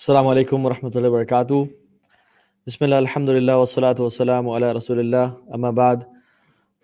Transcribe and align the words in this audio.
السلام 0.00 0.26
علیکم 0.26 0.64
ورحمۃ 0.66 0.94
اللہ 0.96 1.08
وبرکاتہ۔ 1.08 1.54
بسم 2.66 2.84
اللہ 2.84 2.94
الحمد 2.94 3.28
للہ 3.28 3.52
وصلاۃ 3.62 3.98
وسلم 4.00 4.48
علیہ 4.50 4.68
رسول 4.76 4.98
اللہ 4.98 5.52
اما 5.56 5.70
بعد، 5.80 5.96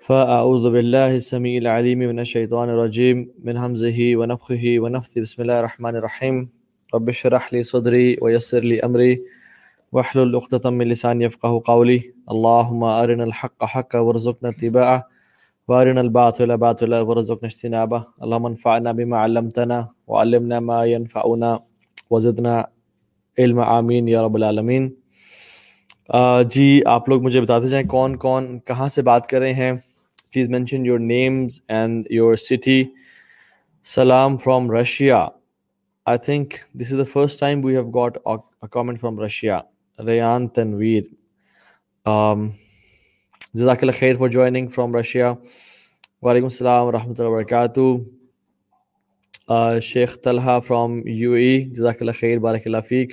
فاعوذ 0.07 0.67
باللہ 0.73 1.13
السمیع 1.13 1.57
العلیم 1.61 1.99
من 1.99 2.19
الشیطان 2.25 2.73
الرجیم، 2.75 3.23
من 3.47 3.61
حمزه 3.63 4.11
ونفخه 4.23 4.75
ونفثه 4.83 5.25
بسم 5.29 5.43
اللہ 5.47 5.63
الرحمن 5.63 5.99
الرحیم۔ 6.03 6.43
رب 6.97 7.09
اشرح 7.15 7.49
لي 7.57 7.63
صدری 7.71 8.05
ويسر 8.27 8.69
لي 8.73 8.83
امری 8.91 9.09
واحلل 10.01 10.39
عقدة 10.43 10.75
من 10.83 10.93
لسانی 10.93 11.29
يفقهوا 11.29 11.65
قولی۔ 11.73 11.99
اللهم 12.37 12.87
ارنا 12.93 13.29
الحق 13.31 13.69
حقا 13.79 14.07
وارزقنا 14.11 14.55
اتباعه 14.57 15.01
وارنا 15.75 16.07
الباطل 16.09 16.57
باطلا 16.69 17.03
وارزقنا 17.09 17.55
اجتنابه 17.55 18.05
اللهم 18.05 18.53
انفعنا 18.55 18.97
بما 19.03 19.27
علمتنا 19.27 19.85
وعلمنا 20.07 20.65
ما 20.71 20.81
ينفعنا 20.95 21.59
وزدنا 22.15 22.63
علم 23.39 23.59
آمین 23.61 24.09
یا 24.09 24.27
رب 24.27 24.35
العالمین۔ 24.35 24.89
جی 26.51 26.81
آپ 26.87 27.09
لوگ 27.09 27.23
مجھے 27.23 27.41
بتاتے 27.41 27.69
جائیں 27.69 27.87
کون 27.89 28.17
کون، 28.17 28.59
کہاں 28.61 28.89
سے 28.89 29.03
بات 29.03 29.27
کر 29.29 29.41
رہے 29.41 29.55
ہیں؟ 29.55 29.73
Please 30.33 30.49
mention 30.51 30.87
your 30.87 30.99
names 30.99 31.61
and 31.69 32.07
your 32.11 32.37
city 32.37 32.83
سلام 33.85 34.37
from 34.37 34.71
Russia 34.71 35.27
I 36.07 36.19
think 36.25 36.55
this 36.81 36.93
is 36.93 36.99
the 36.99 37.05
first 37.13 37.41
time 37.41 37.65
we 37.65 37.75
have 37.75 37.89
got 37.91 38.19
comment 38.73 39.01
from 39.01 39.21
Russia 39.21 39.61
Rayan 39.99 40.49
Tanveer 40.49 41.03
جزاک 43.55 43.83
اللہ 43.83 43.99
خیر 43.99 44.17
فار 44.19 44.29
جوائننگ 44.29 44.69
فرام 44.69 44.97
رشیا 44.97 45.33
وعلیکم 46.23 46.47
السلام 46.47 46.87
ورحمۃ 46.87 47.15
اللہ 47.19 47.31
وبرکاتہ۔ 47.31 47.81
شیخ 49.83 50.19
طلحہ 50.25 50.59
فرام 50.67 50.93
یو 51.07 51.33
اے، 51.33 51.61
جزاک 51.75 51.97
اللہ 52.01 52.13
خیر، 52.21 52.39
بارک 52.39 52.63
اللہ 52.67 52.83
فیق 52.89 53.11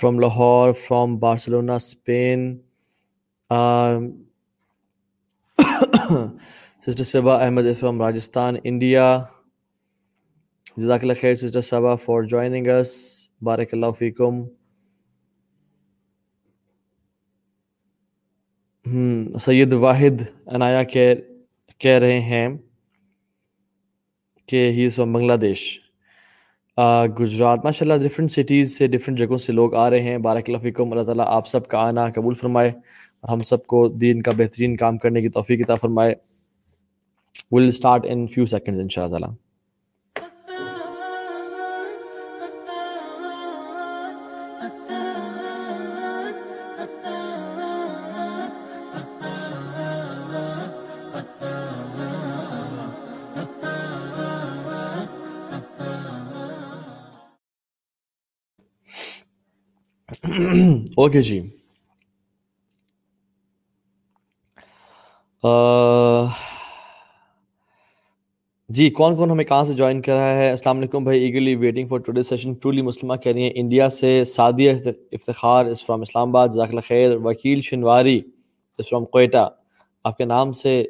from 0.00 0.18
Lahore 0.20 0.72
from 0.86 1.16
Barcelona 1.18 1.74
Spain 1.74 2.40
sister 6.86 7.04
Saba 7.04 7.34
Ahmed 7.44 7.62
from 7.80 8.02
Rajasthan, 8.02 8.56
India. 8.64 9.06
جزاک 10.76 11.00
اللہ 11.02 11.12
خیر 11.20 11.34
sister 11.34 11.60
Saba 11.60 11.94
for 12.04 12.22
joining 12.22 12.66
us 12.66 12.92
بارک 13.42 13.74
اللہ 13.74 13.90
فیکم۔ 13.98 14.42
سید 19.44 19.72
واحد 19.72 20.22
عنایا 20.54 20.82
کہہ 20.84 21.98
رہے 22.02 22.20
ہیں۔ 22.20 22.48
کہ 24.48 24.68
ہی 24.70 24.84
از 24.84 24.94
فرام 24.94 25.12
بنگلہ 25.12 25.32
دیش 25.32 25.78
گجرات 27.18 27.64
ماشاء 27.64 27.86
اللہ 27.86 28.06
ڈفرینٹ 28.06 28.30
سٹیز 28.32 28.76
سے 28.78 28.86
ڈفرینٹ 28.86 29.18
جگہوں 29.18 29.36
سے 29.36 29.52
لوگ 29.52 29.74
آ 29.74 29.88
رہے 29.90 30.02
ہیں۔ 30.02 30.18
بارک 30.18 30.50
اللہ 30.50 30.70
فکم 30.70 30.92
اللہ 30.92 31.02
تعالیٰ 31.02 31.24
آپ 31.28 31.46
سب 31.48 31.66
کا 31.66 31.78
آنا 31.78 32.06
قبول 32.14 32.34
فرمائے 32.34 32.68
اور 32.68 33.30
ہم 33.30 33.42
سب 33.42 33.66
کو 33.66 33.88
دین 33.88 34.22
کا 34.22 34.32
بہترین 34.36 34.76
کام 34.76 34.98
کرنے 34.98 35.22
کی 35.22 35.28
توفیق 35.28 35.60
عطا 35.64 35.74
فرمائے۔ 35.74 36.14
Will 37.50 37.68
start 37.68 38.06
in 38.08 38.26
few 38.26 38.46
seconds 38.46 38.80
ان 38.80 38.88
شاء 38.88 39.04
اللہ 39.04 39.26
اوکے 60.98 61.22
جی 61.22 61.40
uh, 65.44 66.30
جی 68.68 68.90
کون 68.90 69.16
کون 69.16 69.30
ہمیں 69.30 69.44
کہاں 69.44 69.64
سے 69.64 69.72
جوائن 69.72 70.02
کر 70.02 70.12
رہا 70.12 70.34
ہے؟ 70.34 70.50
السلام 70.50 70.78
علیکم 70.78 71.04
بھائی 71.04 71.20
eagerly 71.20 71.54
waiting 71.54 71.88
for 71.88 71.98
today 71.98 72.22
session 72.22 72.54
truly 72.54 72.82
Muslima 72.82 73.16
کہہ 73.16 73.32
رہی 73.32 73.42
ہیں 73.42 73.50
انڈیا 73.54 73.88
سے 73.88 74.24
سعدیہ 74.24 74.72
افتخار 75.12 75.66
از 75.66 75.82
فرام 75.82 76.00
اسلام 76.00 76.28
آباد 76.28 76.48
ذاکر 76.48 76.80
خیر. 76.80 77.16
وکیل 77.16 77.60
شنواری 77.60 78.20
از 78.78 78.88
فرام 78.88 79.04
کوئٹہ 79.04 79.48
آپ 80.04 80.16
کے 80.16 80.24
نام 80.24 80.52
سے 80.52 80.84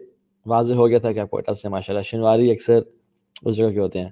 واضح 0.46 0.74
ہو 0.74 0.88
گیا 0.88 0.98
تھا 0.98 1.12
کہ 1.12 1.18
آپ 1.18 1.30
کوئٹہ 1.30 1.52
سے 1.52 1.68
ماشاء 1.68 1.94
اللہ 1.94 2.02
شنواری 2.02 2.50
اکثر 2.50 2.80
اس 3.42 3.56
جگہ 3.56 3.70
کے 3.70 3.78
ہوتے 3.78 4.00
ہیں۔ 4.00 4.08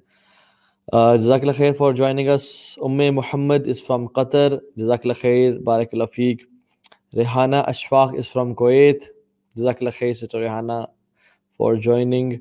جزاک 0.92 1.40
اللہ 1.40 1.52
خیر 1.56 1.72
فار 1.78 1.92
جوائننگ 1.92 2.28
اس 2.28 2.46
ام 2.82 3.00
محمد 3.14 3.68
از 3.68 3.80
فرام 3.86 4.06
قطر. 4.06 4.56
جزاک 4.76 5.00
اللہ 5.02 5.20
خیر. 5.20 5.58
بارک 5.64 5.88
اللہ 5.92 6.04
فیق 6.14 6.42
Rehana 7.16 7.56
Ashfaq 7.66 8.14
is 8.18 8.28
from 8.32 8.54
Kuwait. 8.54 9.04
جزاک 9.56 9.76
اللہ 9.80 9.98
خیر 9.98 10.12
sister 10.12 10.38
Rehana 10.40 10.72
for 11.60 11.74
joining 11.74 12.32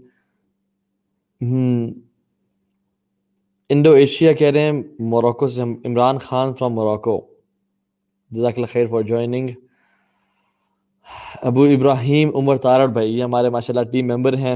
Indo 3.69 3.91
Asia 3.91 4.33
کہہ 4.33 4.51
رہے 4.51 4.59
ہیں 4.61 4.81
موراکو 5.09 5.47
سے 5.47 5.61
ہم، 5.61 5.73
عمران 5.85 6.17
خان 6.21 6.53
فرام 6.59 6.73
موراکو 6.73 7.19
جزاک 8.31 8.53
اللہ 8.57 8.71
خیر 8.73 8.87
فار 8.91 9.01
جوائننگ 9.01 9.49
ابو 11.41 11.63
ابراہیم 11.63 12.35
عمر 12.35 12.57
تارڑ 12.57 12.87
بھائی، 12.87 13.17
یہ 13.17 13.23
ہمارے 13.23 13.49
ماشاء 13.49 13.73
اللہ 13.73 13.91
ٹیم 13.91 14.07
ممبر 14.07 14.37
ہیں 14.37 14.55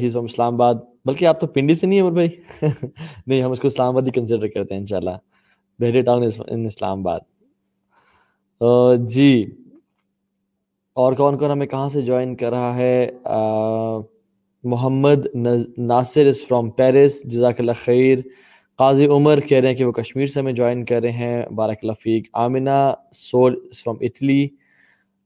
ہی 0.00 0.08
فرام 0.08 0.24
اسلام 0.24 0.54
آباد. 0.54 0.89
بلکہ 1.04 1.24
آپ 1.24 1.40
تو 1.40 1.46
پنڈی 1.46 1.74
سے 1.74 1.86
نہیں 1.86 2.00
ہیں 2.00 2.06
عمر 2.06 2.14
بھائی؟ 2.14 2.28
نہیں، 3.26 3.42
ہم 3.42 3.50
اس 3.50 3.60
کو 3.60 3.66
اسلام 3.66 3.88
آباد 3.88 4.02
ہی 4.02 4.10
کنسیڈر 4.10 4.46
کرتے 4.46 4.74
ہیں 4.74 4.80
انشاءاللہ۔ 4.80 5.10
بحری 5.78 6.02
ٹاؤن 6.02 6.26
ان 6.48 6.66
اسلام 6.66 7.06
آباد۔ 7.06 7.20
جی۔ 9.08 9.46
اور 10.92 11.12
کون 11.12 11.38
کون 11.38 11.50
ہمیں 11.50 11.66
کہاں 11.66 11.88
سے 11.88 12.02
جوائن 12.02 12.36
کر 12.36 12.50
رہا 12.50 12.76
ہے؟ 12.76 13.10
محمد 14.64 15.26
ناصر 15.78 16.26
از 16.26 16.46
فرام 16.46 16.70
پیرس 16.70 17.22
جزاک 17.24 17.60
اللہ 17.60 17.72
خیر۔ 17.84 18.18
قاضی 18.78 19.06
عمر 19.06 19.40
کہہ 19.40 19.58
رہے 19.58 19.68
ہیں 19.68 19.76
کہ 19.76 19.84
وہ 19.84 19.92
کشمیر 19.92 20.26
سے 20.26 20.40
ہمیں 20.40 20.52
جوائن 20.52 20.84
کر 20.84 21.00
رہے 21.02 21.12
ہیں۔ 21.12 21.46
بارک 21.46 21.76
اللہ 21.82 21.92
فیق۔ 22.00 22.28
آمنہ 22.32 22.94
سول 23.12 23.68
فرام 23.74 23.96
اٹلی 24.00 24.48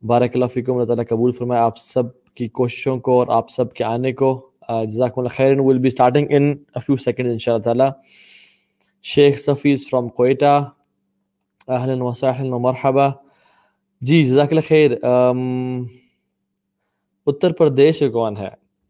بارک 0.02 0.30
اللہ 0.34 0.46
فیقم 0.46 0.72
اللہ 0.72 0.84
تعالیٰ 0.84 1.04
قبول 1.08 1.30
فرمائے۔ 1.30 1.60
آپ 1.60 1.78
سب 1.78 2.34
کی 2.34 2.48
کوششوں 2.48 2.98
کو 2.98 3.18
اور 3.18 3.26
آپ 3.28 3.50
سب 3.50 3.72
کے 3.72 3.84
آنے 3.84 4.12
کو۔ 4.12 4.50
جزاکم 4.68 5.20
اللہ 5.20 5.34
خیر 5.36 5.58
will 5.60 5.78
be 5.78 5.88
starting 5.88 6.26
in 6.30 6.54
few 6.86 6.96
second 6.96 7.30
ان 7.30 7.38
شاء 7.38 7.52
اللہ 7.52 7.62
تعالیٰ. 7.62 7.90
شیخ 9.04 9.38
صفیز 9.40 9.88
فرام 9.90 10.08
کوئٹہ 10.08 10.70
اہلاً 11.68 12.00
وسہلاً 12.00 12.52
و 12.52 12.58
مرحبا. 12.58 13.08
جی 14.02 14.24
جزاک 14.24 14.52
اللہ 14.52 14.68
خیر 14.68 14.90
اتر 17.26 17.52
پردیش 17.52 18.02
کون 18.12 18.36
ہے؟ 18.36 18.48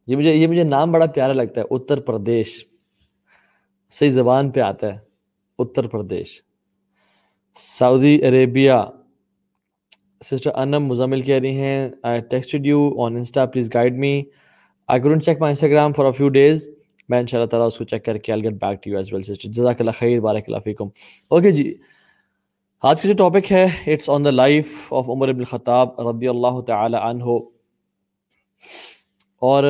یہ 0.09 0.17
مجھے 0.17 0.35
یہ 0.35 0.47
مجھے 0.47 0.65
نام 0.65 0.93
بڑا 0.93 1.07
پیارا 1.07 1.33
لگتا 1.33 1.61
ہے، 1.61 1.67
اتر 1.71 2.01
پردیش. 2.01 2.65
صحیح 3.93 4.11
زبان 4.11 4.51
پہ 4.51 4.61
آتا 4.61 4.93
ہے، 4.95 4.99
Uttar 5.59 5.87
Pradesh. 5.89 6.41
Saudi 7.57 8.19
Arabia. 8.29 8.73
Sister 10.25 10.51
Anam 10.55 10.87
Muzammil 10.87 11.23
کہہ 11.23 11.39
رہی 11.39 11.57
ہیں 11.57 11.89
I 12.03 12.21
texted 12.21 12.67
you 12.67 12.91
on 13.05 13.17
Insta 13.17 13.45
please 13.47 13.69
guide 13.75 13.99
me 13.99 14.23
I 14.89 15.03
grown 15.05 15.21
check 15.23 15.41
my 15.41 15.51
Instagram 15.51 15.93
for 15.93 16.11
few 16.13 16.29
days 16.29 16.67
میں 17.09 17.19
ان 17.19 17.27
شاء 17.27 17.39
اللہ 17.39 17.49
تعالیٰ 17.51 17.67
اس 17.67 17.79
کو 17.79 17.85
چیک 17.85 18.05
کر 18.05 18.19
کے 18.19 18.35
get 18.43 18.55
back 18.61 18.83
to 18.83 18.91
you 18.91 18.97
as 18.97 19.13
well 19.13 19.23
sister 19.23 19.49
جزاک 19.49 19.81
اللہ 19.81 19.99
خیر، 19.99 20.21
بارک 20.21 20.45
اللہ 20.47 20.61
فیکم. 20.65 20.89
اوکے 21.29 21.51
جی. 21.53 21.73
آج 22.83 23.03
کا 23.03 23.09
جو 23.09 23.15
ٹاپک 23.19 23.51
ہے 23.53 23.65
it's 23.93 24.09
on 24.11 24.25
the 24.25 24.31
life 24.31 24.93
of 24.93 25.11
Umar 25.11 25.29
ibn 25.29 25.39
al-Khattab 25.39 26.01
رضی 26.09 26.29
اللہ 26.29 26.61
تعالی 26.67 26.97
عنہ. 27.01 27.39
اور 29.41 29.65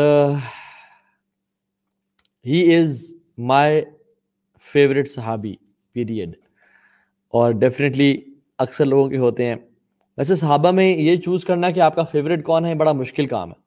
ہی 2.44 2.76
از 2.76 3.02
مائی 3.50 3.80
فیوریٹ 4.62 5.08
صحابی 5.08 5.54
پیریڈ 5.94 6.36
اور 7.34 7.52
ڈیفینیٹلی 7.52 8.14
اکثر 8.58 8.84
لوگوں 8.84 9.08
کے 9.10 9.18
ہوتے 9.18 9.46
ہیں. 9.46 9.56
ویسے 10.18 10.34
صحابہ 10.34 10.70
میں 10.70 10.86
یہ 10.88 11.16
چوز 11.16 11.44
کرنا 11.44 11.70
کہ 11.70 11.80
آپ 11.80 11.96
کا 11.96 12.02
فیوریٹ 12.02 12.44
کون 12.44 12.66
ہے، 12.66 12.74
بڑا 12.74 12.92
مشکل 12.92 13.26
کام 13.26 13.50
ہے. 13.50 13.62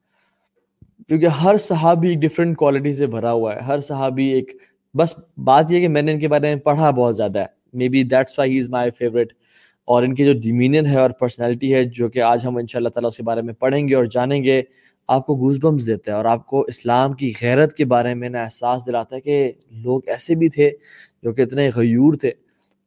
کیونکہ 1.08 1.26
ہر 1.26 1.58
صحابی 1.58 2.10
ایک 2.10 2.18
ڈفرینٹ 2.18 2.58
کوالٹی 2.58 2.94
سے 2.94 3.08
بھرا 3.08 3.32
ہوا 3.32 3.56
ہے۔ 3.56 3.60
ہر 3.60 3.80
صحابی 3.80 4.26
ایک 4.26 4.52
بس 4.94 5.16
بات 5.38 5.72
یہ 5.72 5.80
کہ 5.80 5.88
میں 5.88 6.02
نے 6.02 6.14
ان 6.14 6.20
کے 6.20 6.28
بارے 6.28 6.48
میں 6.48 6.62
پڑھا 6.62 6.90
بہت 6.92 7.16
زیادہ 7.16 7.40
ہے۔ 7.40 7.46
Maybe 7.90 8.04
that's 8.04 8.40
why 8.40 8.54
he 8.54 8.60
is 8.60 8.70
my 8.70 8.92
favourite 8.92 9.34
اور 9.86 10.04
ان 10.04 10.16
کی 10.16 10.26
جو 10.26 10.34
ڈیمینر 10.34 10.88
ہے 10.88 10.98
اور 10.98 11.10
پرسنالٹی 11.10 11.74
ہے 11.74 11.84
جو 11.84 12.10
کہ 12.10 12.20
آج 12.20 12.46
ہم 12.46 12.58
ان 12.58 12.68
شاء 12.68 12.80
اللہ 12.80 12.90
تعالیٰ 12.90 13.08
اس 13.08 13.18
کے 13.18 13.24
بارے 13.24 13.42
میں 13.42 13.54
پڑھیں 13.54 13.88
گے 13.88 13.96
اور 13.96 14.06
جانیں 14.06 14.44
گے، 14.44 14.62
آپ 15.08 15.26
کو 15.26 15.36
گوز 15.36 15.60
بمس 15.62 15.88
دیتا 15.88 16.12
ہے 16.12 16.16
اور 16.16 16.26
آپ 16.26 16.46
کو 16.46 16.62
اسلام 16.62 17.14
کی 17.14 17.34
غیرت 17.42 17.74
کے 17.74 17.86
بارے 17.86 18.14
میں 18.14 18.30
نا 18.30 18.42
احساس 18.42 18.88
دلاتا 18.88 19.16
ہے 19.16 19.22
کہ 19.22 19.52
لوگ 19.72 20.02
ایسے 20.08 20.36
بھی 20.36 20.50
تھے 20.50 20.70
جو 21.24 21.34
کہ 21.34 21.42
اتنے 21.42 21.70
غیور 21.76 22.14
تھے۔ 22.14 22.30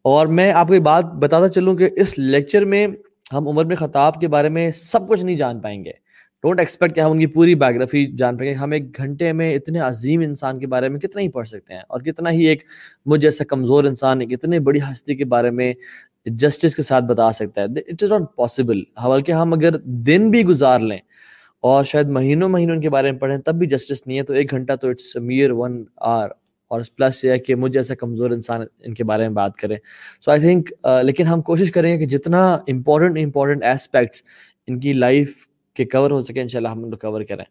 اور 0.03 0.27
میں 0.27 0.53
آپ 0.53 0.69
کو 0.69 0.75
یہ 0.75 0.81
بات 0.81 1.05
بتاتا 1.05 1.49
چلوں 1.49 1.75
کہ 1.75 1.91
اس 1.97 2.19
لیکچر 2.19 2.65
میں 2.65 2.87
ہم 3.33 3.49
عمر 3.49 3.65
بن 3.65 3.75
خطاب 3.75 4.21
کے 4.21 4.29
بارے 4.29 4.49
میں 4.49 4.71
سب 4.71 5.09
کچھ 5.09 5.25
نہیں 5.25 5.37
جان 5.37 5.61
پائیں 5.61 5.85
گے۔ 5.85 6.10
ڈونٹ 6.43 6.59
ایکسپیکٹ 6.59 6.95
کہ 6.95 7.01
ہم 7.01 7.11
ان 7.11 7.19
کی 7.19 7.27
پوری 7.27 7.55
بایوگرافی 7.55 8.07
جان 8.07 8.37
پائیں 8.37 8.51
گے 8.51 8.57
ہم 8.57 8.71
ایک 8.71 8.97
گھنٹے 8.97 9.33
میں 9.33 9.55
اتنے 9.55 9.79
عظیم 9.79 10.21
انسان 10.21 10.59
کے 10.59 10.67
بارے 10.67 10.89
میں 10.89 11.01
کتنا 11.01 11.23
ہی 11.23 11.29
پڑھ 11.29 11.49
سکتے 11.49 11.75
ہیں 11.75 11.81
اور 11.89 12.01
کتنا 12.01 12.31
ہی 12.31 12.45
ایک 12.45 12.63
مجھ 13.07 13.21
جیسا 13.21 13.45
کمزور 13.45 13.85
انسان 13.85 14.21
ایک 14.21 14.33
اتنے 14.33 14.61
بڑی 14.61 14.81
ہستی 14.81 15.15
کے 15.15 15.25
بارے 15.25 15.51
میں 15.51 15.73
جسٹس 16.25 16.75
کے 16.75 16.83
ساتھ 16.83 17.05
بتا 17.05 17.33
سکتا 17.33 17.61
ہے. 17.61 17.67
اٹ 17.67 18.03
از 18.03 18.13
ناٹ 18.13 18.37
پاسبل 18.37 18.83
بلکہ 19.05 19.33
ہم 19.33 19.53
اگر 19.53 19.77
دن 19.85 20.31
بھی 20.31 20.45
گزار 20.45 20.81
لیں 20.81 20.99
اور 21.61 21.85
شاید 21.85 22.09
مہینوں 22.09 22.49
مہینوں 22.49 22.75
ان 22.75 22.81
کے 22.81 22.91
بارے 22.91 23.11
میں 23.11 23.21
پڑھیں 23.21 23.39
تب 23.39 23.55
بھی 23.55 23.67
جسٹس 23.67 24.07
نہیں 24.07 24.19
ہے 24.19 24.23
تو 24.23 24.33
ایک 24.33 24.51
گھنٹہ 24.51 24.73
تو 24.73 24.89
اٹس 24.89 25.17
میئر 25.17 25.51
ون 25.51 25.85
آر 25.97 26.29
اور 26.69 26.81
پلس 26.97 27.25
یہ 27.25 27.31
ہے 27.31 27.39
کہ 27.39 27.55
مجھ 27.55 27.73
جیسا 27.73 27.95
کمزور 27.95 28.31
انسان 28.31 28.61
ان 28.85 28.95
کے 28.95 29.05
بارے 29.05 29.23
میں 29.23 29.35
بات 29.35 29.57
کرے 29.57 29.77
سو 30.21 30.31
آئی 30.31 30.41
تھنک 30.41 30.73
لیکن 31.03 31.27
ہم 31.27 31.43
کوشش 31.43 31.73
کریں 31.73 31.93
گے 31.93 31.99
کہ 31.99 32.07
جتنا 32.07 32.55
امپورٹنٹ 32.55 33.19
امپورٹنٹ 33.19 33.65
ایسپیکٹس 33.65 34.23
ان 34.67 34.81
کی 34.81 34.93
لائف 34.93 35.50
کے 35.77 35.85
کور 35.85 36.11
ہو 36.11 36.21
سکے 36.21 36.41
انشاءاللہ 36.41 36.69
ہم 36.69 36.85
ان 36.85 36.91
کو 36.91 36.97
کور 36.97 37.23
کریں۔ 37.29 37.45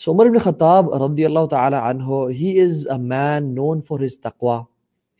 سو 0.00 0.12
عمر 0.12 0.28
بن 0.30 0.38
خطاب 0.38 0.92
رضی 1.02 1.24
اللہ 1.24 1.46
تعالی 1.50 1.76
عنہ 1.76 2.24
he 2.38 2.60
is 2.60 2.86
a 2.90 2.98
man 3.02 3.54
known 3.54 3.80
for 3.88 4.04
his 4.04 4.18
تقوا 4.20 4.60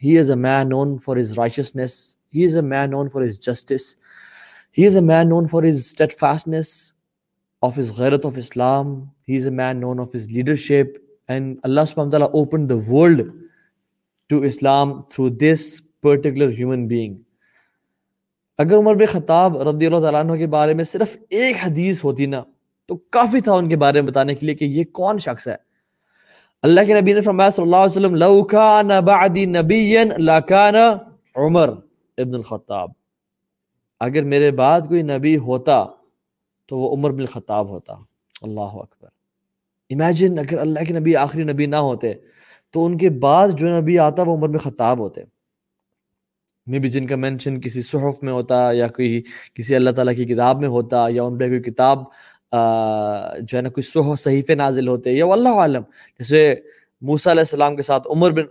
he 0.03 0.19
is 0.19 0.31
a 0.31 0.37
man 0.37 0.69
known 0.69 0.97
for 1.05 1.17
his 1.17 1.39
righteousness 1.39 1.95
he 2.35 2.45
is 2.45 2.57
a 2.57 2.63
man 2.63 2.91
known 2.91 3.09
for 3.09 3.23
his 3.23 3.41
justice 3.41 3.95
he 4.79 4.87
is 4.87 4.97
a 4.97 5.03
man 5.03 5.29
known 5.29 5.49
for 5.49 5.63
his 5.63 5.79
steadfastness 6.19 6.69
of 7.63 7.79
his 7.79 7.91
غیرت 7.99 8.27
of 8.27 8.39
Islam 8.39 8.95
he 9.29 9.37
is 9.37 9.47
a 9.47 9.53
man 9.55 9.81
known 9.81 10.01
of 10.01 10.15
his 10.15 10.29
leadership 10.31 10.99
and 11.29 11.57
اللہ 11.63 11.85
سبحانہ 11.89 12.11
تعالیٰ 12.11 12.29
open 12.33 12.69
the 12.71 12.75
world 12.89 13.23
to 14.31 14.41
Islam 14.43 15.01
through 15.11 15.29
this 15.41 15.71
particular 16.03 16.49
human 16.49 16.87
being 16.87 17.15
اگر 18.59 18.77
عمر 18.77 18.95
بن 18.95 19.07
خطاب 19.07 19.63
رضی 19.69 19.87
اللہ 19.87 19.99
تعالیٰ 19.99 20.25
عنہ 20.25 20.33
کے 20.33 20.47
بارے 20.47 20.75
میں 20.75 20.85
صرف 20.85 21.17
ایک 21.31 21.57
حدیث 21.67 22.05
ہوتی 22.05 22.27
نا، 22.27 22.43
تو 22.87 22.97
کافی 22.97 23.41
تھا 23.41 23.53
ان 23.53 23.69
کے 23.69 23.77
بارے 23.77 24.01
میں 24.01 24.11
بتانے 24.11 24.35
کے 24.35 24.47
لیے 24.47 24.55
کہ 24.55 24.65
یہ 24.65 24.85
کون 24.93 25.19
شخص 25.19 25.49
ہے۔ 25.49 25.57
اللہ 26.63 26.81
کے 26.87 27.01
نبی 27.01 27.13
نے 27.13 27.21
فرمایا 27.21 27.51
صلی 27.51 27.63
اللہ 27.63 27.77
علیہ 27.77 27.99
وسلم، 27.99 28.15
لو 28.15 28.45
کان 28.45 28.89
بعدی 28.89 29.45
نبی 29.45 29.97
لکان 30.19 30.75
عمر 31.37 31.69
ابن 32.19 32.35
الخطاب۔ 32.35 32.91
اگر 34.01 34.23
میرے 34.23 34.51
بعد 34.51 34.81
کوئی 34.81 35.03
نبی 35.03 35.37
ہوتا 35.37 35.85
تو 36.67 36.79
وہ 36.79 36.97
عمر 36.97 37.11
بن 37.11 37.27
خطاب 37.27 37.69
ہوتا۔ 37.69 37.95
اللہ 38.43 38.61
اکبر۔ 38.61 39.09
امیجن 39.91 40.39
اگر 40.39 40.59
اللہ 40.59 40.81
کے 40.89 40.95
نبی 40.95 41.17
آخری 41.17 41.43
نبی 41.43 41.67
نہ 41.67 41.77
ہوتے، 41.77 42.15
تو 42.71 42.85
ان 42.85 42.99
کے 42.99 43.11
بعد 43.11 43.49
جو 43.49 43.81
نبی 43.81 43.99
آتا 43.99 44.23
وہ 44.23 44.37
عمر 44.37 44.49
میں 44.49 44.59
خطاب 44.59 44.99
ہوتے۔ 44.99 45.21
میں 46.67 46.79
بھی 46.79 46.89
جن 46.91 47.07
کا 47.07 47.17
مینشن 47.17 47.61
کسی 47.61 47.83
صحف 47.83 48.23
میں 48.23 48.33
ہوتا 48.33 48.57
یا 48.73 48.87
کوئی 48.97 49.23
کسی 49.55 49.75
اللہ 49.75 49.91
تعالیٰ 49.97 50.15
کی 50.17 50.25
کتاب 50.25 50.61
میں 50.61 50.69
ہوتا 50.69 51.05
یا 51.11 51.23
ان 51.23 51.39
پہ 51.39 51.49
کوئی 51.49 51.61
کتاب 51.63 52.03
جو 52.53 53.57
ہے 53.57 53.63
نا، 53.63 53.69
کوئی 53.69 53.83
صحف 53.83 54.21
صحیفے 54.21 54.55
نازل 54.55 54.89
ہوتے 54.89 55.13
یا 55.13 55.27
اللہ 55.33 55.57
عالم۔ 55.63 55.83
جیسے 56.19 56.55
موسیٰ 57.03 57.33
علیہ 57.33 57.41
السلام 57.41 57.77
کے 57.77 57.83
ساتھ، 57.83 58.07
عمر 58.11 58.31
بن 58.33 58.45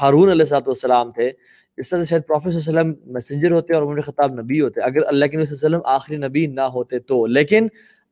ہارون 0.00 0.30
علیہ 0.30 0.54
السلام 0.54 1.12
تھے، 1.12 1.30
اس 1.78 1.88
طرح 1.90 1.98
سے 1.98 2.06
شاید 2.06 2.26
پروفیسر 2.26 2.60
صلی 2.60 2.72
اللہ 2.72 2.80
علیہ 2.80 2.90
وسلم 2.90 3.12
میسنجر 3.12 3.52
ہوتے 3.52 3.74
اور 3.74 3.82
عمر 3.82 4.00
خطاب 4.00 4.40
نبی 4.40 4.60
ہوتے۔ 4.60 4.80
اگر 4.80 5.06
اللہ 5.08 5.26
کے 5.26 5.36
نبی 5.36 5.46
صلی 5.46 5.54
اللہ 5.54 5.66
علیہ 5.66 5.76
وسلم 5.76 5.94
آخری 5.94 6.16
نبی 6.16 6.46
نہ 6.46 6.66
ہوتے 6.74 6.98
تو، 6.98 7.26
لیکن 7.26 7.68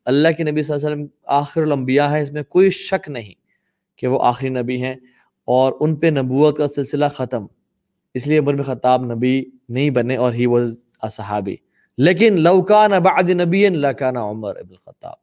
اللہ 0.07 0.29
کے 0.37 0.45
نبی 0.45 0.63
صلی 0.63 0.75
اللہ 0.75 0.87
علیہ 0.87 0.95
وسلم 0.95 1.07
آخر 1.39 1.63
الانبیاء 1.63 2.11
ہے، 2.11 2.23
اس 2.23 2.33
میں 2.33 2.43
کوئی 2.49 2.71
شک 2.71 3.09
نہیں 3.09 3.35
کہ 3.99 4.07
وہ 4.07 4.19
آخری 4.27 4.49
نبی 4.49 4.83
ہیں 4.83 4.95
اور 5.49 5.73
ان 5.81 5.97
پہ 5.97 6.07
نبوت 6.11 6.57
کا 6.59 6.69
سلسلہ 6.69 7.05
ختم۔ 7.17 7.47
اس 8.15 8.27
لیے 8.27 8.39
عمر 8.39 8.63
خطاب 8.63 9.13
نبی 9.13 9.45
نہیں 9.69 9.91
بنے 9.91 10.17
اور 10.17 10.33
ہی 10.33 10.47
واز 10.47 10.77
صحابی۔ 11.11 11.57
لیکن 11.99 12.41
لوکان 12.41 12.91
بعد 12.91 13.31
نبی 13.31 13.69
لکان 13.69 14.17
عمر 14.17 14.57
ابن 14.57 14.75
خطاب۔ 14.75 15.15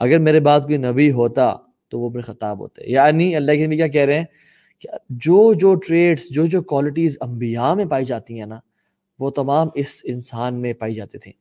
اگر 0.00 0.18
میرے 0.18 0.40
بعد 0.40 0.60
کوئی 0.60 0.76
نبی 0.76 1.10
ہوتا 1.10 1.54
تو 1.88 2.00
وہ 2.00 2.10
ابن 2.10 2.20
خطاب 2.20 2.58
ہوتے۔ 2.58 2.82
یعنی 2.86 3.36
اللہ 3.36 3.52
کے 3.52 3.66
نبی 3.66 3.76
کیا 3.76 3.86
کہہ 3.86 4.04
رہے 4.04 4.18
ہیں 4.18 4.24
کہ 4.78 4.88
جو 5.10 5.54
جو 5.54 5.74
ٹریڈس 5.74 6.30
جو 6.30 6.46
جو 6.46 6.62
کوالٹیز 6.62 7.18
انبیاء 7.20 7.74
میں 7.74 7.84
پائی 7.84 8.04
جاتی 8.04 8.38
ہیں 8.38 8.46
نا، 8.46 8.60
وہ 9.18 9.30
تمام 9.30 9.68
اس 9.74 10.00
انسان 10.04 10.54
میں 10.54 10.72
پائی 10.72 10.94
جاتی 10.94 11.18
تھیں۔ 11.18 11.32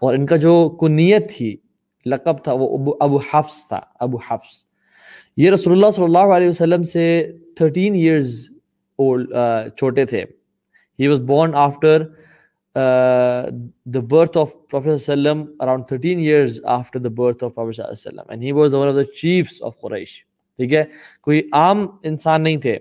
اور 0.00 0.14
ان 0.14 0.26
کا 0.26 0.36
جو 0.36 0.76
کنیت 0.80 1.36
تھی، 1.36 1.56
لقب 2.06 2.44
تھا، 2.44 2.52
وہ 2.52 2.78
ابو 2.78 2.90
ابو 3.00 3.16
حفظ 3.16 3.68
تھا، 3.68 3.80
ابو 4.00 4.16
حفظ 4.16 4.64
یہ 5.36 5.50
رسول 5.50 5.72
اللہ 5.72 5.90
صلی 5.90 6.04
اللہ 6.04 6.18
علیہ 6.18 6.48
وسلم 6.48 6.82
سے 6.82 7.32
تھرٹین 7.56 7.94
ایئرز 7.94 8.57
Uh, 9.00 9.68
چھوٹے 9.76 10.04
تھے۔ 10.06 10.24
He 10.98 11.08
was 11.08 11.20
born 11.26 11.54
after 11.54 12.02
the 12.74 14.00
birth 14.10 14.38
of 14.38 14.52
prophet 14.70 14.94
وسلم 14.94 15.44
around 15.60 15.84
thirteen 15.88 16.18
years 16.18 16.60
after 16.64 17.00
the 17.00 17.08
birth 17.16 17.44
of 17.44 17.54
prophet 17.54 17.90
وسلم 17.90 18.28
and 18.28 18.42
he 18.42 18.52
was 18.52 18.74
one 18.74 18.88
of 18.88 18.94
the 18.94 19.04
chiefs 19.12 19.62
of 19.62 19.80
Quraysh 19.80 20.10
ٹھیک 20.58 20.74
ہے؟ 20.74 20.82
کوئی 21.22 21.42
عام 21.52 21.86
انسان 22.02 22.42
نہیں 22.42 22.56
تھے 22.56 22.76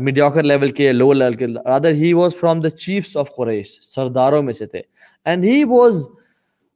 میڈیوکر 0.00 0.42
لیول 0.42 0.70
کے 0.70 0.92
لو 0.92 1.12
لیول 1.12 1.32
کے 1.32 1.46
rather 1.46 1.92
he 1.92 2.12
was 2.12 2.36
from 2.36 2.60
the 2.60 2.70
chiefs 2.70 3.16
of 3.16 3.34
Quraysh 3.36 3.78
سرداروں 3.94 4.42
میں 4.42 4.52
سے 4.52 4.66
تھے۔ 4.66 4.80
And 5.24 5.44
he 5.44 5.62
was 5.64 6.06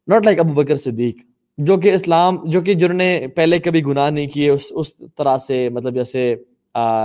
not 0.09 0.25
like 0.25 0.39
Abu 0.39 0.53
Bakr 0.55 0.77
Siddiq 0.77 1.17
جو 1.59 1.77
کہ 1.77 1.93
اسلام، 1.95 2.39
جو 2.51 2.61
کہ 2.61 2.75
جنہوں 2.75 2.97
نے 2.97 3.27
پہلے 3.37 3.59
کبھی 3.59 3.85
گناہ 3.85 4.11
نہیں 4.11 4.27
کیے، 4.27 4.51
اس 4.51 4.67
اس 4.71 4.95
طرح 5.17 5.37
سے 5.39 5.69
مطلب 5.69 5.95
جیسے 5.95 6.35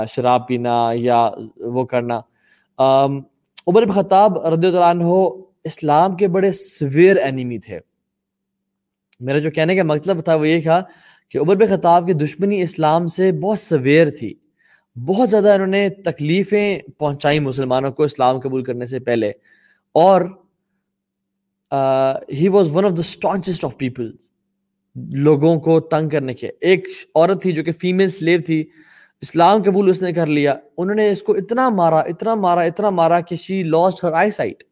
شراب 0.09 0.47
پینا 0.47 0.89
یا 0.93 1.29
وہ 1.57 1.85
کرنا۔ 1.85 2.21
عمر 3.67 3.91
خطاب 3.95 4.47
رضی 4.47 4.67
اللہ 4.67 4.79
عنہ 4.79 5.05
اسلام 5.63 6.15
کے 6.15 6.27
بڑے 6.27 6.51
سویر 6.51 7.17
اینیمی 7.17 7.59
تھے۔ 7.59 7.79
میرا 9.19 9.39
جو 9.39 9.51
کہنے 9.51 9.75
کا 9.75 9.83
مطلب 9.83 10.23
تھا 10.23 10.35
وہ 10.35 10.47
یہ 10.47 10.61
تھا 10.61 10.81
کہ 11.29 11.37
عمر 11.37 11.55
بن 11.55 11.75
خطاب 11.75 12.07
کی 12.07 12.13
دشمنی 12.13 12.61
اسلام 12.61 13.07
سے 13.07 13.31
بہت 13.31 13.59
سویر 13.59 14.09
تھی۔ 14.09 14.33
بہت 15.05 15.29
زیادہ 15.29 15.53
انہوں 15.53 15.67
نے 15.67 15.89
تکلیفیں 15.89 16.79
پہنچائی 16.97 17.39
مسلمانوں 17.39 17.91
کو 17.91 18.03
اسلام 18.03 18.39
قبول 18.39 18.63
کرنے 18.63 18.85
سے 18.85 18.99
پہلے۔ 18.99 19.29
اور 19.93 20.21
he 22.33 22.47
was 22.47 22.75
one 22.75 22.85
of 22.85 22.91
the 22.91 22.99
staunchest 22.99 23.65
of 23.65 23.77
peoples 23.77 24.29
لوگوں 25.13 25.59
کو 25.59 25.79
تنگ 25.79 26.09
کرنے 26.09 26.33
کے۔ 26.33 26.51
ایک 26.61 26.87
عورت 27.15 27.41
تھی 27.41 27.51
جو 27.51 27.63
کہ 27.63 27.71
فیمیل 27.71 28.09
سلیو 28.09 28.39
تھی۔ 28.45 28.63
اسلام 29.23 29.61
قبول 29.63 29.89
اس 29.89 30.01
نے 30.01 30.11
کر 30.13 30.27
لیا۔ 30.27 30.53
انہوں 30.77 30.95
نے 30.95 31.09
اس 31.11 31.21
کو 31.23 31.33
اتنا 31.33 31.67
مارا 31.69 31.99
اتنا 32.11 32.35
مارا 32.35 32.61
اتنا 32.61 32.89
مارا 32.89 33.19
کہ 33.19 33.35
she 33.35 33.61
lost 33.63 34.03
Hare 34.03 34.11
I 34.11 34.31
site 34.31 34.63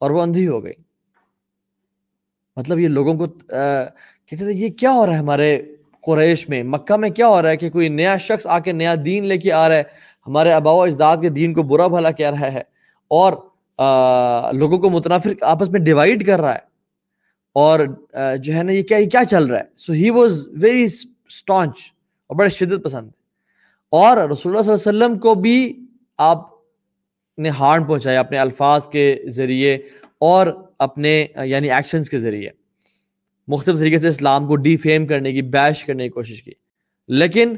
اور 0.00 0.10
وہ 0.10 0.22
اندھی 0.22 0.46
ہو 0.48 0.62
گئی۔ 0.64 0.72
مطلب 2.56 2.78
یہ 2.78 2.88
لوگوں 2.88 3.14
کو 3.14 3.26
کہتے 3.26 4.36
تھے، 4.36 4.52
یہ 4.54 4.68
کیا 4.68 4.92
ہو 4.92 5.06
رہا 5.06 5.12
ہے 5.12 5.18
ہمارے 5.18 5.62
قریش 6.02 6.48
میں؟ 6.48 6.62
مکہ 6.62 6.96
میں 6.96 7.10
کیا 7.10 7.28
ہو 7.28 7.40
رہا 7.42 7.50
ہے 7.50 7.56
کہ 7.56 7.70
کوئی 7.70 7.88
نیا 7.88 8.16
شخص 8.16 8.46
آ 8.46 8.58
کے 8.58 8.72
نیا 8.72 8.94
دین 9.04 9.26
لے 9.26 9.38
کے 9.38 9.52
آ 9.52 9.68
رہا 9.68 9.76
ہے؟ 9.76 9.82
ہمارے 10.26 10.52
ابا 10.52 10.72
و 10.72 10.82
اجداد 10.82 11.16
کے 11.20 11.28
دین 11.28 11.54
کو 11.54 11.62
برا 11.62 11.86
بھلا 11.86 12.10
کہہ 12.10 12.30
رہا 12.30 12.52
ہے 12.52 12.62
اور 13.10 13.32
لوگوں 14.52 14.78
کو 14.78 14.90
متنافر 14.90 15.32
آپس 15.40 15.70
میں 15.70 15.80
ڈیوائڈ 15.80 16.26
کر 16.26 16.40
رہا 16.40 16.52
ہے۔ 16.52 16.68
اور 17.52 17.80
جو 18.42 18.54
ہے 18.54 18.62
نا، 18.62 18.72
یہ 18.72 18.82
کیا 18.82 18.98
یہ 18.98 19.08
کیا 19.08 19.24
چل 19.24 19.44
رہا 19.44 19.58
ہے؟ 19.58 19.64
So 19.76 19.92
he 19.92 20.10
was 20.10 20.44
very 20.52 20.84
staunch 20.84 21.80
اور 22.26 22.36
بڑے 22.36 22.48
شدت 22.48 22.84
پسند۔ 22.84 23.10
اور 23.90 24.16
رسول 24.16 24.56
اللہ 24.56 24.62
صلی 24.62 24.72
اللہ 24.72 25.04
علیہ 25.04 25.06
وسلم 25.06 25.18
کو 25.18 25.34
بھی 25.34 25.86
آپ 26.18 26.48
نے 27.38 27.48
ہارن 27.48 27.84
پہنچایا 27.84 28.20
اپنے 28.20 28.38
الفاظ 28.38 28.86
کے 28.86 29.16
ذریعے 29.26 29.78
اور 30.18 30.46
اپنے 30.78 31.26
یعنی 31.44 31.70
ایکشنز 31.70 32.10
کے 32.10 32.18
ذریعے۔ 32.18 32.50
مختلف 33.48 33.78
طریقے 33.78 33.98
سے 33.98 34.08
اسلام 34.08 34.46
کو 34.46 34.56
ڈی 34.56 34.76
فیم 34.76 35.06
کرنے 35.06 35.32
کی 35.32 35.42
بیش 35.42 35.84
کرنے 35.84 36.04
کی 36.04 36.08
کوشش 36.08 36.42
کی۔ 36.42 36.52
لیکن 37.08 37.56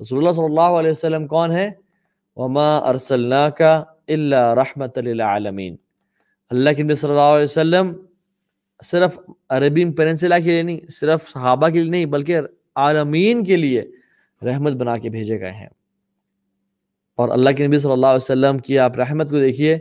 رسول 0.00 0.18
اللہ 0.18 0.32
صلی 0.32 0.44
اللہ 0.44 0.60
علیہ 0.60 0.90
وسلم 0.90 1.26
کون 1.26 1.52
ہے 1.52 1.70
وما 2.36 2.78
ارسلنا 2.78 3.48
کا 3.50 3.84
اللہ 4.08 4.54
رحمت 4.54 4.98
للعالمین 4.98 5.76
اللہ 6.50 6.70
کے 6.70 6.94
صلی 6.94 7.10
اللہ 7.10 7.20
علیہ 7.20 7.44
وسلم 7.44 7.92
صرف 8.84 9.18
عربی 9.48 9.92
پیننسلا 9.92 10.38
کے 10.38 10.50
لیے 10.50 10.62
نہیں، 10.62 10.80
صرف 10.90 11.28
صحابہ 11.28 11.68
کے 11.68 11.80
لیے 11.80 11.90
نہیں، 11.90 12.04
بلکہ 12.04 12.38
عالمین 12.74 13.44
کے 13.44 13.56
لیے۔ 13.56 13.82
رحمت 14.42 14.72
بنا 14.72 14.96
کے 14.96 15.10
بھیجے 15.10 15.40
گئے 15.40 15.52
ہیں۔ 15.52 15.68
اور 17.16 17.28
اللہ 17.28 17.50
کے 17.50 17.66
نبی 17.66 17.78
صلی 17.78 17.92
اللہ 17.92 18.06
علیہ 18.06 18.16
وسلم 18.16 18.58
کی 18.58 18.78
آپ 18.78 18.96
رحمت 18.96 19.30
کو 19.30 19.38
دیکھیے 19.38 19.78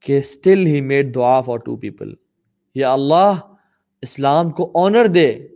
کہ 0.00 0.18
اسٹل 0.18 0.66
ہی 0.66 0.80
میڈ 0.80 1.14
دعا 1.14 1.40
فار 1.40 1.58
ٹو 1.58 1.76
پیپل 1.76 2.14
یا 2.74 2.92
اللہ، 2.92 3.32
اسلام 4.02 4.50
کو 4.50 4.72
آنر 4.84 5.06
دے 5.06 5.48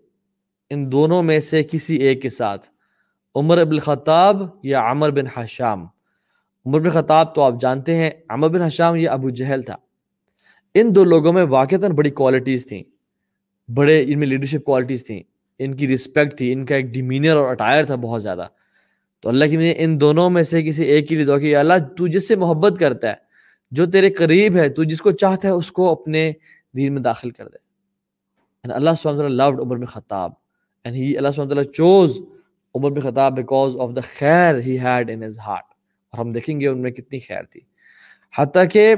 ان 0.71 0.93
دونوں 0.93 1.23
میں 1.23 1.41
سے 1.41 1.63
کسی 1.63 1.97
ایک 1.97 2.23
کے 2.23 2.29
ساتھ۔ 2.29 2.69
عمر 3.35 3.59
ابن 3.59 3.73
الخطاب 3.73 4.43
یا 4.63 4.91
عمر 4.91 5.11
بن 5.11 5.27
حشام۔ 5.35 5.87
عمر 6.67 6.81
بن 6.81 6.91
خطاب 6.91 7.35
تو 7.35 7.43
آپ 7.43 7.55
جانتے 7.61 7.95
ہیں، 7.95 8.11
عمر 8.29 8.49
بن 8.49 8.63
حشام 8.63 8.97
یہ 8.97 9.09
ابو 9.09 9.31
جہل 9.31 9.63
تھا۔ 9.63 9.77
ان 10.75 10.95
دو 10.95 11.05
لوگوں 11.05 11.33
میں 11.33 11.43
واقعتاً 11.43 11.93
بڑی 11.93 12.11
کوالٹیز 12.11 12.67
تھیں، 12.67 12.83
بڑے 13.71 14.05
ان 14.09 14.19
میں 14.19 14.27
لیڈرشپ 14.27 14.65
کوالٹیز 14.65 15.07
تھیں۔ 15.07 15.23
ان 15.59 15.75
کی 15.75 15.95
رسپیکٹ 15.95 16.39
تھی، 16.39 16.53
ان 16.53 16.67
کا 16.67 16.75
ایک 16.75 16.87
ڈیمینر 16.87 17.37
اور 17.37 17.51
اٹائر 17.51 17.85
تھا 17.85 17.95
بہت 17.95 18.23
زیادہ۔ 18.23 18.47
تو 19.21 19.29
اللہ 19.29 19.45
کی 19.45 19.57
میں 19.57 19.75
ان 19.77 20.01
دونوں 20.01 20.31
میں 20.31 20.43
سے 20.43 20.63
کسی 20.63 20.85
ایک 20.85 21.09
کی 21.09 21.17
لیے 21.17 21.25
دعا 21.25 21.39
کہ 21.39 21.57
اللہ 21.57 21.75
تو 21.97 22.07
جس 22.07 22.29
سے 22.29 22.37
محبت 22.37 22.81
کرتا 22.81 23.09
ہے، 23.09 23.15
جو 23.71 23.87
تیرے 23.87 24.11
قریب 24.11 24.57
ہے، 24.57 24.69
تو 24.69 24.85
جس 24.85 25.01
کو 25.01 25.11
چاہتا 25.11 25.49
ہے، 25.49 25.53
اس 25.53 25.73
کو 25.73 25.91
اپنے 25.91 26.33
دین 26.77 26.95
میں 26.95 27.03
داخل 27.03 27.31
کر 27.31 27.49
دے۔ 27.49 27.69
اللہ 28.73 28.91
سبحانہ 28.99 29.23
لوڈ 29.23 29.61
عمر 29.61 29.77
میں 29.77 29.87
خطاب۔ 29.87 30.31
And 30.89 30.97
he 30.97 31.07
Allah 31.07 31.31
subhanahu 31.41 31.59
wa 31.59 31.91
chose 31.91 32.25
عمر 32.75 32.91
بن 32.91 33.01
خطاب 33.01 33.41
because 33.41 33.77
of 33.77 33.89
the 33.89 34.03
خیر 34.19 34.55
he 34.55 34.77
had 34.85 35.03
in 35.03 35.17
his 35.17 35.49
heart 35.49 35.69
اور 36.11 36.19
ہم 36.19 36.33
دیکھیں 36.33 36.61
گے 36.61 36.69
ان 36.69 36.83
میں 36.83 36.91
کتنی 36.91 37.19
خیر 37.19 37.43
تھی۔ 37.43 37.61
حتیٰ 38.39 38.65
کہ 38.73 38.95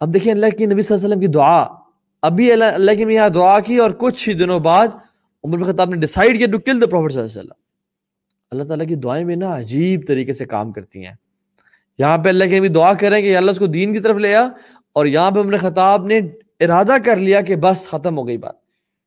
اب 0.00 0.14
دیکھیں 0.14 0.32
اللہ 0.32 0.46
کی 0.58 0.66
نبی 0.66 0.82
صلی 0.82 0.94
اللہ 0.94 1.06
علیہ 1.06 1.14
وسلم 1.14 1.20
کی 1.20 1.26
دعا۔ 1.26 1.66
ابھی 2.22 2.52
اللہ 2.52 2.64
اللہ 2.64 2.90
کی 2.92 3.02
یہاں 3.02 3.28
دعا 3.28 3.60
کی 3.60 3.76
اور 3.76 3.90
کچھ 3.90 4.28
ہی 4.28 4.34
دنوں 4.34 4.60
بعد 4.60 4.88
عمر 5.54 5.72
خطاب 5.72 5.90
نے 5.90 5.96
ڈیسائیڈ 5.96 6.38
کیا 6.38 6.46
ٹو 6.52 6.58
کل 6.58 6.80
دا 6.80 6.86
پروفٹ 6.86 7.12
صلی 7.12 7.20
اللہ 7.20 7.30
علیہ 7.30 7.40
وسلم۔ 7.40 7.68
اللہ 8.50 8.62
تعالیٰ 8.62 8.86
کی 8.86 8.94
دعائیں 8.94 9.24
بھی 9.24 9.34
نا 9.34 9.58
عجیب 9.58 10.06
طریقے 10.06 10.32
سے 10.32 10.44
کام 10.44 10.72
کرتی 10.72 11.06
ہیں۔ 11.06 11.14
یہاں 11.98 12.18
پہ 12.18 12.28
اللہ 12.28 12.44
کی 12.44 12.58
نبی 12.58 12.68
دعا 12.68 12.92
کریں 12.92 13.22
کہ 13.22 13.36
اللہ 13.36 13.50
اس 13.50 13.58
کو 13.58 13.66
دین 13.66 13.92
کی 13.92 14.00
طرف 14.00 14.16
لے 14.16 14.34
آ، 14.34 14.48
اور 14.92 15.06
یہاں 15.06 15.30
پہ 15.30 15.40
عمر 15.40 15.56
خطاب 15.56 16.06
نے 16.06 16.18
ارادہ 16.60 16.96
کر 17.04 17.16
لیا 17.16 17.40
کہ 17.40 17.56
بس 17.56 17.88
ختم 17.88 18.18
ہو 18.18 18.28
گئی 18.28 18.36
بات۔ 18.36 18.54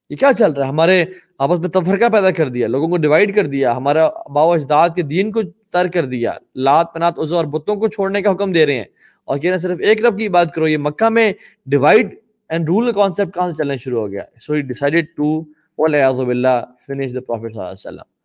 یہ 0.09 0.15
کیا 0.15 0.33
چل 0.37 0.51
رہا 0.51 0.63
ہے؟ 0.63 0.69
ہمارے 0.69 1.05
آپس 1.37 1.59
میں 1.59 1.69
تفرقہ 1.69 2.09
پیدا 2.09 2.31
کر 2.31 2.49
دیا، 2.49 2.67
لوگوں 2.67 2.87
کو 2.87 2.97
ڈیوائڈ 2.97 3.35
کر 3.35 3.45
دیا، 3.45 3.77
ہمارا 3.77 4.09
باو 4.33 4.51
اجداد 4.51 4.89
کے 4.95 5.01
دین 5.01 5.31
کو 5.31 5.41
تر 5.71 5.87
کر 5.87 6.05
دیا۔ 6.05 6.31
لات 6.55 6.93
پنات 6.93 7.19
عزو 7.19 7.37
اور 7.37 7.45
بتوں 7.45 7.75
کو 7.75 7.87
چھوڑنے 7.87 8.21
کا 8.21 8.31
حکم 8.31 8.51
دے 8.51 8.65
رہے 8.65 8.73
ہیں۔ 8.73 8.85
اور 9.25 9.37
کہنا 9.37 9.57
صرف 9.57 9.79
ایک 9.79 10.05
رب 10.05 10.17
کی 10.17 10.29
بات 10.29 10.53
کرو، 10.53 10.67
یہ 10.67 10.77
مکہ 10.77 11.09
میں 11.09 11.33
ڈیوائڈ 11.65 12.15
اینڈ 12.49 12.65
رول 12.69 12.93
کانسیپٹ 12.93 13.33
کہاں 13.33 13.51
سے 13.51 13.57
چلنا 13.57 13.75
شروع 13.75 14.01
ہو 14.01 14.11
گیا؟ 14.11 14.23
سو 14.39 14.53
ہی 14.53 14.61
ڈیسائیڈڈ 14.61 15.05
ٹو 15.15 15.43
باللہ 15.87 16.65
فنش 16.87 17.13
دا 17.13 17.19
پروفٹ 17.19 17.53
صلی 17.53 17.59
اللہ 17.59 17.61
علیہ 17.61 17.73
وسلم۔ 17.73 18.21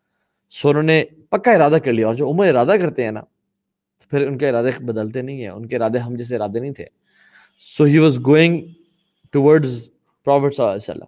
سو 0.49 0.69
انہوں 0.69 0.83
نے 0.83 1.03
پکا 1.29 1.51
ارادہ 1.51 1.77
کر 1.83 1.93
لیا 1.93 2.05
اور 2.07 2.15
جو 2.15 2.29
عمر 2.29 2.47
ارادہ 2.47 2.75
کرتے 2.81 3.03
ہیں 3.03 3.11
نا، 3.11 3.21
تو 3.97 4.09
پھر 4.09 4.27
ان 4.27 4.37
کے 4.37 4.49
ارادے 4.49 4.69
بدلتے 4.79 5.21
نہیں 5.21 5.41
ہیں۔ 5.41 5.47
ان 5.47 5.65
کے 5.65 5.75
ارادے 5.75 5.97
ہم 5.97 6.15
جیسے 6.15 6.35
ارادے 6.35 6.59
نہیں 6.59 6.71
تھے۔ 6.71 6.85
So 7.59 7.83
he 7.83 7.97
was 7.97 8.17
going 8.25 8.65
towards 9.31 9.89
prophet 10.25 10.55
صلی 10.55 10.63
اللہ 10.63 10.73
علیہ 10.73 10.91
وسلم۔ 10.91 11.05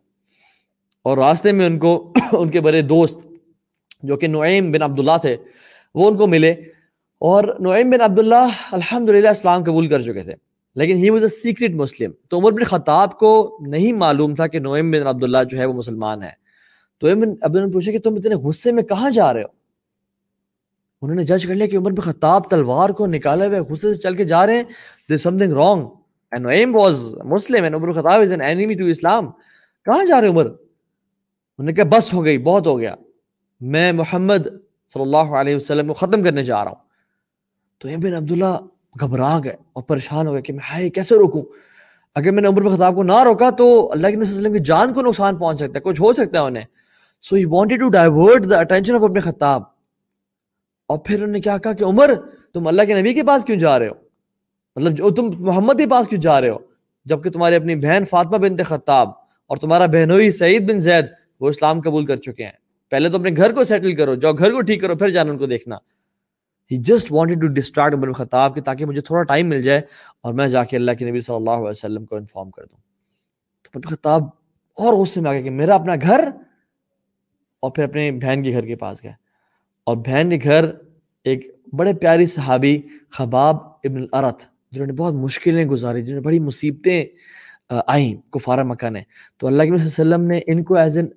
اور 1.02 1.18
راستے 1.18 1.52
میں 1.52 1.66
ان 1.66 1.80
کو 1.80 2.14
ان 2.32 2.50
کے 2.50 2.62
بڑے 2.62 2.82
دوست 2.82 3.18
جو 4.04 4.18
کہ 4.18 4.28
نعیم 4.28 4.72
بن 4.72 4.82
عبداللہ 4.82 5.18
تھے، 5.22 5.38
وہ 5.96 6.12
ان 6.12 6.18
کو 6.18 6.28
ملے۔ 6.28 6.52
اور 7.20 7.44
نعیم 7.60 7.90
بن 7.90 8.02
عبداللہ 8.02 8.48
الحمد 8.72 9.10
للہ 9.10 9.30
اسلام 9.30 9.64
قبول 9.64 9.88
کر 9.88 10.02
چکے 10.02 10.22
تھے۔ 10.22 10.49
لیکن 10.76 10.98
ہی 10.98 11.10
واز 11.10 11.24
اے 11.24 11.30
سیکرٹ 11.30 11.76
مسلم 11.76 12.12
تو 12.30 12.40
عمر 12.40 12.52
بن 12.52 12.64
خطاب 12.64 13.18
کو 13.20 13.58
نہیں 13.68 13.94
معلوم 13.94 14.36
تھا 14.36 14.48
کہ 14.48 14.60
نعیم 14.60 14.92
بن 14.92 15.08
عبداللہ 15.08 15.44
جو 15.50 15.58
ہے 15.58 15.66
وہ 15.66 15.74
مسلمان 15.74 16.24
ہے. 16.24 16.32
تو 17.02 17.08
عبداللہ 17.08 17.66
نے 17.66 17.72
پوچھا 17.74 17.92
کہ 17.92 18.00
تم 18.00 18.16
اتنے 18.16 18.36
غصے 18.36 18.72
میں 18.72 18.84
کہاں 18.84 19.10
جا 19.12 19.34
رہے 19.34 19.42
ہو؟ 19.42 19.48
انہوں 21.02 21.16
نے 21.16 21.24
جج 21.24 21.46
کر 21.48 21.56
لیا 21.56 21.68
کہ 21.68 21.78
عمر 21.78 21.92
بن 21.92 22.02
خطاب 22.02 22.50
تلوار 22.50 22.90
کو 22.90 23.06
نکالے 23.08 23.48
ہوئے 23.48 23.60
غصے 23.60 23.94
سے 23.94 24.00
چل 24.00 24.16
کے 24.16 24.24
جا 24.24 24.46
رہے 24.46 24.56
ہیں. 24.56 24.64
There 25.10 25.18
something 25.18 25.54
wrong 25.54 25.86
and 26.32 26.46
Nuaym 26.46 26.76
was 26.76 27.04
Muslim 27.26 27.64
and 27.64 27.76
Umar 27.76 27.88
bin 27.88 28.02
Khattab 28.02 28.22
is 28.22 28.32
an 28.32 28.42
enemy 28.42 28.74
to 28.74 28.86
Islam 28.86 29.32
کہاں 29.86 30.04
جا 30.06 30.22
رہے 30.22 30.28
عمر؟ 30.28 30.46
انہوں 30.46 31.66
نے 31.66 31.74
کہا 31.74 31.84
بس 31.90 32.14
ہو 32.14 32.24
گئی، 32.26 32.38
بہت 32.38 32.68
ہو 32.68 32.80
گیا. 32.80 32.96
میں 33.62 33.92
محمد 33.92 34.48
صلی 34.94 35.02
اللہ 35.02 35.34
علیہ 35.40 35.56
وسلم 35.56 35.88
کو 35.88 35.94
ختم 35.94 36.24
کرنے 36.24 36.44
جا 36.44 36.64
رہا 36.64 36.72
ہوں. 36.72 36.84
تو 37.82 37.88
ابن 37.88 38.14
عبداللہ 38.14 38.58
گھبرا 39.02 39.40
گئے 39.44 39.56
اور 39.74 39.84
پریشان 39.84 40.28
ہو 40.28 40.34
گئے 40.34 40.42
کہ 40.42 40.54
میں 40.54 40.72
ہائے، 40.72 40.90
کیسے 40.90 41.16
روکوں؟ 41.16 41.42
اگر 42.16 42.32
میں 42.32 42.42
نے 42.42 42.48
عمر 42.48 42.76
خطاب 42.76 42.96
کو 42.96 43.04
نہ 43.04 43.24
روکا 43.24 43.50
تو 43.50 43.92
اللہ 43.92 44.08
کے 44.08 44.16
نبی 44.16 44.24
وسلم 44.24 44.54
کی 44.54 44.60
جان 44.60 44.94
کو 44.94 45.02
نقصان 45.02 45.38
پہنچ 45.38 45.58
سکتا 45.58 45.74
ہے، 45.76 45.80
کچھ 45.80 46.02
ہو 46.02 46.14
سکتا 46.14 46.40
ہے 46.40 46.46
انہیں۔ 46.46 46.64
So 47.22 47.36
he 47.36 47.46
wanted 47.46 47.80
to 47.80 47.90
divert 47.90 48.50
the 48.50 48.60
attention 48.60 48.96
of 48.96 49.04
ibn 49.04 49.20
Khattab 49.20 49.64
اور 50.86 50.98
پھر 50.98 51.16
انہوں 51.16 51.32
نے 51.32 51.40
کیا 51.40 51.58
کہا 51.58 51.74
کہ 51.74 51.84
عمر، 51.84 52.14
تم 52.54 52.68
اللہ 52.68 52.82
کے 52.82 53.02
نبی 53.02 53.14
کے 53.14 53.24
پاس 53.24 53.44
کیوں 53.44 53.58
جا 53.58 53.80
رہے 53.80 53.88
ہو؟ 53.88 53.94
مطلب 54.76 54.94
جو 54.94 55.10
تم 55.10 55.30
محمد 55.40 55.74
کے 55.78 55.88
پاس 55.88 56.08
کیوں 56.08 56.22
جا 56.22 56.42
رہے 56.42 56.50
ہو؟ 56.50 56.58
جبکہ 57.06 57.30
تمہاری 57.30 57.56
اپنی 57.56 57.76
بہن 57.76 58.04
فاطمہ 58.10 58.38
بنت 58.38 58.62
خطاب 58.66 59.10
اور 59.48 59.58
تمہارا 59.58 59.86
بہنوئی 59.86 60.32
سعید 60.32 60.72
بن 60.72 60.80
زید 60.80 61.06
وہ 61.40 61.50
اسلام 61.50 61.82
قبول 61.82 62.06
کر 62.06 62.18
چکے 62.18 62.44
ہیں۔ 62.44 62.52
پہلے 62.90 63.10
تو 63.10 63.18
اپنے 63.18 63.30
گھر 63.38 63.54
کو 63.54 63.64
سیٹل 63.64 63.96
کرو 63.96 64.16
جاؤ 64.16 64.34
گھر 64.34 64.52
کو 64.52 64.62
ٹھیک 64.62 64.82
کرو، 64.82 64.96
پھر 64.96 65.10
جانا 65.10 65.32
ان 65.32 65.38
کو 65.38 65.46
دیکھنا۔ 65.46 65.78
He 66.72 66.78
just 66.78 67.08
wanted 67.12 67.42
to 67.42 67.48
distract 67.48 67.94
Umar 67.94 68.12
Khattab 68.12 68.56
کہ 68.56 68.62
تاکہ 68.62 68.86
مجھے 68.86 69.02
تھوڑا 69.02 69.24
ٹائم 69.24 69.50
مل 69.50 69.62
جائے 69.62 69.82
اور 70.24 70.34
میں 70.34 70.48
جا 70.48 70.64
کے 70.64 70.78
اللہ 70.78 70.92
کے 70.92 71.10
نبی 71.10 71.20
صلی 71.20 71.36
اللہ 71.36 71.50
علیہ 71.50 71.70
وسلم 71.70 72.06
کو 72.06 72.16
انفارم 72.16 72.52
کر 72.52 72.66
دوں۔ 72.66 72.78
تو 73.64 73.80
عمر 73.80 73.96
خطاب 73.96 74.24
اور 74.78 74.94
غصے 74.94 75.22
میں 75.22 75.30
آ 75.30 75.34
گیا 75.34 75.42
کہ 75.42 75.50
میرا 75.50 75.76
اپنا 75.76 75.96
گھر 76.02 76.30
اور 77.60 77.72
پھر 77.72 77.84
اپنے 77.84 78.12
بہن 78.12 78.44
کے 78.44 78.52
گھر 78.52 78.66
کے 78.66 78.76
پاس 78.76 79.04
گئے۔ 79.04 79.12
اور 79.84 79.98
بہن 79.98 80.30
کے 80.30 80.40
گھر 80.44 80.66
ایک 81.24 81.48
بڑے 81.74 81.94
پیاری 81.94 82.26
صحابی 82.26 82.82
خباب 83.10 83.56
ابن 83.58 83.98
الارت، 83.98 84.44
جنہوں 84.72 84.88
نے 84.88 84.94
بہت 84.94 85.14
مشکلیں 85.14 85.66
گزاری، 85.66 86.02
جنہوں 86.02 86.22
نے 86.22 86.26
بڑی 86.26 86.40
مصیبتیں 86.40 87.06
آئیں 87.88 88.32
کفارہ 88.32 88.64
مکہ 88.64 88.90
نے۔ 88.90 89.02
تو 89.38 89.48
اللہ 89.48 89.64
کے 89.64 89.72
وسلم 89.72 90.22
نے 90.22 90.40
ان 90.48 90.64
کو 90.64 90.76
ایز 90.78 90.98
این 90.98 91.08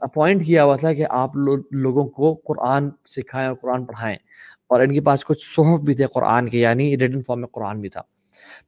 اپوائنٹ 0.00 0.46
کیا 0.46 0.64
ہوا 0.64 0.76
تھا 0.76 0.92
کہ 0.92 1.04
آپ 1.10 1.36
لوگوں 1.36 2.04
کو 2.08 2.34
قرآن 2.34 2.88
سکھائیں 3.06 3.48
اور 3.48 3.56
قرآن 3.56 3.84
پڑھائیں۔ 3.84 4.16
اور 4.66 4.80
ان 4.80 4.94
کے 4.94 5.00
پاس 5.00 5.24
کچھ 5.24 5.54
صحف 5.56 5.80
بھی 5.80 5.94
تھے 5.94 6.06
قرآن 6.06 6.48
کے 6.48 6.58
یعنی 6.58 6.98
ریٹن 6.98 7.22
فارم 7.22 7.40
میں 7.40 7.48
قرآن 7.48 7.80
بھی 7.80 7.88
تھا۔ 7.88 8.00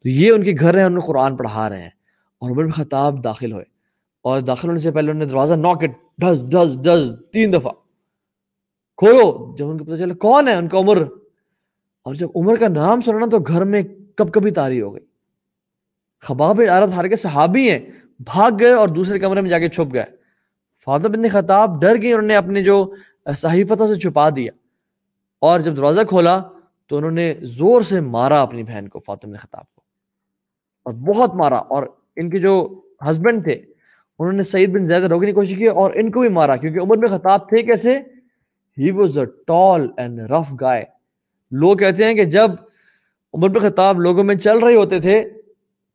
تو 0.02 0.08
یہ 0.08 0.30
ان 0.32 0.44
کے 0.44 0.52
گھر 0.60 0.76
ہیں، 0.76 0.84
انہوں 0.84 1.00
نے 1.00 1.06
قرآن 1.06 1.36
پڑھا 1.36 1.68
رہے 1.68 1.82
ہیں 1.82 1.90
اور 2.38 2.50
عمر 2.50 2.70
خطاب 2.70 3.24
داخل 3.24 3.52
ہوئے۔ 3.52 3.64
اور 4.22 4.40
داخل 4.40 4.68
ہونے 4.68 4.80
سے 4.80 4.90
پہلے 4.90 5.10
انہوں 5.10 5.24
نے 5.24 5.30
دروازہ 5.30 5.54
نوک 5.54 5.84
ڈز 6.18 6.44
ڈز 6.50 6.78
ڈز 6.82 7.14
تین 7.32 7.52
دفعہ۔ 7.52 7.72
کھولو، 8.96 9.56
جب 9.56 9.68
ان 9.68 9.78
کو 9.78 9.84
پتہ 9.84 9.96
چلا 9.96 10.14
کون 10.14 10.48
ہے، 10.48 10.52
ان 10.52 10.68
کا 10.68 10.78
عمر۔ 10.78 11.02
اور 12.04 12.14
جب 12.14 12.28
عمر 12.36 12.56
کا 12.56 12.68
نام 12.68 13.00
سنا 13.00 13.26
تو 13.26 13.38
گھر 13.38 13.64
میں 13.64 13.82
کب 14.16 14.32
کبھی 14.32 14.50
تاری 14.50 14.80
ہو 14.80 14.94
گئی۔ 14.94 15.04
خباب 16.20 16.60
عارت 16.70 16.88
ہار 16.88 17.04
کے 17.04 17.16
صحابی 17.16 17.70
ہیں، 17.70 17.78
بھاگ 18.18 18.50
گئے 18.60 18.72
اور 18.72 18.88
دوسرے 18.88 19.18
کمرے 19.18 19.40
میں 19.40 19.50
جا 19.50 19.58
کے 19.58 19.68
چھپ 19.68 19.94
گئے۔ 19.94 20.04
فاطمہ 20.84 21.08
بن 21.08 21.28
خطاب 21.28 21.80
ڈر 21.80 22.02
گئی 22.02 22.12
انہوں 22.12 22.26
نے 22.26 22.36
اپنے 22.36 22.62
جو 22.62 22.94
صحیفتوں 23.36 23.94
سے 23.94 24.00
چھپا 24.00 24.28
دیا۔ 24.30 24.52
اور 25.40 25.61
جب 25.61 25.76
دروازہ 25.76 26.00
کھولا 26.09 26.42
تو 26.87 26.97
انہوں 26.97 27.11
نے 27.11 27.35
زور 27.40 27.83
سے 27.83 28.00
مارا 28.00 28.42
اپنی 28.42 28.62
بہن 28.62 28.88
کو، 28.88 28.99
فاطمہ 28.99 29.37
خطاب 29.37 29.75
کو۔ 29.75 29.83
اور 30.83 30.95
بہت 30.95 31.35
مارا۔ 31.35 31.59
اور 31.59 31.83
ان 32.16 32.30
کے 32.30 32.38
جو 32.38 32.80
ہسبینڈ 33.11 33.45
تھے، 33.45 33.52
انہوں 34.18 34.33
نے 34.33 34.42
سعید 34.42 34.71
بن 34.71 34.87
زیادہ 34.87 35.04
روکنے 35.04 35.26
کی 35.26 35.33
کوشش 35.33 35.54
کی 35.57 35.66
اور 35.66 35.90
ان 35.95 36.11
کو 36.11 36.21
بھی 36.21 36.28
مارا۔ 36.28 36.57
کیونکہ 36.57 36.78
عمر 36.83 36.97
بن 36.97 37.18
خطاب 37.18 37.49
تھے 37.49 37.62
کیسے؟ 37.62 37.99
ہی 38.78 38.90
واز 38.90 39.18
اے 39.18 39.25
ٹال 39.47 39.88
اینڈ 39.97 40.21
رف 40.21 40.54
گائے 40.61 40.85
لوگ 41.50 41.76
کہتے 41.76 42.04
ہیں 42.04 42.14
کہ 42.14 42.25
جب 42.25 42.50
عمر 43.35 43.49
بن 43.49 43.68
خطاب 43.68 44.00
لوگوں 44.00 44.25
میں 44.25 44.35
چل 44.35 44.59
رہے 44.59 44.75
ہوتے 44.75 45.00
تھے 45.00 45.30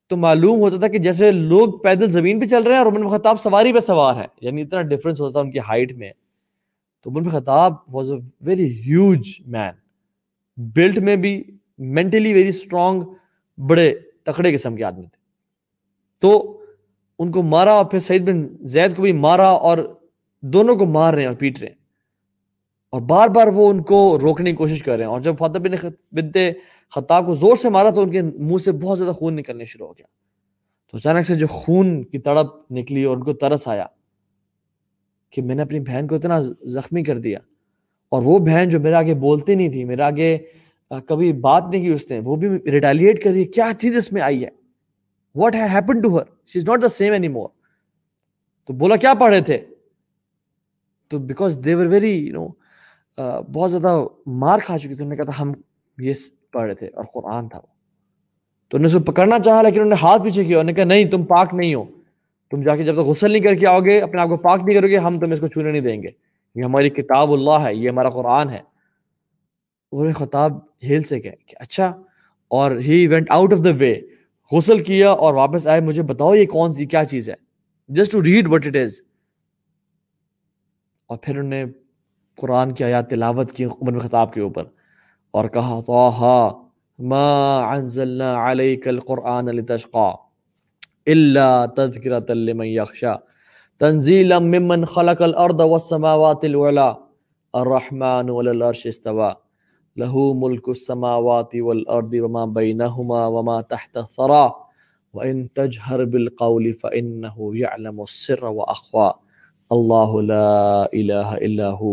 تو 0.08 0.18
معلوم 0.18 0.60
ہوتا 0.60 0.78
تھا 0.78 0.88
کہ 0.88 0.98
جیسے 0.98 1.32
لوگ 1.32 1.78
پیدل 1.80 2.12
زمین 2.12 2.40
پہ 2.40 2.46
چل 2.46 2.64
رہے 2.64 2.72
ہیں 2.72 2.80
اور 2.80 2.88
عمر 2.88 3.18
خطاب 3.18 3.40
سواری 3.40 3.74
پہ 3.74 3.80
سوار 3.80 4.16
ہے 4.16 4.26
یعنی 4.42 4.62
اتنا 4.62 4.82
ڈفرنس 4.82 5.22
ہوتا 5.22 5.32
تھا 5.32 5.40
ان 5.40 5.52
کی 5.52 5.60
ہائٹ 5.60 5.92
میں۔ 5.92 6.12
تو 7.04 7.10
Umar 7.10 7.30
Khattab 7.30 7.74
was 7.88 8.12
a 8.12 8.18
very 8.42 8.82
huge 8.82 9.34
man 9.46 9.72
built 10.58 10.98
میں 11.00 11.16
بھی 11.16 11.44
مینٹلی 11.78 12.34
ویری 12.34 12.50
اسٹرانگ 12.50 13.04
بڑے 13.58 13.94
تکڑے 14.24 14.54
قسم 14.54 14.76
کے 14.76 14.84
آدمی 14.84 15.06
تھے. 15.06 15.22
تو 16.20 16.62
ان 17.20 17.32
کو 17.32 17.44
مارا 17.44 17.72
اور 17.72 17.86
پھر 17.86 18.00
سعید 18.00 18.22
بن 18.22 18.48
زید 18.62 18.96
کو 18.96 19.02
بھی 19.02 19.12
مارا 19.12 19.48
اور 19.48 19.78
دونوں 20.42 20.76
کو 20.76 20.86
مار 20.86 21.14
رہے 21.14 21.22
ہیں 21.22 21.28
اور 21.28 21.36
پیٹ 21.36 21.60
رہے 21.60 21.68
ہیں. 21.68 21.76
اور 22.92 23.02
بار 23.02 23.28
بار 23.28 23.48
وہ 23.48 23.70
ان 23.70 23.84
کو 23.84 24.20
روکنے 24.20 24.50
کی 24.50 24.56
کوشش 24.56 24.84
کر 24.84 24.98
رہے 24.98 25.04
ہیں 25.04 25.12
اور 25.12 25.22
جب 25.22 25.36
فاطمہ 25.40 25.60
بن 25.60 25.88
بنت 26.12 26.38
خطاب 26.96 27.26
کو 27.26 27.36
زور 27.36 27.56
سے 27.56 27.70
مارا 27.70 27.90
تو 27.90 28.02
ان 28.02 28.12
کے 28.12 28.22
منہ 28.22 28.58
سے 28.58 28.72
بہت 28.72 28.98
زیادہ 28.98 29.12
خون 29.12 29.36
نکلنے 29.36 29.66
شروع 29.66 29.88
ہو 29.88 29.94
گیا. 29.94 30.06
تو 30.92 30.98
اچانک 30.98 31.26
سے 31.26 31.36
جو 31.36 31.48
خون 31.48 32.04
کی 32.04 32.18
تڑپ 32.18 32.72
نکلی 32.72 33.04
اور 33.04 33.18
ان 33.18 33.24
کو 33.24 33.34
ترس 33.34 33.68
آیا 33.68 33.86
کہ 35.34 35.42
میں 35.42 35.56
نے 35.56 35.62
اپنی 35.62 35.80
بہن 35.80 36.08
کو 36.08 36.16
اتنا 36.16 36.40
زخمی 36.64 37.04
کر 37.04 37.20
دیا۔ 37.20 37.40
اور 38.10 38.22
وہ 38.24 38.40
بہن 38.40 38.70
جو 38.70 38.80
میرے 38.80 38.96
آگے 38.96 39.14
بولتی 39.16 39.56
نہیں 39.56 39.70
تھی، 39.70 39.84
میرے 39.86 40.02
آگے 40.02 40.38
کبھی 41.08 41.34
بات 41.34 41.64
نہیں 41.72 41.82
کی 41.82 41.88
اس 41.88 42.12
نے، 42.12 42.20
وہ 42.26 42.36
بھی 42.36 42.50
ریٹیلیٹ 42.72 43.24
کر 43.24 43.32
رہی 43.32 43.40
ہے، 43.40 43.46
کیا 43.46 43.72
چیز 43.80 43.98
اس 43.98 44.12
میں 44.12 44.22
آئی 44.22 44.44
ہے؟ 44.44 44.50
What 45.36 45.56
happen 45.56 46.02
to 46.02 46.18
her 46.18 46.24
she 46.46 46.60
is 46.60 46.66
not 46.66 46.82
the 46.82 46.88
same 46.88 47.14
anymore 47.28 47.50
تو 48.66 48.74
بولا، 48.74 48.96
کیا 48.96 49.14
پڑھے 49.14 49.42
تھے؟ 49.42 49.60
تو 51.08 51.20
because 51.20 51.58
they 51.66 51.76
were 51.76 51.86
very 51.86 52.12
you 52.12 52.34
know 52.34 52.48
بہت 53.42 53.72
زیادہ 53.72 54.06
مار 54.26 54.60
کھا 54.66 54.78
چکی 54.78 54.88
تھی 54.88 54.96
انہوں 54.96 55.10
نے 55.10 55.16
کہا 55.16 55.24
تھا، 55.24 55.42
ہم 55.42 55.54
یہ 55.98 56.14
پڑھ 56.52 56.66
رہے 56.66 56.76
تھے 56.76 56.88
اور 56.88 57.06
قرآن 57.14 57.50
تھا 57.50 57.58
وہ۔ 57.58 57.74
تو 58.70 58.78
انہوں 58.78 58.92
نے 58.92 58.98
اسے 58.98 59.06
پکڑنا 59.06 59.40
چاہا، 59.40 59.62
لیکن 59.62 59.80
انہوں 59.80 59.90
نے 59.90 59.96
ہاتھ 60.02 60.24
پیچھے 60.24 60.44
کیا 60.44 60.60
انہوں 60.60 60.72
نے 60.72 60.74
کہا، 60.74 60.84
نہیں، 60.84 61.06
تم 61.06 61.24
پاک 61.24 61.54
نہیں 61.54 61.76
ہو۔ 61.76 61.84
تم 62.56 62.62
جا 62.62 62.76
کے 62.76 62.84
جب 62.84 62.94
تک 62.94 63.00
غسل 63.00 63.32
نہیں 63.32 63.44
کر 63.44 63.56
کے 63.56 63.68
آؤ 63.68 63.80
گے 63.80 64.00
اپنے 64.00 64.22
آپ 64.22 64.28
کو 64.28 64.38
پاک 64.38 64.60
نہیں 64.66 64.78
کرو 64.78 64.88
گے، 64.88 64.98
ہم 64.98 65.20
تم 65.20 65.32
اس 65.32 65.40
کو 65.40 65.48
چھونے 65.48 65.72
نہیں 65.72 65.82
دیں 65.82 66.04
گے۔ 66.04 66.10
یہ 66.56 66.64
ہماری 66.64 66.90
کتاب 66.90 67.32
اللہ 67.32 67.52
ہے، 67.52 67.76
یہ 67.76 67.90
ہمارا 67.90 68.10
قرآن 68.10 68.50
ہے۔ 68.50 68.60
انہوں 69.92 70.06
نے 70.06 70.14
خطاب 70.14 70.58
ہیل 70.84 71.04
سے 71.04 71.20
کہا 71.20 71.32
کہ 71.46 71.56
اچھا 71.60 72.02
اور 72.48 72.72
he 72.72 73.08
went 73.08 73.32
out 73.32 73.54
of 73.54 73.66
the 73.66 73.70
way 73.80 73.96
غسل 74.52 74.84
کیا 74.84 75.12
اور 75.12 75.34
واپس 75.34 75.68
آئے۔ 75.68 75.82
مجھے 75.82 76.04
بتاؤ 76.04 76.36
یہ 76.36 76.46
کون 76.46 76.74
سی، 76.74 76.86
کیا 76.86 77.06
چیز 77.06 77.30
ہے؟ 77.30 77.36
Just 77.88 78.12
to 78.12 78.24
read 78.24 78.48
what 78.50 78.68
it 78.68 78.76
is 78.76 79.02
اور 81.08 81.18
پھر 81.22 81.38
انہوں 81.38 81.50
نے 81.50 81.66
قرآن 82.38 82.74
کی 82.74 82.84
آیات 82.84 83.10
تلاوت 83.10 83.52
کی 83.52 83.66
عمر 83.66 84.00
خطاب 84.00 84.34
کے 84.34 84.42
اوپر۔ 84.42 84.64
اور 85.32 85.50
کہا، 85.50 85.80
طاہا، 85.88 86.68
ما 87.00 87.60
انزلنا 87.74 88.52
علیک 88.52 88.88
القرآن 88.88 89.46
لتشقا۔ 89.46 90.33
الا 91.08 91.66
تذکرۃ 91.78 92.30
لمن 92.32 92.68
یخشا 92.68 93.16
تنزیلا 93.82 94.40
ممن 94.40 94.86
خلق 94.86 95.22
الارض 95.22 95.62
والسماوات 95.62 96.46
الولا 96.46 96.90
الرحمن 97.54 98.30
والعرش 98.30 98.88
استوى. 98.88 99.32
له 99.98 100.22
ملك 100.44 100.70
السماوات 100.70 101.56
والارض 101.56 102.14
وما 102.14 102.46
بينهما 102.46 103.26
وما 103.34 103.58
تحت 103.74 103.98
الثرى. 103.98 104.46
وان 105.14 105.42
تجهر 105.54 106.06
بالقول 106.06 106.72
فانه 106.74 107.50
يعلم 107.56 108.00
السر 108.02 108.44
واخفى 108.44 109.10
اللہ 109.72 110.16
لا 110.30 110.84
الہ 110.84 111.28
الا 111.48 111.70
ہو 111.82 111.92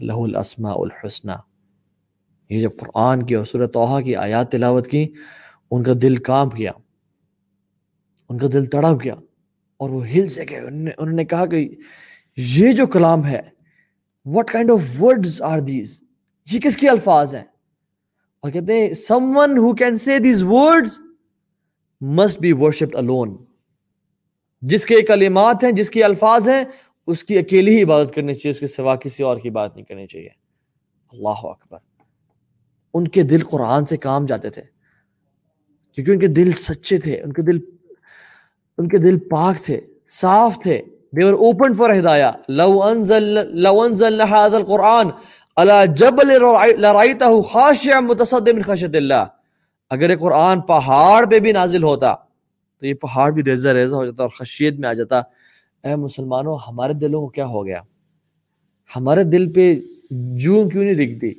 لہ 0.00 0.20
الاسماء 0.28 0.76
الحسنہ 0.78 1.36
یہ 2.50 2.60
جب 2.60 2.78
قرآن 2.80 3.22
کی 3.26 3.34
اور 3.34 3.44
سورہ 3.50 3.66
توحہ 3.76 4.00
کی 4.04 4.16
آیات 4.16 4.50
تلاوت 4.50 4.86
کی، 4.86 5.04
ان 5.70 5.82
کا 5.82 5.92
دل 6.02 6.16
کانپ 6.30 6.56
گیا 6.56 6.72
ان 8.28 8.38
کا 8.38 8.46
دل 8.52 8.66
تڑپ 8.66 9.04
گیا 9.04 9.14
اور 9.76 9.90
وہ 9.90 10.08
ہل 10.08 10.28
سے 10.28 10.44
گئے۔ 10.50 10.58
انہوں 10.58 11.12
نے 11.12 11.24
کہا 11.24 11.46
کہ 11.46 11.68
یہ 12.36 12.72
جو 12.72 12.86
کلام 12.86 13.26
ہے، 13.26 13.40
what 14.28 14.56
kind 14.56 14.76
of 14.76 14.80
words 14.80 15.50
are 15.50 15.60
these? 15.60 15.94
یہ 16.52 16.60
کس 16.60 16.76
کے 16.76 16.88
الفاظ 16.88 17.34
ہیں؟ 17.34 17.44
اور 18.40 18.50
کہتے 18.50 18.72
ہیں، 18.72 18.90
someone 19.12 19.50
who 19.50 19.68
can 19.68 19.92
say 19.92 20.18
these 20.18 20.52
words 20.52 21.06
must 22.04 22.46
be 22.46 22.52
worshipped 22.52 23.04
alone. 23.04 23.44
جس 24.62 24.86
کے 24.86 25.02
کلمات 25.02 25.64
ہیں، 25.64 25.72
جس 25.72 25.90
کے 25.90 26.04
الفاظ 26.04 26.48
ہیں، 26.48 26.64
اس 27.06 27.24
کی 27.24 27.38
اکیلی 27.38 27.76
ہی 27.76 27.82
عبادت 27.82 28.14
کرنی 28.14 28.34
چاہیے، 28.34 28.50
اس 28.50 28.60
کے 28.60 28.66
سوا 28.66 28.96
کسی 28.96 29.22
اور 29.22 29.36
کی 29.36 29.50
بات 29.50 29.76
نہیں 29.76 29.84
کرنی 29.84 30.06
چاہیے۔ 30.06 30.28
اللہ 31.12 31.28
اکبر۔ 31.28 31.78
ان 32.94 33.08
کے 33.08 33.22
دل 33.22 33.44
قرآن 33.44 33.84
سے 33.84 33.96
کام 33.96 34.26
جاتے 34.26 34.50
تھے۔ 34.50 34.62
کیونکہ 35.92 36.10
ان 36.10 36.18
کے 36.18 36.26
دل 36.26 36.52
سچے 36.52 36.98
تھے، 36.98 37.22
ان 37.22 37.32
کے 37.32 37.42
دل 37.42 37.73
ان 38.78 38.88
کے 38.88 38.98
دل 38.98 39.18
پاک 39.30 39.64
تھے، 39.64 39.80
صاف 40.20 40.58
تھے، 40.62 40.80
they 41.16 41.24
were 41.24 41.38
open 41.46 41.74
for 41.78 41.88
ہدایہ. 41.90 42.30
لو 42.60 42.82
انزل 42.82 43.26
لو 43.62 43.80
انزل 43.82 44.20
هذا 44.20 44.56
القرآن 44.56 45.10
على 45.56 45.76
جبل 46.00 46.32
لرائته 46.84 47.40
خاشع 47.50 48.00
متصدع 48.06 48.52
من 48.52 48.62
خشیت 48.68 48.96
اللہ. 49.00 49.24
اگر 49.90 50.10
یہ 50.10 50.16
قرآن 50.20 50.60
پہاڑ 50.70 51.24
پہ 51.30 51.38
بھی 51.44 51.52
نازل 51.52 51.82
ہوتا، 51.82 52.14
تو 52.14 52.86
یہ 52.86 52.94
پہاڑ 53.02 53.30
بھی 53.32 53.44
ریزہ 53.50 53.68
ریزہ 53.78 53.96
ہو 53.96 54.04
جاتا 54.04 54.22
اور 54.22 54.30
خشیت 54.38 54.78
میں 54.80 54.88
آ 54.88 54.92
جاتا. 55.00 55.20
اے 55.84 55.94
مسلمانوں، 56.06 56.56
ہمارے 56.68 56.92
دلوں 57.02 57.20
کو 57.20 57.28
کیا 57.36 57.46
ہو 57.46 57.64
گیا؟ 57.66 57.80
ہمارے 58.90 59.24
دل 59.34 59.52
پہ 59.54 59.74
جوں 60.44 60.68
کیوں 60.70 60.84
نہیں 60.84 61.00
رکھتی؟ 61.02 61.32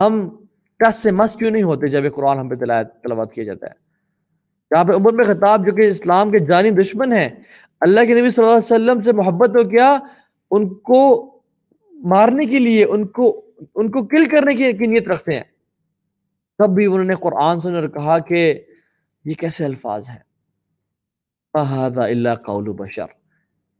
ہم 0.00 0.12
ٹس 0.80 1.02
سے 1.02 1.10
مس 1.10 1.36
کیوں 1.36 1.50
نہیں 1.50 1.62
ہوتے 1.62 1.86
جب 1.94 2.04
یہ 2.04 2.10
قرآن 2.16 2.38
ہم 2.38 2.48
پہ 2.48 2.54
تلاوت 2.64 3.32
کیا 3.32 3.44
جاتا 3.44 3.66
ہے؟ 3.66 3.74
یہاں 4.70 4.84
پہ 4.84 4.92
عمر 4.92 5.12
میں 5.12 5.24
خطاب 5.24 5.66
جو 5.66 5.72
کہ 5.74 5.88
اسلام 5.88 6.30
کے 6.30 6.38
جانی 6.38 6.70
دشمن 6.70 7.12
ہیں، 7.12 7.28
اللہ 7.80 8.00
کے 8.00 8.20
نبی 8.20 8.30
صلی 8.30 8.44
اللہ 8.44 8.56
علیہ 8.56 8.74
وسلم 8.74 9.00
سے 9.00 9.12
محبت 9.12 9.48
ہو 9.48 9.68
کیا، 9.68 9.98
ان 10.50 10.74
کو 10.74 11.30
مارنے 11.92 12.46
کے 12.46 12.58
لیے، 12.58 12.84
ان 12.84 13.06
کو 13.06 13.46
ان 13.74 13.90
کو 13.90 14.06
کل 14.06 14.24
کرنے 14.24 14.54
کی 14.54 14.72
نیت 14.72 15.08
رکھتے 15.08 15.34
ہیں۔ 15.36 15.42
تب 16.58 16.74
بھی 16.74 16.86
انہوں 16.86 17.04
نے 17.04 17.14
قرآن 17.14 17.60
سن 17.60 17.74
اور 17.74 17.88
کہا 17.88 18.18
کہ 18.18 18.60
یہ 19.24 19.34
کیسے 19.34 19.64
الفاظ 19.64 20.08
ہیں؟ 20.08 20.18
اللہ 21.54 22.34
قول 22.34 22.64
بشر۔ 22.64 23.04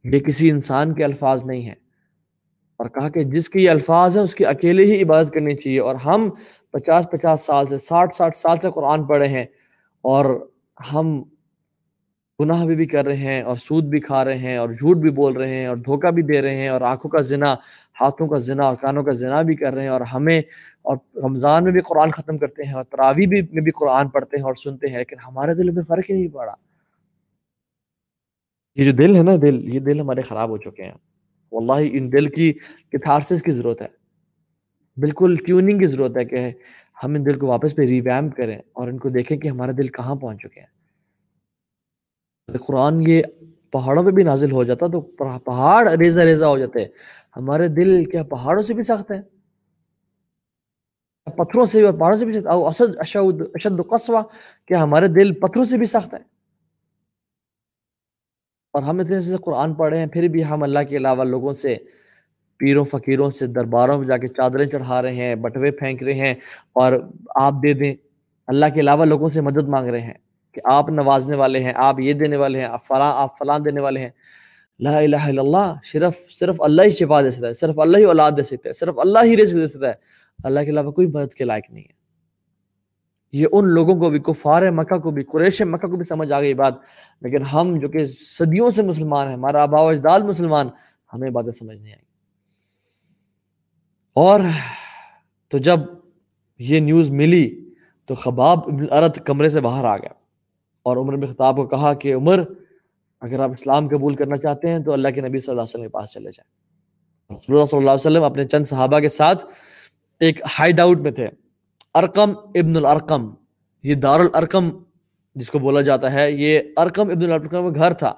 یہ 0.03 0.19
کسی 0.19 0.51
انسان 0.51 0.93
کے 0.93 1.03
الفاظ 1.03 1.43
نہیں 1.45 1.61
ہیں۔ 1.61 1.75
اور 2.77 2.89
کہا 2.89 3.09
کہ 3.09 3.19
جس 3.19 3.49
کے 3.49 3.59
یہ 3.59 3.69
الفاظ 3.69 4.17
ہیں، 4.17 4.23
اس 4.23 4.35
کی 4.35 4.45
اکیلے 4.45 4.83
ہی 4.83 5.03
عبادت 5.03 5.31
کرنی 5.33 5.55
چاہیے۔ 5.55 5.79
اور 5.79 5.95
ہم 5.95 6.29
پچاس 6.71 7.07
پچاس 7.11 7.41
سال 7.41 7.67
سے، 7.67 7.77
ساٹھ 7.77 8.15
ساٹھ 8.15 8.37
سال 8.37 8.57
سے 8.57 8.67
قرآن 8.75 9.03
پڑھے 9.03 9.27
ہیں۔ 9.27 9.45
اور 10.01 10.50
ہم 10.93 11.23
گناہ 12.39 12.65
بھی 12.65 12.75
بھی 12.75 12.85
کر 12.85 13.05
رہے 13.05 13.15
ہیں 13.15 13.41
اور 13.41 13.55
سود 13.55 13.83
بھی 13.83 13.99
کھا 13.99 14.25
رہے 14.25 14.37
ہیں 14.37 14.57
اور 14.57 14.69
جھوٹ 14.69 14.97
بھی 14.97 15.09
بول 15.09 15.33
رہے 15.33 15.53
ہیں 15.53 15.65
اور 15.65 15.77
دھوکہ 15.77 16.11
بھی 16.11 16.23
دے 16.23 16.41
رہے 16.41 16.55
ہیں 16.55 16.67
اور 16.67 16.81
آنکھوں 16.81 17.11
کا 17.11 17.21
زنا، 17.21 17.53
ہاتھوں 18.01 18.27
کا 18.27 18.37
زنا 18.37 18.63
اور 18.63 18.75
کانوں 18.75 19.03
کا 19.03 19.11
زنا 19.11 19.41
بھی 19.41 19.55
کر 19.55 19.73
رہے 19.73 19.81
ہیں 19.81 19.89
اور 19.89 20.01
ہمیں 20.01 20.41
اور 20.81 20.97
رمضان 21.15 21.63
میں 21.63 21.71
بھی 21.71 21.79
قرآن 21.79 22.11
ختم 22.11 22.37
کرتے 22.37 22.63
ہیں 22.63 22.73
اور 22.73 22.83
تراوی 22.83 23.27
بھی، 23.27 23.41
میں 23.41 23.61
بھی 23.61 23.71
قرآن 23.71 24.09
پڑھتے 24.09 24.37
ہیں 24.37 24.43
اور 24.43 24.53
سنتے 24.53 24.87
ہیں، 24.87 24.97
لیکن 24.97 25.15
ہمارے 25.27 25.55
دل 25.55 25.69
میں 25.69 25.83
فرق 25.83 26.09
ہی 26.09 26.15
نہیں 26.15 26.27
پڑا۔ 26.27 26.53
یہ 28.75 28.83
جو 28.83 28.91
دل 28.91 29.15
ہے 29.15 29.23
نا 29.23 29.31
دل، 29.41 29.75
یہ 29.75 29.79
دل 29.79 29.99
ہمارے 29.99 30.21
خراب 30.21 30.49
ہو 30.49 30.57
چکے 30.57 30.83
ہیں۔ 30.83 30.93
واللہ 31.51 31.89
ان 31.91 32.11
دل 32.11 32.25
کی 32.25 32.53
کتھارسس 32.89 33.41
کی 33.41 33.51
ضرورت 33.51 33.81
ہے۔ 33.81 33.87
بالکل 34.97 35.35
ٹیوننگ 35.35 35.79
کی 35.79 35.85
ضرورت 35.85 36.17
ہے 36.17 36.25
کہ 36.25 36.49
ہم 37.01 37.13
ان 37.15 37.25
دل 37.25 37.39
کو 37.39 37.47
واپس 37.47 37.75
پہ 37.75 37.81
ریویمپ 37.81 38.35
کریں 38.37 38.57
اور 38.57 38.87
ان 38.87 38.97
کو 38.97 39.09
دیکھیں 39.09 39.37
کہ 39.37 39.47
ہمارے 39.47 39.73
دل 39.73 39.87
کہاں 39.97 40.15
پہنچ 40.15 40.41
چکے 40.41 40.59
ہیں۔ 40.59 40.67
قرآن 42.49 43.01
یہ 43.07 43.21
پہاڑوں 43.71 44.03
پہ 44.03 44.11
بھی 44.11 44.23
نازل 44.23 44.51
ہو 44.51 44.63
جاتا 44.63 44.87
تو 44.91 45.01
پہاڑ 45.45 45.87
ریزہ 45.89 46.21
ریزہ 46.21 46.45
ہو 46.45 46.57
جاتے 46.57 46.85
ہمارے 47.35 47.67
دل 47.67 48.03
کیا 48.11 48.23
پہاڑوں 48.29 48.63
سے 48.63 48.73
بھی 48.73 48.83
سخت 48.83 49.11
ہے 49.11 49.21
پتھروں 51.27 51.65
سے 51.65 51.83
اور 51.85 51.93
پہاڑوں 51.99 52.17
سے 52.17 52.25
بھی 52.25 52.33
سخت 52.33 52.47
اشد 52.99 53.41
اشد 53.55 53.81
قصوہ، 53.89 54.21
کیا 54.69 54.83
ہمارے 54.83 55.07
دل 55.19 55.33
پتھروں 55.39 55.65
سے 55.65 55.77
بھی 55.77 55.85
سخت 55.85 56.13
ہے 56.13 56.19
اور 58.73 58.83
ہم 58.83 58.99
اتنے 58.99 59.19
سے 59.21 59.35
قرآن 59.45 59.73
پڑھ 59.73 59.89
رہے 59.89 59.99
ہیں، 59.99 60.07
پھر 60.07 60.27
بھی 60.27 60.43
ہم 60.45 60.63
اللہ 60.63 60.79
کے 60.89 60.97
علاوہ 60.97 61.23
لوگوں 61.23 61.53
سے 61.53 61.75
پیروں، 62.61 62.85
فقیروں 62.85 63.29
سے 63.29 63.47
درباروں 63.47 63.99
میں 63.99 64.07
جا 64.07 64.17
کے 64.17 64.27
چادریں 64.27 64.65
چڑھا 64.65 65.01
رہے 65.01 65.13
ہیں، 65.13 65.35
بٹوے 65.35 65.71
پھینک 65.71 66.03
رہے 66.03 66.13
ہیں 66.13 66.33
اور 66.73 66.93
آپ 67.35 67.53
دے 67.53 67.73
دیں۔ 67.73 67.95
اللہ 68.47 68.65
کے 68.73 68.79
علاوہ 68.79 69.05
لوگوں 69.05 69.29
سے 69.29 69.41
مدد 69.41 69.67
مانگ 69.67 69.89
رہے 69.89 70.01
ہیں 70.01 70.13
کہ 70.51 70.61
آپ 70.63 70.89
نوازنے 70.89 71.35
والے 71.35 71.59
ہیں، 71.59 71.73
آپ 71.75 71.99
یہ 71.99 72.13
دینے 72.13 72.37
والے 72.37 72.59
ہیں، 72.59 72.65
آپ 72.65 72.87
فلاں 72.87 73.11
آپ 73.15 73.37
فلاں 73.39 73.59
دینے 73.59 73.81
والے 73.81 73.99
ہیں۔ 73.99 74.09
لا 74.79 74.97
الہ 74.97 75.15
الا 75.15 75.41
اللہ، 75.41 75.73
صرف 75.83 76.31
صرف 76.31 76.61
اللہ 76.61 76.81
ہی 76.81 76.89
شفا 76.89 77.21
دے 77.21 77.29
سکتا 77.29 77.47
ہے، 77.47 77.53
صرف 77.53 77.79
اللہ 77.79 77.97
ہی 77.97 78.03
اولاد 78.03 78.31
دے 78.37 78.43
سکتا 78.43 78.69
ہے، 78.69 78.73
صرف 78.73 78.99
اللہ 78.99 79.19
ہی 79.23 79.37
رزق 79.37 79.55
دے 79.55 79.67
سکتا 79.67 79.87
ہے۔ 79.87 79.93
اللہ 80.43 80.59
کے 80.59 80.71
علاوہ 80.71 80.91
کوئی 80.91 81.07
مدد 81.07 81.33
کے 81.33 81.43
لائق 81.43 81.71
نہیں 81.71 81.83
ہے۔ 81.83 82.01
یہ 83.31 83.47
ان 83.51 83.67
لوگوں 83.67 83.99
کو 83.99 84.09
بھی، 84.09 84.19
کفار 84.19 84.71
مکہ 84.71 84.99
کو 84.99 85.11
بھی، 85.11 85.23
قریش 85.23 85.61
مکہ 85.61 85.87
کو 85.87 85.97
بھی 85.97 86.05
سمجھ 86.05 86.31
آ 86.31 86.41
گئی 86.41 86.53
بات۔ 86.53 86.73
لیکن 87.21 87.41
ہم 87.41 87.79
جو 87.79 87.89
کہ 87.89 88.05
صدیوں 88.05 88.71
سے 88.71 88.81
مسلمان 88.83 89.27
ہیں، 89.27 89.33
ہمارا 89.33 89.61
آبا 89.61 89.81
و 89.81 89.87
اجداد 89.87 90.19
مسلمان، 90.19 90.67
ہمیں 91.13 91.29
باتیں 91.29 91.51
سمجھ 91.51 91.81
نہیں 91.81 91.93
آئی 91.93 92.10
اور 94.15 94.39
تو 95.51 95.57
جب 95.57 95.79
یہ 96.59 96.79
نیوز 96.79 97.09
ملی 97.09 97.47
تو 98.09 98.15
خباب 98.15 98.59
ابن 98.67 98.85
ارد 98.93 99.17
کمرے 99.25 99.49
سے 99.49 99.61
باہر 99.61 99.85
آ 99.85 99.95
گیا 99.97 100.13
اور 100.85 100.97
عمر 100.97 101.15
بن 101.17 101.25
خطاب 101.25 101.55
کو 101.55 101.65
کہا 101.67 101.93
کہ 101.93 102.13
عمر، 102.15 102.43
اگر 103.21 103.39
آپ 103.39 103.51
اسلام 103.53 103.87
قبول 103.87 104.15
کرنا 104.15 104.37
چاہتے 104.37 104.69
ہیں 104.69 104.79
تو 104.79 104.93
اللہ 104.93 105.09
کے 105.15 105.21
نبی 105.21 105.39
صلی 105.39 105.51
اللہ 105.51 105.61
علیہ 105.61 105.69
وسلم 105.69 105.83
کے 105.83 105.89
پاس 105.89 106.11
چلے 106.11 106.31
جائیں۔ 106.31 106.49
رسول 107.31 107.55
اللہ 107.55 107.65
صلی 107.65 107.77
اللہ 107.77 107.89
علیہ 107.89 108.07
وسلم 108.07 108.23
اپنے 108.23 108.45
چند 108.47 108.63
صحابہ 108.65 108.99
کے 108.99 109.09
ساتھ 109.09 109.45
ایک 110.21 110.41
ہائی 110.57 110.71
ڈاؤٹ 110.71 110.99
میں 110.99 111.11
تھے۔ 111.11 111.27
ارقم 111.95 112.31
ابن 112.55 112.75
الارقم، 112.77 113.29
یہ 113.83 113.95
دار 113.95 114.19
الارقم 114.19 114.69
جس 115.35 115.49
کو 115.49 115.59
بولا 115.59 115.81
جاتا 115.81 116.11
ہے، 116.13 116.31
یہ 116.31 116.59
ارقم 116.77 117.09
ابن 117.09 117.23
الارقم 117.23 117.49
کا 117.49 117.69
گھر 117.75 117.93
تھا، 117.93 118.13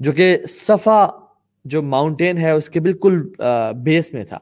جو 0.00 0.12
کہ 0.12 0.36
صفا 0.48 1.06
جو 1.64 1.82
ماؤنٹین 1.84 2.38
ہے، 2.38 2.50
اس 2.50 2.70
کے 2.70 2.80
بالکل 2.80 3.22
بیس 3.82 4.12
میں 4.14 4.24
تھا۔ 4.24 4.38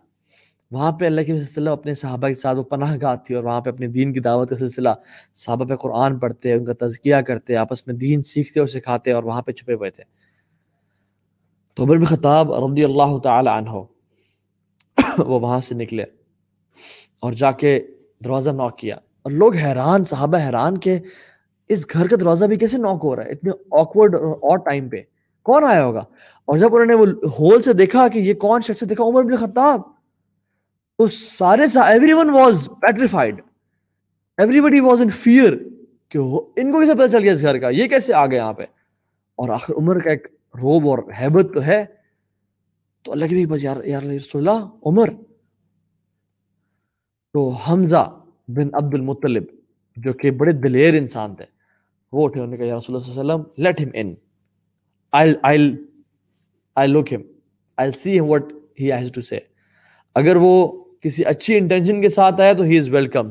وہاں 0.70 0.92
پہ 0.92 1.06
اللہ 1.06 1.20
کے 1.20 1.38
سلسلہ 1.38 1.70
اپنے 1.70 1.94
صحابہ 1.94 2.28
کے 2.28 2.34
ساتھ 2.34 2.58
وہ 2.58 2.62
پناہ 2.62 2.96
گاہ 3.02 3.16
تھی 3.16 3.34
اور 3.34 3.44
وہاں 3.44 3.60
پہ 3.60 3.70
اپنے 3.70 3.86
دین 3.86 4.12
کی 4.12 4.20
دعوت 4.20 4.48
کا 4.50 4.56
سلسلہ 4.56 4.88
صحابہ 5.34 5.64
پہ 5.64 5.76
قرآن 5.76 6.18
پڑھتے، 6.18 6.52
ان 6.52 6.64
کا 6.64 6.86
تزکیہ 6.86 7.16
کرتے، 7.16 7.56
آپس 7.56 7.86
میں 7.86 7.94
دین 7.94 8.22
سیکھتے 8.22 8.60
اور 8.60 8.68
سکھاتے 8.68 9.12
اور 9.12 9.22
وہاں 9.22 9.42
پہ 9.42 9.52
چھپے 9.52 9.74
ہوئے 9.74 9.90
تھے۔ 9.90 10.04
تو 11.74 11.84
عمر 11.84 11.96
بن 11.96 12.04
خطاب 12.04 12.52
رضی 12.52 12.84
اللہ 12.84 13.18
تعالی 13.18 13.50
عنہ 13.58 13.70
وہ 15.18 15.40
وہاں 15.40 15.60
سے 15.60 15.74
نکلے 15.74 16.02
اور 17.22 17.32
جا 17.32 17.50
کے 17.50 17.86
دروازہ 18.24 18.50
نوک 18.50 18.78
کیا 18.78 18.96
اور 18.96 19.32
لوگ 19.32 19.54
حیران، 19.54 20.04
صحابہ 20.04 20.38
حیران 20.38 20.78
کہ 20.78 20.98
اس 21.68 21.86
گھر 21.92 22.08
کا 22.08 22.16
دروازہ 22.20 22.44
بھی 22.44 22.56
کیسے 22.56 22.76
نوک 22.76 23.00
ہو 23.04 23.16
رہا 23.16 23.24
ہے؟ 23.24 23.30
اتنے 23.30 23.50
آکورڈ 23.70 24.14
اور 24.14 24.58
ٹائم 24.58 24.88
پہ 24.88 24.96
کون 25.42 25.64
آیا 25.64 25.84
ہوگا؟ 25.84 26.04
اور 26.44 26.58
جب 26.58 26.74
انہوں 26.74 26.86
نے 26.86 26.94
وہ 26.94 27.06
ہول 27.38 27.62
سے 27.62 27.72
دیکھا 27.72 28.08
کہ 28.08 28.18
یہ 28.18 28.34
کون 28.34 28.62
شخص 28.62 28.84
دیکھا 28.90 29.04
عمر 29.04 29.22
بن 29.22 29.36
خطاب۔ 29.36 29.95
تو 30.98 31.08
سارے 31.08 31.62
everyone 32.12 32.30
was 32.30 32.68
petrified 32.80 33.40
everybody 34.60 34.80
was 34.80 35.00
in 35.00 35.10
fear 35.10 35.52
کہ 36.08 36.18
ان 36.56 36.72
کو 36.72 36.80
کیسے 36.80 36.94
پتہ 36.94 37.12
چل 37.12 37.22
گیا 37.22 37.32
اس 37.32 37.40
گھر 37.40 37.58
کا؟ 37.58 37.68
یہ 37.68 37.88
کیسے 37.88 38.12
آ 38.12 38.26
گئے 38.26 38.36
یہاں 38.36 38.52
پہ؟ 38.52 38.62
اور 39.34 39.48
آخر 39.48 39.74
عمر 39.74 40.00
کا 40.00 40.10
ایک 40.10 40.26
روب 40.54 40.88
اور 40.88 40.98
حیبت 41.20 41.54
تو 41.54 41.64
ہے۔ 41.64 41.84
تو 43.02 43.12
اللہ 43.12 43.26
کی 43.26 43.46
بھی 43.46 43.56
یار 43.60 43.84
یار 43.84 44.02
رسول 44.02 44.48
اللہ 44.48 44.66
عمر۔ 44.86 45.08
تو 47.32 47.48
حمزہ 47.48 48.20
بن 48.48 48.68
عبد 48.74 48.94
المطلب 48.94 49.42
جو 49.96 50.12
کہ 50.12 50.30
بڑے 50.30 50.52
دلیر 50.52 50.94
انسان 50.94 51.34
تھے 51.34 51.44
وہ 52.12 52.24
اٹھے 52.24 52.40
انہوں 52.40 52.50
نے 52.50 52.56
کہا 52.56 52.66
یا 52.66 52.78
رسول 52.78 52.96
اللہ 52.96 53.12
صلی 53.12 53.20
اللہ 53.20 53.32
علیہ 53.32 53.42
وسلم 53.42 53.62
لیٹ 53.62 53.80
ہم 53.80 53.88
ان 53.94 54.14
I'll, 55.16 55.34
I'll, 55.44 55.78
I'll 56.76 56.92
look 56.96 57.08
him. 57.08 57.22
I'll 57.78 57.92
see 57.92 58.18
him 58.18 58.26
what 58.26 58.52
he 58.78 58.90
has 58.98 59.10
to 59.10 59.22
say. 59.22 59.38
اگر 60.14 60.36
وہ 60.36 60.84
کسی 61.06 61.24
اچھی 61.24 61.56
انٹینشن 61.56 62.02
کے 62.02 62.08
ساتھ 62.08 62.40
آیا 62.40 62.52
تو 62.52 62.62
ہی 62.62 62.78
از 62.78 62.88
ویلکم 62.88 63.28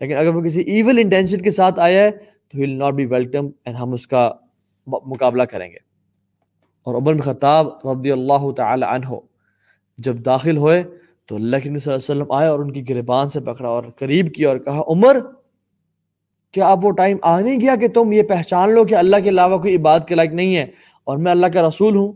لیکن 0.00 0.16
اگر 0.16 0.34
وہ 0.34 0.40
کسی 0.40 0.60
ایول 0.60 0.98
انٹینشن 0.98 1.40
کے 1.40 1.50
ساتھ 1.50 1.80
آیا 1.80 2.02
ہے 2.02 2.10
تو 2.10 2.58
he 2.58 2.62
will 2.62 2.78
not 2.78 2.94
be 2.94 3.06
welcome 3.06 3.46
and 3.64 3.78
ہم 3.78 3.92
اس 3.92 4.06
کا 4.06 4.30
مقابلہ 4.86 5.42
کریں 5.42 5.68
گے. 5.70 5.76
اور 6.86 6.94
عمر 6.94 7.20
خطاب 7.20 7.66
رضی 7.86 8.12
اللہ 8.12 8.50
تعالی 8.56 8.86
عنہ 8.88 9.14
جب 9.98 10.16
داخل 10.24 10.56
ہوئے 10.56 10.82
تو 11.26 11.36
اللہ 11.36 11.56
کے 11.62 11.70
نبی 11.70 11.78
صلی 11.78 11.92
اللہ 11.92 12.12
علیہ 12.12 12.22
وسلم 12.22 12.32
آئے 12.32 12.48
اور 12.48 12.60
ان 12.60 12.72
کی 12.72 12.88
گربان 12.88 13.28
سے 13.28 13.40
پکڑا 13.40 13.68
اور 13.68 13.84
قریب 13.98 14.34
کیا 14.34 14.48
اور 14.48 14.58
کہا، 14.58 14.82
عمر، 14.88 15.16
کیا 16.52 16.68
اب 16.68 16.84
وہ 16.84 16.90
ٹائم 16.90 17.16
آ 17.22 17.40
نہیں 17.40 17.60
گیا 17.60 17.74
کہ 17.76 17.88
تم 17.88 18.12
یہ 18.12 18.22
پہچان 18.22 18.74
لو 18.74 18.84
کہ 18.84 18.94
اللہ 18.94 19.16
کے 19.24 19.28
علاوہ 19.28 19.58
کوئی 19.58 19.76
عبادت 19.76 20.08
کے 20.08 20.14
لائق 20.14 20.32
نہیں 20.32 20.56
ہے 20.56 20.66
اور 21.04 21.18
میں 21.18 21.30
اللہ 21.32 21.46
کا 21.46 21.68
رسول 21.68 21.96
ہوں؟ 21.96 22.12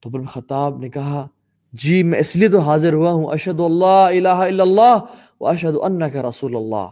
تو 0.00 0.10
عمر 0.10 0.24
خطاب 0.26 0.78
نے 0.78 0.88
کہا 0.88 1.26
جی 1.72 2.02
میں 2.02 2.18
اس 2.18 2.36
لیے 2.36 2.48
تو 2.48 2.58
حاضر 2.58 2.92
ہوا 2.92 3.12
ہوں۔ 3.12 3.26
اشد 3.32 3.60
اللہ 3.60 3.86
الہ 3.86 4.28
الا 4.28 4.62
اللہ 4.62 4.98
و 5.40 5.48
اشد 5.48 5.76
انک 5.82 6.16
رسول 6.16 6.56
اللہ۔ 6.56 6.88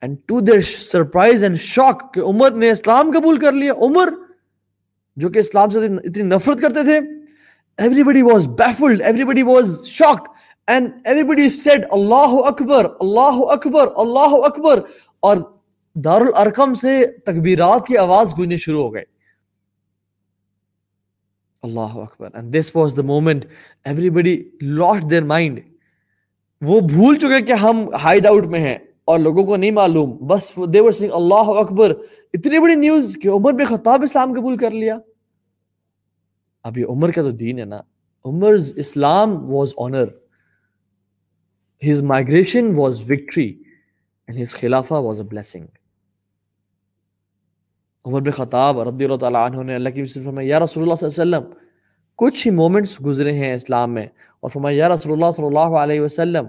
And 0.00 0.16
to 0.26 0.40
their 0.40 0.60
surprise 0.60 1.42
and 1.42 1.58
shock 1.60 2.14
کہ 2.14 2.20
عمر 2.20 2.50
نے 2.50 2.70
اسلام 2.70 3.10
قبول 3.18 3.38
کر 3.38 3.52
لیا۔ 3.52 3.72
عمر 3.72 4.08
جو 5.16 5.28
کہ 5.28 5.38
اسلام 5.38 5.70
سے 5.70 5.78
اتنی 5.78 6.22
نفرت 6.22 6.60
کرتے 6.60 6.82
تھے۔ 6.82 7.00
Everybody 8.02 8.22
was 8.22 8.46
baffled 8.46 9.02
everybody 9.24 9.42
was 9.42 9.84
shocked 9.84 10.28
and 10.66 10.90
everybody 11.22 11.48
said 11.48 11.86
اللہ 11.90 12.32
اکبر 12.46 12.86
اللہ 13.00 13.44
اکبر 13.50 13.86
اللہ 13.96 14.36
اکبر 14.44 14.80
اور 15.20 15.36
دار 15.94 16.20
سے 16.74 17.06
تکبیرات 17.06 17.86
کی 17.86 17.96
آواز 17.96 18.34
گونجنے 18.38 18.56
شروع 18.56 18.82
ہو 18.82 18.94
گئے 18.94 19.02
اللہ 21.66 21.96
اکبر 22.00 22.28
and 22.34 22.54
this 22.54 22.74
was 22.76 22.96
the 22.96 23.02
moment 23.06 23.44
everybody 24.10 24.36
lost 24.62 25.10
their 25.10 25.22
mind 25.32 25.60
وہ 26.62 26.80
بھول 26.88 27.18
چکے 27.18 27.40
کہ 27.46 27.52
ہم 27.62 27.88
ہائیڈ 28.02 28.26
آؤٹ 28.26 28.46
میں 28.46 28.60
ہیں 28.60 28.76
اور 29.04 29.18
لوگوں 29.18 29.44
کو 29.46 29.56
نہیں 29.56 29.70
معلوم. 29.70 30.16
بس 30.26 30.52
دیور 30.72 30.92
سنگھ 30.92 31.12
اللہ 31.14 31.50
اکبر 31.58 31.92
اتنی 32.34 32.58
بڑی 32.60 32.74
نیوز 32.74 33.16
کہ 33.22 33.28
عمر 33.28 33.52
بن 33.52 33.64
خطاب 33.64 34.02
اسلام 34.02 34.32
قبول 34.34 34.56
کر 34.58 34.70
لیا. 34.70 34.98
اب 36.64 36.78
یہ 36.78 36.86
عمر 36.88 37.10
کا 37.10 37.22
تو 37.22 37.30
دین 37.30 37.58
ہے 37.58 37.64
نا. 37.64 37.80
Umar 38.24 38.54
Islam 38.76 39.36
was 39.50 39.72
honour 39.78 40.06
his 41.82 42.02
migration 42.02 42.74
was 42.76 43.10
victory 43.10 43.46
and 44.28 44.42
his 44.42 44.54
خلافہ 44.54 44.94
was 44.94 45.20
a 45.20 45.26
blessing 45.26 45.66
Umar 48.06 48.20
bin 48.20 48.30
Khattab 48.30 48.80
رضی 48.80 49.04
اللہ 49.04 49.16
تعالیٰ 49.16 49.50
عنہ 49.50 49.62
نے 49.62 49.74
اللہ 49.74 49.88
کی 49.88 50.04
فرمایا 50.04 50.48
یا 50.48 50.60
رسول 50.60 50.82
اللہ 50.82 50.94
صلی 50.94 51.22
اللہ 51.22 51.36
علیہ 51.36 51.46
وسلم، 51.46 51.64
کچھ 52.16 52.46
ہی 52.46 52.52
مومنٹس 52.52 53.04
گزرے 53.06 53.32
ہیں 53.32 53.54
اسلام 53.54 53.94
میں۔ 53.94 54.06
اور 54.40 54.50
فرمایا، 54.50 54.76
یا 54.76 54.88
رسول 54.88 55.12
اللہ 55.12 55.30
صلی 55.36 55.46
اللہ 55.46 55.76
علیہ 55.76 56.00
وسلم 56.00 56.46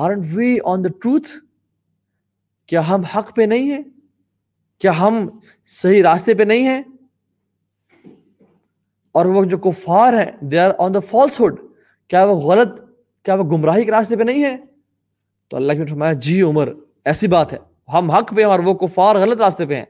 aren't 0.00 0.24
we 0.36 0.48
on 0.66 0.78
the 0.78 0.90
truth 1.06 1.40
کیا 2.66 2.88
ہم 2.88 3.00
حق 3.00 3.36
پہ 3.36 3.42
نہیں 3.42 3.70
ہیں؟ 3.70 3.82
کیا 4.78 4.98
ہم 5.00 5.28
صحیح 5.66 6.02
راستے 6.02 6.34
پہ 6.34 6.42
نہیں 6.42 6.64
ہیں؟ 6.64 6.82
اور 9.12 9.26
وہ 9.26 9.44
جو 9.44 9.58
کفار 9.58 10.12
ہیں 10.12 10.30
they 10.40 10.58
are 10.58 10.70
on 10.78 10.94
the 10.94 11.00
falsehood 11.40 11.60
کیا 12.08 12.24
وہ 12.24 12.36
غلط، 12.36 12.80
کیا 13.22 13.34
وہ 13.34 13.44
گمراہی 13.44 13.84
کے 13.84 13.90
راستے 13.90 14.16
پہ 14.16 14.22
نہیں 14.22 14.44
ہے 14.44 14.56
تو 15.48 15.56
اللہ 15.56 15.72
کی 15.72 15.86
فرمایا 15.86 16.12
جی 16.12 16.42
عمر، 16.42 16.72
ایسی 17.04 17.26
بات 17.26 17.52
ہے۔ 17.52 17.58
ہم 17.92 18.10
حق 18.10 18.34
پہ 18.34 18.40
ہیں 18.40 18.48
اور 18.48 18.58
وہ 18.58 18.74
کفار 18.74 19.16
غلط 19.16 19.40
راستے 19.40 19.66
پہ 19.66 19.76
ہیں۔ 19.76 19.84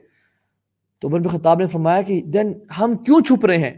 تو 0.99 1.07
عمر 1.07 1.19
بن 1.19 1.37
خطاب 1.37 1.59
نے 1.59 1.67
فرمایا 1.67 2.01
کہ 2.01 2.21
دین 2.21 2.53
ہم 2.79 2.95
کیوں 2.95 3.19
چھپ 3.21 3.45
رہے 3.45 3.57
ہیں؟ 3.57 3.73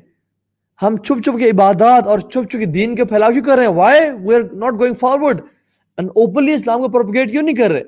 ہم 0.82 0.98
چھپ 0.98 1.24
چھپ 1.24 1.40
کے 1.40 1.50
عبادات 1.50 2.08
اور 2.08 2.20
چھپ 2.20 2.50
چھپ 2.50 2.60
کے 2.60 2.66
دین 2.66 2.96
کے 2.96 3.06
پھیلاؤ 3.06 3.32
کیوں 3.32 3.44
کر 3.44 3.56
رہے 3.56 3.66
ہیں؟ 3.66 3.72
Why 3.72 4.02
we 4.24 4.36
are 4.36 4.42
not 4.42 4.74
going 4.80 4.94
forward 4.94 5.42
and 5.98 6.10
openly 6.10 6.54
Islam 6.54 6.82
کو 6.82 6.90
پروپگیٹ 6.90 7.32
کیوں 7.32 7.44
نہیں 7.44 7.56
کر 7.56 7.72
رہے؟ 7.72 7.84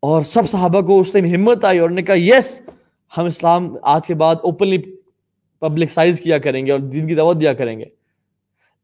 اور 0.00 0.22
سب 0.22 0.48
صحابہ 0.48 0.80
کو 0.80 1.00
اس 1.00 1.10
ٹائم 1.12 1.24
ہمت 1.24 1.64
آئی 1.64 1.78
اور 1.78 1.90
نے 1.90 2.02
کہا 2.02 2.14
یس 2.18 2.60
yes, 2.60 2.74
ہم 3.18 3.24
اسلام 3.24 3.76
آج 3.82 4.06
کے 4.06 4.14
بعد 4.14 4.36
اوپنلی 4.42 4.78
پبلک 5.60 5.90
سائز 5.90 6.20
کیا 6.20 6.38
کریں 6.38 6.66
گے 6.66 6.72
اور 6.72 6.80
دین 6.80 7.08
کی 7.08 7.14
دعوت 7.14 7.40
دیا 7.40 7.52
کریں 7.52 7.78
گے. 7.78 7.84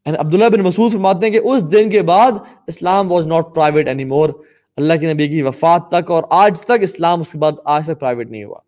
اینڈ 0.05 0.19
عبداللہ 0.19 0.49
بن 0.49 0.61
مسعود 0.61 0.93
فرماتے 0.93 1.27
ہیں 1.27 1.33
کہ 1.33 1.39
اس 1.39 1.73
دن 1.73 1.91
کے 1.91 2.03
بعد 2.03 2.33
Islam 2.67 3.13
was 3.13 3.27
not 3.27 3.55
private 3.55 3.89
anymore 4.05 4.31
اللہ 4.77 4.93
کے 5.01 5.13
نبی 5.13 5.29
کی 5.29 5.43
وفات 5.43 5.89
تک 5.91 6.11
اور 6.11 6.23
آج 6.31 6.63
تک 6.63 6.83
اسلام 6.83 7.21
اس 7.21 7.33
کے 7.33 7.39
بعد 7.39 7.53
آج 7.65 7.87
تک 7.87 8.01
پرائیویٹ 8.01 8.31
نہیں 8.31 8.45
ہوا۔ 8.45 8.59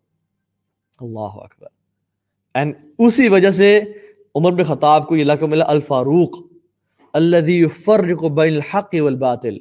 اللہ 0.99 1.19
اکبر۔ 1.19 1.67
اینڈ 2.53 2.73
اسی 2.99 3.29
وجہ 3.29 3.51
سے 3.51 3.81
عمر 4.35 4.51
بن 4.51 4.63
خطاب 4.63 5.07
کو 5.07 5.15
یہ 5.15 5.23
لقب 5.23 5.49
ملا 5.49 5.65
الفاروق، 5.67 6.29
الذي 7.13 7.63
يفرق 7.63 8.23
بين 8.23 8.53
الحق 8.53 8.95
والباطل۔ 8.99 9.57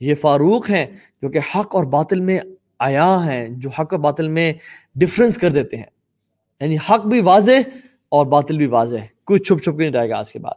یہ 0.00 0.14
فاروق 0.14 0.70
ہیں 0.70 0.86
جو 1.22 1.28
کہ 1.28 1.38
حق 1.38 1.76
اور 1.76 1.84
باطل 1.84 2.20
میں 2.20 2.38
آیا 2.78 3.26
ہیں، 3.26 3.48
جو 3.48 3.70
حق 3.70 3.94
اور 3.94 4.00
باطل 4.00 4.28
میں 4.28 4.52
ڈفرنس 4.94 5.38
کر 5.38 5.50
دیتے 5.50 5.76
ہیں۔ 5.76 5.84
یعنی 6.60 6.76
حق 6.76 7.06
بھی 7.06 7.20
واضح 7.20 7.68
اور 8.08 8.26
باطل 8.26 8.56
بھی 8.56 8.66
واضح۔ 8.66 8.96
کوئی 9.24 9.40
چھپ 9.40 9.64
چھپ 9.64 9.78
کے 9.78 9.90
نہیں 9.90 10.00
رہے 10.00 10.10
گا 10.10 10.18
آج 10.18 10.32
کے 10.32 10.38
بعد۔ 10.38 10.54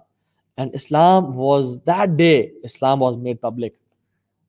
And 0.57 0.71
Islam 0.73 1.38
was 1.38 1.79
that 1.88 2.10
day 2.10 2.39
Islam 2.39 3.01
was 3.01 3.15
made 3.15 3.41
public 3.41 3.73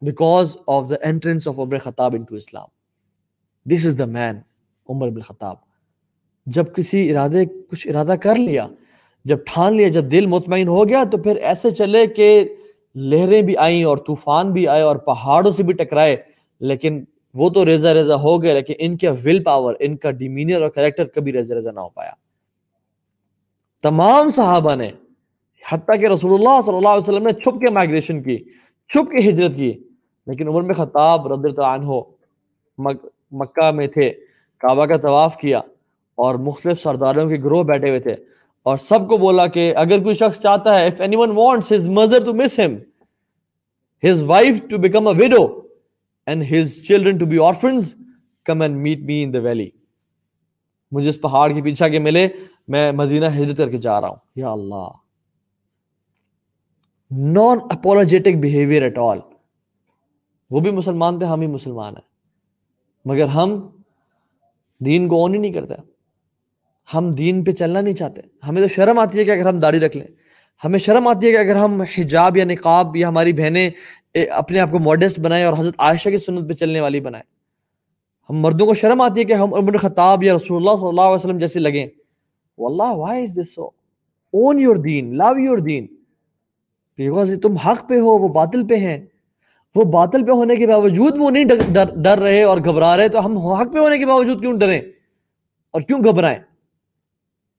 because 0.02 0.56
of 0.66 0.90
the 0.90 0.94
entrance 1.02 1.48
of 1.48 1.58
Umar 1.58 1.78
Khattab 1.78 2.14
into 2.14 2.34
Islam 2.34 2.68
this 3.66 3.86
is 3.86 3.98
دا 3.98 4.04
مین 4.04 4.40
عمر 4.88 5.10
بن 5.10 5.20
خطاب 5.20 5.56
جب 6.46 6.74
کسی 6.74 7.10
ارادے، 7.10 7.44
کچھ 7.70 7.88
ارادہ 7.88 8.14
کر 8.20 8.36
لیا، 8.36 8.66
جب 9.24 9.38
ٹھان 9.46 9.76
لیا، 9.76 9.88
جب 9.88 10.10
دل 10.12 10.26
مطمئن 10.26 10.68
ہو 10.68 10.88
گیا، 10.88 11.04
تو 11.10 11.18
پھر 11.18 11.36
ایسے 11.36 11.70
چلے 11.70 12.06
کہ 12.06 12.44
لہریں 12.94 13.42
بھی 13.42 13.56
آئیں 13.56 13.84
اور 13.84 13.96
طوفان 13.96 14.52
بھی 14.52 14.66
آئے 14.68 14.82
اور 14.82 14.96
پہاڑوں 14.96 15.52
سے 15.52 15.62
بھی 15.62 15.72
ٹکرائے، 15.72 16.16
لیکن 16.60 17.04
وہ 17.34 17.50
تو 17.50 17.66
ریزا 17.66 17.94
ریزا 17.94 18.14
ہو 18.14 18.42
گئے، 18.42 18.54
لیکن 18.54 18.74
ان 18.78 18.96
کا 18.96 19.10
ول 19.24 19.42
پاور 19.42 19.74
ان 19.80 19.96
کا 19.96 20.10
ڈیمینر 20.10 20.62
اور 20.62 20.70
کریکٹر 20.70 21.06
کبھی 21.06 21.32
ریزا 21.32 21.54
ریزا 21.54 21.70
نہ 21.70 21.80
ہو 21.80 21.88
پایا۔ 21.88 22.12
تمام 23.82 24.30
صحابہ 24.30 24.74
نے، 24.74 24.90
حتیٰ 25.72 26.00
کہ 26.00 26.06
رسول 26.06 26.34
اللہ 26.34 26.60
صلی 26.64 26.76
اللہ 26.76 26.88
علیہ 26.88 27.08
وسلم 27.08 27.26
نے 27.26 27.32
چھپ 27.32 27.60
کے 27.60 27.70
مائگریشن 27.70 28.22
کی، 28.22 28.36
چھپ 28.90 29.10
کے 29.10 29.28
ہجرت 29.28 29.56
کی۔ 29.56 29.72
لیکن 30.26 30.48
عمر 30.48 30.62
میں 30.62 30.74
خطاب 30.74 31.32
رضی 31.32 31.48
اللہ 31.48 31.66
عنہ 31.66 32.00
مکہ 33.32 33.70
میں 33.70 33.86
تھے، 33.86 34.10
کعبہ 34.58 34.86
کا 34.86 34.96
طواف 34.96 35.36
کیا 35.36 35.58
اور 36.14 36.34
مختلف 36.34 36.82
سرداروں 36.82 37.28
کے 37.28 37.36
گروہ 37.36 37.62
بیٹھے 37.62 37.88
ہوئے 37.88 38.00
تھے 38.00 38.16
اور 38.62 38.76
سب 38.76 39.08
کو 39.08 39.16
بولا 39.16 39.46
کہ 39.46 39.72
اگر 39.76 40.02
کوئی 40.02 40.14
شخص 40.14 40.40
چاہتا 40.40 40.80
ہے، 40.80 40.88
if 40.88 41.06
anyone 41.06 41.36
wants 41.36 41.76
his 41.76 41.88
mother 41.98 42.18
to 42.18 42.32
miss 42.32 42.64
him 42.64 42.74
his 44.06 44.22
wife 44.30 44.56
to 44.74 44.78
become 44.78 45.14
a 45.14 45.20
widow 45.20 45.46
and 46.26 46.42
his 46.54 46.66
children 46.90 47.18
to 47.18 47.26
be 47.26 47.38
orphans 47.38 47.82
come 48.50 48.60
and 48.60 48.76
meet 48.76 49.00
me 49.00 49.24
in 49.24 49.32
the 49.32 49.44
valley. 49.44 49.68
مجھے 50.92 51.08
اس 51.08 51.20
پہاڑ 51.20 51.52
کے 51.52 51.62
پیچھا 51.62 51.88
کے 51.88 51.98
ملے، 51.98 52.28
میں 52.68 52.92
مدینہ 52.92 53.24
ہجرت 53.26 53.56
کر 53.56 53.70
کے 53.70 53.78
جا 53.78 54.00
رہا 54.00 54.08
ہوں۔ 54.08 54.16
یا 54.36 54.50
اللہ۔ 54.50 54.88
Non 57.10 57.58
apologetic 57.70 58.36
behaviour 58.42 58.82
at 58.82 58.98
all 58.98 59.18
وہ 60.52 60.60
بھی 60.60 60.70
مسلمان 60.70 61.18
تھے، 61.18 61.26
ہم 61.26 61.40
ہی 61.40 61.46
مسلمان 61.46 61.94
ہیں۔ 61.94 62.12
مگر 63.04 63.24
ہم 63.24 63.68
دین 64.80 65.08
کو 65.08 65.16
اون 65.16 65.34
ہی 65.34 65.38
نہیں 65.38 65.52
کرتے۔ 65.52 65.74
ہم 66.94 67.14
دین 67.14 67.44
پہ 67.44 67.50
چلنا 67.50 67.80
نہیں 67.80 67.94
چاہتے۔ 67.94 68.20
ہمیں 68.48 68.62
تو 68.62 68.68
شرم 68.68 68.98
آتی 68.98 69.18
ہے 69.18 69.24
کہ 69.24 69.30
اگر 69.30 69.48
ہم 69.48 69.58
داڑھی 69.58 69.80
رکھ 69.80 69.96
لیں۔ 69.96 70.06
ہمیں 70.64 70.78
شرم 70.78 71.08
آتی 71.08 71.26
ہے 71.26 71.32
کہ 71.32 71.36
اگر 71.36 71.56
ہم 71.56 71.80
حجاب 71.80 72.36
یا 72.36 72.44
نقاب 72.44 72.96
یا 72.96 73.08
ہماری 73.08 73.32
بہنیں 73.32 73.70
اپنے 74.30 74.60
آپ 74.60 74.70
کو 74.70 74.78
ماڈسٹ 74.78 75.20
بنائیں 75.20 75.44
اور 75.44 75.58
حضرت 75.58 75.74
عائشہ 75.78 76.08
کی 76.08 76.16
سنت 76.16 76.48
پہ 76.48 76.52
چلنے 76.52 76.80
والی 76.80 77.00
بنائیں۔ 77.00 77.24
ہم 78.30 78.36
مردوں 78.36 78.66
کو 78.66 78.74
شرم 78.74 79.00
آتی 79.00 79.20
ہے 79.20 79.24
کہ 79.24 79.32
ہم 79.32 79.54
عمر 79.54 79.78
خطاب 79.78 80.22
یا 80.22 80.36
رسول 80.36 80.56
اللہ 80.56 80.76
صلی 80.80 80.88
اللہ 80.88 81.00
علیہ 81.00 81.14
وسلم 81.14 81.38
جیسے 81.38 81.60
لگیں۔ 81.60 81.86
واللہ 82.58 82.94
why 82.94 83.22
is 83.22 83.38
this 83.42 83.54
so 83.54 83.66
own 84.30 84.58
your 84.58 84.76
then 84.76 85.16
love 85.16 85.38
your 85.38 85.58
دین۔ 85.58 85.86
بیکاز 86.96 87.38
تم 87.42 87.56
حق 87.56 87.88
پہ 87.88 87.98
ہو، 87.98 88.18
وہ 88.18 88.28
باطل 88.28 88.66
پہ 88.66 88.76
ہیں۔ 88.76 89.06
وہ 89.74 89.84
باطل 89.92 90.24
پہ 90.26 90.30
ہونے 90.30 90.56
کے 90.56 90.66
باوجود 90.66 91.12
وہ 91.18 91.30
نہیں 91.30 91.44
ڈر 91.94 92.18
رہے 92.18 92.42
اور 92.42 92.58
گھبرا 92.58 92.96
رہے، 92.96 93.08
تو 93.08 93.24
ہم 93.26 93.38
حق 93.38 93.72
پہ 93.72 93.78
ہونے 93.78 93.98
کے 93.98 94.06
باوجود 94.06 94.40
کیوں 94.40 94.58
ڈریں؟ 94.58 94.80
اور 95.74 95.80
کیوں 95.80 95.98
گھبرائیں؟ 96.04 96.38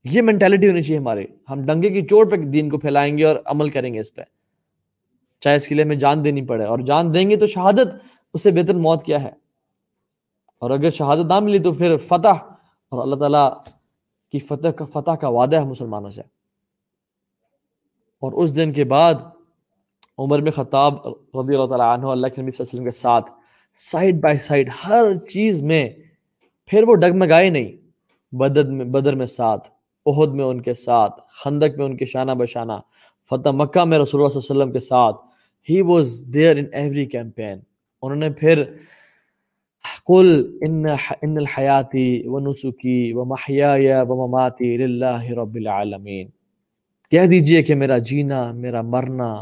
یہ 0.05 0.21
مینٹیلٹی 0.21 0.67
ہونی 0.67 0.83
چاہیے 0.83 0.99
ہمارے 0.99 1.25
ہم 1.49 1.61
ڈنگے 1.65 1.89
کی 1.89 2.01
چوٹ 2.07 2.31
پہ 2.31 2.35
دین 2.35 2.69
کو 2.69 2.77
پھیلائیں 2.77 3.17
گے 3.17 3.25
اور 3.25 3.35
عمل 3.45 3.69
کریں 3.69 3.93
گے 3.93 3.99
اس 3.99 4.13
پہ۔ 4.15 4.21
چاہے 5.41 5.55
اس 5.55 5.67
کے 5.67 5.75
لیے 5.75 5.83
ہمیں 5.83 5.95
جان 5.95 6.25
دینی 6.25 6.45
پڑے، 6.45 6.65
اور 6.65 6.79
جان 6.79 7.13
دیں 7.13 7.29
گے 7.29 7.35
تو 7.35 7.47
شہادت، 7.47 7.95
اس 8.33 8.43
سے 8.43 8.51
بہتر 8.51 8.75
موت 8.75 9.03
کیا 9.03 9.23
ہے؟ 9.23 9.31
اور 10.59 10.69
اگر 10.69 10.89
شہادت 10.89 11.25
نہ 11.25 11.39
ملی 11.39 11.59
تو 11.59 11.73
پھر 11.73 11.97
فتح، 11.97 12.43
اور 12.91 13.01
اللہ 13.03 13.15
تعالیٰ 13.15 13.49
کی 14.31 14.39
فتح 14.39 14.67
کا 14.67 14.85
فتح 14.85 15.11
کا 15.11 15.27
وعدہ 15.27 15.59
ہے 15.59 15.65
مسلمانوں 15.65 16.09
سے۔ 16.09 16.21
اور 18.21 18.31
اس 18.33 18.55
دن 18.55 18.73
کے 18.73 18.83
بعد 18.83 19.13
عمر 20.17 20.41
میں 20.41 20.51
خطاب 20.51 20.93
رضی 21.07 21.53
اللہ 21.55 21.65
تعالیٰ 21.65 21.97
عنہ 21.97 22.05
اللہ 22.05 22.27
کے 22.27 22.41
نبی 22.41 22.51
صلی 22.51 22.63
اللہ 22.63 22.69
علیہ 22.69 22.79
وسلم 22.79 22.83
کے 22.83 22.91
ساتھ 22.91 23.31
سائڈ 23.75 24.19
بائی 24.21 24.37
سائڈ 24.37 24.69
ہر 24.87 25.17
چیز 25.29 25.61
میں 25.61 25.89
پھر 26.69 26.83
وہ 26.87 26.95
ڈگمگائے 26.95 27.49
نہیں۔ 27.49 27.71
بدر 28.31 28.65
میں 28.65 28.85
بدر 28.85 29.15
میں 29.15 29.25
ساتھ 29.25 29.69
عہد 30.05 30.35
میں 30.35 30.45
ان 30.45 30.61
کے 30.61 30.73
ساتھ، 30.73 31.21
خندق 31.43 31.77
میں 31.77 31.85
ان 31.85 31.97
کے 31.97 32.05
شانہ 32.05 32.31
بشانہ، 32.31 32.73
فتح 33.29 33.49
مکہ 33.49 33.83
میں 33.83 33.99
رسول 33.99 34.21
اللہ 34.21 34.29
صلی 34.29 34.39
اللہ 34.39 34.53
علیہ 34.53 34.61
وسلم 34.61 34.71
کے 34.71 34.79
ساتھ۔ 34.79 35.17
He 35.69 35.81
was 35.81 36.23
there 36.33 36.57
in 36.57 36.65
every 36.73 37.05
campaign 37.05 37.59
انہوں 38.01 38.19
نے 38.19 38.29
پھر 38.29 38.63
قل 40.05 40.57
ان 40.61 40.85
ان 41.21 41.37
الحیاتی 41.37 42.27
و 42.27 42.39
نسخی 42.39 43.13
و 43.13 43.25
محیا 43.25 44.01
و 44.01 44.27
مماتی 44.27 44.77
للہ 44.77 45.23
رب 45.23 45.55
العالمین۔ 45.55 46.27
کہہ 47.11 47.25
دیجیے 47.25 47.63
کہ 47.63 47.75
میرا 47.75 47.97
جینا، 47.97 48.51
میرا 48.51 48.81
مرنا 48.81 49.41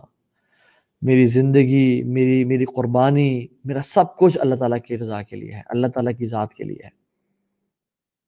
میری 1.02 1.26
زندگی، 1.26 2.04
میری 2.04 2.44
میری 2.44 2.66
قربانی، 2.66 3.48
میرا 3.66 3.82
سب 3.84 4.18
کچھ 4.18 4.38
اللہ 4.42 4.56
تعالیٰ 4.56 4.78
کی 4.80 4.98
رضا 4.98 5.22
کے 5.22 5.36
لیے 5.36 5.54
ہے، 5.54 5.62
اللہ 5.66 5.88
تعالیٰ 5.88 6.14
کی 6.18 6.28
ذات 6.28 6.54
کے 6.54 6.64
لیے 6.64 6.84
ہے۔ 6.84 6.90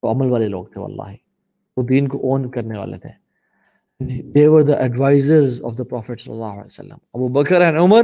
وہ 0.03 0.11
عمل 0.11 0.31
والے 0.31 0.47
لوگ 0.47 0.65
تھے 0.65 0.81
واللہ، 0.81 1.15
وہ 1.77 1.83
دین 1.83 2.07
کو 2.07 2.17
اون 2.17 2.49
کرنے 2.49 2.77
والے 2.77 2.97
تھے۔ 2.97 3.23
They 4.03 4.51
were 4.51 4.69
the 4.69 4.79
advisors 4.79 5.51
of 5.51 5.71
the 5.71 5.85
prophet 5.93 6.15
صلی 6.23 6.33
اللہ 6.33 6.53
علیہ 6.53 6.65
وسلم۔ 6.65 6.97
ابو 7.13 7.27
بکر 7.27 7.61
and 7.61 7.77
Umar, 7.77 8.03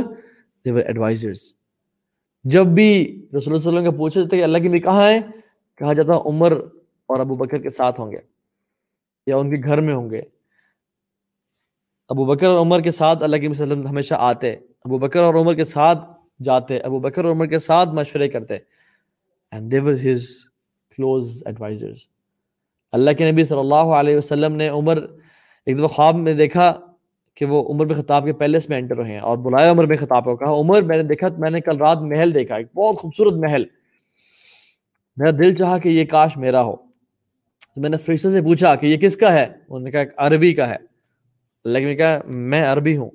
they 0.69 0.77
were 0.77 0.89
advisors 0.89 1.51
جب 2.43 2.65
بھی 2.65 3.03
رسول 3.37 3.53
اللہ 3.53 3.69
علیہ 3.69 3.79
وسلم 3.79 3.83
کا 3.83 3.97
پوچھا 3.97 4.21
جاتا 4.21 4.37
کہ 4.37 4.43
اللہ 4.43 4.57
کی 4.57 4.69
بھی 4.69 4.79
کہاں 4.79 5.11
ہے 5.11 5.19
کہا 5.75 5.93
جاتا 5.93 6.13
عمر 6.25 6.51
اور 7.05 7.19
ابو 7.19 7.35
بکر 7.35 7.61
کے 7.61 7.69
ساتھ 7.69 7.99
ہوں 7.99 8.11
گے 8.11 8.17
یا 9.27 9.37
ان 9.37 9.49
کے 9.49 9.67
گھر 9.67 9.81
میں 9.81 9.93
ہوں 9.93 10.09
گے۔ 10.09 10.21
ابو 12.09 12.25
بکر 12.25 12.47
اور 12.47 12.59
عمر 12.59 12.81
کے 12.81 12.91
ساتھ 12.91 13.23
اللہ 13.23 13.37
کے 13.37 13.47
وسلم 13.47 13.87
ہمیشہ 13.87 14.13
آتے، 14.17 14.53
ابو 14.85 14.97
بکر 14.97 15.23
اور 15.23 15.35
عمر 15.35 15.53
کے 15.53 15.65
ساتھ 15.65 16.07
جاتے، 16.43 16.77
ابو 16.77 16.99
بکر 16.99 17.25
اور 17.25 17.31
عمر 17.31 17.45
کے 17.45 17.59
ساتھ 17.59 17.89
مشورے 17.89 18.29
کرتے۔ 18.29 18.57
And 19.55 19.63
they 19.63 19.83
were 19.83 19.95
his 19.95 20.19
close 21.01 21.23
advisors. 21.23 21.93
اللہ 22.91 23.11
کے 23.11 23.31
نبی 23.31 23.43
صلی 23.43 23.59
اللہ 23.59 23.75
علیہ 23.75 24.17
وسلم 24.17 24.55
نے 24.55 24.67
عمر 24.67 24.97
ایک 25.65 25.77
دفعہ 25.77 25.87
خواب 25.87 26.15
میں 26.15 26.33
دیکھا 26.33 26.79
کہ 27.35 27.45
وہ 27.45 27.73
عمر 27.73 27.85
بن 27.85 28.01
خطاب 28.01 28.23
کے 28.23 28.33
پیلس 28.33 28.69
میں 28.69 28.77
انٹر 28.77 28.97
ہوئے 28.97 29.11
ہیں 29.11 29.19
اور 29.19 29.37
بلایا 29.37 29.71
عمر 29.71 29.85
بن 29.85 29.95
خطاب 29.95 30.23
کو، 30.23 30.35
کہا، 30.35 30.51
عمر، 30.51 30.81
میں 30.81 30.97
نے 30.97 31.03
دیکھا، 31.03 31.27
میں 31.37 31.49
نے 31.49 31.61
کل 31.61 31.77
رات 31.77 31.97
محل 31.97 32.33
دیکھا، 32.33 32.55
ایک 32.55 32.67
بہت 32.75 32.97
خوبصورت 32.97 33.33
محل۔ 33.33 33.63
میرا 35.17 35.31
دل 35.31 35.55
چاہا 35.55 35.77
کہ 35.77 35.89
یہ 35.89 36.05
کاش 36.05 36.37
میرا 36.37 36.61
ہو۔ 36.63 36.75
میں 37.75 37.89
نے 37.89 37.97
فرشتوں 37.97 38.31
سے 38.31 38.41
پوچھا 38.41 38.75
کہ 38.75 38.87
یہ 38.87 38.97
کس 38.97 39.17
کا 39.17 39.33
ہے؟ 39.33 39.43
انہوں 39.43 39.79
نے 39.79 39.91
کہا، 39.91 39.99
ایک 39.99 40.09
عربی 40.17 40.53
کا 40.53 40.69
ہے۔ 40.69 40.88
اللہ 41.75 41.93
کہا، 41.93 42.19
میں 42.25 42.65
عربی 42.65 42.97
ہوں۔ 42.97 43.09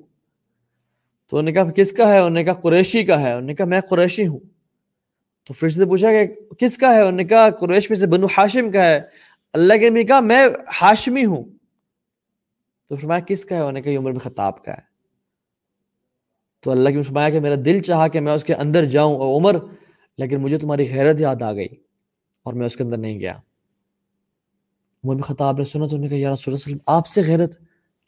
تو 1.27 1.37
انہوں 1.37 1.51
نے 1.51 1.51
کہا، 1.51 1.71
کس 1.71 1.91
کا 1.91 2.09
ہے؟ 2.09 2.17
انہوں 2.17 2.29
نے 2.29 2.43
کہا، 2.43 2.53
قریشی 2.53 3.03
کا 3.03 3.21
ہے۔ 3.21 3.27
انہوں 3.27 3.47
نے 3.47 3.55
کہا، 3.55 3.65
میں 3.65 3.81
قریشی 3.81 4.27
ہوں۔ 4.27 4.39
تو 5.47 5.53
فرشتے 5.53 5.81
سے 5.81 5.85
پوچھا 5.85 6.07
کہ 6.11 6.55
کس 6.59 6.77
کا 6.77 6.93
ہے؟ 6.93 6.99
انہوں 6.99 7.11
نے 7.11 7.23
کہا، 7.23 7.49
قریش 7.49 7.89
میں 7.89 7.97
سے 7.97 8.07
بنو 8.07 8.27
حاشم 8.37 8.71
کا 8.71 8.85
ہے۔ 8.85 9.01
اللہ 9.53 9.73
کے 9.73 10.03
کہا، 10.03 10.19
میں 10.19 10.47
ہاشمی 10.81 11.25
ہوں۔ 11.25 11.43
تو 12.89 12.95
فرمایا، 12.95 13.19
کس 13.19 13.45
کا 13.45 13.55
ہے؟ 13.55 13.59
انہوں 13.59 13.71
نے 13.71 13.81
کہا 13.81 13.97
عمر 13.97 14.11
بن 14.11 14.17
خطاب 14.17 14.63
کا 14.63 14.73
ہے۔ 14.73 14.95
تو 16.59 16.71
اللہ 16.71 16.89
کی 16.89 17.01
فرمایا 17.01 17.29
کہ 17.29 17.39
میرا 17.39 17.55
دل 17.65 17.81
چاہا 17.81 18.07
کہ 18.07 18.19
میں 18.19 18.33
اس 18.33 18.43
کے 18.43 18.53
اندر 18.53 18.85
جاؤں 18.85 19.15
اور 19.15 19.41
عمر، 19.41 19.55
لیکن 20.17 20.37
مجھے 20.37 20.57
تمہاری 20.57 20.89
غیرت 20.89 21.21
یاد 21.21 21.41
آ 21.41 21.53
گئی 21.53 21.67
اور 22.43 22.53
میں 22.53 22.65
اس 22.65 22.75
کے 22.75 22.83
اندر 22.83 22.97
نہیں 22.97 23.19
گیا۔ 23.19 23.33
عمر 25.03 25.15
بن 25.15 25.21
خطاب 25.21 25.57
نے 25.57 25.65
سنا 25.65 25.85
تو 25.85 25.95
انہوں 25.95 26.09
نے 26.09 26.09
کہا، 26.09 26.17
یا 26.17 26.33
رسول 26.33 26.53
اللہ 26.53 26.57
علیہ 26.67 26.75
وسلم، 26.75 26.77
آپ 26.85 27.07
سے 27.07 27.21
غیرت 27.21 27.64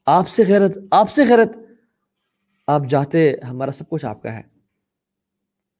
آپ 0.07 0.27
سے 0.27 0.43
غیرت، 0.47 0.77
آپ 0.91 1.11
سے 1.11 1.21
غیرت۔ 1.29 1.57
آپ 2.67 2.81
جاتے، 2.89 3.33
ہمارا 3.49 3.71
سب 3.71 3.89
کچھ 3.89 4.05
آپ 4.05 4.21
کا 4.21 4.33
ہے۔ 4.33 4.41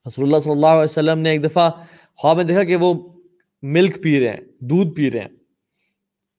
رسول 0.08 0.26
اللہ 0.26 0.40
صلی 0.40 0.52
اللہ 0.52 0.68
علیہ 0.68 0.84
وسلم 0.84 1.20
نے 1.20 1.30
ایک 1.30 1.44
دفعہ 1.44 1.70
خواب 2.16 2.36
میں 2.36 2.44
دیکھا 2.44 2.64
کہ 2.64 2.76
وہ 2.76 3.16
ملک 3.62 4.04
پی 4.04 4.20
رہے 4.20 4.30
ہیں، 4.30 4.38
دودھ 4.62 4.94
پی 4.96 5.12
رہے 5.12 5.20
ہیں۔ 5.20 5.28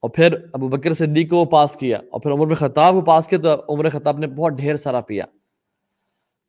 اور 0.00 0.10
پھر 0.10 0.34
ابو 0.52 0.68
بکر 0.68 0.92
صدیق 0.92 1.30
کو 1.30 1.44
پاس 1.44 1.76
کیا۔ 1.76 1.98
اور 1.98 2.20
پھر 2.20 2.30
عمر 2.30 2.46
میں 2.46 2.56
خطاب 2.56 2.94
کو 2.94 3.00
پاس 3.00 3.28
کیا 3.28 3.38
تو 3.38 3.74
عمر 3.74 3.90
خطاب 3.90 4.18
نے 4.18 4.26
بہت 4.26 4.52
ڈھیر 4.52 4.76
سارا 4.76 5.00
پیا۔ 5.00 5.24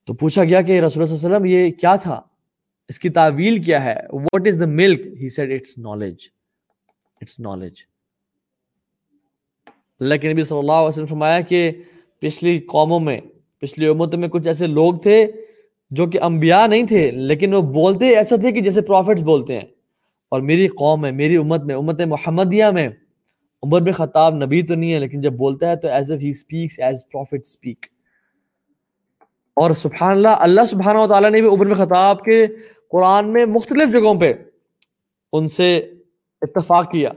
تو 0.05 0.13
پوچھا 0.13 0.43
گیا 0.43 0.61
کہ 0.61 0.81
رسول 0.81 1.03
اللہ 1.03 1.17
صلی 1.17 1.25
اللہ 1.25 1.37
علیہ 1.37 1.45
وسلم، 1.45 1.45
یہ 1.45 1.71
کیا 1.71 1.95
تھا؟ 1.95 2.21
اس 2.87 2.99
کی 2.99 3.09
تعویل 3.09 3.63
کیا 3.63 3.83
ہے؟ 3.83 3.95
What 4.13 4.47
is 4.47 4.57
the 4.59 4.65
milk 4.65 4.99
he 4.99 5.29
said 5.29 5.51
it's 5.51 5.77
knowledge 5.77 6.27
it's 7.21 7.39
knowledge 7.39 7.81
اللہ 9.99 10.15
کے 10.15 10.33
نبی 10.33 10.43
صلی 10.43 10.57
اللہ 10.57 10.71
علیہ 10.71 10.87
وسلم 10.87 11.05
فرمایا 11.05 11.41
کہ 11.41 11.71
پچھلی 12.19 12.59
قوموں 12.59 12.99
میں، 12.99 13.21
پچھلی 13.59 13.87
امتوں 13.87 14.19
میں 14.19 14.27
کچھ 14.27 14.47
ایسے 14.47 14.67
لوگ 14.67 14.93
تھے 14.93 15.31
جو 15.91 16.07
کہ 16.07 16.21
انبیاء 16.21 16.67
نہیں 16.67 16.87
تھے، 16.87 17.11
لیکن 17.11 17.53
وہ 17.53 17.61
بولتے 17.61 18.15
ایسا 18.15 18.35
تھے 18.35 18.51
کہ 18.51 18.61
جیسے 18.61 18.81
پروفٹس 18.81 19.21
بولتے 19.21 19.53
ہیں۔ 19.53 19.65
اور 20.29 20.41
میری 20.41 20.67
قوم 20.67 21.05
ہے 21.05 21.11
میری 21.11 21.37
امت 21.37 21.63
میں، 21.63 21.75
امت 21.75 22.01
محمدیہ 22.01 22.65
میں 22.65 22.89
عمر 23.63 23.81
بن 23.81 23.91
خطاب 23.91 24.43
نبی 24.43 24.61
تو 24.61 24.75
نہیں 24.75 24.93
ہے، 24.93 24.99
لیکن 24.99 25.21
جب 25.21 25.33
بولتا 25.33 25.69
ہے 25.69 25.75
تو 25.75 25.87
as 25.87 26.11
if 26.11 26.19
he 26.21 26.29
speaks 26.29 26.79
as 26.79 27.03
prophet 27.11 27.39
speak 27.43 27.85
اور 29.53 29.71
سبحان 29.71 30.11
اللہ 30.11 30.27
اللہ 30.27 30.61
سبحانہ 30.69 30.97
و 30.97 31.07
تعالیٰ 31.07 31.31
نے 31.31 31.41
بھی 31.41 31.49
عمر 31.49 31.65
بن 31.65 31.73
خطاب 31.73 32.23
کے 32.23 32.47
قرآن 32.91 33.33
میں 33.33 33.45
مختلف 33.45 33.93
جگہوں 33.93 34.19
پہ 34.19 34.33
ان 35.33 35.47
سے 35.47 35.77
اتفاق 36.41 36.91
کیا۔ 36.91 37.11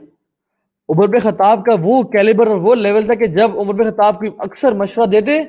عمر 0.92 1.06
بن 1.06 1.18
خطاب 1.18 1.64
کا 1.64 1.76
وہ 1.80 2.02
کیلیبر 2.02 2.46
اور 2.46 2.56
وہ 2.56 2.74
لیول 2.74 3.06
تھا 3.06 3.14
کہ 3.14 3.26
جب 3.26 3.60
عمر 3.60 3.72
بن 3.72 3.90
خطاب 3.90 4.20
کی 4.20 4.28
اکثر 4.38 4.72
مشورہ 4.72 5.06
دیتے، 5.06 5.42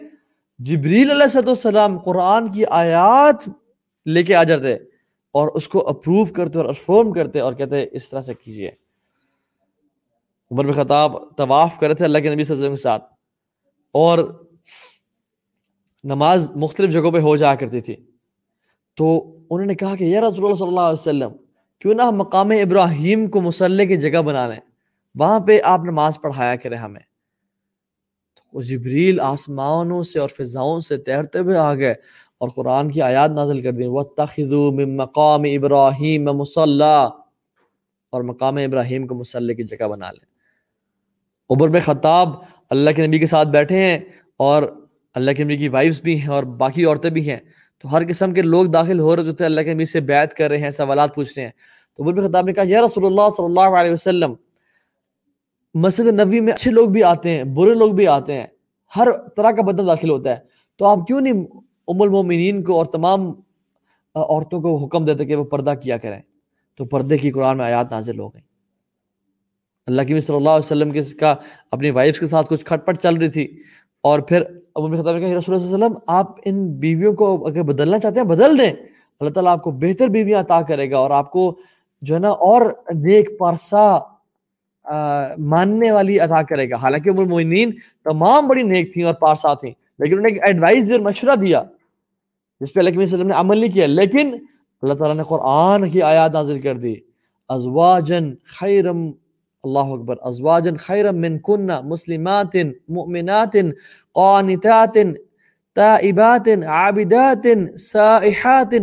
جبریل 0.58 1.12
علیہ 1.12 1.28
صد 1.28 1.48
السلام 1.48 2.00
قرآن 2.00 2.52
کی 2.52 2.66
آیات 2.66 3.50
لے 4.06 4.24
کے 4.24 4.36
آ 4.36 4.44
جاتے 4.44 4.74
اور 5.32 5.48
اس 5.48 5.68
کو 5.68 5.88
اپروو 5.88 6.26
کرتے 6.26 6.60
اور 6.60 6.66
افرم 6.66 7.12
کرتے 7.12 7.40
اور 7.40 7.54
کہتے 7.54 7.86
اس 7.92 8.10
طرح 8.10 8.22
سے 8.22 8.34
کیجیے۔ 8.34 8.72
عمر 10.52 10.66
بن 10.66 10.72
خطاب 10.72 11.36
طواف 11.38 11.80
کرے 11.80 11.94
تھے 11.94 12.06
اللہ 12.06 12.18
کے 12.18 12.34
نبی 12.34 12.44
صلی 12.44 12.56
اللہ 12.56 12.66
علیہ 12.66 12.74
وسلم 12.74 12.76
کے 12.76 12.82
ساتھ 12.82 13.04
اور 13.92 14.48
نماز 16.04 16.52
مختلف 16.52 16.92
جگہوں 16.92 17.12
پہ 17.12 17.20
ہو 17.20 17.38
جایا 17.38 17.56
کرتی 17.56 17.82
تھی۔ 17.82 17.96
تو 18.96 19.36
انہوں 19.50 19.66
نے 19.66 19.76
کہا 19.76 19.96
کہ 19.96 20.04
یا 20.04 20.22
رسول 20.22 20.46
اللہ 20.46 20.56
صلی 20.56 20.68
اللہ 20.68 20.80
علیہ 20.80 21.28
وسلم، 21.28 21.32
کیوں 21.80 21.94
نہ 21.94 22.02
ہم 22.02 22.16
مقام 22.16 22.52
ابراہیم 22.52 23.28
کو 23.28 23.42
مسلح 23.42 23.84
کی 23.84 23.98
جگہ 23.98 24.22
بنا 24.22 24.48
لیں۔ 24.48 24.73
وہاں 25.16 25.40
پہ 25.40 25.60
آپ 25.64 25.80
نماز 25.80 26.22
پڑھایا 26.22 26.56
کرے 26.56 26.76
ہمیں۔ 26.76 27.02
تو 28.52 28.62
جبریل 28.62 29.20
آسمانوں 29.20 30.04
سے 30.04 30.20
اور 30.20 30.30
فضاؤں 30.30 30.80
سے 30.80 30.98
تیرتے 30.98 31.40
ہوئے 31.40 31.58
آ 31.58 31.76
گئے 31.76 31.92
اور 32.38 32.50
قرآن 32.50 32.92
کی 32.92 33.02
آیات 33.02 33.30
نازل 33.30 33.62
کر 33.62 33.72
دی۔ 33.72 33.86
وَاتَّخِذُوا 33.86 34.72
مِن 34.72 34.98
مقام 34.98 35.42
ابراہیم 35.44 36.24
مسلح 36.24 37.10
اور 38.10 38.22
مقام 38.22 38.56
ابراہیم 38.56 39.08
کو 39.08 39.16
مسلح 39.16 39.54
کی 39.54 39.64
جگہ 39.64 39.88
بنا 39.88 40.12
لیں۔ 40.12 40.26
عبر 41.50 41.68
میں 41.70 41.82
خطاب 41.82 42.30
اللہ 42.70 42.90
کے 42.96 43.08
نبی 43.08 43.20
کے 43.20 43.26
ساتھ 43.26 43.48
بیٹھے 43.48 43.78
ہیں 43.78 44.00
اور 44.38 44.64
اللہ 45.16 45.32
کے 45.32 45.44
نبی 45.44 45.58
کی 45.58 45.68
وائفز 45.68 46.02
بھی 46.02 46.22
ہیں 46.22 46.28
اور 46.28 46.44
باقی 46.44 46.86
عورتیں 46.86 47.10
بھی 47.10 47.30
ہیں۔ 47.30 47.40
تو 47.78 47.92
ہر 47.92 48.02
قسم 48.10 48.34
کے 48.34 48.42
لوگ 48.42 48.66
داخل 48.66 49.00
ہو 49.00 49.16
رہے 49.16 49.32
تھے 49.32 49.46
اللہ 49.46 49.62
کے 49.62 49.74
نبی 49.74 49.86
سے 49.86 50.00
بیعت 50.00 50.34
کر 50.34 50.50
رہے 50.50 50.58
ہیں، 50.58 50.70
سوالات 50.70 51.16
پوچھ 51.16 51.34
رہے 51.38 51.46
ہیں۔ 51.46 51.52
تو 51.98 52.04
عبر 52.04 52.14
میں 52.14 52.30
خطاب 52.30 52.46
نے 52.46 52.54
کہا، 52.54 52.64
یا 52.66 52.82
رسول 52.82 53.06
اللہ 53.06 53.22
صلی 53.38 53.46
اللہ 53.46 53.78
علیہ 53.78 53.92
وسلم 53.92 54.34
مسجد 55.74 56.20
نبی 56.20 56.40
میں 56.40 56.54
اچھے 56.54 56.72
لوگ 56.72 56.90
بھی 56.90 57.04
آتے 57.04 57.30
ہیں، 57.30 57.44
برے 57.44 57.74
لوگ 57.74 57.92
بھی 57.92 58.08
آتے 58.08 58.34
ہیں۔ 58.34 58.48
ہر 58.96 59.08
طرح 59.36 59.52
کا 59.52 59.62
بدن 59.62 59.88
داخل 59.88 60.10
ہوتا 60.10 60.30
ہے۔ 60.30 60.36
تو 60.78 60.86
آپ 60.86 60.98
کیوں 61.08 61.22
نہیں 61.22 61.46
ام 61.88 62.02
المومنین 62.02 62.64
کو 62.64 62.74
اور 62.74 62.86
تمام 62.86 63.32
عورتوں 64.16 64.62
کو 64.62 64.76
حکم 64.76 65.06
دیتے 65.06 65.26
کہ 65.26 65.36
وہ 65.36 65.44
پردہ 65.44 65.74
کیا 65.84 65.98
کریں؟ 65.98 66.22
تو 66.78 66.86
پردے 66.86 67.18
کی 67.18 67.32
قرآن 67.32 67.58
میں 67.58 67.66
آیات 67.66 67.92
نازل 67.92 68.20
ہو 68.20 68.30
گئیں۔ 68.30 68.46
اللہ 69.88 70.02
کی 70.02 70.22
صلی 70.22 70.36
اللہ 70.36 70.50
علیہ 70.50 70.66
وسلم 70.66 70.92
کے 70.92 71.02
کا 71.04 71.36
اپنی 71.72 71.90
وائف 71.90 72.20
کے 72.20 72.28
ساتھ 72.28 72.48
کچھ 72.50 72.66
کھٹ 72.66 72.86
پٹ 72.86 72.98
چل 73.00 73.16
رہی 73.16 73.30
تھی۔ 73.30 73.58
اور 74.02 74.20
پھر 74.20 74.44
ابو 74.76 74.88
نے 74.88 74.96
کہا 74.96 75.12
رسول 75.12 75.56
اللہ 75.56 75.66
علیہ 75.66 75.76
وسلم، 75.76 75.94
آپ 76.08 76.32
ان 76.46 76.74
بیویوں 76.74 77.14
کو 77.14 77.48
اگر 77.48 77.64
بدلنا 77.64 78.00
چاہتے 78.00 78.20
ہیں، 78.20 78.28
بدل 78.28 78.58
دیں۔ 78.60 78.74
اللہ 79.20 79.30
تعالیٰ 79.30 79.52
آپ 79.52 79.64
کو 79.64 79.72
بہتر 79.72 80.08
بیویاں 80.08 80.40
عطا 80.40 80.62
کرے 80.62 80.92
گا 80.92 80.98
اور 80.98 81.12
آپ 81.12 81.32
کو 81.32 81.60
جو 82.02 82.16
ہے 82.16 82.20
نا 82.20 82.30
اور 82.30 82.62
نیک 82.94 83.40
پارسا 83.40 83.98
ماننے 85.38 85.92
والی 85.92 86.20
عطا 86.20 86.42
کرے 86.42 86.70
گا۔ 86.70 86.76
حالانکہ 86.76 87.10
ام 87.10 87.20
المؤمنین 87.20 87.72
تمام 88.04 88.48
بڑی 88.48 88.64
نیک 88.64 88.94
تھیں 88.94 89.04
اور 89.04 89.14
پارسا 89.14 89.54
تھیں، 89.54 89.72
لیکن 90.00 90.12
انہوں 90.12 90.30
نے 90.30 90.34
ایک 90.34 90.44
ایڈوائز 90.44 90.92
اور 90.92 91.00
مشورہ 91.00 91.36
دیا، 91.36 91.64
جس 92.62 92.74
پہ 92.74 92.80
اللہ 92.80 92.90
کے 92.90 92.98
وسلم 92.98 93.28
نے 93.28 93.34
عمل 93.34 93.58
نہیں 93.58 93.74
کیا۔ 93.74 93.88
لیکن 93.88 94.34
اللہ 94.82 94.94
تعالیٰ 94.94 95.16
نے 95.18 95.24
قرآن 95.24 95.90
کی 95.90 96.02
آیات 96.02 96.32
نازل 96.32 96.60
کر 96.62 96.78
دی۔ 96.78 96.96
ازواجن 97.50 98.34
خیرم، 98.60 99.12
اللہ 99.64 99.90
اکبر 99.94 100.16
ازواجن 100.22 100.78
خیرم 100.78 101.18
من 101.22 101.38
کننا 101.40 101.80
مسلمات 101.82 102.56
مؤمنات 102.90 103.56
قانتات 104.14 104.98
تائبات 105.76 106.50
عابدات 106.68 107.48
سائحات 107.80 108.74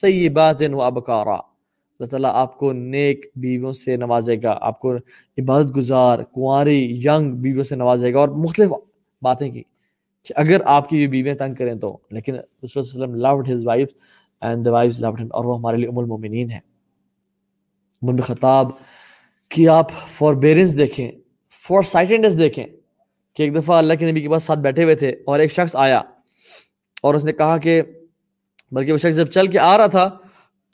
ثیبات 0.00 0.62
و 0.72 0.82
ابکارا۔ 0.82 1.36
اللہ 2.00 2.10
تعالیٰ 2.10 2.30
آپ 2.34 2.58
کو 2.58 2.72
نیک 2.72 3.26
بیویوں 3.36 3.72
سے 3.72 3.96
نوازے 3.96 4.36
گا، 4.42 4.58
آپ 4.60 4.80
کو 4.80 4.96
عبادت 5.38 5.76
گزار، 5.76 6.18
کنواری، 6.18 7.02
ینگ 7.04 7.30
بیویوں 7.30 7.64
سے 7.64 7.76
نوازے 7.76 8.14
گا 8.14 8.18
اور 8.18 8.28
مختلف 8.28 8.70
باتیں 9.22 9.50
کی۔ 9.50 9.62
کہ 10.24 10.34
اگر 10.36 10.58
آپ 10.64 10.88
کی 10.88 11.02
یہ 11.02 11.06
بیویاں 11.06 11.34
تنگ 11.34 11.54
کریں 11.54 11.74
تو، 11.74 11.98
لیکن 12.10 12.34
رسول 12.64 12.82
اللہ 12.84 13.04
علیہ 13.04 13.04
وسلم 13.04 13.26
loved 13.26 13.50
his 13.50 13.58
wife 13.58 13.92
and 14.42 14.68
the 14.68 14.74
wives 14.74 15.04
loved 15.04 15.20
him 15.20 15.28
اور 15.30 15.44
وہ 15.44 15.58
ہمارے 15.58 15.76
لیے 15.76 15.88
ام 15.88 15.98
المومنین 15.98 16.50
ہیں۔ 16.50 16.60
ام 18.02 18.16
خطاب 18.16 18.66
کہ 19.48 19.68
آپ 19.68 19.90
فور 19.90 20.34
بیرنس 20.34 20.78
دیکھیں 20.78 21.12
فور 21.50 21.82
سائٹنڈس 21.82 22.38
دیکھیں 22.38 22.66
کہ 23.34 23.42
ایک 23.42 23.54
دفعہ 23.54 23.76
اللہ 23.76 23.94
کے 23.94 24.10
نبی 24.10 24.20
کے 24.20 24.28
پاس 24.28 24.42
ساتھ 24.42 24.58
بیٹھے 24.58 24.84
ہوئے 24.84 24.94
تھے 24.94 25.10
اور 25.10 25.38
ایک 25.38 25.52
شخص 25.52 25.76
آیا 25.76 26.02
اور 27.02 27.14
اس 27.14 27.24
نے 27.24 27.32
کہا 27.32 27.58
کہ، 27.58 27.82
بلکہ 28.72 28.92
وہ 28.92 28.98
شخص 28.98 29.16
جب 29.16 29.26
چل 29.26 29.46
کے 29.46 29.58
آ 29.58 29.78
رہا 29.78 29.86
تھا 29.86 30.10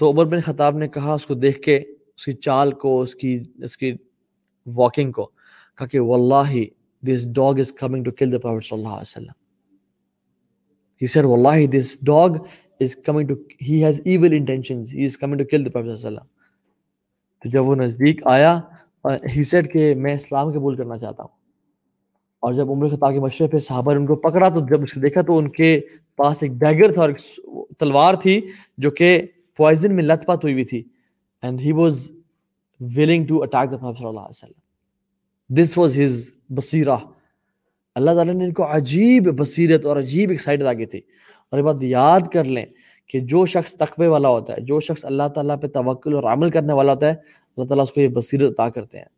تو 0.01 0.11
عمر 0.11 0.25
بن 0.27 0.41
خطاب 0.41 0.79
نے 0.79 0.89
کہا 0.89 1.15
اس 1.15 1.27
کو 1.27 1.35
دیکھ 1.37 1.61
کے 1.63 1.77
اس 1.77 2.25
کی 2.25 2.33
چال 2.35 2.73
کو 2.77 3.01
اس 3.01 3.15
کی 3.15 3.39
اس 3.61 3.77
کی 3.77 3.93
واکنگ 4.67 5.13
کو 5.13 5.27
کہا 5.79 5.87
کہ 5.87 6.01
واللہ 6.01 6.57
this 7.03 7.27
dog 7.35 7.61
is 7.61 7.73
coming 7.75 8.05
to 8.05 8.11
kill 8.13 8.33
the 8.33 8.39
prophet 8.39 8.65
صلی 8.65 8.79
اللہ 8.79 8.89
علیہ 8.91 9.01
وسلم 9.03 9.39
He 11.01 11.07
said, 11.07 11.25
Wallahi, 11.25 11.67
this 11.67 11.97
dog 11.99 12.47
is 12.79 12.95
coming 12.95 13.27
to, 13.29 13.43
he 13.59 13.81
has 13.81 14.01
evil 14.05 14.33
intentions. 14.33 14.91
He 14.91 15.05
is 15.05 15.17
coming 15.17 15.39
to 15.39 15.47
kill 15.47 15.65
the 15.65 15.71
Prophet 15.71 15.97
صلی 15.97 16.07
اللہ 16.07 16.21
علیہ 16.21 16.21
وسلم. 16.21 16.27
تو 17.45 17.49
جب 17.49 17.67
وہ 17.67 17.75
نزدیک 17.77 18.21
آیا 18.27 18.59
ہی 19.27 19.45
سیڈ 19.45 19.73
کہ 19.73 19.95
میں 19.97 20.15
اسلام 20.15 20.53
قبول 20.53 20.77
کرنا 20.77 20.99
چاہتا 20.99 21.23
ہوں 21.23 21.31
اور 22.43 22.53
جب 22.55 22.71
عمر 22.71 22.89
خطاب 22.89 23.13
کے 23.13 23.21
مشورے 23.21 23.49
پہ 23.49 23.59
صحابہ 23.61 23.95
نے 23.95 24.01
ان 24.01 24.07
کو 24.07 24.17
پکڑا 24.21 24.49
تو 24.49 24.61
جب 24.67 24.83
اس 24.83 24.91
اسے 24.91 25.01
دیکھا 25.01 25.23
تو 25.23 25.39
ان 25.39 25.49
کے 25.51 25.79
پاس 26.19 26.43
ایک 26.43 26.53
ڈیگر 26.61 26.93
تھا 26.93 27.01
اور 27.01 27.11
ایک 27.11 27.21
تلوار 27.79 28.15
تھی 28.23 28.41
جو 28.79 28.91
کہ 28.91 29.11
پوائزن 29.61 29.97
میں 29.97 30.05
لت 30.05 30.27
پت 30.27 30.45
ہوئی 30.45 30.53
ہوئی 30.53 30.65
تھی 30.65 30.83
and 31.43 31.61
he 31.61 31.73
was 31.73 32.13
willing 32.81 33.27
to 33.27 33.43
attack 33.43 33.71
the 33.71 33.77
prophet 33.77 33.99
صلی 33.99 34.07
اللہ 34.07 34.21
علیہ 34.21 34.39
وسلم. 34.39 34.61
دس 35.55 35.79
واز 35.79 35.99
ہز 36.01 36.33
بصیرہ 36.51 36.97
اللہ 37.95 38.11
تعالیٰ 38.11 38.35
نے 38.35 38.45
ان 38.45 38.53
کو 38.53 38.77
عجیب 38.77 39.23
بصیرت 39.39 39.87
اور 39.87 39.97
عجیب 39.97 40.31
ایکسائٹڈ 40.31 40.63
آگے 40.63 40.87
تھی. 40.87 41.01
اور 41.51 41.59
یہ 41.59 41.65
بات 41.65 41.83
یاد 41.83 42.21
کر 42.33 42.45
لیں 42.45 42.67
کہ 43.07 43.21
جو 43.21 43.47
شخص 43.47 43.75
تقوی 43.75 44.07
والا 44.07 44.29
ہوتا 44.29 44.53
ہے، 44.53 44.61
جو 44.61 44.81
شخص 44.81 45.05
اللہ 45.05 45.29
تعالیٰ 45.35 45.61
پہ 45.63 45.67
توکل 45.67 46.15
اور 46.15 46.25
عمل 46.25 46.51
کرنے 46.51 46.73
والا 46.73 46.93
ہوتا 46.93 47.07
ہے، 47.07 47.15
اللہ 47.57 47.65
تعالیٰ 47.65 47.85
اس 47.85 47.93
کو 47.93 48.01
یہ 48.01 48.09
بصیرت 48.09 48.51
عطا 48.51 48.69
کرتے 48.69 48.99
ہیں۔ 48.99 49.11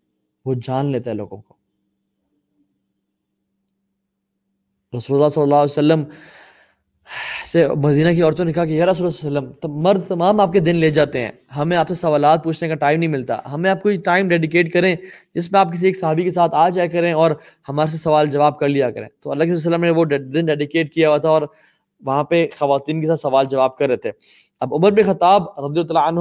وہ 0.45 0.55
جان 0.63 0.87
لیتا 0.87 1.11
ہے 1.11 1.15
لوگوں 1.15 1.39
کو۔ 1.43 1.55
رسول 4.97 5.17
اللہ 5.17 5.29
صلی 5.29 5.43
اللہ 5.43 5.55
علیہ 5.55 5.73
وسلم 5.73 6.03
سے 7.53 7.67
مدینہ 7.77 8.11
کی 8.15 8.23
عورتوں 8.23 8.45
نے 8.45 8.53
کہا 8.53 8.65
کہ 8.65 8.73
یا 8.73 8.87
رسول 8.87 9.07
اللہ 9.07 9.29
علیہ 9.29 9.49
وسلم 9.49 9.81
مرد 9.83 10.07
تمام 10.09 10.41
آپ 10.41 10.53
کے 10.53 10.61
دن 10.61 10.77
لے 10.77 10.91
جاتے 10.91 11.21
ہیں، 11.21 11.31
ہمیں 11.57 11.77
آپ 11.77 11.89
سے 11.89 11.95
سوالات 11.95 12.45
پوچھنے 12.45 12.69
کا 12.69 12.75
ٹائم 12.75 12.99
نہیں 13.01 13.11
ملتا، 13.11 13.39
ہمیں 13.53 13.71
آپ 13.71 13.83
کوئی 13.83 13.97
ٹائم 14.05 14.29
ڈیڈیکیٹ 14.29 14.73
کریں 14.73 14.95
جس 15.35 15.51
میں 15.53 15.61
آپ 15.61 15.73
کسی 15.73 15.87
ایک 15.87 15.99
صحابی 15.99 16.23
کے 16.23 16.31
ساتھ 16.31 16.55
آ 16.55 16.69
جایا 16.69 16.87
کریں 16.93 17.13
اور 17.13 17.31
ہمارے 17.69 17.91
سے 17.91 17.99
سوال 17.99 18.31
جواب 18.31 18.59
کر 18.59 18.69
لیا 18.69 18.91
کریں۔ 18.91 19.09
تو 19.23 19.31
اللہ 19.31 19.45
کے 19.45 19.53
وسلم 19.53 19.85
نے 19.85 19.91
وہ 19.91 20.05
دن 20.05 20.47
ڈیڈیکیٹ 20.47 20.93
کیا 20.95 21.09
ہوا 21.09 21.19
تھا 21.19 21.29
اور 21.29 21.43
وہاں 22.03 22.25
پہ 22.25 22.47
خواتین 22.59 23.01
کے 23.01 23.07
ساتھ 23.07 23.21
سوال 23.21 23.47
جواب 23.51 23.77
کر 23.77 23.89
رہے 23.89 23.97
تھے۔ 23.97 24.11
اب 24.61 24.75
عمر 24.75 24.91
بن 24.91 25.13
خطاب 25.13 25.43
رضی 25.61 25.81
اللہ 25.81 25.99
عنہ 25.99 26.21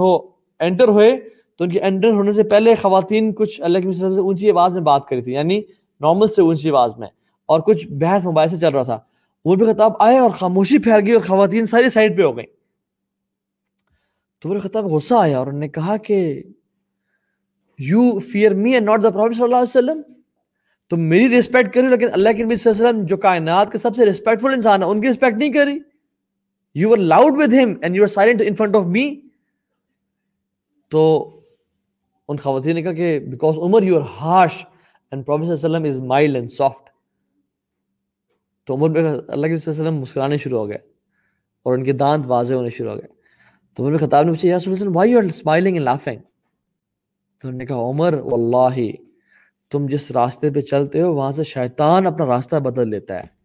انٹر 0.59 0.87
ہوئے، 0.87 1.15
تو 1.57 1.63
ان 1.63 1.71
کے 1.71 1.79
انٹر 1.81 2.11
ہونے 2.13 2.31
سے 2.31 2.43
پہلے 2.49 2.73
خواتین 2.81 3.33
کچھ 3.35 3.61
اللہ 3.61 3.79
کے 3.79 3.87
وسلم 3.87 4.13
سے 4.13 4.19
اونچی 4.21 4.49
آواز 4.51 4.73
میں 4.73 4.81
بات 4.83 5.07
کری 5.07 5.21
تھی 5.21 5.33
یعنی 5.33 5.61
نارمل 6.01 6.27
سے 6.29 6.41
اونچی 6.41 6.69
آواز 6.69 6.97
میں، 6.97 7.07
اور 7.49 7.59
کچھ 7.67 7.87
بحث 8.01 8.25
موبائل 8.25 8.49
سے 8.49 8.57
چل 8.57 8.73
رہا 8.73 8.83
تھا۔ 8.83 8.99
عمر 9.45 9.55
بن 9.55 9.73
خطاب 9.73 9.91
آئے 9.99 10.17
اور 10.17 10.29
خاموشی 10.29 10.77
پھیل 10.77 10.99
گئی 11.05 11.13
اور 11.13 11.21
خواتین 11.21 11.65
ساری 11.65 11.89
سائڈ 11.89 12.17
پہ 12.17 12.21
ہو 12.21 12.37
گئی 12.37 12.45
تو 14.41 14.49
عمر 14.49 14.59
خطاب 14.59 14.85
غصہ 14.85 15.13
آیا 15.13 15.37
اور 15.37 15.47
انہوں 15.47 15.59
نے 15.59 15.67
کہا 15.67 15.97
کہ 15.97 16.43
you 17.79 18.19
fear 18.19 18.53
me 18.53 18.73
and 18.73 18.85
not 18.85 19.03
the 19.03 19.09
prophet 19.09 19.35
صلی 19.35 19.43
اللہ 19.43 19.55
علیہ 19.55 19.63
وسلم 19.63 20.01
تم 20.89 21.01
میری 21.01 21.29
ریسپیکٹ 21.29 21.73
کری 21.73 21.87
لیکن 21.87 22.07
اللہ 22.13 22.29
کے 22.37 22.43
نبی 22.43 22.55
صلی 22.55 22.71
اللہ 22.71 22.81
علیہ 22.81 22.89
وسلم 22.89 23.05
جو 23.05 23.17
کائنات 23.17 23.71
کے 23.71 23.77
سب 23.77 23.95
سے 23.95 24.05
ریسپیکٹفل 24.05 24.53
انسان 24.53 24.83
ہے 24.83 24.87
ان 24.87 25.01
کی 25.01 25.07
ریسپیکٹ 25.07 25.37
نہیں 25.37 25.53
کری۔ 25.53 25.79
You 26.75 26.91
are 26.91 26.97
loud 26.97 27.33
with 27.37 27.53
him 27.53 27.73
and 27.81 27.95
you 27.95 28.03
are 28.03 28.07
silent 28.07 28.41
in 28.45 28.55
front 28.55 28.75
of 28.75 28.85
me 28.85 29.21
تو 30.89 31.03
ان 32.27 32.37
خواتین 32.37 32.75
نے 32.75 32.81
کہا 32.81 32.93
کہ 32.93 33.19
because 33.19 33.57
Umar 33.57 33.83
you 33.83 33.95
are 33.95 34.07
harsh 34.21 34.65
and 35.11 35.25
prophet 35.25 35.45
صلی 35.45 35.65
اللہ 35.65 35.77
علیہ 35.77 35.89
وسلم 35.89 36.03
از 36.03 36.07
مائلڈ 36.07 36.35
اینڈ 36.35 36.51
سافٹ 36.51 36.90
تو 38.65 38.75
عمر 38.75 38.89
بن 38.89 39.05
اللہ 39.27 39.47
کے 39.47 39.53
وسلم 39.53 39.95
مسکرانے 39.95 40.37
شروع 40.37 40.59
ہو 40.59 40.69
گئے 40.69 40.77
اور 41.63 41.77
ان 41.77 41.83
کے 41.83 41.91
دانت 41.91 42.25
واضح 42.27 42.53
ہونے 42.53 42.69
شروع 42.69 42.91
ہو 42.91 42.97
گئے۔ 42.97 43.07
تو 43.75 43.87
عمر 43.87 43.97
خطاب 43.97 44.25
نے 44.25 44.31
پوچھا، 44.31 44.47
یا 44.47 44.57
رسول 44.57 44.73
اللہ 44.73 44.97
why 44.97 45.11
you 45.11 45.17
are 45.17 45.23
smiling 45.23 45.73
and 45.73 45.83
laughing 45.83 46.19
تو 47.41 47.47
انہوں 47.47 47.57
نے 47.57 47.65
کہا، 47.65 47.89
عمر 47.89 48.13
واللہ 48.13 48.91
تم 49.69 49.85
جس 49.87 50.11
راستے 50.11 50.51
پہ 50.51 50.61
چلتے 50.61 51.01
ہو، 51.01 51.13
وہاں 51.15 51.31
سے 51.31 51.43
شیطان 51.43 52.07
اپنا 52.07 52.25
راستہ 52.25 52.55
بدل 52.55 52.89
لیتا 52.89 53.19
ہے۔ 53.19 53.41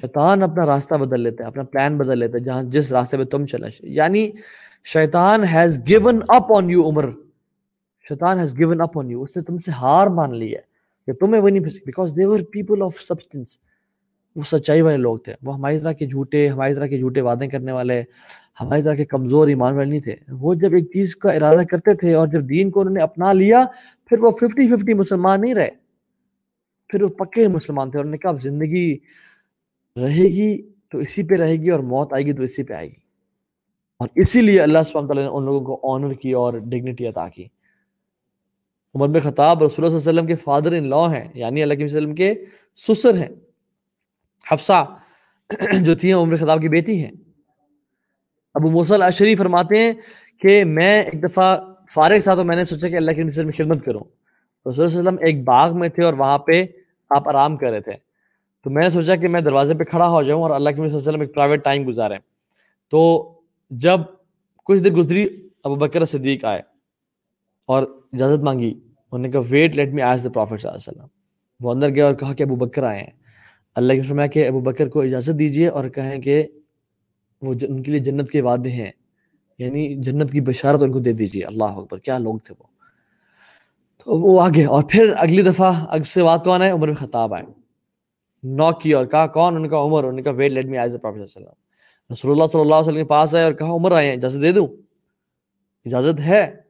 شیطان 0.00 0.42
اپنا 0.42 0.66
راستہ 0.66 0.94
بدل 0.94 1.20
لیتا 1.20 1.44
ہے، 1.44 1.48
اپنا 1.48 1.62
پلان 1.62 1.98
بدل 1.98 2.18
لیتا 2.18 2.38
ہے، 2.38 2.44
جہاں 2.44 2.62
جس 2.62 2.92
راستے 2.92 3.16
پہ 3.16 3.22
تم 3.22 3.46
چلا 3.46 3.66
یعنی 3.80 4.30
شیطان 4.84 5.44
has 5.44 5.78
given 5.88 6.20
up 6.28 6.56
on 6.56 6.70
you 6.70 6.88
Umar. 6.88 7.08
شیطان 8.08 8.38
has 8.38 8.58
given 8.58 8.80
up 8.80 8.98
on 8.98 9.10
you 9.10 9.22
اس 9.22 9.36
نے 9.36 9.42
تم 9.42 9.58
سے 9.58 9.70
ہار 9.70 10.06
مان 10.06 10.34
لی 10.34 10.54
ہے۔ 10.54 10.65
کہ 11.06 11.12
تمہیں 11.12 11.42
وہ 11.42 11.48
نہیں 11.48 11.60
because 11.60 12.16
they were 12.16 12.40
people 12.40 12.82
of 12.82 13.00
substance 13.00 13.58
وہ 14.36 14.42
سچائی 14.46 14.80
والے 14.80 14.96
لوگ 14.96 15.16
تھے۔ 15.16 15.34
وہ 15.42 15.54
ہماری 15.54 15.78
طرح 15.78 15.92
کے 15.92 16.06
جھوٹے، 16.06 16.48
ہماری 16.48 16.74
طرح 16.74 16.86
کے 16.86 16.98
جھوٹے 16.98 17.20
وعدے 17.20 17.46
کرنے 17.46 17.72
والے، 17.72 18.02
ہماری 18.60 18.82
طرح 18.82 18.94
کے 18.94 19.04
کمزور 19.04 19.48
ایمان 19.48 19.76
والے 19.76 19.90
نہیں 19.90 20.00
تھے۔ 20.00 20.16
وہ 20.28 20.54
جب 20.54 20.72
ایک 20.72 20.92
چیز 20.92 21.16
کا 21.16 21.32
ارادہ 21.32 21.64
کرتے 21.70 21.96
تھے 21.96 22.14
اور 22.14 22.28
جب 22.28 22.48
دین 22.48 22.70
کو 22.70 22.80
انہوں 22.80 22.94
نے 22.94 23.00
اپنا 23.00 23.32
لیا، 23.32 23.64
پھر 24.06 24.18
وہ 24.18 24.30
ففٹی 24.30 24.68
ففٹی 24.68 24.94
مسلمان 24.94 25.40
نہیں 25.40 25.54
رہے۔ 25.54 25.70
پھر 26.88 27.02
وہ 27.02 27.08
پکے 27.08 27.48
مسلمان 27.48 27.90
تھے۔ 27.90 27.98
اور 27.98 28.04
نے 28.04 28.18
کہا، 28.18 28.30
اب 28.30 28.42
زندگی 28.42 28.96
رہے 29.96 30.24
گی 30.24 30.62
تو 30.90 30.98
اسی 30.98 31.22
پہ 31.22 31.34
رہے 31.34 31.56
گی 31.56 31.70
اور 31.70 31.80
موت 31.80 32.12
آئے 32.12 32.26
گی 32.26 32.32
تو 32.32 32.42
اسی 32.42 32.62
پہ 32.62 32.74
آئے 32.74 32.88
گی۔ 32.88 32.94
اور 33.98 34.08
اسی 34.14 34.42
لیے 34.42 34.60
اللہ 34.60 34.78
سبحانہ 34.86 35.06
تعالیٰ 35.06 35.24
نے 35.24 35.30
ان 35.30 35.44
لوگوں 35.44 35.76
کو 35.76 35.94
آنر 35.94 36.12
کی 36.12 36.32
اور 36.32 36.54
ڈگنیٹی 36.54 37.06
عطا 37.06 37.28
کی۔ 37.28 37.44
عمر 38.96 39.08
بن 39.08 39.20
خطاب 39.20 39.62
رسول 39.62 39.84
اللہ 39.84 39.98
صلی 39.98 40.10
اللہ 40.10 40.20
علیہ 40.20 40.20
وسلم 40.20 40.26
کے 40.26 40.36
فادر 40.36 40.72
ان 40.72 40.88
لا 40.88 41.12
ہیں 41.12 41.28
یعنی 41.34 41.62
اللہ 41.62 41.74
کے 41.74 41.84
وسلم 41.84 42.14
کے 42.14 42.34
سسر 42.74 43.14
ہیں۔ 43.14 43.28
حفصہ 44.52 44.84
جو 45.82 45.94
تھی، 45.94 46.12
عمر 46.12 46.36
خطاب 46.36 46.60
کی 46.60 46.68
بیٹی 46.68 47.04
ہیں۔ 47.04 47.10
ابو 48.54 48.70
موسیٰ 48.70 49.02
اشری 49.02 49.34
فرماتے 49.34 49.78
ہیں 49.78 49.92
کہ 50.42 50.64
میں 50.64 51.02
ایک 51.02 51.22
دفعہ 51.22 51.56
فارغ 51.90 52.16
تھا 52.24 52.34
تو 52.34 52.44
میں 52.44 52.56
نے 52.56 52.64
سوچا 52.64 52.88
کہ 52.88 52.96
اللہ 52.96 53.10
کے 53.10 53.24
وسلم 53.24 53.50
کی 53.50 53.62
خدمت 53.62 53.84
کروں۔ 53.84 54.00
رسول 54.70 54.84
اللہ 54.84 54.86
علیہ 54.86 54.98
وسلم 54.98 55.16
ایک 55.20 55.44
باغ 55.44 55.78
میں 55.78 55.88
تھے 55.88 56.04
اور 56.04 56.12
وہاں 56.12 56.38
پہ 56.38 56.64
آپ 57.10 57.28
آرام 57.28 57.56
کر 57.56 57.70
رہے 57.70 57.80
تھے۔ 57.80 57.92
تو 58.64 58.70
میں 58.70 58.82
نے 58.82 58.90
سوچا 58.90 59.16
کہ 59.16 59.28
میں 59.28 59.40
دروازے 59.40 59.74
پہ 59.74 59.84
کھڑا 59.84 60.08
ہو 60.08 60.22
جاؤں 60.22 60.42
اور 60.42 60.50
اللہ 60.50 60.70
کے 60.70 60.80
وسلم 60.80 61.20
ایک 61.20 61.34
پرائیویٹ 61.34 61.64
ٹائم 61.64 61.88
گزارے 61.88 62.14
تو 62.90 63.32
جب 63.70 64.00
کچھ 64.64 64.80
دیر 64.84 64.92
گزری، 64.92 65.48
ابو 65.64 65.74
بکر 65.74 66.04
صدیق 66.04 66.44
آئے 66.44 66.62
اور 67.66 67.82
اجازت 68.12 68.42
مانگی۔ 68.42 68.80
انہوں 69.12 69.26
نے 69.26 69.30
کہا 69.30 69.40
ویٹ 69.50 69.76
لیٹ 69.76 69.88
می 69.88 70.02
آج 70.02 70.24
دا 70.24 70.30
پروفیٹ 70.30 70.60
صلی 70.60 70.70
اللہ 70.70 70.90
علیہ 70.90 71.02
وسلم. 71.02 71.66
وہ 71.66 71.70
اندر 71.70 71.88
گیا 71.88 72.06
اور 72.06 72.14
کہا 72.14 72.34
کہ 72.34 72.42
ابو 72.42 72.56
بکر 72.56 72.82
آئے 72.82 73.00
ہیں۔ 73.00 73.10
اللہ 73.74 73.92
کے 73.92 74.00
فرمایا 74.00 74.26
کہ 74.26 74.48
ابو 74.48 74.60
بکر 74.60 74.88
کو 74.88 75.00
اجازت 75.00 75.38
دیجیے 75.38 75.68
اور 75.68 75.88
کہیں 75.88 76.20
کہ 76.20 76.46
وہ 77.42 77.54
ان 77.62 77.82
کے 77.82 77.90
لیے 77.90 78.00
جنت 78.00 78.30
کے 78.30 78.40
وعدے 78.40 78.70
ہیں۔ 78.70 78.92
یعنی 79.58 79.94
جنت 79.94 80.32
کی 80.32 80.40
بشارت 80.40 80.82
ان 80.82 80.92
کو 80.92 80.98
دے 80.98 81.12
دیجیے 81.12 81.44
اللہ 81.44 81.64
اکبر، 81.64 81.98
کیا 81.98 82.18
لوگ 82.18 82.38
تھے 82.38 82.54
وہ۔ 82.58 82.64
تو 84.04 84.20
وہ 84.20 84.40
آگے 84.40 84.64
اور 84.64 84.84
پھر 84.90 85.12
اگلی 85.16 85.42
دفعہ 85.42 85.84
اگ 85.88 86.00
سے 86.00 86.22
بات 86.22 86.44
کون 86.44 86.62
آئے؟ 86.62 86.70
عمر 86.70 86.86
میں 86.86 86.94
خطاب 86.94 87.34
آئے۔ 87.34 87.44
نوک 88.42 88.80
کی 88.80 88.92
اور 88.92 89.06
کہا، 89.06 89.26
کون؟ 89.26 89.46
انہوں 89.46 89.62
نے 89.62 89.68
کہا، 89.68 89.78
عمر. 89.78 89.98
انہوں 89.98 90.16
نے 90.16 90.22
کہا 90.22 90.32
ویٹ 90.32 90.52
لیٹ 90.52 90.66
می 90.66 90.78
آج 90.78 90.92
دا 90.92 90.98
پروفیٹ 90.98 91.30
صلی 91.30 91.42
اللہ 91.42 91.50
علیہ 91.50 91.64
وسلم. 92.10 92.12
رسول 92.12 92.32
اللہ 92.32 92.46
صلی 92.46 92.60
اللہ 92.60 92.74
علیہ 92.74 92.88
وسلم 92.88 92.96
کے 92.96 93.04
پاس 93.04 93.34
آئے 93.34 93.44
اور 93.44 93.52
کہا، 93.52 93.70
عمر 93.70 93.92
آئے 93.92 94.08
ہیں، 94.08 94.16
اجازت 94.16 94.42
دے 94.42 94.52
دوں؟ 94.52 94.66
اجازت 95.84 96.20
ہے۔ 96.20 96.65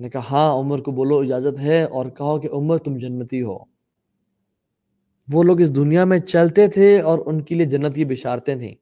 نے 0.00 0.08
کہا 0.08 0.20
ہاں 0.30 0.52
عمر 0.52 0.78
کو 0.78 0.90
بولو 0.90 1.18
اجازت 1.18 1.60
ہے 1.60 1.82
اور 1.82 2.06
کہو 2.06 2.40
کہ 2.40 2.48
عمر 2.52 2.78
تم 2.78 2.98
جنتی 2.98 3.42
ہو۔ 3.42 3.58
وہ 5.32 5.42
لوگ 5.42 5.60
اس 5.60 5.76
دنیا 5.76 6.04
میں 6.04 6.18
چلتے 6.18 6.66
تھے 6.66 7.00
اور 7.00 7.18
ان 7.26 7.40
کے 7.40 7.54
لیے 7.54 7.66
جنت 7.66 7.94
کی 7.94 8.04
بشارتیں 8.04 8.56
تھیں۔ 8.56 8.74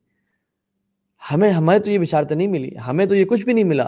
ہمیں 1.33 1.51
ہمیں 1.51 1.79
تو 1.79 1.91
یہ 1.91 1.99
بشارتیں 1.99 2.37
نہیں 2.37 2.47
ملی، 2.47 2.71
ہمیں 2.87 3.07
تو 3.07 3.15
یہ 3.15 3.25
کچھ 3.25 3.45
بھی 3.45 3.53
نہیں 3.53 3.65
ملا۔ 3.65 3.87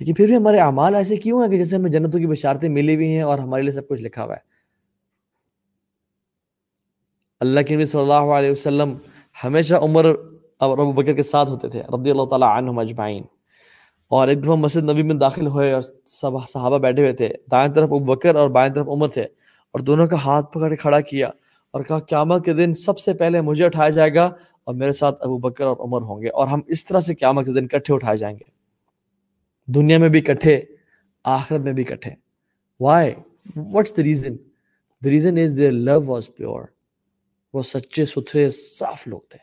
لیکن 0.00 0.14
پھر 0.14 0.26
بھی 0.26 0.36
ہمارے 0.36 0.58
اعمال 0.58 0.94
ایسے 0.94 1.16
کیوں 1.16 1.42
ہیں 1.42 1.50
کہ 1.50 1.56
جیسے 1.56 1.76
ہمیں 1.76 1.90
جنتوں 1.90 2.20
کی 2.20 2.26
بشارتیں 2.26 2.68
ملی 2.68 2.94
ہوئی 2.94 3.12
ہیں 3.12 3.22
اور 3.22 3.38
ہمارے 3.38 3.62
لیے 3.62 3.70
سب 3.70 3.88
کچھ 3.88 4.02
لکھا 4.02 4.24
ہوا 4.24 4.34
ہے؟ 4.34 4.40
اللہ 7.40 7.60
کے 7.60 7.74
نبی 7.74 7.84
صلی 7.84 8.00
اللہ 8.00 8.12
علیہ 8.12 8.50
وسلم 8.50 8.94
ہمیشہ 9.44 9.74
عمر 9.74 10.04
اور 10.58 10.78
ابو 10.78 10.92
بکر 10.92 11.12
کے 11.12 11.22
ساتھ 11.22 11.50
ہوتے 11.50 11.68
تھے، 11.68 11.82
رضی 11.82 12.10
اللہ 12.10 12.24
تعالیٰ 12.24 12.56
عنہ 12.56 12.80
اجمعین۔ 12.80 13.22
اور 14.08 14.28
ایک 14.28 14.42
دفعہ 14.44 14.54
مسجد 14.54 14.90
نبی 14.90 15.02
میں 15.02 15.14
داخل 15.14 15.46
ہوئے 15.46 15.72
اور 15.72 15.82
سب 16.06 16.30
صحابہ 16.48 16.78
بیٹھے 16.78 17.02
ہوئے 17.02 17.12
تھے۔ 17.12 17.28
دائیں 17.50 17.68
طرف 17.72 17.84
ابو 17.84 17.98
بکر 17.98 18.34
اور 18.34 18.48
بائیں 18.48 18.72
طرف 18.74 18.88
عمر 18.88 19.08
تھے 19.08 19.22
اور 19.22 19.80
دونوں 19.80 20.06
کا 20.06 20.16
ہاتھ 20.24 20.52
پکڑ 20.52 20.68
کے 20.70 20.76
کھڑا 20.76 21.00
کیا 21.00 21.30
اور 21.70 21.84
کہا، 21.84 21.98
قیامت 21.98 22.44
کے 22.44 22.52
دن 22.52 22.74
سب 22.74 22.98
سے 22.98 23.14
پہلے 23.14 23.40
مجھے 23.40 23.64
اٹھایا 23.64 23.90
جائے 23.90 24.14
گا 24.14 24.24
اور 24.64 24.74
میرے 24.74 24.92
ساتھ 24.92 25.22
ابو 25.22 25.38
بکر 25.38 25.66
اور 25.66 25.76
عمر 25.80 26.02
ہوں 26.02 26.22
گے 26.22 26.28
اور 26.28 26.46
ہم 26.48 26.60
اس 26.66 26.84
طرح 26.84 27.00
سے 27.00 27.14
قیامت 27.14 27.46
کے 27.46 27.52
دن 27.52 27.66
کٹھے 27.68 27.94
اٹھائے 27.94 28.16
جائیں 28.16 28.36
گے۔ 28.36 28.44
دنیا 29.66 29.98
میں 29.98 30.08
بھی 30.08 30.20
کٹھے 30.20 30.60
آخرت 31.24 31.60
میں 31.60 31.72
بھی 31.72 31.84
کٹھے 31.84 32.10
why 32.80 33.14
what's 33.56 33.96
the 33.96 34.02
reason 34.02 34.36
the 35.02 35.10
reason 35.10 35.38
is 35.38 35.58
the 35.58 35.70
love 35.70 36.02
was 36.06 36.30
pure 36.36 36.62
وہ 37.54 37.62
سچے 37.62 38.04
ستھرے، 38.04 38.50
صاف 38.50 39.06
لوگ 39.08 39.20
تھے۔ 39.28 39.38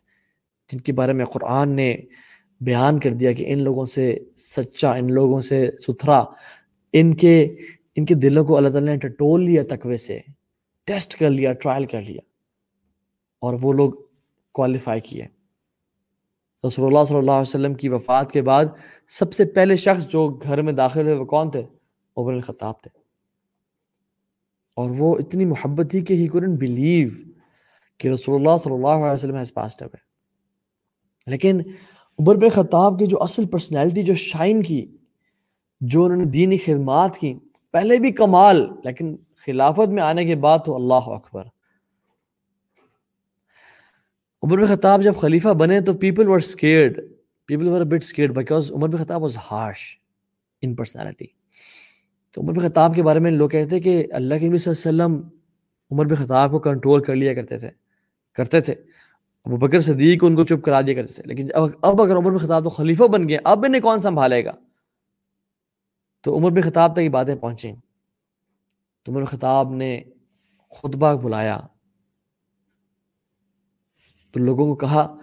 جن 0.69 0.79
کے 0.79 0.93
بارے 0.93 1.13
میں 1.13 1.25
قرآن 1.25 1.69
نے 1.69 1.97
بیان 2.66 2.99
کر 2.99 3.14
دیا 3.14 3.32
کہ 3.32 3.43
ان 3.47 3.64
لوگوں 3.64 3.86
سے 3.86 4.20
سچا، 4.38 4.93
ان 4.93 5.14
لوگوں 5.14 5.41
سے 5.41 5.70
ستھرا، 5.80 6.24
ان 6.93 7.16
کے 7.16 7.55
ان 7.95 8.05
کے 8.05 8.16
دلوں 8.16 8.45
کو 8.45 8.57
اللہ 8.57 8.70
تعالیٰ 8.70 8.95
نے 8.95 9.09
ٹٹول 9.09 9.43
لیا 9.43 9.64
تقوی 9.70 9.97
سے، 9.97 10.20
ٹیسٹ 10.86 11.20
کر 11.20 11.30
لیا، 11.30 11.53
ٹرائل 11.53 11.86
کر 11.86 12.01
لیا، 12.01 12.22
اور 13.39 13.59
وہ 13.61 13.74
لوگ 13.74 13.93
کوالیفائی 14.51 15.01
کیے۔ 15.01 15.28
رسول 16.68 16.86
اللہ 16.86 17.05
صلی 17.05 17.18
اللہ 17.18 17.32
علیہ 17.32 17.41
وسلم 17.41 17.74
کی 17.74 17.89
وفات 17.89 18.32
کے 18.32 18.41
بعد 18.41 18.66
سب 19.07 19.34
سے 19.34 19.45
پہلے 19.45 19.78
شخص 19.78 20.07
جو 20.07 20.30
گھر 20.30 20.61
میں 20.61 20.74
داخل 20.74 21.01
ہوئے 21.01 21.16
وہ 21.16 21.26
کون 21.26 21.51
تھے؟ 21.51 21.61
عمر 22.18 22.34
الخطاب 22.34 22.82
تھے۔ 22.82 22.99
اور 24.78 24.89
وہ 24.97 25.16
اتنی 25.16 25.45
محبت 25.45 25.91
تھی 25.91 26.01
کہ 26.01 26.14
ہی 26.14 26.28
couldn't 26.28 26.57
بلیو 26.57 27.09
کہ 27.97 28.07
رسول 28.07 28.36
اللہ 28.36 28.57
صلی 28.57 28.74
اللہ 28.74 28.88
علیہ 28.88 29.14
وسلم 29.14 29.36
has 29.36 29.51
passed 29.59 29.82
away 29.82 30.01
لیکن 31.28 31.61
عمر 32.20 32.36
بن 32.36 32.49
خطاب 32.49 32.99
کی 32.99 33.05
جو 33.05 33.24
اصل 33.24 33.45
پرسنالٹی 33.45 34.03
جو 34.03 34.16
شائن 34.16 34.64
کی، 34.64 34.97
جو 35.82 36.05
انہوں 36.05 36.18
نے 36.18 36.26
دینی 36.26 36.57
خدمات 36.57 37.18
کی، 37.18 37.34
پہلے 37.72 37.99
بھی 37.99 38.11
کمال، 38.11 38.68
لیکن 38.84 39.16
خلافت 39.45 39.89
میں 39.89 40.03
آنے 40.03 40.26
کے 40.26 40.36
بعد 40.36 40.59
تو 40.66 40.76
اللہ 40.76 41.09
اکبر۔ 41.09 41.43
عمر 44.43 44.57
بن 44.57 44.76
خطاب 44.76 45.03
جب 45.03 45.14
خلیفہ 45.16 45.49
بنے 45.49 45.82
تو 45.82 45.93
people 45.93 46.28
were 46.28 46.39
scared 46.39 46.99
people 47.45 47.68
were 47.68 47.82
but 47.82 48.03
scared 48.03 48.36
because 48.36 48.72
Umar 48.72 48.88
bin 48.88 48.97
Khattab 48.97 49.22
was 49.24 49.38
harsh 49.51 49.97
in 50.61 50.76
personality 50.76 51.26
تو 52.32 52.41
عمر 52.41 52.53
بن 52.53 52.70
خطاب 52.70 52.95
کے 52.95 53.03
بارے 53.03 53.20
میں 53.20 53.32
لوگ 53.32 53.49
کہتے 53.49 53.76
ہیں 53.76 53.84
کہ 53.84 54.07
اللہ 54.11 54.36
کے 54.39 54.47
نبی 54.47 54.57
صلی 54.57 54.89
اللہ 54.89 55.03
علیہ 55.03 55.16
وسلم 55.16 55.30
عمر 55.91 56.05
بن 56.05 56.16
خطاب 56.16 56.51
کو 56.51 56.59
کنٹرول 56.59 57.03
کر 57.03 57.16
لیا 57.16 57.34
کرتے 57.34 57.57
تھے 57.57 57.70
کرتے 58.34 58.61
تھے۔ 58.61 58.76
ابو 59.43 59.57
بکر 59.57 59.79
صدیق 59.79 60.23
ان 60.23 60.35
کو 60.35 60.43
چپ 60.43 60.65
کرا 60.65 60.81
دیا 60.81 60.93
کرتے 60.93 61.13
تھے۔ 61.13 61.23
لیکن 61.25 61.47
اب 61.81 62.01
اگر 62.01 62.15
عمر 62.15 62.31
بن 62.31 62.37
خطاب 62.37 62.63
تو 62.63 62.69
خلیفہ 62.69 63.03
بن 63.03 63.29
گئے، 63.29 63.37
اب 63.43 63.65
انہیں 63.65 63.81
کون 63.81 63.99
سنبھالے 63.99 64.45
گا؟ 64.45 64.51
تو 66.21 66.37
عمر 66.37 66.51
بن 66.51 66.61
خطاب 66.61 66.93
تک 66.93 66.99
یہ 66.99 67.09
باتیں 67.09 67.35
پہنچیں۔ 67.35 67.75
تو 69.03 69.11
عمر 69.11 69.19
بن 69.19 69.25
خطاب 69.25 69.73
نے 69.73 70.01
خطبہ 70.71 71.13
بلایا۔ 71.13 71.59
تو 74.31 74.39
لوگوں 74.39 74.65
کو 74.65 74.75
کہا 74.75 75.17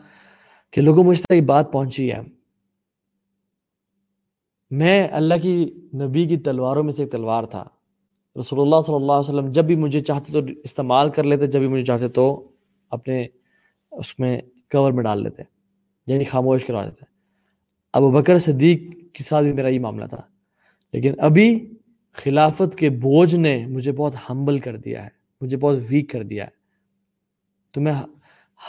کہ 0.71 0.83
لوگوں، 0.83 1.05
مجھ 1.05 1.23
تک 1.23 1.33
یہ 1.33 1.41
بات 1.41 1.73
پہنچی 1.73 2.13
ہے۔ 2.13 2.21
میں 4.71 5.09
اللہ 5.13 5.35
کی 5.43 5.89
نبی 5.95 6.27
کی 6.27 6.37
تلواروں 6.37 6.83
میں 6.83 6.93
سے 6.93 7.03
ایک 7.03 7.13
تلوار 7.13 7.45
تھا۔ 7.45 7.65
رسول 8.41 8.61
اللہ 8.61 8.77
صلی 8.87 8.95
اللہ 8.95 9.13
علیہ 9.13 9.35
وسلم 9.35 9.53
جب 9.53 9.65
بھی 9.65 9.77
مجھے 9.77 10.01
چاہتے 10.01 10.33
تو 10.33 10.41
استعمال 10.65 11.11
کر 11.11 11.25
لیتے، 11.25 11.47
جب 11.47 11.61
بھی 11.61 11.69
مجھے 11.69 11.85
چاہتے 11.85 12.09
تو 12.09 12.53
اپنے 12.91 13.27
اس 13.91 14.19
میں 14.19 14.41
کور 14.71 14.93
میں 14.93 15.03
ڈال 15.05 15.23
لیتے 15.23 15.43
یعنی 16.07 16.25
خاموش 16.25 16.65
کروا 16.65 16.85
دیتے 16.85 17.05
ابو 17.93 18.11
بکر 18.11 18.39
صدیق 18.39 18.81
کے 19.13 19.25
ساتھ 19.25 19.45
بھی 19.45 19.53
میرا 19.53 19.69
یہ 19.69 19.81
معاملہ 19.81 20.05
تھا۔ 20.05 20.21
لیکن 20.93 21.15
ابھی 21.19 21.71
خلافت 22.13 22.77
کے 22.77 22.91
بوجھ 22.91 23.35
نے 23.35 23.67
مجھے 23.67 23.93
بہت 23.93 24.15
ہمبل 24.31 24.59
کر 24.59 24.77
دیا 24.77 25.05
ہے، 25.05 25.09
مجھے 25.41 25.57
بہت 25.57 25.79
ویک 25.89 26.11
کر 26.11 26.23
دیا 26.23 26.45
ہے۔ 26.45 26.51
تو 27.73 27.81
میں 27.81 27.93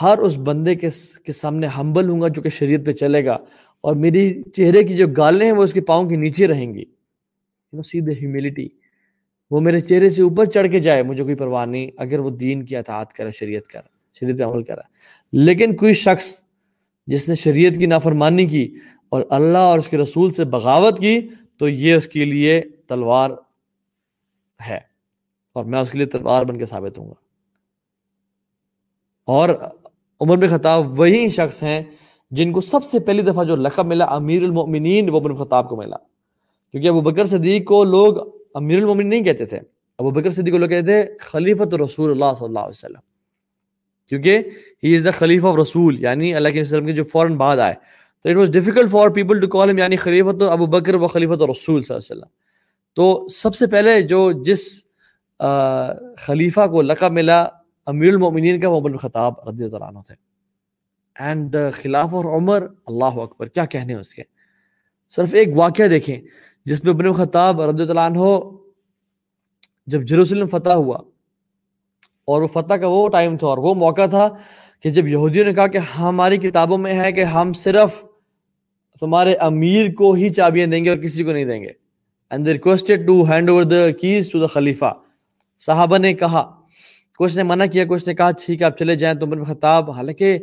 ہر 0.02 0.18
اس 0.18 0.38
بندے 0.38 0.74
کے 0.74 0.88
کے 1.24 1.32
سامنے 1.32 1.66
ہمبل 1.66 2.10
ہوں 2.10 2.20
گا 2.20 2.28
جو 2.28 2.42
کہ 2.42 2.48
شریعت 2.48 2.80
پہ 2.86 2.92
چلے 2.92 3.24
گا، 3.24 3.38
اور 3.80 3.96
میری 3.96 4.42
چہرے 4.42 4.84
کی 4.84 4.96
جو 4.96 5.06
گالیں 5.06 5.46
ہیں 5.46 5.52
وہ 5.52 5.64
اس 5.64 5.72
کے 5.72 5.80
پاؤں 5.80 6.08
کے 6.08 6.16
نیچے 6.16 6.46
رہیں 6.46 6.74
گی۔ 6.74 6.84
سیدھے 7.84 8.12
ہیوملٹی 8.12 8.68
وہ 9.50 9.60
میرے 9.60 9.80
چہرے 9.80 10.10
سے 10.10 10.22
اوپر 10.22 10.44
چڑھ 10.44 10.68
کے 10.70 10.78
جائے، 10.78 11.02
مجھے 11.02 11.24
کوئی 11.24 11.34
پرواہ 11.34 11.66
نہیں، 11.66 11.90
اگر 11.96 12.18
وہ 12.18 12.30
دین 12.30 12.64
کی 12.66 12.76
اطاعت 12.76 13.12
کرے، 13.12 13.32
شریعت 13.32 13.68
کر 13.68 13.80
شریعت 14.22 14.38
پہ 14.38 14.44
عمل 14.44 14.62
کرا 14.62 14.80
لیکن 15.32 15.76
کوئی 15.76 15.92
شخص 15.92 16.44
جس 17.06 17.28
نے 17.28 17.34
شریعت 17.34 17.74
کی 17.74 17.86
نافرمانی 17.86 18.46
کی 18.46 18.74
اور 19.08 19.22
اللہ 19.30 19.58
اور 19.58 19.78
اس 19.78 19.88
کے 19.88 19.98
رسول 19.98 20.30
سے 20.30 20.44
بغاوت 20.44 20.98
کی، 20.98 21.20
تو 21.56 21.68
یہ 21.68 21.94
اس 21.94 22.08
کے 22.08 22.24
لیے 22.24 22.60
تلوار 22.60 23.30
ہے۔ 24.70 24.78
اور 25.52 25.64
میں 25.64 25.80
اس 25.80 25.90
کے 25.90 25.98
لیے 25.98 26.06
تلوار 26.06 26.44
بن 26.44 26.58
کے 26.58 26.64
ثابت 26.64 26.98
ہوں 26.98 27.08
گا۔ 27.08 27.14
اور 29.24 29.48
عمر 30.20 30.36
بن 30.36 30.48
خطاب 30.48 31.00
وہی 31.00 31.28
شخص 31.28 31.62
ہیں 31.62 31.82
جن 32.30 32.52
کو 32.52 32.60
سب 32.60 32.84
سے 32.84 33.00
پہلی 33.00 33.22
دفعہ 33.22 33.44
جو 33.44 33.56
لقب 33.56 33.86
ملا 33.86 34.04
امیر 34.04 34.42
المؤمنین، 34.42 35.10
وہ 35.10 35.20
عمر 35.20 35.44
خطاب 35.44 35.68
کو 35.68 35.76
ملا۔ 35.76 35.96
کیونکہ 36.70 36.88
ابو 36.88 37.00
بکر 37.00 37.24
صدیق 37.24 37.64
کو 37.64 37.84
لوگ 37.84 38.14
امیر 38.54 38.78
المؤمنین 38.78 39.08
نہیں 39.08 39.24
کہتے 39.24 39.44
تھے۔ 39.44 39.60
ابو 39.98 40.10
بکر 40.10 40.30
صدیق 40.30 40.54
کو 40.54 40.58
لوگ 40.58 40.68
کہتے 40.68 40.86
تھے 40.86 41.18
خلیفت 41.20 41.74
رسول 41.74 42.10
اللہ 42.10 42.34
صلی 42.38 42.46
اللہ 42.46 42.58
علیہ 42.58 42.68
وسلم۔ 42.68 43.11
کیونکہ 44.12 44.42
ہی 44.84 44.94
از 44.94 45.04
دا 45.04 45.10
خلیفہ 45.10 45.46
آف 45.46 45.56
رسول 45.56 46.00
یعنی 46.00 46.34
اللہ 46.34 46.48
کے 46.48 46.60
وسلم 46.60 46.86
کے 46.86 46.92
جو 46.92 47.04
فوراً 47.04 47.36
بعد 47.36 47.56
آئے۔ 47.56 47.74
تو 48.20 48.28
it 48.28 48.36
was 48.36 48.50
difficult 48.50 48.90
for 48.90 49.08
people 49.08 49.40
to 49.40 49.46
call 49.46 49.70
him 49.70 49.78
یعنی 49.78 49.96
خلیفت 49.96 50.42
ابو 50.42 50.66
بکر 50.66 50.94
و 50.94 51.06
خلیفت 51.06 51.42
رسول 51.42 51.82
صلی 51.82 51.94
اللہ 51.94 52.12
علیہ 52.12 52.12
وسلم۔ 52.12 52.28
تو 52.94 53.28
سب 53.28 53.54
سے 53.54 53.66
پہلے 53.66 54.00
جو 54.02 54.32
جس 54.32 54.84
خلیفہ 56.18 56.66
کو 56.66 56.82
لقب 56.82 57.12
ملا 57.12 57.48
امیر 57.86 58.12
المؤمنین 58.12 58.60
کا، 58.60 58.68
وہ 58.68 58.80
عمر 58.80 58.96
خطاب 58.96 59.48
رضی 59.48 59.64
اللہ 59.64 59.84
عنہ 59.84 59.98
تھے۔ 60.06 60.14
اینڈ 61.16 61.56
خلاف 61.72 62.14
اور 62.14 62.24
عمر، 62.24 62.66
اللہ 62.86 63.18
اکبر، 63.18 63.48
کیا 63.48 63.64
کہنے 63.64 63.94
اس 63.94 64.08
کے؟ 64.08 64.22
صرف 65.08 65.34
ایک 65.34 65.48
واقعہ 65.54 65.88
دیکھیں، 65.88 66.20
جس 66.64 66.84
میں 66.84 66.92
ابن 66.94 67.12
خطاب 67.12 67.62
رضی 67.62 67.82
اللہ 67.82 68.00
عنہ 68.00 68.40
جب 69.86 70.02
جروسلم 70.02 70.46
فتح 70.46 70.70
ہوا 70.70 70.98
اور 72.24 72.42
وہ 72.42 72.46
فتح 72.46 72.74
کا 72.74 72.86
وہ 72.86 73.08
ٹائم 73.08 73.36
تھا 73.36 73.46
اور 73.46 73.58
وہ 73.58 73.74
موقع 73.74 74.06
تھا 74.06 74.28
کہ 74.80 74.90
جب 74.90 75.08
یہودیوں 75.08 75.44
نے 75.44 75.52
کہا 75.52 75.66
کہ 75.66 75.78
ہماری 75.78 76.36
کتابوں 76.36 76.78
میں 76.78 76.92
ہے 77.00 77.12
کہ 77.12 77.24
ہم 77.24 77.52
صرف 77.52 78.04
تمہارے 79.00 79.34
امیر 79.34 79.92
کو 79.92 80.12
ہی 80.12 80.28
چابیاں 80.28 80.66
دیں 80.66 80.84
گے 80.84 80.90
اور 80.90 80.98
کسی 80.98 81.24
کو 81.24 81.32
نہیں 81.32 81.44
دیں 81.44 81.62
گے۔ 81.62 81.70
And 82.30 82.48
requested 82.48 83.06
to 83.06 83.22
hand 83.22 83.50
over 83.50 83.62
the 83.62 83.90
keys 83.90 84.30
to 84.30 84.38
the 84.38 84.46
خلیفہ 84.46 84.92
صحابہ 85.60 85.98
نے 85.98 86.14
کہا، 86.14 86.50
کچھ 87.18 87.36
نے 87.36 87.42
منع 87.42 87.66
کیا، 87.66 87.84
کچھ 87.88 88.08
نے 88.08 88.14
کہا، 88.14 88.30
ٹھیک 88.30 88.60
ہے، 88.60 88.66
آپ 88.66 88.78
چلے 88.78 88.94
جائیں 88.94 89.14
تو 89.18 89.26
عمر 89.26 89.44
خطاب۔ 89.44 89.90
حالانکہ 89.90 90.38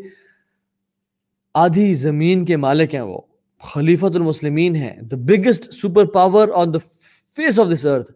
آدھی 1.53 1.93
زمین 1.93 2.45
کے 2.45 2.57
مالک 2.57 2.95
ہیں 2.95 3.01
وہ 3.01 3.21
خلیفت 3.63 4.15
المسلمین 4.15 4.75
ہیں 4.75 4.95
the 5.01 5.15
biggest 5.17 5.73
super 5.73 6.05
power 6.05 6.47
on 6.53 6.73
the 6.73 6.79
face 7.35 7.59
of 7.59 7.67
this 7.73 7.85
earth 7.85 8.11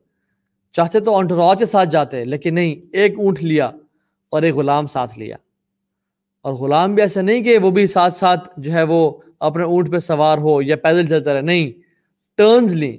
چاہتے 0.74 1.00
تو 1.00 1.18
انٹراج 1.18 1.60
کے 1.60 1.66
ساتھ 1.66 1.90
جاتے، 1.90 2.26
لیکن 2.26 2.56
نہیں، 2.56 2.96
ایک 2.96 3.14
اونٹ 3.18 3.44
لیا 3.44 3.72
اور 4.30 4.42
ایک 4.42 4.56
غلام 4.56 4.88
ساتھ 4.88 5.20
لیا۔ 5.20 5.36
اور 6.42 6.54
غلام 6.54 6.94
بھی 6.94 7.02
ایسا 7.02 7.22
نہیں 7.22 7.44
کہ 7.44 7.58
وہ 7.58 7.72
بھی 7.72 7.88
ساتھ 7.88 8.18
ساتھ 8.18 8.50
جو 8.58 8.72
ہے 8.72 8.84
وہ 8.84 9.12
اپنے 9.40 9.64
اونٹ 9.64 9.92
پہ 9.92 10.00
سوار 10.00 10.38
ہو 10.38 10.62
یا 10.62 10.76
پیدل 10.76 11.08
چلتا 11.08 11.34
رہے، 11.34 11.42
نہیں۔ 11.42 11.72
ٹرنز 12.38 12.74
لیں 12.76 12.98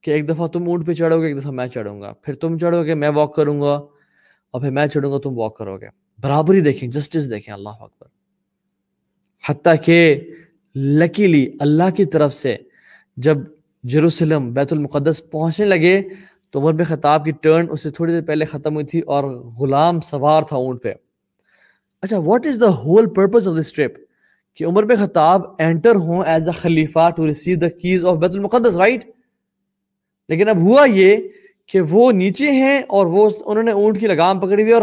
کہ 0.00 0.10
ایک 0.10 0.28
دفعہ 0.28 0.46
تم 0.46 0.68
اونٹ 0.68 0.86
پہ 0.86 0.92
چڑھو 0.92 1.20
گے، 1.20 1.26
ایک 1.26 1.40
دفعہ 1.40 1.50
میں 1.50 1.66
چڑھوں 1.66 2.00
گا۔ 2.00 2.12
پھر 2.22 2.34
تم 2.34 2.58
چڑھو 2.58 2.84
گے، 2.84 2.94
میں 2.94 3.08
واک 3.08 3.34
کروں 3.34 3.60
گا 3.60 3.74
اور 4.50 4.60
پھر 4.60 4.70
میں 4.70 4.86
چڑھوں 4.86 5.12
گا، 5.12 5.18
تم 5.18 5.38
واک 5.38 5.58
کرو 5.58 5.76
گے۔ 5.76 5.86
برابری 6.20 6.60
دیکھیں 6.60 6.90
جسٹس 6.90 7.30
دیکھیں، 7.30 7.54
اللہ 7.54 7.68
اکبر۔ 7.68 8.06
حتیٰ 9.48 9.74
کہ 9.84 10.20
لکیلی 10.76 11.52
اللہ 11.60 11.90
کی 11.96 12.04
طرف 12.04 12.34
سے 12.34 12.56
جب 13.16 13.38
جروسلم 13.82 14.54
بیت 14.54 14.72
المقدس 14.72 15.30
پہنچنے 15.30 15.66
لگے 15.66 16.02
تو 16.56 16.60
عمر 16.60 16.72
بن 16.72 16.84
خطاب 16.84 17.24
کی 17.24 17.30
ٹرن 17.30 17.66
اس 17.70 17.82
سے 17.82 17.90
تھوڑی 17.90 18.12
دیر 18.12 18.22
پہلے 18.22 18.44
ختم 18.44 18.74
ہوئی 18.74 18.86
تھی 18.86 19.00
اور 19.00 19.24
غلام 19.58 20.00
سوار 20.00 20.42
تھا 20.42 20.56
اونٹ 20.56 20.82
پہ۔ 20.82 20.92
اچھا 22.02 22.18
what 22.18 22.46
is 22.46 22.60
the 22.60 22.68
whole 22.74 23.08
purpose 23.14 23.48
of 23.48 23.54
this 23.60 23.72
trip 23.72 23.98
کہ 24.54 24.64
عمر 24.64 24.84
بن 24.84 24.96
خطاب 24.96 25.42
انٹر 25.58 25.96
ہوں 25.96 26.22
ایز 26.26 26.48
اے 26.48 26.52
خلیفہ 26.52 27.08
to 27.16 27.26
receive 27.26 27.58
the 27.58 27.68
keys 27.68 28.04
of 28.04 28.16
Bait 28.16 28.30
al Maqdis 28.30 28.76
right 28.76 29.04
لیکن 30.28 30.48
اب 30.48 30.56
ہوا 30.56 30.84
یہ 30.84 31.16
کہ 31.66 31.80
وہ 31.80 32.10
نیچے 32.12 32.50
ہیں 32.50 32.78
اور 32.88 33.06
وہ 33.06 33.30
انہوں 33.44 33.64
نے 33.64 33.72
اونٹ 33.72 34.00
کی 34.00 34.06
لگام 34.06 34.40
پکڑی 34.40 34.62
ہوئی 34.62 34.72
اور 34.72 34.82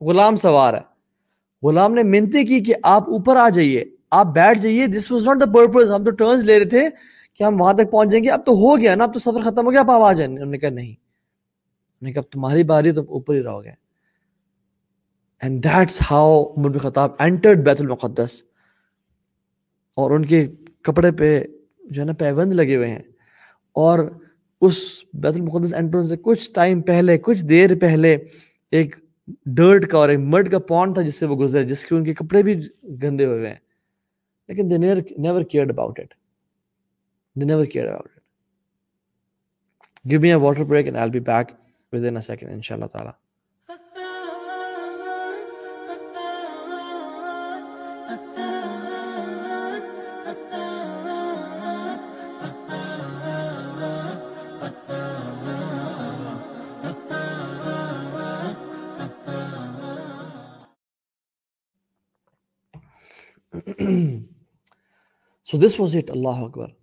غلام 0.00 0.36
سوار 0.36 0.74
ہے۔ 0.74 1.66
غلام 1.66 1.94
نے 1.94 2.02
منتیں 2.02 2.44
کی 2.44 2.60
کہ 2.60 2.74
آپ 2.82 3.08
اوپر 3.10 3.36
آ 3.36 3.48
جائیے، 3.48 3.84
آپ 4.10 4.26
بیٹھ 4.26 4.58
جائیے 4.58 4.86
this 4.86 5.12
was 5.12 5.26
not 5.26 5.40
the 5.40 5.52
purpose 5.52 5.90
ہم 5.90 6.04
تو 6.04 6.10
ٹرنز 6.10 6.44
لے 6.44 6.58
رہے 6.58 6.68
تھے 6.68 6.88
کہ 7.38 7.44
ہم 7.44 7.60
وہاں 7.60 7.74
تک 7.74 7.90
پہنچ 7.90 8.10
جائیں 8.10 8.24
گے، 8.24 8.30
اب 8.30 8.44
تو 8.46 8.52
ہو 8.52 8.78
گیا 8.78 8.94
نا، 8.94 9.04
اب 9.04 9.14
تو 9.14 9.18
سفر 9.18 9.50
ختم 9.50 9.66
ہو 9.66 9.72
گیا 9.72 9.80
آپ 9.80 9.90
آ 9.90 10.12
جائیں 10.12 10.32
انہوں 10.32 10.46
نے 10.46 10.58
کہا 10.58 10.70
نہیں۔ 10.70 10.90
انہوں 10.90 12.02
نے 12.02 12.12
کہا 12.12 12.22
تمہاری 12.22 12.64
باری 12.64 12.92
تو 12.92 13.00
اوپر 13.00 13.34
ہی 13.34 13.42
رہو 13.42 13.64
گے۔ 13.64 13.70
And 15.42 15.64
that's 15.64 16.02
how 16.10 16.54
Umar 16.56 16.70
bin 16.70 16.78
Khattab 16.78 17.10
entered 17.18 17.64
Bait 17.64 17.80
المقدس۔ 17.80 18.42
اور 19.94 20.10
ان 20.10 20.24
کے 20.24 20.48
کپڑے 20.82 21.12
پہ 21.12 21.44
جو 21.90 22.00
ہے 22.00 22.06
نا، 22.06 22.12
پیوند 22.12 22.52
لگے 22.52 22.76
ہوئے 22.76 22.90
ہیں۔ 22.90 23.02
اور 23.72 23.98
اس 24.60 25.04
بیت 25.12 25.34
المقدس 25.34 25.74
انٹرن 25.74 26.06
سے 26.06 26.16
کچھ 26.16 26.52
ٹائم 26.52 26.82
پہلے، 26.82 27.18
کچھ 27.18 27.44
دیر 27.44 27.78
پہلے 27.78 28.16
ایک 28.70 28.96
ڈرٹ 29.46 29.90
کا 29.90 29.98
اور 29.98 30.08
ایک 30.08 30.18
مرڈ 30.18 30.52
کا 30.52 30.58
پونڈ 30.58 30.94
تھا، 30.94 31.02
جس 31.02 31.14
سے 31.14 31.26
وہ 31.26 31.36
گزرے، 31.36 31.64
جس 31.64 31.86
کے 31.86 31.94
ان 31.94 32.04
کے 32.04 32.14
کپڑے 32.14 32.42
بھی 32.42 32.60
گندے 33.02 33.24
ہوئے 33.24 33.48
ہیں۔ 33.48 33.56
لیکن 34.48 34.70
they 34.70 34.78
never 35.18 35.42
cared 35.42 35.70
about 35.70 36.00
it 36.00 36.14
never 37.44 37.66
care 37.66 37.86
gave 40.10 40.20
me 40.20 40.32
a 40.32 40.36
water 40.36 40.64
break 40.64 40.86
with 41.92 42.04
in 42.04 42.20
second 42.20 42.50
ان 42.50 42.62
شاء 42.62 42.74
اللہ 42.74 42.86
تعالی 42.86 43.10
سو 65.46 65.58
دس 65.58 65.80
واز 65.80 65.96
اٹ 65.96 66.10
اللہ 66.10 66.28
اکبر 66.28 66.77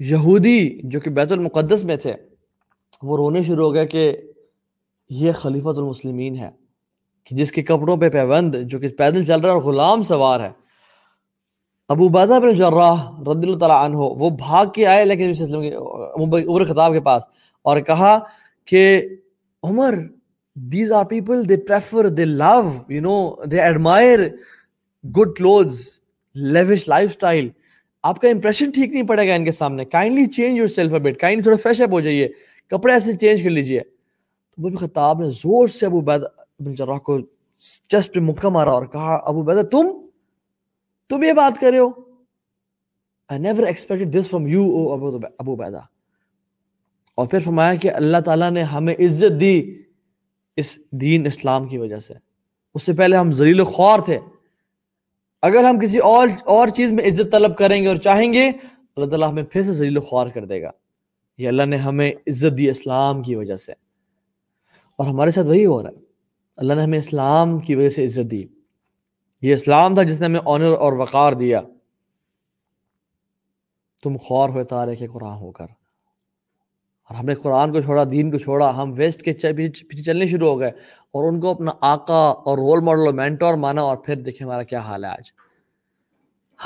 یہودی 0.00 0.80
جو 0.90 1.00
کہ 1.00 1.10
بیت 1.10 1.32
المقدس 1.32 1.84
میں 1.84 1.96
تھے، 1.96 2.14
وہ 3.02 3.16
رونے 3.16 3.42
شروع 3.42 3.64
ہو 3.64 3.72
گئے 3.74 3.86
کہ 3.86 4.16
یہ 5.10 5.32
خلیفۃ 5.32 5.76
المسلمین 5.76 6.36
ہے 6.36 6.50
کہ 7.24 7.36
جس 7.36 7.52
کے 7.52 7.62
کپڑوں 7.62 7.96
پہ 7.96 8.08
پیوند، 8.10 8.54
جو 8.70 8.78
کہ 8.78 8.88
پیدل 8.98 9.24
چل 9.24 9.40
رہا 9.40 9.48
ہے 9.48 9.54
اور 9.54 9.62
غلام 9.62 10.02
سوار 10.02 10.40
ہے۔ 10.40 10.50
ابو 11.90 12.08
بیدہ 12.08 12.38
بن 12.42 12.54
جراح 12.54 12.94
رضی 13.22 13.46
اللہ 13.46 13.58
تعالیٰ 13.58 13.84
عنہ، 13.84 13.96
وہ 13.96 14.30
بھاگ 14.38 14.66
کے 14.74 14.86
آئے 14.86 15.04
لیکن 15.04 15.32
عمر 16.46 16.64
خطاب 16.64 16.92
کے 16.92 17.00
پاس 17.00 17.22
اور 17.64 17.80
کہا 17.80 18.18
کہ 18.68 19.00
Umar 19.62 19.94
these 20.56 20.92
are 20.92 21.04
people 21.04 21.48
they 21.48 21.56
prefer 21.68 22.08
they 22.08 22.24
love 22.24 22.60
you 22.88 23.00
know 23.02 23.44
they 23.50 23.60
admire 23.60 24.20
good 25.04 25.36
clothes 25.36 26.00
lavish 26.36 26.88
life 26.88 27.10
style 27.10 27.48
آپ 28.06 28.20
کا 28.20 28.28
امپریشن 28.28 28.70
ٹھیک 28.70 28.92
نہیں 28.92 29.02
پڑے 29.02 29.28
گا 29.28 29.34
ان 29.34 29.44
کے 29.44 29.52
سامنے. 29.52 29.84
Kindly 29.84 30.26
change 30.26 30.58
your 30.58 30.66
self 30.66 30.92
bet 30.92 31.20
kindly 31.20 31.42
تھوڑا 31.42 31.56
فریش 31.62 31.80
اپ 31.80 31.88
ہو 31.92 32.00
جائیے. 32.00 32.28
کپڑے 32.70 32.92
ایسے 32.92 33.12
چینج 33.12 33.42
کر 33.42 33.50
لیجیے. 33.50 33.80
تو 33.80 34.66
ابو 34.66 34.76
خطاب 34.76 35.20
نے 35.20 35.30
زور 35.30 35.66
سے 35.66 35.86
ابو 35.86 36.00
بیدہ 36.00 36.26
بن 36.62 36.74
جراح 36.74 36.98
کو 36.98 37.20
چسٹ 37.88 38.14
پہ 38.14 38.20
مکہ 38.20 38.48
مارا 38.48 38.70
اور 38.70 38.86
کہا، 38.86 39.14
ابو 39.14 39.42
بیدہ 39.42 39.62
تم؟ 39.62 39.86
تم 41.08 41.22
یہ 41.22 41.32
بات 41.32 41.60
کر 41.60 41.70
رہے 41.70 41.78
ہو? 41.78 41.88
I 43.32 43.38
never 43.38 43.60
expected 43.60 44.06
this 44.06 44.38
from 44.38 44.54
you 44.54 44.70
او 44.70 44.92
ابو 45.38 45.56
بیدہ 45.56 45.80
اور 47.14 47.28
پھر 47.28 47.40
فرمایا 47.40 47.74
کہ 47.74 47.90
اللہ 47.90 48.16
تعالیٰ 48.24 48.50
نے 48.50 48.62
ہمیں 48.62 48.94
عزت 48.94 49.40
دی 49.40 49.74
اس 50.56 50.78
دین 50.90 51.26
اسلام 51.26 51.68
کی 51.68 51.78
وجہ 51.78 51.96
سے۔ 51.96 52.14
اس 52.74 52.82
سے 52.82 52.92
پہلے 52.92 53.16
ہم 53.16 53.32
ذلیل 53.32 53.60
و 53.60 53.64
خوار 53.64 53.98
تھے۔ 53.98 54.18
اگر 55.42 55.64
ہم 55.64 55.78
کسی 55.78 55.98
اور 55.98 56.28
اور 56.44 56.68
چیز 56.68 56.92
میں 56.92 57.04
عزت 57.04 57.32
طلب 57.32 57.58
کریں 57.58 57.82
گے 57.82 57.86
اور 57.86 57.96
چاہیں 57.96 58.32
گے، 58.32 58.48
اللہ 58.96 59.06
تعالیٰ 59.06 59.30
ہمیں 59.30 59.42
پھر 59.42 59.62
سے 59.62 59.72
ذلیل 59.72 59.96
و 59.96 60.00
خوار 60.00 60.26
کر 60.26 60.44
دے 60.44 60.62
گا۔ 60.62 60.70
یہ 61.38 61.48
اللہ 61.48 61.62
نے 61.62 61.76
ہمیں 61.76 62.12
عزت 62.12 62.58
دی 62.58 62.70
اسلام 62.70 63.22
کی 63.22 63.34
وجہ 63.34 63.56
سے۔ 63.56 63.72
اور 64.98 65.06
ہمارے 65.06 65.30
ساتھ 65.30 65.46
وہی 65.46 65.66
ہو 65.66 65.82
رہا 65.82 65.90
ہے۔ 65.90 65.94
اللہ 66.56 66.74
نے 66.74 66.82
ہمیں 66.82 66.98
اسلام 66.98 67.58
کی 67.58 67.74
وجہ 67.74 67.88
سے 67.88 68.04
عزت 68.04 68.30
دی۔ 68.30 68.44
یہ 69.42 69.52
اسلام 69.52 69.94
تھا 69.94 70.02
جس 70.02 70.20
نے 70.20 70.26
ہمیں 70.26 70.40
آنر 70.44 70.72
اور 70.72 70.92
وقار 70.92 71.32
دیا۔ 71.32 71.60
تم 74.02 74.16
خور 74.16 74.48
ہوئے 74.48 74.64
تارے 74.64 74.96
کے 74.96 75.06
قرآن 75.06 75.38
ہو 75.38 75.52
کر۔ 75.52 75.66
اور 77.08 77.16
ہم 77.16 77.26
نے 77.26 77.34
قرآن 77.34 77.72
کو 77.72 77.80
چھوڑا، 77.80 78.04
دین 78.10 78.30
کو 78.30 78.38
چھوڑا، 78.38 78.76
ہم 78.76 78.94
ویسٹ 78.96 79.22
کے 79.22 79.32
پیچھے 79.32 80.02
چلنے 80.02 80.26
شروع 80.26 80.48
ہو 80.48 80.60
گئے 80.60 80.70
اور 81.10 81.32
ان 81.32 81.40
کو 81.40 81.50
اپنا 81.50 81.70
آقا 81.80 82.28
اور 82.28 82.58
رول 82.58 82.80
ماڈل 82.80 83.06
اور 83.06 83.14
مینٹور 83.14 83.54
مانا 83.54 83.82
اور 83.82 83.96
پھر 83.96 84.16
دیکھیں 84.16 84.46
ہمارا 84.46 84.62
کیا 84.62 84.78
حال 84.78 85.04
ہے 85.04 85.08
آج۔ 85.08 85.32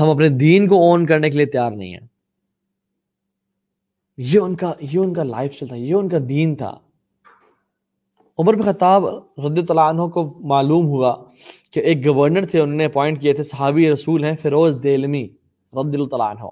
ہم 0.01 0.11
اپنے 0.11 0.28
دین 0.28 0.68
کو 0.68 0.74
اون 0.74 1.07
کرنے 1.07 1.30
کے 1.30 1.36
لیے 1.36 1.47
تیار 1.47 1.72
نہیں 1.72 1.93
ہیں۔ 1.93 2.07
یہ 4.16 4.41
ان 4.41 4.57
کا، 4.57 4.72
یہ 4.80 4.99
ان 4.99 5.14
کا 5.14 5.22
لائف 5.22 5.53
اسٹائل 5.53 5.68
تھا، 5.68 5.76
یہ 5.76 5.95
ان 5.95 6.09
کا 6.09 6.18
دین 6.28 6.55
تھا۔ 6.57 6.78
عمر 8.38 8.55
بن 8.55 8.72
خطاب 8.72 9.07
رضی 9.47 9.62
اللہ 9.68 9.80
عنہ 9.80 10.03
کو 10.03 10.34
معلوم 10.41 10.86
ہوا 10.86 11.24
کہ 11.70 11.80
ایک 11.80 12.07
گورنر 12.07 12.47
تھے، 12.47 12.61
انہوں 12.61 12.76
نے 12.76 12.84
اپوائنٹ 12.84 13.20
کیے 13.20 13.32
تھے، 13.32 13.43
صحابی 13.43 13.93
رسول 13.93 14.24
ہیں 14.24 14.36
فیروز 14.36 14.76
دیلمی 14.82 15.28
رضی 15.72 16.01
اللہ 16.12 16.22
عنہ۔ 16.22 16.49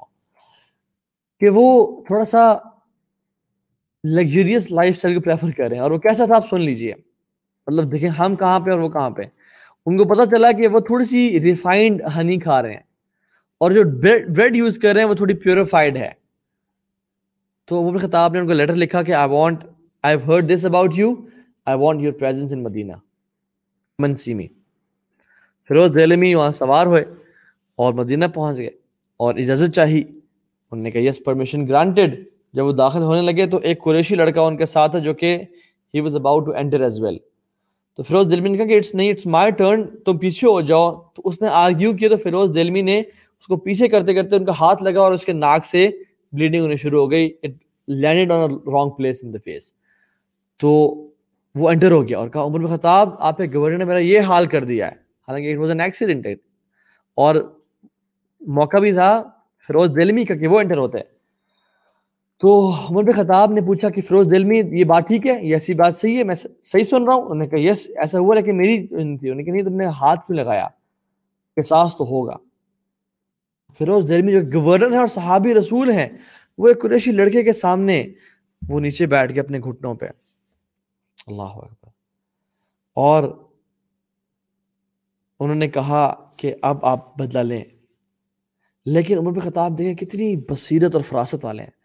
کہ 1.41 1.49
وہ 1.49 2.01
تھوڑا 2.07 2.24
سا 2.24 2.57
لگژریس 4.05 4.72
لائف 4.72 4.94
اسٹائل 4.96 5.14
کو 5.14 5.20
پریفر 5.20 5.51
کر 5.51 5.68
رہے 5.68 5.76
ہیں 5.76 5.82
اور 5.82 5.90
وہ 5.90 5.99
کیسا 5.99 6.26
تھا 6.26 6.36
آپ 6.36 6.49
سن 6.49 6.61
لیجیے۔ 6.61 6.94
مطلب 7.66 7.92
دیکھیں 7.92 8.09
ہم 8.09 8.36
کہاں 8.36 8.61
پہ 8.61 8.70
اور 8.70 8.80
وہ 8.80 8.88
کہاں 8.88 9.11
پہ۔ 9.11 9.22
ان 9.86 9.96
کو 9.96 10.05
پتا 10.05 10.26
چلا 10.26 10.53
کہ 10.53 10.68
وہ 10.68 10.78
تھوڑی 10.78 11.05
سی 11.05 11.40
ریفائنڈ 11.40 12.03
ہنی 12.16 12.38
کھا 12.38 12.62
رہے 12.62 12.72
ہیں 12.72 12.82
اور 13.59 13.70
جو 13.70 13.82
بریڈ 14.34 14.57
یوز 14.57 14.78
کر 14.78 14.92
رہے 14.92 15.01
ہیں 15.01 15.09
وہ 15.09 15.14
تھوڑی 15.14 15.34
پیوریفائڈ 15.34 15.96
ہے۔ 15.96 16.11
تو 17.64 17.88
عمر 17.88 17.99
خطاب 17.99 18.32
نے 18.32 18.38
ان 18.38 18.46
کو 18.46 18.53
لیٹر 18.53 18.74
لکھا 18.74 19.03
کہ 19.03 19.12
I 19.12 19.30
want 19.30 19.64
I 20.03 20.16
heard 20.26 20.55
this 20.55 20.64
about 20.64 20.92
you 20.96 21.14
I 21.66 21.78
want 21.78 22.01
your 22.01 22.12
presence 22.12 22.53
in 22.53 22.62
Medina 22.62 22.92
منسی 23.99 24.34
میں 24.34 24.46
فیروز 25.68 25.94
دہلمی 25.94 26.34
وہاں 26.34 26.51
سوار 26.51 26.86
ہوئے 26.86 27.05
اور 27.76 27.94
مدینہ 27.94 28.24
پہنچ 28.34 28.59
گئے 28.59 28.70
اور 29.16 29.34
اجازت 29.34 29.74
چاہی۔ 29.74 30.01
انہوں 30.01 30.82
نے 30.82 30.90
کہا 30.90 31.01
یس 31.01 31.24
پرمیشن 31.24 31.68
گرانٹیڈ 31.68 32.24
جب 32.53 32.64
وہ 32.64 32.72
داخل 32.72 33.03
ہونے 33.03 33.20
لگے 33.20 33.46
تو 33.46 33.57
ایک 33.57 33.82
قریشی 33.84 34.14
لڑکا 34.14 34.42
ان 34.42 34.57
کے 34.57 34.66
ساتھ 34.66 34.96
ہے 34.96 35.01
جو 35.01 35.14
کہ 35.14 35.38
he 35.94 36.01
was 36.01 36.16
about 36.16 36.46
to 36.46 36.53
enter 36.53 36.80
as 36.80 37.01
well 37.01 37.18
تو 37.96 38.03
فیروز 38.03 38.30
دلمی 38.30 38.49
نے 38.49 38.59
کہا 38.59 38.66
کہ 38.66 38.76
اٹس 38.76 38.94
نہیں 38.94 39.11
اٹس 39.11 39.26
مائی 39.26 39.53
ٹرن 39.53 39.86
تم 40.05 40.18
پیچھے 40.18 40.49
ہو 40.49 40.61
جاؤ۔ 40.61 40.94
تو 41.14 41.22
اس 41.24 41.42
نے 41.42 41.49
آرگیو 41.49 41.92
کیا 41.92 42.09
تو 42.09 42.16
فیروز 42.16 42.55
دلمی 42.55 42.82
نے 42.82 42.99
اس 42.99 43.46
کو 43.46 43.57
پیچھے 43.57 43.88
کرتے 43.88 44.14
کرتے 44.14 44.36
ان 44.36 44.44
کا 44.44 44.53
ہاتھ 44.61 44.82
لگا 44.82 45.01
اور 45.01 45.12
اس 45.12 45.24
کے 45.24 45.32
ناک 45.32 45.66
سے 45.66 45.90
بلیڈنگ 46.32 46.62
ہونے 46.62 46.76
شروع 46.76 47.01
ہو 47.01 47.11
گئی۔ 47.11 47.30
It 47.42 47.51
landed 47.88 48.32
on 48.32 48.51
wrong 48.51 48.90
place 48.90 49.20
in 49.22 49.32
the 49.32 49.38
face 49.44 49.72
تو 50.57 50.70
وہ 51.55 51.70
انٹر 51.70 51.90
ہو 51.90 52.09
گیا 52.09 52.18
اور 52.18 52.28
کہا، 52.28 52.42
عمر 52.42 52.66
خطاب، 52.66 53.09
آپ 53.18 53.36
کے 53.36 53.44
گورنر 53.55 53.78
نے 53.78 53.84
میرا 53.84 53.99
یہ 53.99 54.20
حال 54.20 54.46
کر 54.46 54.64
دیا 54.64 54.86
ہے۔ 54.86 54.96
حالانکہ 55.28 55.53
اٹ 55.53 55.59
واز 55.59 55.70
این 55.70 55.80
ایکسیڈنٹ 55.80 56.26
اور 57.14 57.34
موقع 58.40 58.76
بھی 58.76 58.92
تھا 58.92 59.22
فیروز 59.66 59.90
دلمی 59.90 60.24
کا 60.24 60.34
کہ 60.34 60.49
وہ 60.49 60.61
انٹر 60.61 60.76
ہوتے۔ 60.76 60.99
ہیں 60.99 61.17
تو 62.39 62.72
عمر 62.91 63.03
بن 63.03 63.12
خطاب 63.12 63.53
نے 63.53 63.61
پوچھا 63.61 63.91
کہ 63.91 64.03
فیروز 64.03 64.30
دلمی 64.30 64.59
یہ 64.59 64.84
بات 64.84 65.09
ٹھیک 65.09 65.26
ہے؟ 65.26 65.45
یہ 65.45 65.55
ایسی 65.55 65.74
بات 65.74 65.97
صحیح 65.97 66.18
ہے، 66.18 66.24
میں 66.24 66.34
صحیح 66.62 66.84
سن 66.84 67.05
رہا 67.05 67.14
ہوں؟ 67.14 67.22
انہوں 67.22 67.34
نے 67.34 67.47
کہا، 67.47 67.61
یس، 67.61 67.91
ایسا 67.97 68.18
ہوا 68.18 68.34
لیکن 68.34 68.57
میری 68.57 68.86
تھی 68.86 68.97
انہوں 68.97 69.34
نے 69.34 69.45
کہا، 69.45 69.55
نہیں، 69.55 69.62
تم 69.62 69.74
نے 69.74 69.84
ہاتھ 69.84 70.26
کیوں 70.26 70.36
لگایا؟ 70.36 70.64
احساس 71.57 71.97
تو 71.97 72.05
ہوگا۔ 72.05 72.36
فیروز 73.78 74.09
دلمی 74.09 74.32
جو 74.32 74.61
گورنر 74.62 74.91
ہیں 74.91 74.99
اور 74.99 75.07
صحابی 75.07 75.55
رسول 75.55 75.91
ہیں، 75.91 76.09
وہ 76.59 76.68
ایک 76.68 76.82
قریشی 76.82 77.12
لڑکے 77.12 77.43
کے 77.43 77.53
سامنے 77.53 78.07
وہ 78.68 78.80
نیچے 78.80 79.07
بیٹھ 79.07 79.32
کے 79.32 79.41
اپنے 79.41 79.59
گھٹنوں 79.59 79.95
پہ۔ 79.95 80.07
اللہ 81.26 81.43
اکبر۔ 81.43 81.89
اور 82.95 83.49
انہوں 85.41 85.57
نے 85.57 85.68
کہا 85.68 86.30
کہ 86.36 86.55
اب 86.62 86.84
آپ 86.84 87.18
بدلا 87.18 87.43
لیں۔ 87.43 87.64
لیکن 88.86 89.18
عمر 89.18 89.30
بن 89.30 89.41
خطاب 89.41 89.78
دیکھیں 89.78 89.95
کتنی 89.95 90.36
بصیرت 90.36 90.95
اور 90.95 91.03
فراست 91.03 91.45
والے 91.45 91.62
ہیں۔ 91.62 91.77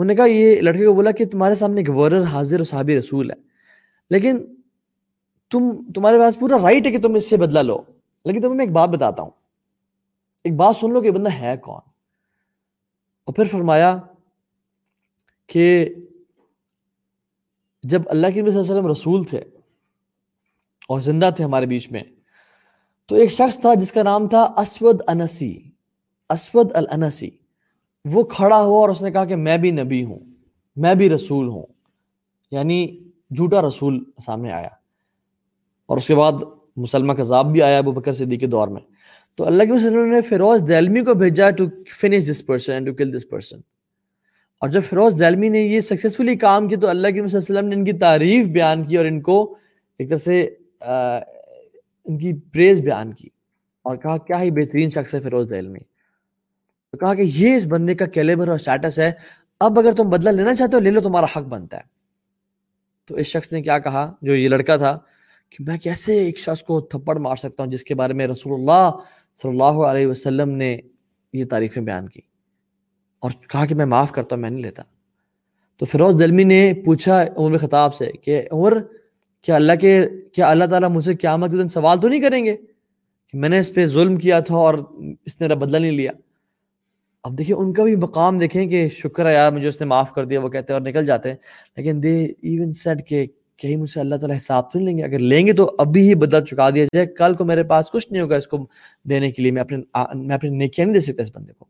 انہوں 0.00 0.14
نے 0.14 0.14
کہا، 0.14 0.24
یہ 0.24 0.60
لڑکے 0.60 0.86
کو 0.86 0.94
بولا 0.94 1.10
کہ 1.10 1.24
تمہارے 1.24 1.54
سامنے 1.54 1.82
گورنر 1.88 2.22
حاضر 2.22 2.60
و 2.60 2.64
صحابی 2.64 2.98
رسول 2.98 3.30
ہے۔ 3.30 3.36
لیکن 4.10 4.54
تم، 5.50 5.92
تمہارے 5.92 6.18
پاس 6.18 6.38
پورا 6.38 6.56
رائٹ 6.62 6.86
ہے 6.86 6.90
کہ 6.90 6.98
تم 6.98 7.14
اس 7.14 7.30
سے 7.30 7.36
بدلا 7.36 7.62
لو۔ 7.62 7.82
لیکن 8.24 8.42
تمہیں 8.42 8.54
میں 8.54 8.64
ایک 8.64 8.74
بات 8.74 8.88
بتاتا 8.88 9.22
ہوں۔ 9.22 9.30
ایک 10.44 10.54
بات 10.54 10.76
سن 10.76 10.92
لو 10.92 11.00
کہ 11.00 11.10
بندہ 11.10 11.30
ہے 11.30 11.56
کون۔ 11.56 11.80
اور 13.24 13.34
پھر 13.34 13.44
فرمایا 13.44 13.98
کہ 15.46 15.94
جب 17.82 18.02
اللہ 18.06 18.26
کے 18.34 18.40
نبی 18.40 18.50
صلی 18.50 18.60
اللہ 18.60 18.72
علیہ 18.72 18.80
وسلم 18.80 18.90
رسول 18.90 19.24
تھے 19.24 19.38
اور 20.88 21.00
زندہ 21.00 21.30
تھے 21.36 21.44
ہمارے 21.44 21.66
بیچ 21.66 21.92
میں، 21.92 22.02
تو 23.06 23.14
ایک 23.16 23.30
شخص 23.30 23.60
تھا 23.60 23.74
جس 23.74 23.92
کا 23.92 24.02
نام 24.02 24.28
تھا 24.28 24.42
اسود 24.42 25.02
انسی۔ 25.08 25.70
اسود 26.28 26.70
الانسی۔ 26.74 27.39
وہ 28.04 28.22
کھڑا 28.22 28.56
ہوا 28.56 28.80
اور 28.80 28.88
اس 28.88 29.02
نے 29.02 29.10
کہا 29.10 29.24
کہ 29.24 29.36
میں 29.36 29.58
بھی 29.58 29.70
نبی 29.70 30.04
ہوں، 30.04 30.18
میں 30.76 30.94
بھی 30.94 31.10
رسول 31.10 31.48
ہوں۔ 31.48 31.66
یعنی 32.50 32.98
جھوٹا 33.36 33.62
رسول 33.62 34.04
سامنے 34.26 34.52
آیا۔ 34.52 34.68
اور 35.86 35.96
اس 35.96 36.06
کے 36.06 36.14
بعد 36.14 36.32
مسلمہ 36.76 37.12
کذاب 37.12 37.52
بھی 37.52 37.62
آیا 37.62 37.78
ابو 37.78 37.92
بکر 37.92 38.12
صدیق 38.12 38.40
کے 38.40 38.46
دور 38.46 38.68
میں۔ 38.68 38.80
تو 39.34 39.46
اللہ 39.46 39.62
کے 39.62 39.72
وسلم 39.72 40.04
نے 40.04 40.20
فیروز 40.20 40.62
دیلمی 40.68 41.00
کو 41.00 41.14
بھیجا 41.14 41.50
to 41.50 41.64
finish 42.00 42.30
this 42.30 42.46
person 42.46 42.72
and 42.72 42.86
to 42.86 42.94
kill 42.94 43.16
this 43.16 43.28
person 43.28 43.56
اور 44.58 44.68
جب 44.68 44.82
فیروز 44.82 45.14
زیلمی 45.14 45.48
نے 45.48 45.60
یہ 45.60 45.80
سکسیسفلی 45.80 46.36
کام 46.36 46.68
کی 46.68 46.76
تو 46.76 46.88
اللہ 46.88 47.08
کے 47.08 47.20
وسلم 47.20 47.68
نے 47.68 47.76
ان 47.76 47.84
کی 47.84 47.92
تعریف 47.92 48.46
بیان 48.46 48.84
کی 48.84 48.96
اور 48.96 49.06
ان 49.06 49.20
کو 49.20 49.54
ایک 49.98 50.08
طرح 50.08 50.18
سے 50.18 50.48
ان 52.04 52.18
کی 52.18 52.32
پریز 52.32 52.82
بیان 52.82 53.12
کی۔ 53.12 53.28
اور 53.82 53.96
کہا، 53.96 54.18
کیا 54.18 54.42
ہی 54.42 54.50
بہترین 54.50 54.90
شخص 54.90 55.14
ہے 55.14 55.20
فیروز 55.20 55.48
زیلمی 55.48 55.78
تو 56.92 56.98
کہا 56.98 57.14
کہ 57.14 57.22
یہ 57.22 57.56
اس 57.56 57.66
بندے 57.66 57.94
کا 57.94 58.06
کیلیبر 58.06 58.48
اور 58.48 58.58
سٹیٹس 58.58 58.98
ہے۔ 58.98 59.12
اب 59.60 59.78
اگر 59.78 59.92
تم 59.92 60.10
بدلہ 60.10 60.30
لینا 60.30 60.54
چاہتے 60.54 60.76
ہو، 60.76 60.82
لے 60.82 60.90
لو، 60.90 61.00
تمہارا 61.00 61.26
حق 61.36 61.44
بنتا 61.44 61.76
ہے۔ 61.76 61.82
تو 63.06 63.14
اس 63.14 63.26
شخص 63.26 63.52
نے 63.52 63.62
کیا 63.62 63.78
کہا؟ 63.78 64.12
جو 64.22 64.34
یہ 64.34 64.48
لڑکا 64.48 64.76
تھا 64.76 64.98
کہ 65.50 65.64
میں 65.68 65.78
کیسے 65.78 66.12
ایک 66.12 66.38
شخص 66.38 66.62
کو 66.62 66.80
تھپڑ 66.80 67.18
مار 67.18 67.36
سکتا 67.36 67.62
ہوں، 67.62 67.70
جس 67.70 67.84
کے 67.84 67.94
بارے 67.94 68.12
میں 68.12 68.26
رسول 68.26 68.52
اللہ 68.52 68.90
صلی 69.42 69.50
اللہ 69.50 69.82
علیہ 69.82 70.06
وسلم 70.06 70.50
نے 70.50 70.78
یہ 71.32 71.44
تعریفیں 71.44 71.82
بیان 71.82 72.08
کی۔ 72.08 72.20
اور 73.20 73.30
کہا 73.30 73.66
کہ 73.66 73.74
میں 73.74 73.86
معاف 73.86 74.12
کرتا 74.12 74.36
ہوں، 74.36 74.42
میں 74.42 74.50
نہیں 74.50 74.62
لیتا۔ 74.62 74.82
تو 75.76 75.86
فیروز 75.86 76.14
زلمی 76.14 76.44
نے 76.44 76.72
پوچھا 76.84 77.24
عمر 77.36 77.58
خطاب 77.58 77.94
سے 77.94 78.12
کہ 78.22 78.42
عمر، 78.52 78.76
کیا 79.42 79.56
اللہ 79.56 79.72
کے، 79.80 80.06
کیا 80.32 80.50
اللہ 80.50 80.64
تعالیٰ 80.64 80.90
مجھ 80.90 81.04
سے 81.04 81.14
قیامت 81.14 81.50
کے 81.50 81.56
دن 81.56 81.68
سوال 81.68 82.00
تو 82.00 82.08
نہیں 82.08 82.20
کریں 82.20 82.44
گے؟ 82.44 82.56
کہ 83.26 83.38
میں 83.38 83.48
نے 83.48 83.58
اس 83.58 83.74
پہ 83.74 83.86
ظلم 83.86 84.16
کیا 84.16 84.40
تھا 84.40 84.56
اور 84.56 84.74
اس 85.26 85.40
نے 85.40 85.54
بدلہ 85.54 85.76
نہیں 85.76 85.90
لیا۔ 85.90 86.12
اب 87.24 87.38
دیکھیں 87.38 87.56
ان 87.56 87.72
کا 87.72 87.84
بھی 87.84 87.96
مقام 87.96 88.38
دیکھیں 88.38 88.66
کہ 88.66 88.88
شکر 88.88 89.26
ہے 89.26 89.34
یار، 89.34 89.52
مجھے 89.52 89.68
اس 89.68 89.80
نے 89.80 89.86
معاف 89.86 90.12
کر 90.12 90.24
دیا، 90.24 90.40
وہ 90.40 90.48
کہتے 90.48 90.72
ہیں 90.72 90.80
اور 90.80 90.88
نکل 90.88 91.06
جاتے 91.06 91.28
ہیں۔ 91.28 91.36
لیکن 91.76 92.02
دے 92.02 92.24
ایون 92.24 92.72
سیٹ 92.72 93.06
کہ 93.06 93.26
کہیں 93.56 93.76
مجھ 93.76 93.90
سے 93.90 94.00
اللہ 94.00 94.14
تعالیٰ 94.14 94.36
حساب 94.36 94.72
تو 94.72 94.78
نہیں 94.78 94.88
لیں 94.88 94.98
گے۔ 94.98 95.02
اگر 95.02 95.18
لیں 95.18 95.46
گے 95.46 95.52
تو 95.52 95.74
ابھی 95.78 96.08
ہی 96.08 96.14
بدل 96.14 96.44
چکا 96.44 96.70
دیا 96.70 96.84
جائے۔ 96.84 97.06
کل 97.06 97.34
کو 97.34 97.44
میرے 97.44 97.62
پاس 97.62 97.90
کچھ 97.90 98.12
نہیں 98.12 98.22
ہوگا 98.22 98.36
اس 98.36 98.46
کو 98.46 98.66
دینے 99.04 99.30
کے 99.30 99.42
لیے۔ 99.42 99.52
میں 99.52 99.62
اپنے 99.62 99.76
میں 100.14 100.36
اپنی 100.36 100.50
نیکیاں 100.50 100.86
نہیں 100.86 100.94
دے 100.94 101.00
سکتا 101.00 101.22
اس 101.22 101.36
بندے 101.36 101.52
کو۔ 101.52 101.64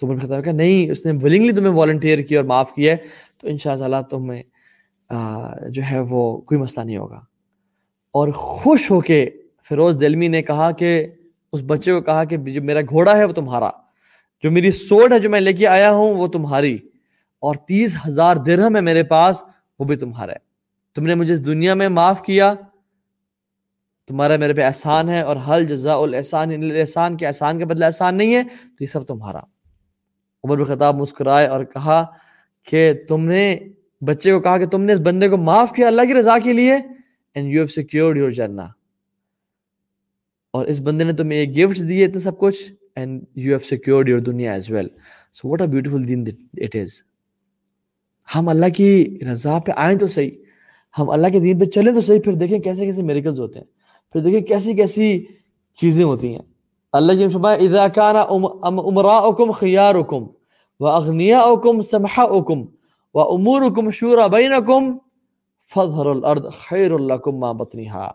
تو 0.00 0.06
عمر 0.06 0.18
خطاب 0.18 0.44
کہا 0.44 0.52
نہیں، 0.52 0.90
اس 0.90 1.06
نے 1.06 1.12
ولنگلی 1.22 1.52
تمہیں 1.52 1.72
والنٹیئر 1.72 2.18
کیا 2.18 2.38
اور 2.38 2.44
معاف 2.44 2.72
کیا 2.74 2.92
ہے۔ 2.92 2.96
تو 3.40 3.48
ان 3.48 3.58
شاء 3.58 3.72
اللہ 3.72 4.02
تمہیں 4.10 4.42
جو 5.68 5.82
ہے 5.90 6.00
وہ 6.00 6.38
کوئی 6.38 6.60
مسئلہ 6.60 6.84
نہیں 6.84 6.96
ہوگا۔ 6.96 7.20
اور 8.12 8.28
خوش 8.28 8.90
ہو 8.90 9.00
کے 9.00 9.30
فیروز 9.68 10.00
دلمی 10.00 10.28
نے 10.28 10.42
کہا 10.42 10.70
کہ، 10.70 11.06
اس 11.52 11.62
بچے 11.66 11.92
کو 11.92 12.00
کہا 12.00 12.24
کہ 12.24 12.36
جو 12.36 12.62
میرا 12.62 12.80
گھوڑا 12.80 13.16
ہے 13.16 13.24
وہ 13.24 13.32
تمہارا۔ 13.32 13.70
جو 14.42 14.50
میری 14.50 14.70
سوٹ 14.70 15.12
ہے 15.12 15.18
جو 15.18 15.30
میں 15.30 15.40
لے 15.40 15.52
کے 15.52 15.66
آیا 15.66 15.92
ہوں 15.92 16.14
وہ 16.14 16.26
تمہاری 16.26 16.78
اور 17.40 17.54
تیس 17.54 17.96
ہزار 18.08 18.36
درہم 18.36 18.76
ہے 18.76 18.80
میرے 18.80 19.02
پاس، 19.02 19.42
وہ 19.78 19.84
بھی 19.84 19.96
تمہارا 19.96 20.32
ہے۔ 20.32 20.36
تم 20.94 21.06
نے 21.06 21.14
مجھے 21.14 21.34
اس 21.34 21.46
دنیا 21.46 21.74
میں 21.74 21.88
معاف 21.88 22.22
کیا۔ 22.22 22.54
تمہارا 24.06 24.36
میرے 24.36 24.54
پہ 24.54 24.62
احسان 24.62 25.08
ہے 25.08 25.20
اور 25.20 25.36
حل 25.36 25.66
جزا 25.66 25.94
الحسان 25.94 26.50
احسان 26.76 27.06
یعنی 27.06 27.16
کے 27.16 27.26
احسان 27.26 27.58
کے 27.58 27.64
بدلے 27.64 27.84
احسان 27.84 28.14
نہیں 28.14 28.34
ہے، 28.34 28.42
تو 28.44 28.76
یہ 28.80 28.86
سب 28.86 29.04
تمہارا۔ 29.04 29.40
عمر 30.44 30.56
بن 30.56 30.64
خطاب 30.64 30.96
مسکرائے 30.96 31.46
اور 31.46 31.64
کہا 31.64 32.04
کہ 32.62 32.92
تم 33.08 33.24
نے، 33.24 33.58
بچے 34.00 34.32
کو 34.32 34.40
کہا 34.40 34.58
کہ 34.58 34.66
تم 34.66 34.82
نے 34.82 34.92
اس 34.92 35.00
بندے 35.00 35.28
کو 35.28 35.36
معاف 35.36 35.72
کیا 35.72 35.86
اللہ 35.86 36.02
کی 36.02 36.14
رضا 36.14 36.38
کے 36.38 36.52
لیے 36.52 36.72
and 37.34 37.48
you 37.48 37.58
have 37.58 37.66
secured 37.66 38.16
your 38.16 38.30
جرنا 38.30 38.66
اور 40.50 40.66
اس 40.66 40.80
بندے 40.80 41.04
نے 41.04 41.12
تمہیں 41.12 41.44
یہ 41.44 41.66
گفٹ 41.66 41.88
دیے، 41.88 42.04
اتنے 42.04 42.20
سب 42.20 42.38
کچھ۔ 42.38 42.72
And 42.96 43.24
you 43.34 43.50
have 43.50 43.58
secured 43.58 44.08
your 44.08 44.18
دنیا 44.18 44.52
as 44.52 44.70
well 44.70 44.88
so 45.32 45.48
what 45.48 45.60
a 45.60 45.66
beautiful 45.66 46.08
then 46.08 46.24
it 46.56 46.76
is 46.76 47.02
ہم 48.36 48.48
اللہ 48.48 48.66
کی 48.76 49.18
رضا 49.32 49.58
پہ 49.66 49.72
آئیں 49.76 49.98
تو 49.98 50.06
صحیح، 50.06 50.30
ہم 50.98 51.10
اللہ 51.10 51.28
کے 51.28 51.38
دین 51.38 51.58
پہ 51.58 51.64
چلیں 51.64 51.92
تو 51.94 52.00
صحیح، 52.00 52.20
پھر 52.24 52.32
دیکھیں 52.32 52.58
کیسے 52.58 52.86
کیسے 52.86 53.02
میریکلز 53.02 53.40
ہوتے 53.40 53.58
ہیں۔ 53.58 53.66
پھر 54.12 54.20
دیکھیں 54.20 54.40
کیسی 54.40 54.72
کیسی 54.72 55.24
چیزیں 55.78 56.04
ہوتی 56.04 56.32
ہیں۔ 56.32 56.42
اللہ 56.92 57.12
جی 57.12 57.28
فرمایا 57.28 57.56
اذا 57.56 57.88
کان 57.88 58.16
امراؤکم 58.62 59.50
خیارکم 59.50 60.26
و 60.80 60.86
اغنیاؤکم 60.86 61.82
سمحاؤکم 61.82 62.64
و 63.14 63.20
امورکم 63.20 63.90
شورا 63.90 64.26
بینکم 64.26 64.98
فظہر 65.74 66.06
الارض 66.06 66.42
خیر 66.58 66.98
لکم 66.98 67.38
ما 67.38 67.52
بطنیہا 67.52 68.10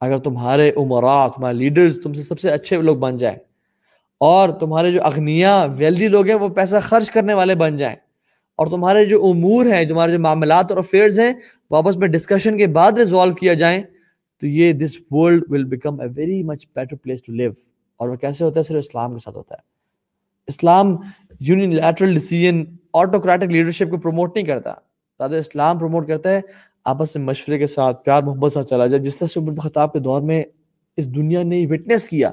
اگر 0.00 0.18
تمہارے 0.18 0.72
عمراء 0.76 1.28
تمہارے 1.28 1.54
لیڈرز 1.54 2.00
تم 2.02 2.12
سے 2.12 2.22
سب 2.22 2.40
سے 2.40 2.50
اچھے 2.50 2.82
لوگ 2.82 2.96
بن 2.96 3.16
جائیں 3.16 3.38
اور 4.20 4.48
تمہارے 4.48 4.92
جو 4.92 5.04
اغنیاء 5.04 5.64
ویلدی 5.76 6.08
لوگ 6.08 6.26
ہیں، 6.26 6.34
وہ 6.34 6.48
پیسہ 6.48 6.76
خرچ 6.82 7.10
کرنے 7.10 7.34
والے 7.34 7.54
بن 7.54 7.76
جائیں۔ 7.76 7.96
اور 8.56 8.66
تمہارے 8.66 9.04
جو 9.04 9.24
امور 9.24 9.66
ہیں، 9.66 9.84
تمہارے 9.84 10.12
جو 10.12 10.18
معاملات 10.18 10.70
اور 10.70 10.78
افیئرز 10.78 11.18
ہیں، 11.18 11.32
واپس 11.70 11.96
میں 11.96 12.08
ڈسکشن 12.08 12.58
کے 12.58 12.66
بعد 12.66 12.92
ریزالو 12.92 13.32
کیا 13.32 13.54
جائیں۔ 13.54 13.82
تو 14.40 14.46
یہ 14.46 14.72
this 14.72 14.96
world 15.10 15.44
will 15.48 15.64
become 15.64 16.00
a 16.00 16.06
very 16.16 16.42
much 16.42 16.66
better 16.74 16.96
place 16.96 17.22
to 17.22 17.32
live 17.32 17.50
اور 17.96 18.08
وہ 18.08 18.16
کیسے 18.16 18.44
ہوتا 18.44 18.60
ہے؟ 18.60 18.64
صرف 18.64 18.76
اسلام 18.76 19.12
کے 19.12 19.18
ساتھ 19.18 19.36
ہوتا 19.36 19.54
ہے۔ 19.54 19.60
Islam 20.46 20.96
unilateral 21.40 22.14
decision 22.14 22.64
autocratic 22.94 23.44
leadership 23.44 23.90
کو 23.90 23.96
پروموٹ 23.96 24.36
نہیں 24.36 24.46
کرتا۔ 24.46 24.70
رادر 25.20 25.36
اسلام 25.36 25.78
پروموٹ 25.78 26.08
کرتا 26.08 26.30
ہے، 26.30 26.40
آپس 26.84 27.16
میں 27.16 27.24
مشورے 27.24 27.58
کے 27.58 27.66
ساتھ، 27.66 28.04
پیار 28.04 28.22
محبت 28.22 28.52
ساتھ 28.52 28.66
چلا 28.66 28.86
جائے۔ 28.86 29.02
جس 29.02 29.16
طرح 29.16 29.28
سے 29.28 29.40
عمر 29.40 29.68
خطاب 29.68 29.92
کے 29.92 29.98
دور 29.98 30.22
میں 30.22 30.44
اس 30.96 31.14
دنیا 31.14 31.42
نے 31.42 31.66
وٹنس 31.70 32.08
کیا 32.08 32.30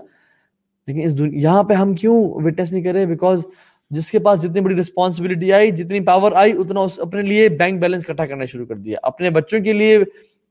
لیکن 0.87 1.01
اس 1.03 1.17
دنیا 1.17 1.41
یہاں 1.41 1.63
پہ 1.63 1.73
ہم 1.73 1.93
کیوں 1.93 2.29
وٹنس 2.29 2.73
نہیں 2.73 2.83
کرے 2.83 3.05
بیکاز 3.05 3.45
جس 3.89 4.11
کے 4.11 4.19
پاس 4.19 4.41
جتنی 4.41 4.61
بڑی 4.61 4.75
رسپانسبلٹی 4.75 5.53
آئی، 5.53 5.71
جتنی 5.71 5.99
پاور 5.99 6.31
آئی، 6.31 6.51
اتنا 6.57 6.79
اس 6.79 6.99
اپنے 6.99 7.21
لیے 7.21 7.49
بینک 7.49 7.81
بیلنس 7.81 8.05
کٹھا 8.05 8.25
کرنا 8.25 8.45
شروع 8.45 8.65
کر 8.65 8.75
دیا۔ 8.75 8.97
اپنے 9.03 9.29
بچوں 9.29 9.59
کے 9.59 9.73
لیے 9.73 9.99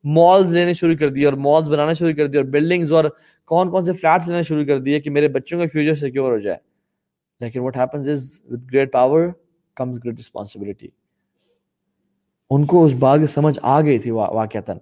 مالز 0.04 0.52
لینے 0.52 0.72
شروع 0.72 0.94
کر 0.94 1.08
دیے 1.08 1.24
اور 1.24 1.32
مالز 1.32 1.68
بنانا 1.68 1.92
شروع 1.92 2.12
کر 2.12 2.26
دیا 2.26 2.40
اور 2.40 2.48
بلڈنگز 2.48 2.92
اور 2.92 3.04
کون 3.44 3.70
کون 3.70 3.84
سے 3.84 3.92
فلیٹس 3.92 4.28
لینا 4.28 4.42
شروع 4.42 4.64
کر 4.64 4.78
دیے 4.78 5.00
کہ 5.00 5.10
میرے 5.10 5.28
بچوں 5.28 5.58
کا 5.58 5.64
فیوچر 5.72 5.94
سیکیور 5.94 6.32
ہو 6.32 6.38
جائے۔ 6.38 6.56
لیکن 7.40 7.60
what 7.60 7.76
happens 7.76 8.08
is 8.08 8.40
with 8.50 8.66
great 8.72 8.92
power 8.92 9.28
comes 9.74 9.98
great 10.04 10.18
responsibility 10.18 10.88
ان 12.50 12.66
کو 12.66 12.84
اس 12.84 12.94
بات 12.94 13.20
کی 13.20 13.26
سمجھ 13.26 13.58
آ 13.62 13.80
گئی 13.80 13.98
تھی 13.98 14.10
واقعتاً۔ 14.10 14.76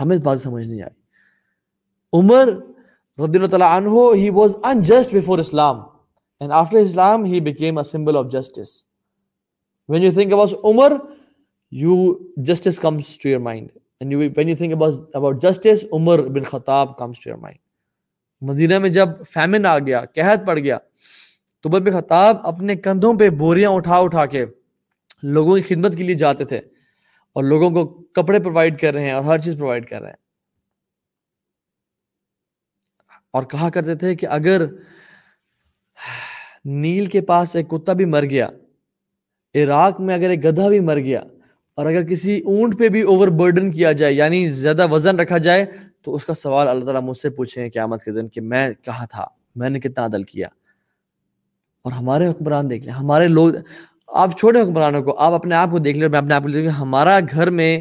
ہمیں 0.00 0.16
اس 0.16 0.22
بات 0.22 0.40
سمجھ 0.40 0.66
نہیں 0.66 0.82
آئی۔ 0.82 1.02
عمر 2.12 2.71
رضی 3.18 3.38
اللہ 3.38 3.46
تعالیٰ 3.46 3.76
عنہ 3.76 4.14
he 4.14 4.30
was 4.30 4.56
unjust 4.62 5.12
before 5.12 5.38
Islam 5.38 5.80
and 6.40 6.52
after 6.52 6.78
Islam 6.78 7.24
he 7.24 7.40
became 7.40 7.78
a 7.78 7.84
symbol 7.84 8.16
of 8.16 8.26
justice 8.32 8.86
when 9.88 10.02
you 10.02 10.12
think 10.12 10.32
about 10.32 10.64
Umar 10.64 10.92
you 11.72 12.14
justice 12.36 12.80
comes 12.80 13.18
to 13.18 13.28
your 13.28 13.40
mind 13.40 13.68
and 14.00 14.14
when 14.36 14.48
you 14.48 14.56
think 14.56 14.72
about 14.72 15.16
about 15.16 15.42
justice 15.42 15.84
Umar 15.92 16.26
bin 16.28 16.42
Khattab 16.42 16.98
comes 16.98 17.20
to 17.20 17.30
your 17.30 17.38
mind 17.38 17.58
Medina 18.42 18.78
میں 18.78 18.88
جب 18.88 19.08
فیمن 19.30 19.66
آ 19.66 19.78
گیا، 19.78 20.04
قحط 20.04 20.46
پڑ 20.46 20.58
گیا، 20.58 20.78
تو 21.60 21.68
عمر 21.68 21.80
بن 21.80 21.92
خطاب 21.92 22.36
اپنے 22.46 22.76
کندھوں 22.76 23.14
پہ 23.18 23.30
بوریاں 23.30 23.70
اٹھا 23.70 23.96
اٹھا 23.96 24.26
کے 24.26 24.44
لوگوں 25.22 25.56
کی 25.56 25.62
خدمت 25.62 25.96
کے 25.96 26.02
لیے 26.02 26.14
جاتے 26.14 26.44
تھے 26.44 26.58
اور 27.36 27.44
لوگوں 27.44 27.70
کو 27.70 27.84
کپڑے 28.12 28.38
پرووائڈ 28.38 28.80
کر 28.80 28.94
رہے 28.94 29.04
ہیں 29.04 29.12
اور 29.12 29.24
ہر 29.24 29.38
چیز 29.38 29.56
پرووائڈ 29.56 29.88
کر 29.88 30.00
رہے 30.00 30.10
ہیں۔ 30.10 30.21
اور 33.34 33.42
کہا 33.42 33.68
کرتے 33.70 33.94
تھے 33.94 34.14
کہ 34.16 34.26
اگر 34.30 34.62
نیل 36.64 37.06
کے 37.06 37.20
پاس 37.20 37.54
ایک 37.56 37.68
کتا 37.68 37.92
بھی 37.92 38.04
مر 38.04 38.24
گیا، 38.24 38.48
عراق 39.54 40.00
میں 40.00 40.14
اگر 40.14 40.30
ایک 40.30 40.44
گدھا 40.44 40.68
بھی 40.68 40.80
مر 40.80 40.98
گیا 40.98 41.20
اور 41.78 41.86
اگر 41.86 42.04
کسی 42.06 42.40
اونٹ 42.40 42.78
پہ 42.78 42.88
بھی 42.88 43.02
اوور 43.02 43.28
برڈن 43.28 43.70
کیا 43.70 43.92
جائے 43.92 44.12
یعنی 44.12 44.48
زیادہ 44.48 44.86
وزن 44.90 45.20
رکھا 45.20 45.38
جائے، 45.38 45.64
تو 46.02 46.14
اس 46.14 46.24
کا 46.26 46.34
سوال 46.34 46.68
اللہ 46.68 46.84
تعالیٰ 46.84 47.02
مجھ 47.02 47.16
سے 47.18 47.30
پوچھیں 47.30 47.68
قیامت 47.70 48.04
کے 48.04 48.12
دن 48.12 48.28
کہ 48.28 48.40
میں 48.40 48.68
کہا 48.82 49.04
تھا؟ 49.04 49.26
میں 49.56 49.70
نے 49.70 49.80
کتنا 49.80 50.04
عدل 50.04 50.22
کیا؟ 50.22 50.48
اور 51.84 51.92
ہمارے 51.92 52.28
حکمران 52.28 52.70
دیکھ 52.70 52.84
لیں، 52.84 52.94
ہمارے 52.94 53.28
لوگ، 53.28 53.54
آپ 54.08 54.38
چھوٹے 54.38 54.60
حکمرانوں 54.60 55.02
کو، 55.02 55.16
آپ 55.18 55.32
اپنے 55.32 55.54
آپ 55.54 55.70
کو 55.70 55.78
دیکھ 55.78 55.98
لیں، 55.98 56.08
میں 56.08 56.18
اپنے 56.18 56.34
آپ 56.34 56.42
کو 56.42 56.48
دیکھ 56.48 56.64
لیں 56.64 56.72
ہمارا 56.72 57.18
گھر 57.30 57.50
میں 57.50 57.80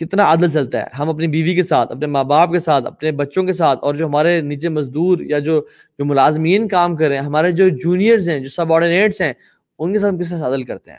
کتنا 0.00 0.24
عادل 0.24 0.50
چلتا 0.50 0.82
ہے۔ 0.82 0.86
ہم 0.98 1.08
اپنی 1.08 1.26
بیوی 1.26 1.54
کے 1.54 1.62
ساتھ، 1.62 1.92
اپنے 1.92 2.06
ماں 2.06 2.24
باپ 2.24 2.52
کے 2.52 2.60
ساتھ، 2.60 2.86
اپنے 2.86 3.12
بچوں 3.12 3.44
کے 3.44 3.52
ساتھ 3.52 3.78
اور 3.82 3.94
جو 3.94 4.06
ہمارے 4.06 4.40
نیچے 4.40 4.68
مزدور 4.68 5.18
یا 5.20 5.38
جو 5.38 5.60
جو 5.98 6.04
ملازمین 6.04 6.68
کام 6.68 6.96
کر 6.96 7.08
رہے 7.08 7.16
ہیں، 7.16 7.24
ہمارے 7.24 7.50
جو 7.52 7.68
جونیئرز 7.68 8.28
ہیں، 8.28 8.38
جو 8.40 8.48
سب 8.48 8.72
آرڈینیٹس 8.72 9.20
ہیں، 9.20 9.32
ان 9.78 9.92
کے 9.92 9.98
ساتھ 9.98 10.12
ہم 10.12 10.18
کس 10.18 10.30
طرح 10.30 10.44
عادل 10.44 10.62
کرتے 10.64 10.90
ہیں؟ 10.90 10.98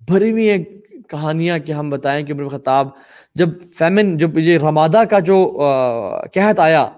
بھری 0.00 0.30
ہوئی 0.30 0.50
ہیں 0.50 0.64
کہانیاں 1.08 1.58
کہ 1.58 1.72
ہم 1.72 1.90
بتائیں 1.90 2.24
کہ 2.26 2.48
خطاب، 2.48 2.88
جب 3.34 3.48
فیمن 3.78 4.16
جب 4.16 4.38
یہ 4.38 4.58
رمادہ 4.58 5.02
کا 5.10 5.18
جو 5.18 5.36
قحط 6.34 6.60
آیا 6.60 6.88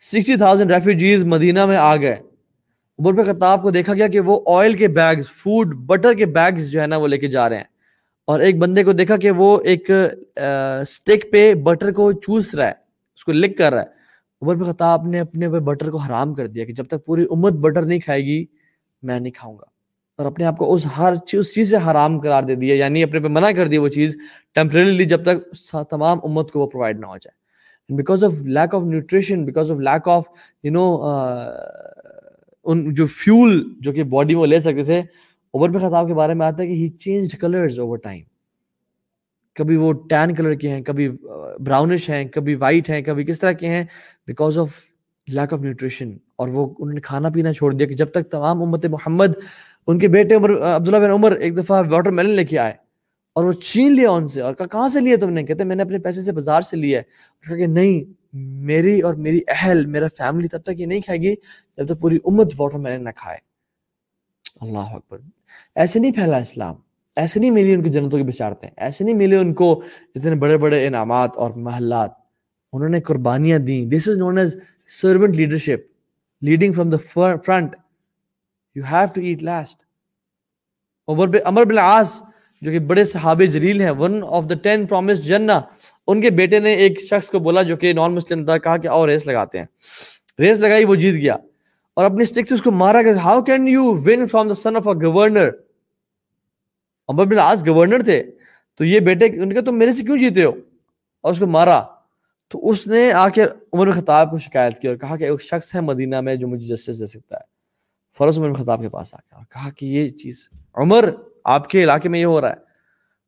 سکسٹی 0.00 0.36
تھاؤزینڈ 0.36 0.70
ریفیوجیز 0.70 1.24
مدینہ 1.24 1.66
میں 1.66 1.76
آ 1.76 1.96
گئے۔ 1.96 2.16
عمر 2.98 3.22
خطاب 3.24 3.62
کو 3.62 3.70
دیکھا 3.70 3.94
گیا 3.94 4.06
کہ 4.08 4.20
وہ 4.20 4.40
آئل 4.58 4.74
کے 4.74 4.88
بیگز 4.88 5.30
فوڈ 5.30 5.74
بٹر 5.86 6.14
کے 6.14 6.26
بیگز 6.26 6.70
جو 6.70 6.80
ہے 6.80 6.86
نا، 6.86 6.96
وہ 6.96 7.08
لے 7.08 7.18
کے 7.18 7.26
جا 7.26 7.48
رہے 7.48 7.56
ہیں۔ 7.56 7.79
اور 8.30 8.40
ایک 8.40 8.58
بندے 8.58 8.84
کو 8.84 8.92
دیکھا 8.92 9.16
کہ 9.16 9.30
وہ 9.30 9.58
ایک 9.64 9.90
سٹک 10.88 11.30
پہ 11.32 11.52
بٹر 11.64 11.92
کو 11.92 12.10
چوس 12.12 12.54
رہا 12.54 12.66
ہے، 12.66 12.72
اس 13.14 13.24
کو 13.24 13.32
لکھ 13.32 13.56
کر 13.58 13.72
رہا 13.72 13.82
ہے۔ 13.82 13.98
عمر 14.42 14.56
پہ 14.56 14.70
خطاب 14.70 15.06
نے 15.06 15.20
اپنے 15.20 15.48
بٹر 15.48 15.90
کو 15.90 15.98
حرام 15.98 16.34
کر 16.34 16.46
دیا 16.46 16.64
کہ 16.64 16.72
جب 16.72 16.86
تک 16.86 17.04
پوری 17.06 17.24
امت 17.30 17.52
بٹر 17.62 17.82
نہیں 17.82 17.98
کھائے 17.98 18.24
گی، 18.24 18.44
میں 19.02 19.18
نہیں 19.20 19.32
کھاؤں 19.32 19.56
گا۔ 19.58 19.64
اور 20.18 20.26
اپنے 20.26 20.44
آپ 20.44 20.56
کو 20.56 20.72
اس 20.74 20.86
ہر 20.98 21.16
چیز، 21.16 21.40
اس 21.40 21.54
چیز 21.54 21.70
سے 21.70 21.76
حرام 21.86 22.20
قرار 22.20 22.42
دے 22.42 22.54
دیا 22.54 22.74
یعنی 22.74 23.02
اپنے 23.02 23.20
پہ 23.20 23.28
منع 23.28 23.50
کر 23.56 23.68
دیا 23.68 23.80
وہ 23.80 23.88
چیز 23.88 24.16
ٹیمپریلی 24.54 25.04
جب 25.04 25.24
تک 25.24 25.56
تمام 25.90 26.18
امت 26.22 26.50
کو 26.50 26.60
وہ 26.60 26.66
پرووائڈ 26.66 27.00
نہ 27.00 27.06
ہو 27.06 27.16
جائے۔ 27.16 27.96
Because 27.96 28.24
of 28.24 28.42
lack 28.56 28.74
of 28.74 28.82
nutrition 28.82 29.44
because 29.44 29.70
of 29.70 29.78
lack 29.78 30.08
of 30.08 30.24
you 30.64 30.72
know 30.72 30.84
ان 32.64 32.92
جو 32.94 33.06
فیول 33.06 33.62
جو 33.80 33.92
کہ 33.92 34.02
باڈی 34.04 34.34
میں 34.34 34.48
لے 34.48 34.60
سکتے 34.60 34.84
تھے 34.84 35.02
اوبر 35.52 35.72
پہ 35.72 35.78
خطاب 35.78 36.08
کے 36.08 36.14
بارے 36.14 36.34
میں 36.34 36.46
آتا 36.46 36.62
ہے 36.62 36.68
کہ 36.68 36.72
he 36.72 36.88
change 36.88 37.36
colours 37.40 37.78
over 37.78 37.98
time 37.98 38.22
کبھی 39.54 39.76
وہ 39.76 39.92
ٹین 39.92 40.34
کلر 40.34 40.54
کے 40.54 40.68
ہیں، 40.68 40.80
کبھی 40.80 41.08
براؤنش 41.60 42.10
ہیں، 42.10 42.24
کبھی 42.24 42.54
وائٹ 42.54 42.90
ہیں، 42.90 43.02
کبھی 43.02 43.24
کس 43.24 43.40
طرح 43.40 43.52
کے 43.52 43.66
ہیں 43.66 43.84
because 44.26 44.58
of 44.58 44.68
lack 45.26 45.52
of 45.52 45.60
nutrition 45.60 46.16
اور 46.36 46.48
وہ، 46.48 46.66
انہوں 46.78 46.94
نے 46.94 47.00
کھانا 47.00 47.28
پینا 47.28 47.52
چھوڑ 47.52 47.74
دیا 47.74 47.86
کہ 47.86 47.94
جب 47.94 48.10
تک 48.10 48.30
تمام 48.30 48.62
امت 48.62 48.86
محمد، 48.86 49.28
ان 49.86 49.98
کے 49.98 50.08
بیٹے 50.08 50.34
عمر، 50.34 50.50
عبداللہ 50.60 50.96
بن 50.96 51.10
عمر 51.10 51.32
ایک 51.32 51.56
دفعہ 51.56 51.82
واٹر 51.90 52.10
میلن 52.10 52.30
لے 52.30 52.44
کے 52.44 52.58
آئے 52.58 52.72
اور 53.32 53.44
وہ 53.44 53.52
چھین 53.52 53.92
لیا 53.92 54.10
ان 54.10 54.26
سے 54.26 54.40
اور 54.40 54.54
کہا، 54.54 54.66
کہاں 54.66 54.88
سے 54.88 55.00
لیا 55.00 55.16
تم 55.20 55.30
نے؟ 55.30 55.42
کہتے 55.42 55.64
میں 55.64 55.76
نے 55.76 55.82
اپنے 55.82 55.98
پیسے 55.98 56.20
سے 56.20 56.32
بازار 56.32 56.60
سے 56.60 56.76
لیا 56.76 56.98
ہے۔ 56.98 57.02
اور 57.02 57.48
کہا 57.48 57.56
کہ، 57.56 57.66
نہیں، 57.66 58.12
میری 58.36 59.00
اور 59.00 59.14
میری 59.14 59.40
اہل، 59.48 59.86
میرا 59.86 60.06
فیملی 60.16 60.48
تب 60.48 60.62
تک 60.62 60.80
یہ 60.80 60.86
نہیں 60.86 61.00
کھائے 61.00 61.18
گی 61.18 61.34
جب 61.76 61.86
تک 61.86 62.00
پوری 62.00 62.18
امت 62.24 62.52
واٹر 62.58 62.78
میلن 62.78 63.04
نہ 63.04 63.10
کھائے۔ 63.16 63.38
اللہ 64.60 64.78
اکبر۔ 64.78 65.18
ایسے 65.74 65.98
نہیں 65.98 66.12
پھیلا 66.12 66.36
اسلام، 66.36 66.74
ایسے 67.16 67.40
نہیں 67.40 67.50
ملی 67.50 67.74
ان 67.74 67.82
کی 67.82 67.90
جنتوں 67.90 68.18
کے 68.18 68.24
بچارتے 68.24 68.66
ہیں 68.66 68.74
ایسے 68.76 69.04
نہیں 69.04 69.14
ملے 69.14 69.36
ان 69.36 69.54
کو 69.54 69.82
اتنے 70.14 70.34
بڑے 70.34 70.56
بڑے 70.56 70.86
انعامات 70.86 71.30
اور 71.36 71.50
محلات۔ 71.50 72.10
انہوں 72.72 72.88
نے 72.88 73.00
قربانیاں 73.00 73.58
دیں۔ 73.58 73.86
This 73.86 74.08
is 74.08 74.16
known 74.18 74.38
as 74.38 74.56
servant 74.86 75.36
leadership 75.36 75.80
leading 76.42 76.72
from 76.72 76.90
the 76.90 76.96
front 77.46 77.76
you 78.74 78.82
have 78.90 79.06
to 79.14 79.20
eat 79.20 79.42
last 79.42 79.82
Amr 81.44 81.64
bin 81.64 81.78
Aas 81.78 82.22
جو 82.62 82.70
کہ 82.70 82.78
بڑے 82.78 83.04
صحابہ 83.04 83.44
جلیل 83.44 83.80
ہیں 83.80 83.90
one 83.90 84.24
of 84.28 84.44
the 84.50 84.54
ten 84.54 84.86
promised 84.86 85.24
جنہ 85.24 85.52
ان 86.06 86.20
کے 86.20 86.30
بیٹے 86.30 86.58
نے 86.58 86.72
ایک 86.72 87.00
شخص 87.02 87.28
کو 87.28 87.38
بولا 87.38 87.62
جو 87.62 87.76
کہ 87.76 87.92
نان 87.92 88.14
مسلم 88.14 88.44
تھا، 88.44 88.58
کہا 88.58 88.76
کہ 88.76 88.88
آؤ 88.88 89.06
ریس 89.06 89.26
لگاتے 89.26 89.58
ہیں۔ 89.58 89.66
ریس 90.38 90.60
لگائی، 90.60 90.84
وہ 90.84 90.94
جیت 90.94 91.14
گیا۔ 91.14 91.36
اور 92.00 92.10
اپنی 92.10 92.24
سٹک 92.24 92.48
سے 92.48 92.54
اس 92.54 92.62
کو 92.62 92.70
مارا 92.70 93.02
کہ 93.02 93.08
how 93.08 93.42
can 93.42 93.68
you 93.68 93.84
win 93.84 94.26
from 94.26 94.48
the 94.48 94.54
son 94.54 94.76
of 94.76 94.88
a 94.88 95.06
governor 95.06 95.48
Umar 97.08 97.24
bin 97.24 97.38
آج 97.38 97.68
گورنر 97.68 98.02
تھے۔ 98.02 98.22
تو 98.74 98.84
یہ 98.84 99.00
بیٹے 99.00 99.26
ان 99.26 99.48
نے 99.48 99.54
کہا 99.54 99.62
تم 99.62 99.78
میرے 99.78 99.94
سے 99.94 100.04
کیوں 100.04 100.18
جیتے 100.18 100.44
ہو؟ 100.44 100.52
اور 101.20 101.32
اس 101.32 101.38
کو 101.38 101.46
مارا۔ 101.46 101.82
تو 102.48 102.68
اس 102.68 102.86
نے 102.86 103.12
آ 103.12 103.28
کے 103.28 103.44
عمر 103.72 103.86
بن 103.86 104.00
خطاب 104.00 104.30
کو 104.30 104.38
شکایت 104.38 104.78
کی 104.78 104.88
اور 104.88 104.96
کہا 104.96 105.16
کہ 105.16 105.24
ایک 105.24 105.42
شخص 105.42 105.74
ہے 105.74 105.80
مدینہ 105.80 106.20
میں 106.20 106.36
جو 106.36 106.48
مجھے 106.48 106.68
جسٹس 106.68 107.00
دے 107.00 107.06
سکتا 107.06 107.36
ہے۔ 107.36 107.42
فرض 108.18 108.38
عمر 108.38 108.50
بن 108.50 108.64
خطاب 108.64 108.80
کے 108.80 108.88
پاس 108.88 109.14
آ 109.14 109.16
گیا 109.16 109.36
اور 109.36 109.44
کہا 109.44 109.70
کہ 109.70 109.86
یہ 109.86 110.08
چیز 110.08 110.48
عمر 110.74 111.10
آپ 111.44 111.70
کے 111.70 111.84
علاقے 111.84 112.08
میں 112.08 112.20
یہ 112.20 112.24
ہو 112.24 112.40
رہا 112.40 112.50
ہے۔ 112.50 112.56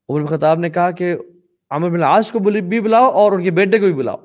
عمر 0.09 0.21
بن 0.21 0.27
خطاب 0.27 0.59
نے 0.59 0.71
کہا 0.71 0.91
کہ 0.91 1.17
عمر 1.71 1.91
بن 1.91 2.03
عاص 2.03 2.31
کو 2.31 2.39
بھی 2.39 2.81
بلاؤ 2.81 3.11
اور 3.11 3.33
ان 3.33 3.43
کے 3.43 3.51
بیٹے 3.51 3.79
کو 3.79 3.85
بھی 3.87 3.95
بلاؤ۔ 3.95 4.17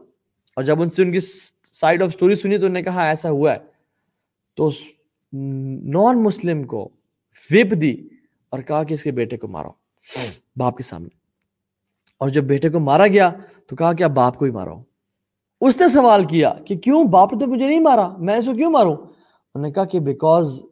اور 0.55 0.63
جب 0.63 0.81
ان 0.81 0.89
سے 0.89 1.03
ان 1.03 1.11
کی 1.11 1.19
سائڈ 1.63 2.03
آف 2.03 2.11
سٹوری 2.11 2.35
سنی 2.35 2.57
تو 2.57 2.65
انہوں 2.65 2.73
نے 2.73 2.83
کہا 2.83 2.93
ہاں 2.93 3.05
ایسا 3.05 3.29
ہوا 3.29 3.53
ہے۔ 3.53 3.76
تو 4.57 4.67
اس 4.67 4.77
نان 5.83 6.23
مسلم 6.23 6.63
کو 6.63 6.89
وپ 7.51 7.81
دی 7.81 7.95
اور 8.49 8.59
کہا 8.59 8.83
کہ 8.83 8.93
اس 8.93 9.03
کے 9.03 9.11
بیٹے 9.11 9.37
کو 9.37 9.47
مارو، 9.47 9.69
باپ 10.55 10.77
کے 10.77 10.83
سامنے۔ 10.83 11.09
اور 12.17 12.29
جب 12.29 12.43
بیٹے 12.43 12.69
کو 12.69 12.79
مارا 12.79 13.07
گیا 13.07 13.31
تو 13.67 13.75
کہا 13.75 13.93
کہ 13.93 14.03
اب 14.03 14.11
باپ 14.15 14.37
کو 14.37 14.45
ہی 14.45 14.51
مارو۔ 14.51 14.83
اس 15.61 15.77
نے 15.77 15.87
سوال 15.87 16.25
کیا 16.25 16.53
کہ 16.65 16.77
کیوں 16.77 17.03
باپ 17.03 17.33
نے 17.33 17.39
تو 17.39 17.47
مجھے 17.47 17.67
نہیں 17.67 17.79
مارا؟ 17.79 18.17
میں 18.17 18.35
اس 18.35 18.45
کو 18.45 18.53
کیوں 18.53 18.71
ماروں؟ 18.71 18.95
انہوں 18.95 19.61
نے 19.61 19.71
کہا 19.71 19.85
کہ 19.85 19.99
بیکاز 19.99 20.63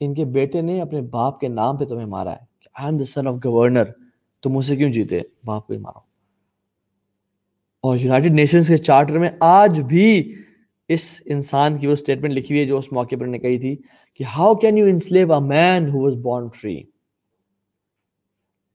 ان 0.00 0.14
کے 0.14 0.24
بیٹے 0.24 0.60
نے 0.60 0.80
اپنے 0.80 1.02
باپ 1.02 1.40
کے 1.40 1.48
نام 1.48 1.76
پہ 1.76 1.84
تمہیں 1.84 2.06
مارا 2.06 2.32
ہے۔ 2.32 2.54
I 2.74 2.88
am 2.88 2.96
the 2.96 3.04
son 3.04 3.26
of 3.26 3.34
governor 3.44 3.84
تم 4.42 4.56
اسے 4.56 4.76
کیوں 4.76 4.92
جیتے؟ 4.92 5.20
باپ 5.44 5.66
کو 5.66 5.72
ہی 5.72 5.78
مارو۔ 5.78 5.98
اور 7.80 7.96
یونائٹڈ 7.96 8.32
نیشنز 8.32 8.68
کے 8.68 8.76
چارٹر 8.76 9.18
میں 9.18 9.30
آج 9.40 9.80
بھی 9.80 10.34
اس 10.88 11.22
انسان 11.26 11.78
کی 11.78 11.86
وہ 11.86 11.92
اسٹیٹمنٹ 11.92 12.32
لکھی 12.34 12.54
ہوئی 12.54 12.60
ہے 12.60 12.66
جو 12.66 12.78
اس 12.78 12.92
موقع 12.92 13.16
پر 13.20 13.26
نے 13.26 13.38
کہی 13.38 13.58
تھی 13.58 13.76
کہ 14.14 14.24
how 14.36 14.54
can 14.54 14.78
you 14.78 14.86
enslave 14.86 15.32
a 15.32 15.40
man 15.40 15.88
who 15.88 16.02
was 16.02 16.16
born 16.22 16.48
free 16.54 16.82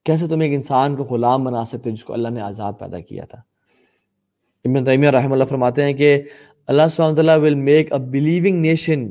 کیسے 0.05 0.28
تم 0.28 0.39
ایک 0.39 0.53
انسان 0.53 0.95
کو 0.95 1.03
غلام 1.03 1.43
بنا 1.43 1.66
سکتے 1.66 1.91
جس 1.91 2.03
کو 2.03 2.14
اللہ 2.14 2.30
نے 2.30 2.41
آزاد 2.41 2.74
پیدا 2.80 2.99
کیا 2.99 3.26
تھا؟ 3.26 3.41
ابن 4.66 4.86
تیمیہ 4.86 5.10
رحم 5.10 5.32
اللہ 5.34 5.43
فرماتے 5.49 5.84
ہیں 5.84 5.93
کہ 5.93 6.22
اللہ 6.68 6.88
سبحانہ 6.91 7.14
وتعالی 7.14 7.41
will 7.41 7.60
make 7.68 7.91
a 7.91 7.99
believing 8.16 8.62
nation 8.62 9.05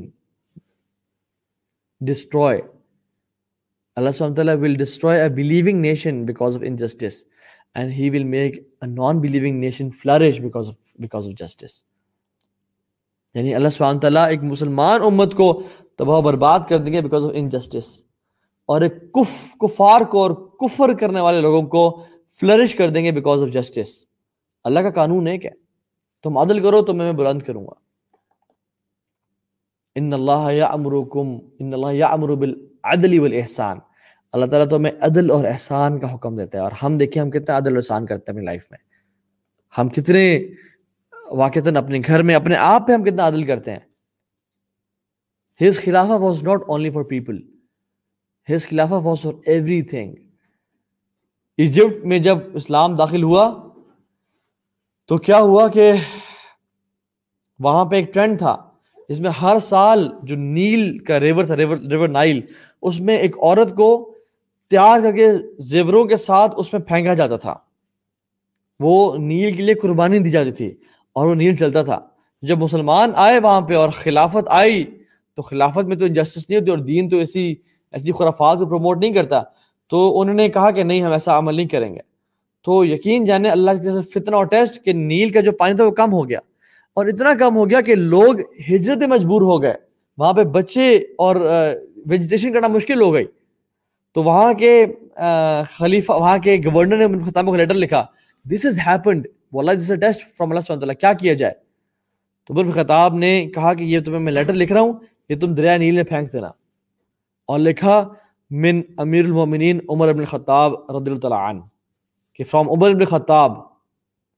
destroy. 2.01 2.61
Allah 3.97 4.11
subhanahu 4.11 4.47
wa 4.47 4.55
will 4.55 4.75
destroy 4.75 5.15
a 5.25 5.29
believing 5.29 5.81
nation 5.81 6.25
because 6.25 6.55
of 6.55 6.63
injustice 6.63 7.25
and 7.75 7.91
he 7.91 8.09
will 8.09 8.23
make 8.23 8.61
a 8.81 8.87
non-believing 8.87 9.59
nation 9.59 9.91
flourish 9.91 10.39
because 10.39 10.69
of, 10.69 10.77
because 10.99 11.27
of 11.27 11.35
justice. 11.35 11.83
یعنی 13.33 13.55
اللہ 13.55 13.69
سبحانہ 13.69 13.99
تعالیٰ 13.99 14.27
ایک 14.27 14.43
مسلمان 14.43 14.99
امت 15.03 15.35
کو 15.35 15.63
تباہ 15.95 16.21
برباد 16.21 16.59
کر 16.69 16.77
دیں 16.77 16.93
گے 16.93 17.01
بیکاز 17.01 17.25
آف 17.25 17.31
انجسٹس 17.33 18.03
اور 18.65 18.81
ایک 18.81 19.11
کف، 19.11 19.55
کفار 19.59 20.01
کو 20.01 20.21
اور 20.21 20.31
کفر 20.31 20.93
کرنے 20.93 21.19
والے 21.19 21.41
لوگوں 21.41 21.61
کو 21.61 22.03
فلرش 22.29 22.75
کر 22.75 22.89
دیں 22.89 23.05
گے 23.05 23.11
بیکاز 23.11 23.43
آف 23.43 23.49
جسٹس 23.49 24.05
اللہ 24.63 24.79
کا 24.79 24.89
قانون 24.89 25.27
ہے۔ 25.27 25.37
کیا 25.37 25.51
تم 26.23 26.37
عدل 26.37 26.59
کرو 26.59 26.81
تو 26.81 26.93
میں 26.93 27.11
بلند 27.11 27.41
کروں 27.41 27.67
گا۔ 27.67 27.73
ان 29.95 30.13
اللہ 30.13 30.51
یا 30.51 30.65
امرکم 30.65 31.37
ان 31.59 31.73
اللہ 31.73 31.91
یا 31.91 32.07
امر 32.07 32.35
بالعدل 32.35 33.19
والاحسان۔ 33.19 33.77
اللہ 34.31 34.45
تعالیٰ 34.45 34.69
تو 34.69 34.75
ہمیں 34.75 34.91
عدل 35.01 35.31
اور 35.31 35.45
احسان 35.45 35.99
کا 35.99 36.15
حکم 36.15 36.37
دیتا 36.37 36.57
ہے۔ 36.57 36.63
اور 36.63 36.71
ہم 36.83 36.97
دیکھیں 36.97 37.23
ہم 37.23 37.29
کتنا 37.29 37.57
عدل 37.57 37.67
اور 37.67 37.77
احسان 37.77 38.05
کرتے 38.05 38.31
ہیں 38.31 38.35
اپنی 38.35 38.45
لائف 38.45 38.67
میں۔ 38.71 38.77
ہم 39.77 39.89
کتنے 39.89 40.47
واقعتاً 41.31 41.75
اپنے 41.75 41.99
گھر 42.07 42.23
میں، 42.23 42.35
اپنے 42.35 42.55
آپ 42.55 42.87
پہ 42.87 42.93
ہم 42.93 43.03
کتنا 43.03 43.27
عدل 43.27 43.43
کرتے 43.43 43.71
ہیں۔ 43.71 43.79
His 45.67 45.81
خلافہ 45.81 46.11
was 46.11 46.43
not 46.43 46.61
only 46.67 46.89
for 46.89 47.03
people 47.03 47.37
his 48.51 48.67
خلافہ 48.67 48.93
was 48.93 49.21
for 49.21 49.33
every 49.45 49.81
thing 49.81 50.15
Egypt 51.57 52.05
میں 52.05 52.19
جب 52.19 52.37
اسلام 52.53 52.95
داخل 52.95 53.23
ہوا، 53.23 53.69
تو 55.07 55.17
کیا 55.17 55.39
ہوا 55.39 55.67
کہ 55.67 55.91
وہاں 57.59 57.85
پہ 57.85 57.95
ایک 57.95 58.13
ٹرینڈ 58.13 58.37
تھا، 58.37 58.69
جس 59.09 59.19
میں 59.19 59.29
ہر 59.29 59.59
سال 59.59 60.11
جو 60.23 60.35
نیل 60.35 60.97
کا 60.97 61.19
ریور 61.19 61.45
تھا، 61.45 61.57
ریور 61.57 61.77
ریور 61.77 62.07
نائل، 62.07 62.41
اس 62.81 62.99
میں 62.99 63.17
ایک 63.17 63.37
عورت 63.37 63.75
کو 63.75 64.15
تیار 64.69 65.01
کر 65.01 65.11
کے 65.11 65.27
زیوروں 65.59 66.05
کے 66.05 66.17
ساتھ 66.17 66.51
اس 66.57 66.73
میں 66.73 66.81
پھینکا 66.81 67.13
جاتا 67.13 67.35
تھا۔ 67.35 67.55
وہ 68.79 69.17
نیل 69.17 69.57
کے 69.57 69.63
لیے 69.63 69.75
قربانی 69.75 70.19
دی 70.19 70.31
جاتی 70.31 70.51
تھی۔ 70.51 70.77
اور 71.13 71.27
وہ 71.27 71.35
نیل 71.35 71.55
چلتا 71.55 71.83
تھا۔ 71.83 71.99
جب 72.41 72.57
مسلمان 72.57 73.11
آئے 73.15 73.39
وہاں 73.39 73.61
پہ 73.61 73.75
اور 73.75 73.89
خلافت 73.89 74.47
آئی، 74.47 74.83
تو 75.35 75.41
خلافت 75.41 75.85
میں 75.85 75.97
تو 75.97 76.05
انجسٹس 76.05 76.49
نہیں 76.49 76.59
ہوتی 76.59 76.71
اور 76.71 76.77
دین 76.77 77.09
تو 77.09 77.17
ایسی 77.17 77.55
ایسی 77.91 78.11
خرافات 78.11 78.57
کو 78.57 78.65
پروموٹ 78.65 78.97
نہیں 78.97 79.13
کرتا۔ 79.13 79.41
تو 79.89 80.21
انہوں 80.21 80.35
نے 80.35 80.49
کہا 80.49 80.71
کہ 80.71 80.83
نہیں، 80.83 81.03
ہم 81.03 81.11
ایسا 81.11 81.37
عمل 81.37 81.55
نہیں 81.55 81.67
کریں 81.67 81.93
گے۔ 81.93 81.99
تو 82.63 82.85
یقین 82.85 83.25
جانے 83.25 83.49
اللہ 83.49 83.71
کے 83.71 84.01
فتنہ 84.01 84.35
اور 84.35 84.45
ٹیسٹ 84.45 84.83
کہ 84.83 84.93
نیل 84.93 85.29
کا 85.29 85.41
جو 85.41 85.51
پانی 85.51 85.75
تھا 85.75 85.85
وہ 85.85 85.91
کم 85.91 86.13
ہو 86.13 86.29
گیا۔ 86.29 86.39
اور 86.93 87.05
اتنا 87.05 87.33
کم 87.39 87.55
ہو 87.55 87.69
گیا 87.69 87.81
کہ 87.81 87.95
لوگ 87.95 88.35
ہجرت 88.73 88.97
مجبور 88.97 89.41
ہو 89.41 89.61
گئے۔ 89.61 89.73
وہاں 90.17 90.33
پہ 90.33 90.43
بچے 90.43 90.97
اور 90.97 91.35
ویجیٹیشن 92.05 92.53
کرنا 92.53 92.67
مشکل 92.67 93.01
ہو 93.01 93.13
گئی۔ 93.13 93.25
تو 94.13 94.23
وہاں 94.23 94.53
کے 94.53 94.85
خلیفہ، 95.71 96.11
وہاں 96.11 96.37
کے 96.37 96.57
گورنر 96.73 97.07
نے 97.07 97.31
خطاب 97.31 97.45
کو 97.45 97.55
لیٹر 97.55 97.73
لکھا۔ 97.73 98.05
دس 98.45 98.65
از 98.65 98.79
ہیپنڈ 98.87 99.27
بولا 99.51 99.73
دس 99.73 99.91
از 99.91 99.99
ٹیسٹ 100.01 100.21
فرام 100.37 100.49
اللہ 100.49 100.61
سبحانہ 100.61 100.91
کیا 100.91 101.13
کیا 101.13 101.33
جائے؟ 101.33 101.53
تو 102.45 102.53
بن 102.53 102.71
خطاب 102.71 103.13
نے 103.13 103.51
کہا 103.55 103.73
کہ 103.73 103.83
یہ 103.83 103.99
تمہیں 103.99 104.19
میں 104.19 104.33
لیٹر 104.33 104.53
لکھ 104.53 104.73
رہا 104.73 104.81
ہوں، 104.81 104.93
یہ 105.29 105.35
تم 105.39 105.53
دریا 105.53 105.77
نیل 105.77 105.95
میں 105.95 106.03
پھینک 106.03 106.33
دینا۔ 106.33 106.47
اور 107.45 107.59
لکھا، 107.59 108.13
من 108.51 108.81
امیر 108.97 109.25
المومنین 109.25 109.79
عمر 109.89 110.09
ابن 110.09 110.25
خطاب 110.25 110.73
رضی 110.73 111.11
اللہ 111.11 111.19
تعالیٰ 111.19 111.49
عنہ، 111.49 111.61
کہ 112.33 112.43
فرام 112.43 112.69
عمر 112.69 112.89
ابن 112.89 113.05
خطاب، 113.05 113.51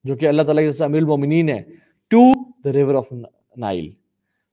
جو 0.03 0.16
کہ 0.16 0.28
اللہ 0.28 0.41
تعالیٰ 0.41 0.72
کے 0.72 0.84
امیر 0.84 1.01
المومنین 1.01 1.49
ہے 1.49 1.64
to 2.07 2.20
the 2.66 2.74
river 2.74 2.95
of 2.95 3.14
Nile 3.57 3.89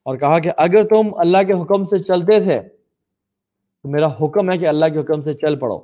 اور 0.02 0.16
کہا 0.16 0.38
کہ 0.38 0.50
اگر 0.56 0.82
تم 0.82 1.14
اللہ 1.16 1.38
کے 1.46 1.52
حکم 1.52 1.86
سے 1.86 1.98
چلتے 1.98 2.40
تھے، 2.40 2.60
تو 3.82 3.88
میرا 3.88 4.06
حکم 4.06 4.50
ہے 4.50 4.58
کہ 4.58 4.68
اللہ 4.68 4.86
کے 4.86 4.98
حکم 4.98 5.22
سے 5.22 5.32
چل 5.32 5.58
پڑو۔ 5.58 5.80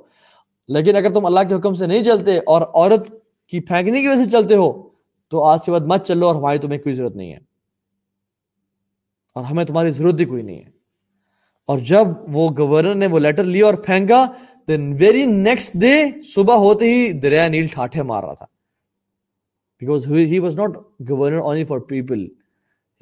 لیکن 0.67 0.95
اگر 0.95 1.13
تم 1.13 1.25
اللہ 1.25 1.39
کے 1.49 1.53
حکم 1.55 1.75
سے 1.75 1.85
نہیں 1.85 2.03
چلتے 2.03 2.37
اور 2.37 2.61
عورت 2.61 3.24
کی 3.53 3.59
پھینکنے 3.61 4.01
کی 4.01 4.07
وجہ 4.07 4.23
سے 4.23 4.29
چلتے 4.31 4.55
ہو 4.55 4.71
تو 5.31 5.43
آج 5.45 5.65
کے 5.65 5.71
بعد 5.71 5.87
مت 5.87 6.05
چلو 6.07 6.27
اور 6.27 6.35
ہماری 6.35 6.57
تمہیں 6.57 6.79
کوئی 6.79 6.95
ضرورت 6.95 7.15
نہیں 7.15 7.33
ہے 7.33 7.39
اور 9.35 9.43
ہمیں 9.43 9.63
تمہاری 9.65 9.91
ضرورت 9.91 10.19
ہی 10.19 10.25
کوئی 10.25 10.43
نہیں 10.43 10.57
ہے 10.57 10.71
اور 11.69 11.79
جب 11.85 12.07
وہ 12.27 12.47
گورنر 12.57 12.95
نے 12.95 13.07
وہ 13.07 13.19
لیٹر 13.19 13.43
لیا 13.45 13.65
اور 13.65 13.73
پھینکا 13.85 14.25
دین 14.67 14.91
ویری 14.99 15.25
نیکسٹ 15.25 15.73
ڈے 15.81 15.93
صبح 16.27 16.55
ہوتے 16.57 16.93
ہی 16.93 17.11
دریا 17.19 17.47
نیل 17.47 17.67
ٹھاٹھے 17.67 18.03
مار 18.03 18.23
رہا 18.23 18.33
تھا 18.33 18.45
because 19.81 20.07
he 20.07 20.39
was 20.39 20.55
not 20.55 20.77
governor 21.09 21.39
only 21.39 21.63
for 21.63 21.79
people 21.87 22.27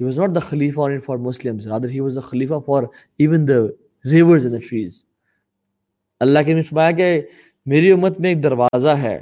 He 0.00 0.04
was 0.04 0.16
not 0.16 0.34
the 0.34 0.40
Khalifa 0.40 0.80
only 0.80 1.00
for 1.00 1.18
Muslims. 1.18 1.66
Rather, 1.66 1.88
he 1.88 2.00
was 2.00 2.16
the 2.16 2.22
Khalifa 2.22 2.60
for 2.60 2.90
even 3.18 3.46
the 3.46 3.76
rivers 4.04 4.44
and 4.44 4.54
the 4.54 4.60
trees. 4.60 5.04
اللہ 6.20 6.38
کے 6.46 6.62
فرمایا 6.62 6.90
کہ 6.90 7.06
میری 7.66 7.90
امت 7.92 8.18
میں 8.20 8.28
ایک 8.28 8.42
دروازہ 8.42 8.88
ہے 8.98 9.16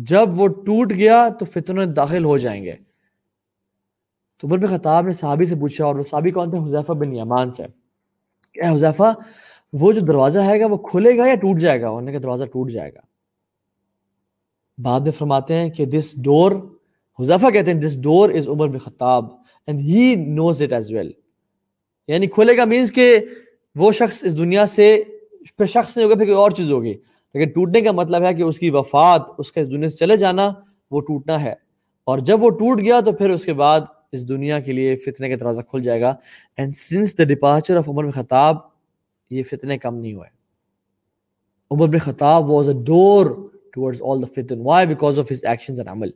جب 0.00 0.40
وہ 0.40 0.48
ٹوٹ 0.48 0.92
گیا 0.92 1.28
تو 1.28 1.44
فتنے 1.44 1.86
داخل 1.86 2.24
ہو 2.24 2.38
جائیں 2.38 2.64
گے۔ 2.64 2.72
تو 4.38 4.48
بن 4.48 4.66
خطاب 4.66 5.06
نے 5.06 5.14
صحابی 5.14 5.44
سے 5.44 5.54
پوچھا، 5.54 5.84
اور 5.84 5.94
وہ 5.94 6.04
صحابی 6.10 6.30
کون 6.30 6.50
تھے؟ 6.50 6.58
حذیفہ 6.58 6.92
بن 6.92 7.16
یمان 7.16 7.52
سے۔ 7.52 7.62
کہ 8.52 8.60
حذیفہ، 8.68 9.14
وہ 9.72 9.92
جو 9.92 10.00
دروازہ 10.00 10.38
ہے 10.38 10.60
گا 10.60 10.66
وہ 10.66 10.76
کھلے 10.76 11.18
گا 11.18 11.26
یا 11.26 11.34
ٹوٹ 11.34 11.60
جائے 11.60 11.80
گا؟ 11.80 11.88
انہوں 11.88 12.00
نے 12.00 12.12
کہا، 12.12 12.20
دروازہ 12.22 12.44
ٹوٹ 12.44 12.70
جائے 12.70 12.94
گا۔ 12.94 13.00
بعد 14.82 15.00
میں 15.00 15.12
فرماتے 15.12 15.54
ہیں 15.54 15.70
کہ 15.70 15.86
دس 15.86 16.14
ڈور 16.22 16.52
حذیفہ 17.20 17.50
کہتے 17.50 17.72
ہیں 17.72 17.80
دس 17.80 18.02
ڈور 18.02 18.30
is 18.30 18.48
Umar 18.48 18.68
bin 18.68 18.78
Khattab 18.78 19.24
and 19.66 19.80
he 19.80 20.14
knows 20.14 20.62
it 20.62 20.72
as 20.72 20.92
well 20.92 21.12
یعنی 22.08 22.26
کھولے 22.26 22.56
گا 22.56 22.64
مینس 22.64 22.92
کہ 22.92 23.18
وہ 23.74 23.92
شخص 23.92 24.24
اس 24.24 24.38
دنیا 24.38 24.66
سے 24.66 25.02
پھر 25.56 25.66
شخص 25.66 25.96
نہیں 25.96 26.04
ہوگا، 26.04 26.14
پھر 26.14 26.24
کوئی 26.24 26.36
اور 26.36 26.50
چیز 26.50 26.70
ہوگی۔ 26.70 26.94
لیکن 27.36 27.52
ٹوٹنے 27.52 27.80
کا 27.80 27.92
مطلب 27.92 28.22
ہے 28.22 28.34
کہ 28.34 28.42
اس 28.42 28.58
کی 28.58 28.70
وفات، 28.70 29.22
اس 29.38 29.52
کا 29.52 29.60
اس 29.60 29.70
دنیا 29.70 29.88
سے 29.88 29.96
چلے 29.96 30.16
جانا 30.16 30.52
وہ 30.90 31.00
ٹوٹنا 31.00 31.42
ہے۔ 31.42 31.54
اور 32.04 32.18
جب 32.18 32.42
وہ 32.42 32.50
ٹوٹ 32.50 32.80
گیا 32.80 33.00
تو 33.00 33.12
پھر 33.12 33.30
اس 33.30 33.44
کے 33.44 33.52
بعد 33.52 33.80
اس 34.12 34.28
دنیا 34.28 34.60
کے 34.60 34.72
لیے 34.72 34.96
فتنے 34.96 35.28
کا 35.28 35.34
دروازہ 35.40 35.60
کھل 35.60 35.82
جائے 35.82 36.00
گا۔ 36.00 36.14
And 36.56 36.76
since 36.76 37.18
the 37.18 37.24
departure 37.24 37.76
of 37.76 37.88
Umar 37.88 38.04
bin 38.04 38.10
Khattab 38.10 38.56
یہ 39.30 39.42
فتنے 39.42 39.78
کم 39.78 39.94
نہیں 39.94 40.14
ہوئے۔ 40.14 40.28
عمر 41.70 41.86
بن 41.86 41.98
خطاب 41.98 42.50
was 42.50 42.68
a 42.68 42.74
door 42.74 43.50
towards 43.72 44.02
all 44.02 44.22
the 44.22 44.26
فتن 44.26 44.60
why 44.60 44.86
because 44.86 45.18
of 45.18 45.32
his 45.32 45.44
actions 45.44 45.80
and 45.80 45.90
عمل 45.90 46.10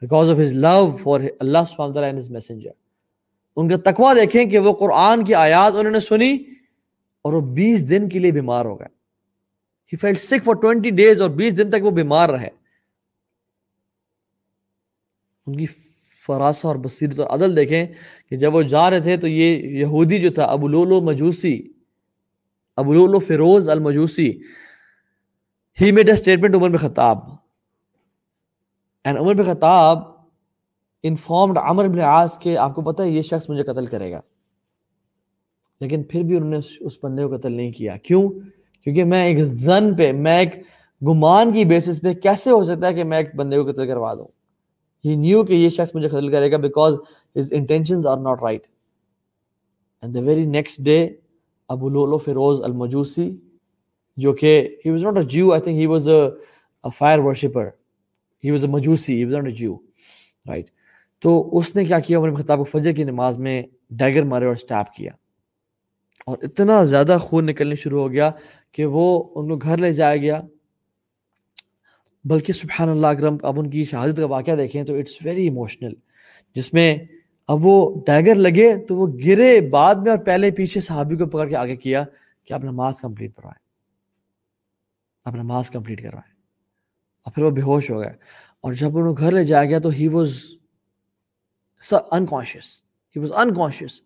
because 0.00 0.30
of 0.30 0.36
his 0.42 0.52
love 0.52 0.96
for 1.02 1.20
اللہ 1.40 1.58
سبحانہ 1.68 1.92
تعالیٰ 1.92 2.08
اینڈ 2.08 2.18
ہز 2.18 2.30
میسنجر 2.30 2.70
ان 3.56 3.68
کا 3.68 3.90
تقوی 3.90 4.20
دیکھیں 4.20 4.44
کہ 4.44 4.58
وہ 4.58 4.72
قرآن 4.72 5.24
کی 5.24 5.34
آیات 5.34 5.72
انہوں 5.76 5.92
نے 5.92 6.00
سنی 6.00 6.36
اور 7.22 7.32
وہ 7.32 7.40
بیس 7.40 7.90
دن 7.90 8.08
کے 8.08 8.18
لیے 8.18 8.32
بیمار 8.32 8.64
ہو 8.64 8.80
گئے۔ 8.80 8.97
He 9.92 9.96
felt 9.96 10.18
sick 10.18 10.44
for 10.44 10.54
twenty 10.54 10.90
days 10.90 11.20
اور 11.20 11.30
بیس 11.30 11.56
دن 11.56 11.70
تک 11.70 11.84
وہ 11.84 11.90
بیمار 11.90 12.28
رہے۔ 12.28 12.48
ان 15.46 15.56
کی 15.56 15.66
فراسہ 16.26 16.66
اور 16.66 16.76
بصیرت 16.76 17.20
اور 17.20 17.30
عدل 17.30 17.56
دیکھیں 17.56 17.86
کہ 18.30 18.36
جب 18.36 18.54
وہ 18.54 18.62
جا 18.62 18.90
رہے 18.90 19.00
تھے 19.00 19.16
تو 19.16 19.28
یہ 19.28 19.78
یہودی 19.78 20.20
جو 20.20 20.30
تھا، 20.30 20.44
ابو 20.44 20.68
لولو 20.68 21.00
مجوسی، 21.00 21.72
ابو 22.76 22.94
Lulu 22.94 23.18
Feroz 23.18 23.68
المجوسی 23.68 24.40
he 25.80 25.92
made 25.92 26.08
a 26.08 26.14
statement 26.14 26.54
Umar 26.54 26.68
bin 26.68 26.76
Khattab. 26.76 27.18
And 29.04 29.18
Umar 29.18 29.34
بن 29.34 29.54
خطاب 29.54 29.98
انفارمڈ 31.02 31.58
عمر 31.58 31.88
بن 31.88 31.98
عاص 31.98 32.38
کے 32.38 32.56
آپ 32.56 32.74
کو 32.74 32.82
پتہ 32.82 33.02
ہے 33.02 33.08
یہ 33.08 33.22
شخص 33.22 33.50
مجھے 33.50 33.62
قتل 33.62 33.86
کرے 33.86 34.12
گا۔ 34.12 34.20
لیکن 35.80 36.02
پھر 36.02 36.22
بھی 36.22 36.36
انہوں 36.36 36.50
نے 36.50 36.58
اس 36.80 36.92
بندے 37.02 37.26
کو 37.26 37.36
قتل 37.36 37.52
نہیں 37.52 37.72
کیا۔ 37.72 37.96
کیوں؟ 37.96 38.30
کیونکہ 38.88 39.04
میں 39.04 39.24
ایک 39.26 39.38
زن 39.44 39.94
پہ، 39.96 40.10
میں 40.12 40.38
ایک 40.38 40.54
گمان 41.02 41.52
کی 41.52 41.64
بیسس 41.64 42.00
پہ 42.02 42.12
کیسے 42.12 42.50
ہو 42.50 42.62
سکتا 42.64 42.88
ہے 42.88 42.94
کہ 42.94 43.04
میں 43.04 43.16
ایک 43.18 43.34
بندے 43.36 43.56
کو 43.56 43.70
قتل 43.70 43.86
کروا 43.86 44.12
دوں؟ 44.14 44.26
ہی 45.04 45.14
نیو 45.16 45.42
کہ 45.44 45.52
یہ 45.52 45.68
شخص 45.68 45.94
مجھے 45.94 46.08
قتل 46.08 46.30
کرے 46.32 46.50
گا 46.52 46.56
because 46.56 46.94
his 47.36 47.52
intentions 47.52 48.06
are 48.06 48.16
not 48.18 48.42
right 48.42 48.66
and 50.02 50.14
the 50.14 50.20
very 50.26 50.46
next 50.46 50.80
day 50.84 50.98
Abu 51.68 51.88
Lulu 51.88 52.18
Feroz 52.18 52.62
المجوسی، 52.62 53.30
جو 54.16 54.32
کہ 54.32 54.56
he 54.86 54.90
was 54.90 55.04
not 55.04 55.16
a 55.16 55.22
Jew 55.22 55.52
I 55.52 55.62
think 55.62 55.76
he 55.76 55.86
was 55.86 56.08
a 56.08 56.90
fire 56.98 57.18
worshipper 57.18 57.68
he 58.44 58.50
was 58.50 58.64
a 58.64 58.70
مجوسی 58.70 59.18
he 59.18 59.24
was 59.24 59.34
not 59.34 59.44
a 59.44 59.50
Jew 59.50 59.76
right 60.46 60.70
تو 61.22 61.48
اس 61.58 61.74
نے 61.76 61.84
کیا 61.84 61.98
کیا؟ 62.00 62.18
عمر 62.18 62.34
خطاب 62.34 62.58
کو 62.58 62.64
فجر 62.64 62.92
کی 62.92 63.04
نماز 63.04 63.38
میں 63.38 63.62
ڈیگر 63.98 64.22
مارے 64.22 64.46
اور 64.46 64.54
سٹیپ 64.56 64.94
کیا۔ 64.94 65.12
اور 66.28 66.38
اتنا 66.42 66.84
زیادہ 66.84 67.18
خون 67.20 67.46
نکلنے 67.46 67.74
شروع 67.74 68.00
ہو 68.00 68.12
گیا 68.12 68.30
کہ 68.72 68.86
وہ 68.86 69.24
ان 69.34 69.48
کو 69.48 69.56
گھر 69.56 69.78
لے 69.78 69.92
جایا 69.92 70.16
گیا۔ 70.16 70.40
بلکہ 72.24 72.52
سبحان 72.52 72.88
اللہ 72.88 73.06
اکرم، 73.06 73.36
اب 73.42 73.60
ان 73.60 73.70
کی 73.70 73.84
شہادت 73.84 74.16
کا 74.16 74.26
واقعہ 74.26 74.52
دیکھیں 74.52 74.84
تو 74.84 74.98
اٹس 74.98 75.12
ویری 75.24 75.42
ایموشنل 75.42 75.92
جس 76.54 76.74
میں 76.74 76.98
اب 77.48 77.58
وہ 77.62 78.04
ڈیگر 78.06 78.34
لگے 78.34 78.76
تو 78.86 78.96
وہ 78.96 79.06
گرے 79.06 79.60
بعد 79.60 79.94
میں 79.94 80.10
اور 80.10 80.18
پہلے 80.18 80.50
پیچھے 80.50 80.80
صحابی 80.80 81.16
کو 81.16 81.26
پکڑ 81.26 81.48
کے 81.48 81.56
آگے 81.56 81.76
کیا 81.76 82.04
کہ 82.44 82.52
آپ 82.52 82.64
نماز 82.64 83.00
کمپلیٹ 83.00 83.36
کروائیں۔ 83.36 83.66
آپ 85.24 85.34
نماز 85.34 85.70
کمپلیٹ 85.70 86.02
کروائیں۔ 86.02 86.34
اور 87.24 87.32
پھر 87.32 87.42
وہ 87.42 87.50
بے 87.50 87.62
ہوش 87.62 87.90
ہو 87.90 88.00
گئے۔ 88.00 88.12
اور 88.60 88.72
جب 88.72 88.98
انہوں 88.98 89.14
گھر 89.18 89.32
لے 89.32 89.44
جایا 89.44 89.64
گیا 89.64 89.78
تو 89.78 89.88
he 89.88 90.08
was 90.08 90.42
unconscious 92.10 92.82
he 93.16 93.20
was 93.20 93.32
unconscious 93.32 94.02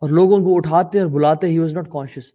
اور 0.00 0.10
لوگ 0.10 0.34
ان 0.34 0.44
کو 0.44 0.56
اٹھاتے 0.56 1.00
اور 1.00 1.08
بلاتے 1.08 1.46
ہی 1.46 1.58
واز 1.58 1.74
ناٹ 1.74 1.90
کانشیس 1.90 2.32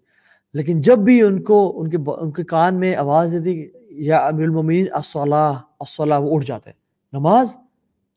لیکن 0.53 0.81
جب 0.81 0.99
بھی 0.99 1.21
ان 1.21 1.43
کو، 1.43 1.79
ان 1.79 1.89
کے 1.89 1.97
ان 2.19 2.31
کے 2.31 2.43
کان 2.43 2.75
میں 2.75 2.95
آواز 2.95 3.31
دیتی، 3.31 3.69
یا 3.89 4.17
امیر 4.17 4.47
المین 4.47 4.85
الصلاح 4.91 5.53
الصلاح، 5.79 6.17
وہ 6.17 6.35
اٹھ 6.35 6.45
جاتے. 6.45 6.71
نماز 7.13 7.55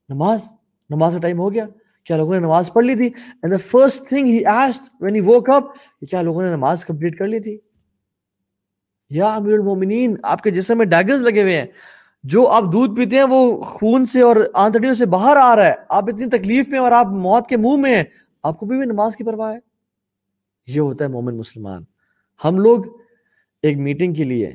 نماز 0.08 0.46
نماز 0.90 1.12
کا 1.12 1.18
ٹائم 1.18 1.38
ہو 1.38 1.52
گیا. 1.52 1.66
کیا 2.04 2.16
لوگوں 2.16 2.34
نے 2.34 2.40
نماز 2.40 2.72
پڑھ 2.72 2.84
لی 2.84 2.94
تھی؟ 2.94 3.06
And 3.06 3.50
the 3.50 3.56
first 3.66 4.08
thing 4.08 4.26
he 4.26 4.44
asked 4.44 4.88
when 5.00 5.14
he 5.14 5.20
woke 5.20 5.50
up 5.50 5.64
کہ 6.00 6.06
کیا 6.06 6.22
لوگوں 6.22 6.42
نے 6.42 6.50
نماز 6.50 6.84
کمپلیٹ 6.84 7.18
کر 7.18 7.26
لی 7.26 7.40
تھی؟ 7.40 7.58
یا 9.10 9.34
امیر 9.34 9.54
المومنین 9.54 10.16
آپ 10.22 10.42
کے 10.42 10.50
جسم 10.50 10.78
میں 10.78 10.86
ڈیگرز 10.86 11.22
لگے 11.22 11.42
ہوئے 11.42 11.56
ہیں. 11.56 11.66
جو 12.24 12.48
آپ 12.48 12.62
دودھ 12.72 12.96
پیتے 12.96 13.16
ہیں، 13.16 13.24
وہ 13.24 13.62
خون 13.62 14.04
سے 14.04 14.20
اور 14.20 14.36
آنتڑیوں 14.54 14.94
سے 14.94 15.06
باہر 15.06 15.36
آ 15.36 15.56
رہا 15.56 15.66
ہے. 15.66 15.74
آپ 15.88 16.04
اتنی 16.08 16.26
تکلیف 16.26 16.68
میں 16.68 16.78
اور 16.78 16.92
آپ 16.92 17.06
موت 17.06 17.46
کے 17.46 17.56
منہ 17.56 17.76
میں 17.76 17.96
ہیں. 17.96 18.04
آپ 18.44 18.58
کو 18.58 18.66
بھی, 18.66 18.76
بھی 18.76 18.86
نماز 18.86 19.16
کی 19.16 19.24
پرواہ 19.24 19.54
ہے؟ 19.54 19.58
یہ 20.66 20.80
ہوتا 20.80 21.04
ہے 21.04 21.10
مومن 21.10 21.38
مسلمان۔ 21.38 21.84
ہم 22.44 22.58
لوگ 22.58 22.84
ایک 23.62 23.76
میٹنگ 23.76 24.14
کے 24.14 24.24
لیے 24.24 24.52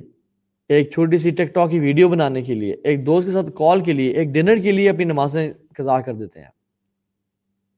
ایک 0.69 0.91
چھوٹی 0.91 1.17
سی 1.17 1.29
ٹک 1.29 1.53
ٹاک 1.53 1.71
کی 1.71 1.79
ویڈیو 1.79 2.09
بنانے 2.09 2.41
کے 2.41 2.53
لیے 2.53 2.75
ایک 2.83 3.05
دوست 3.05 3.27
کے 3.27 3.33
ساتھ 3.33 3.51
کال 3.55 3.83
کے 3.83 3.93
لیے 3.93 4.11
ایک 4.11 4.29
ڈنر 4.29 4.57
کے 4.57 4.71
لیے 4.71 4.89
اپنی 4.89 5.03
نمازیں 5.03 5.53
قضا 5.77 6.01
کر 6.01 6.13
دیتے 6.13 6.39
ہیں۔ 6.39 6.47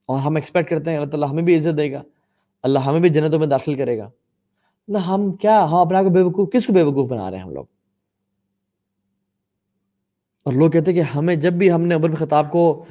اور 0.05 0.19
ہم 0.19 0.35
ایکسپیکٹ 0.35 0.69
کرتے 0.69 0.89
ہیں 0.89 0.97
اللہ 0.97 1.09
تعالیٰ 1.09 1.29
ہمیں 1.31 1.43
بھی 1.43 1.55
عزت 1.55 1.77
دے 1.77 1.91
گا۔ 1.91 2.03
اللہ 2.63 2.79
ہمیں 2.79 2.99
بھی 2.99 3.09
جنتوں 3.09 3.39
میں 3.39 3.47
داخل 3.47 3.75
کرے 3.75 3.97
گا۔ 3.97 4.05
اللہ 4.87 4.97
ہم 4.97 5.31
کیا 5.31 5.65
ہم 5.65 5.75
اپنے 5.75 5.97
آپ 5.97 6.03
کو 6.03 6.09
بے 6.09 6.21
وقوف 6.21 6.49
کس 6.53 6.67
کو 6.67 6.73
بے 6.73 6.81
وقوف 6.81 7.09
بنا 7.09 7.31
رہے 7.31 7.37
ہیں 7.37 7.45
ہم 7.45 7.53
لوگ؟ 7.53 7.65
اور 10.43 10.53
لوگ 10.53 10.71
کہتے 10.71 10.91
ہیں 10.91 11.03
کہ 11.03 11.17
ہمیں 11.17 11.35
جب 11.35 11.53
بھی 11.53 11.71
ہم 11.71 11.81
نے 11.81 11.95
عمر 11.95 12.15
خطاب 12.15 12.51
کو 12.51 12.85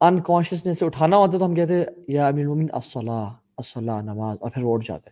انکانشیسنیس 0.00 0.78
سے 0.78 0.84
اٹھانا 0.84 1.16
ہوتا 1.16 1.38
تو 1.38 1.44
ہم 1.44 1.54
کہتے 1.54 1.84
یا 2.08 2.26
امیر 2.26 2.40
المومن 2.40 2.66
الصلاح 2.72 3.32
الصلاح، 3.56 4.00
نماز، 4.02 4.36
اور 4.40 4.50
پھر 4.50 4.62
وہ 4.62 4.74
اٹھ 4.74 4.86
جاتے 4.86 5.10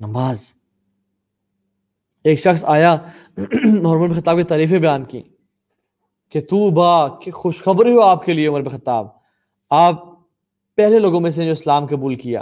نماز۔ 0.00 0.52
ایک 2.24 2.38
شخص 2.40 2.64
آیا 2.64 2.92
اور 2.92 3.96
عمر 3.96 4.14
خطاب 4.20 4.36
کی 4.36 4.42
تعریفیں 4.42 4.78
بیان 4.78 5.04
کی 5.04 5.22
کہ 6.32 6.40
تو 6.40 6.70
با، 6.70 7.08
کہ 7.20 7.30
خوشخبری 7.30 7.92
ہو 7.92 8.00
آپ 8.00 8.24
کے 8.24 8.32
لیے 8.32 8.46
عمر 8.46 8.62
بن 8.62 8.76
خطاب۔ 8.78 9.06
آپ 9.70 10.02
پہلے 10.76 10.98
لوگوں 10.98 11.20
میں 11.20 11.30
سے 11.30 11.44
جو 11.44 11.52
اسلام 11.52 11.86
قبول 11.86 12.14
کیا۔ 12.14 12.40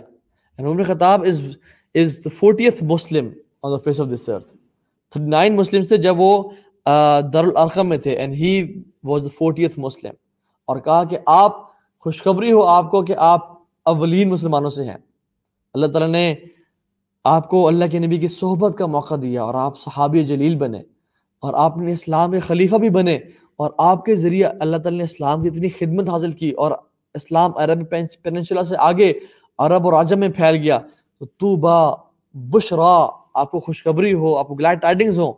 یعنی 0.59 0.69
Umar 0.69 0.77
bin 0.77 0.95
Khattab 0.95 1.23
is 1.23 1.57
is 1.95 2.21
the 2.25 2.31
fortieth 2.39 2.85
Muslim 2.85 3.29
on 3.63 3.73
the 3.73 3.77
face 3.77 4.01
of 4.01 4.07
this 4.13 4.29
earth 4.29 4.57
thirty 5.11 5.29
nine 5.31 5.57
Muslim 5.57 5.83
سے 5.83 5.97
جب 5.97 6.15
وہ 6.19 6.51
دارالارقم 7.33 7.89
میں 7.89 7.99
تھے 7.99 8.11
and 8.11 8.35
he 8.35 8.83
was 9.05 9.23
the 9.23 9.29
fortieth 9.39 9.79
Muslim 9.79 10.13
اور 10.73 10.81
کہا 10.81 11.05
کہ 11.05 11.19
آپ 11.27 11.57
خوشخبری 12.01 12.53
ہو 12.53 12.63
آپ 12.63 12.91
کو 12.91 13.03
کہ 13.03 13.15
آپ 13.19 13.53
اولین 13.85 14.29
مسلمانوں 14.29 14.71
سے 14.71 14.85
ہیں۔ 14.85 14.97
اللہ 15.75 15.87
تعالیٰ 15.87 16.09
نے 16.09 16.35
آپ 17.25 17.49
کو 17.49 17.69
اللہ 17.69 17.85
کے 17.91 17.99
نبی 17.99 18.17
کی 18.17 18.29
صحبت 18.29 18.79
کا 18.79 18.87
موقع 18.87 19.15
دیا 19.23 19.43
اور 19.43 19.55
آپ 19.55 19.81
صحابی 19.81 20.25
جلیل 20.25 20.57
بنے 20.57 20.79
اور 21.41 21.55
آپ 21.55 21.77
نے 21.77 21.93
اسلام 21.93 22.31
کے 22.31 22.39
خلیفہ 22.39 22.77
بھی 22.77 22.91
بنے 22.91 23.17
اور 23.57 23.71
آپ 23.79 24.05
کے 24.05 24.15
ذریعے 24.15 24.45
اللہ 24.45 24.77
تعالیٰ 24.77 24.99
نے 24.99 25.05
اسلام 25.05 25.43
کی 25.43 25.49
اتنی 25.49 25.69
خدمت 25.69 26.09
حاصل 26.09 26.33
کی 26.33 26.51
اور 26.51 26.73
اسلام 27.15 27.51
عرب 27.57 27.91
پیننشلا 28.23 28.65
سے 28.65 28.75
آگے 28.79 29.13
عرب 29.59 29.85
اور 29.85 29.93
عجم 29.93 30.21
میں 30.21 30.29
پھیل 30.29 30.57
گیا۔ 30.57 30.79
تو 31.21 31.57
با 31.57 31.95
بشرا، 32.35 33.09
آپ 33.35 33.51
کو 33.51 33.61
خوشخبری 33.61 34.15
ہو، 34.15 34.37
آپ 34.37 34.49
کو 34.49 34.55
گلیڈ 34.55 34.81
ٹائڈنگز 34.81 35.19
ہوں۔ 35.19 35.33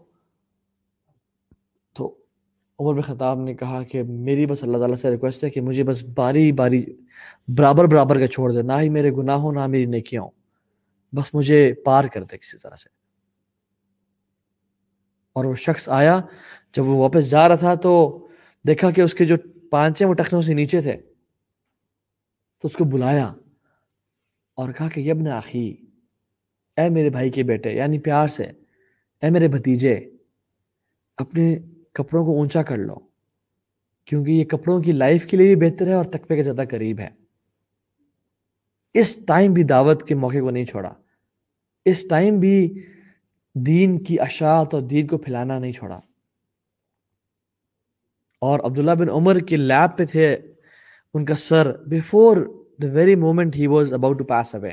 عمر 2.79 2.95
بن 2.95 3.01
خطاب 3.01 3.41
نے 3.41 3.55
کہا 3.55 3.83
کہ 3.83 4.03
میری 4.03 4.47
بس 4.47 4.62
اللہ 4.64 4.79
تعالیٰ 4.79 4.97
سے 4.97 5.11
ریکویسٹ 5.11 5.45
ہے 5.45 5.51
کہ 5.51 5.61
مجھے 5.61 5.85
بس 5.85 6.03
باری 6.05 6.53
باری 6.53 6.85
برابر 7.49 7.85
برابر 7.85 8.18
کا 8.20 8.27
چھوڑ 8.27 8.53
دے، 8.53 8.62
نہ 8.62 8.72
ہی 8.81 8.89
میرے 8.89 9.11
گناہ 9.11 9.37
ہوں 9.37 9.53
نہ 9.53 9.66
میری 9.66 9.87
نیکیاں 9.87 10.22
ہوں 10.22 10.31
بس 11.12 11.35
مجھے 11.35 11.75
پار 11.75 12.05
کر 12.05 12.22
دے 12.22 12.39
کسی 12.39 12.59
طرح 12.59 12.77
سے۔ 12.77 12.89
اور 15.33 15.45
وہ 15.45 15.55
شخص 15.55 15.89
آیا، 15.89 16.20
جب 16.77 16.87
وہ 16.87 16.97
واپس 16.97 17.31
جا 17.31 17.49
رہا 17.49 17.55
تھا 17.55 17.75
تو 17.75 18.27
دیکھا 18.68 18.91
کہ 18.91 19.01
اس 19.01 19.14
کے 19.14 19.25
جو 19.25 19.37
پانچے 19.70 20.05
وہ 20.05 20.14
ٹخنوں 20.14 20.43
سے 20.43 20.55
نیچے 20.55 20.81
تھے، 20.81 20.97
تو 22.61 22.68
اس 22.68 22.72
کو 22.72 22.85
بلایا 22.85 23.33
اور 24.55 24.72
کہا 24.72 24.89
کہ 24.89 25.01
یبن 25.01 25.29
آخی 25.29 25.77
اے 26.77 26.89
میرے 26.89 27.11
بھائی 27.11 27.31
کے 27.31 27.43
بیٹے 27.43 27.72
یعنی 27.72 27.99
پیار 27.99 28.29
سے، 28.29 28.45
اے 29.22 29.31
میرے 29.31 29.49
بھتیجے، 29.49 29.95
اپنے 31.16 31.59
کپڑوں 31.95 32.24
کو 32.24 32.36
اونچا 32.36 32.62
کر 32.62 32.76
لو، 32.76 32.95
کیونکہ 34.05 34.30
یہ 34.30 34.45
کپڑوں 34.45 34.82
کی 34.82 34.92
لائف 34.92 35.26
کے 35.26 35.36
لیے 35.36 35.55
بھی 35.55 35.70
بہتر 35.70 35.86
ہے 35.86 35.92
اور 35.92 36.05
تقبے 36.05 36.36
کے 36.36 36.42
زیادہ 36.42 36.62
قریب 36.70 37.01
ہے۔ 37.01 37.09
اس 38.95 39.18
ٹائم 39.26 39.53
بھی 39.53 39.62
دعوت 39.62 40.03
کے 40.03 40.14
موقع 40.14 40.40
کو 40.40 40.51
نہیں 40.51 40.64
چھوڑا۔ 40.64 40.92
اس 41.84 42.07
ٹائم 42.09 42.38
بھی 42.40 42.82
دین 43.55 44.05
کی 44.05 44.20
اشاعت 44.20 44.74
اور 44.74 44.82
دین 44.82 45.07
کو 45.07 45.18
پھیلانا 45.18 45.59
نہیں 45.59 45.72
چھوڑا۔ 45.72 46.01
اور 48.40 48.61
عبداللہ 48.61 48.90
بن 48.90 49.11
عمر 49.11 49.38
کے 49.38 49.57
لیب 49.57 49.99
پہ 49.99 50.05
تھے 50.05 50.36
ان 51.14 51.24
کا 51.24 51.34
سر۔ 51.34 51.84
Before 51.86 52.36
the 52.82 52.88
very 52.92 53.14
moment 53.14 53.57
he 53.57 53.66
was 53.66 53.92
about 53.92 54.18
to 54.18 54.24
pass 54.24 54.55
away 54.55 54.70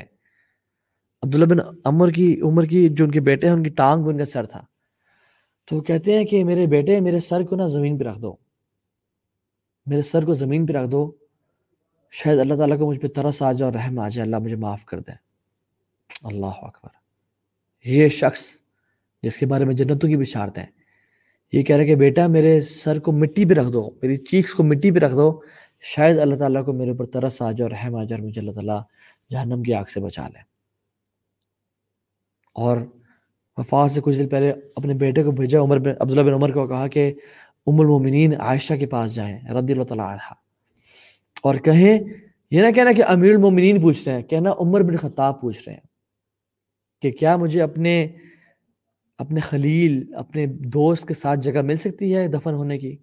Abdullah 1.22 1.44
bin 1.44 1.76
Umar 1.84 2.10
کی 2.10 2.40
عمر 2.40 2.64
کی 2.64 2.88
جو 2.88 3.04
ان 3.04 3.10
کے 3.10 3.20
بیٹے 3.20 3.46
ہیں، 3.46 3.54
ان 3.54 3.62
کی 3.62 3.70
ٹانگ 3.70 4.06
ان 4.06 4.18
کا 4.18 4.24
سر 4.24 4.46
تھا۔ 4.46 4.64
تو 5.64 5.80
کہتے 5.80 6.18
ہیں 6.18 6.24
کہ 6.24 6.44
میرے 6.44 6.66
بیٹے، 6.66 7.00
میرے 7.00 7.20
سر 7.20 7.42
کو 7.42 7.56
نا 7.56 7.66
زمین 7.66 7.98
پہ 7.98 8.04
رکھ 8.04 8.20
دو۔ 8.20 8.36
میرے 9.86 10.02
سر 10.02 10.24
کو 10.24 10.34
زمین 10.34 10.66
پہ 10.66 10.72
رکھ 10.72 10.90
دو۔ 10.90 11.12
شاید 12.10 12.38
اللہ 12.38 12.54
تعالیٰ 12.54 12.78
کو 12.78 12.90
مجھ 12.90 13.00
پہ 13.00 13.08
ترس 13.08 13.42
آ 13.42 13.52
جائے 13.52 13.72
اور 13.72 13.78
رحم 13.78 13.98
آ 13.98 14.08
جائے۔ 14.08 14.26
اللہ 14.26 14.38
مجھے 14.38 14.56
معاف 14.56 14.84
کر 14.84 15.00
دے۔ 15.00 15.12
اللہ 16.22 16.46
اکبر۔ 16.46 16.88
یہ 17.84 18.08
شخص 18.08 18.60
جس 19.22 19.38
کے 19.38 19.46
بارے 19.46 19.64
میں 19.64 19.74
جنتوں 19.74 20.08
کی 20.08 20.16
بشارت 20.16 20.58
ہیں، 20.58 20.66
یہ 21.52 21.62
کہہ 21.62 21.76
رہے 21.76 21.86
کہ 21.86 21.94
بیٹا، 21.94 22.26
میرے 22.26 22.60
سر 22.60 22.98
کو 22.98 23.12
مٹی 23.12 23.44
پہ 23.44 23.54
رکھ 23.54 23.72
دو، 23.72 23.90
میری 24.02 24.16
چیکس 24.16 24.54
کو 24.54 24.62
مٹی 24.62 24.90
پہ 24.90 24.98
رکھ 24.98 25.14
دو۔ 25.14 25.40
شاید 25.80 26.18
اللہ 26.18 26.34
تعالیٰ 26.34 26.64
کو 26.64 26.72
میرے 26.72 26.90
اوپر 26.90 27.04
ترس 27.04 27.42
آ 27.42 27.52
جائے 27.52 27.70
اور 27.70 27.70
رحم 27.70 27.94
آ 27.94 28.04
جائے 28.04 28.20
اور 28.20 28.28
مجھے 28.28 28.40
اللہ 28.40 28.52
تعالیٰ 28.52 28.82
جہنم 29.30 29.62
کی 29.62 29.74
آگ 29.74 29.84
سے 29.84 30.00
بچا 30.00 30.28
لے۔ 30.28 30.38
اور 32.54 32.76
وفات 33.58 33.90
سے 33.90 34.00
کچھ 34.04 34.18
دن 34.18 34.28
پہلے 34.28 34.52
اپنے 34.76 34.94
بیٹے 34.94 35.22
کو 35.24 35.30
بھیجا، 35.30 35.60
عمر 35.60 35.78
بن 35.78 35.92
عبداللہ 36.00 36.22
بن 36.22 36.34
عمر 36.34 36.52
کو 36.52 36.66
کہا 36.66 36.86
کہ 36.86 37.12
ام 37.66 37.80
المومنین 37.80 38.40
عائشہ 38.40 38.74
کے 38.74 38.86
پاس 38.86 39.14
جائیں 39.14 39.38
رضی 39.48 39.72
اللہ 39.72 39.84
تعالیٰ 39.84 40.08
عنہ 40.10 40.32
اور 41.42 41.54
کہیں، 41.64 41.98
یہ 42.52 42.62
نہ 42.62 42.70
کہنا 42.74 42.92
کہ 42.92 43.02
امیر 43.08 43.30
المومنین 43.30 43.80
پوچھ 43.82 44.08
رہے 44.08 44.14
ہیں، 44.14 44.22
کہنا 44.22 44.52
عمر 44.60 44.82
بن 44.82 44.96
خطاب 44.96 45.40
پوچھ 45.40 45.62
رہے 45.66 45.74
ہیں 45.74 45.80
کہ 47.02 47.10
کیا 47.10 47.36
مجھے 47.36 47.62
اپنے 47.62 47.94
اپنے 49.18 49.40
خلیل، 49.40 50.02
اپنے 50.16 50.46
دوست 50.72 51.08
کے 51.08 51.14
ساتھ 51.14 51.40
جگہ 51.40 51.62
مل 51.62 51.76
سکتی 51.76 52.14
ہے 52.16 52.26
دفن 52.28 52.54
ہونے 52.54 52.78
کی؟ 52.78 52.96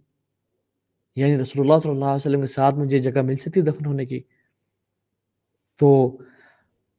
یعنی 1.18 1.38
رسول 1.38 1.62
اللہ 1.62 1.80
صلی 1.80 1.92
اللہ 1.92 2.06
علیہ 2.06 2.16
وسلم 2.16 2.42
کے 2.42 2.48
ساتھ 2.48 2.76
مجھے 2.76 3.00
جگہ 3.00 3.22
مل 3.22 3.36
سکتی 3.36 3.60
ہے 3.60 3.66
دفن 3.66 3.86
ہونے 3.86 4.06
کی؟ 4.06 4.20
تو 5.80 6.18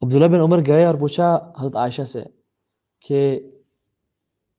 عبداللہ 0.03 0.27
بن 0.27 0.41
عمر 0.41 0.67
گئے 0.67 0.85
اور 0.85 0.95
پوچھا 0.95 1.35
حضرت 1.59 1.77
عائشہ 1.77 2.03
سے 2.03 2.23
کہ 3.01 3.41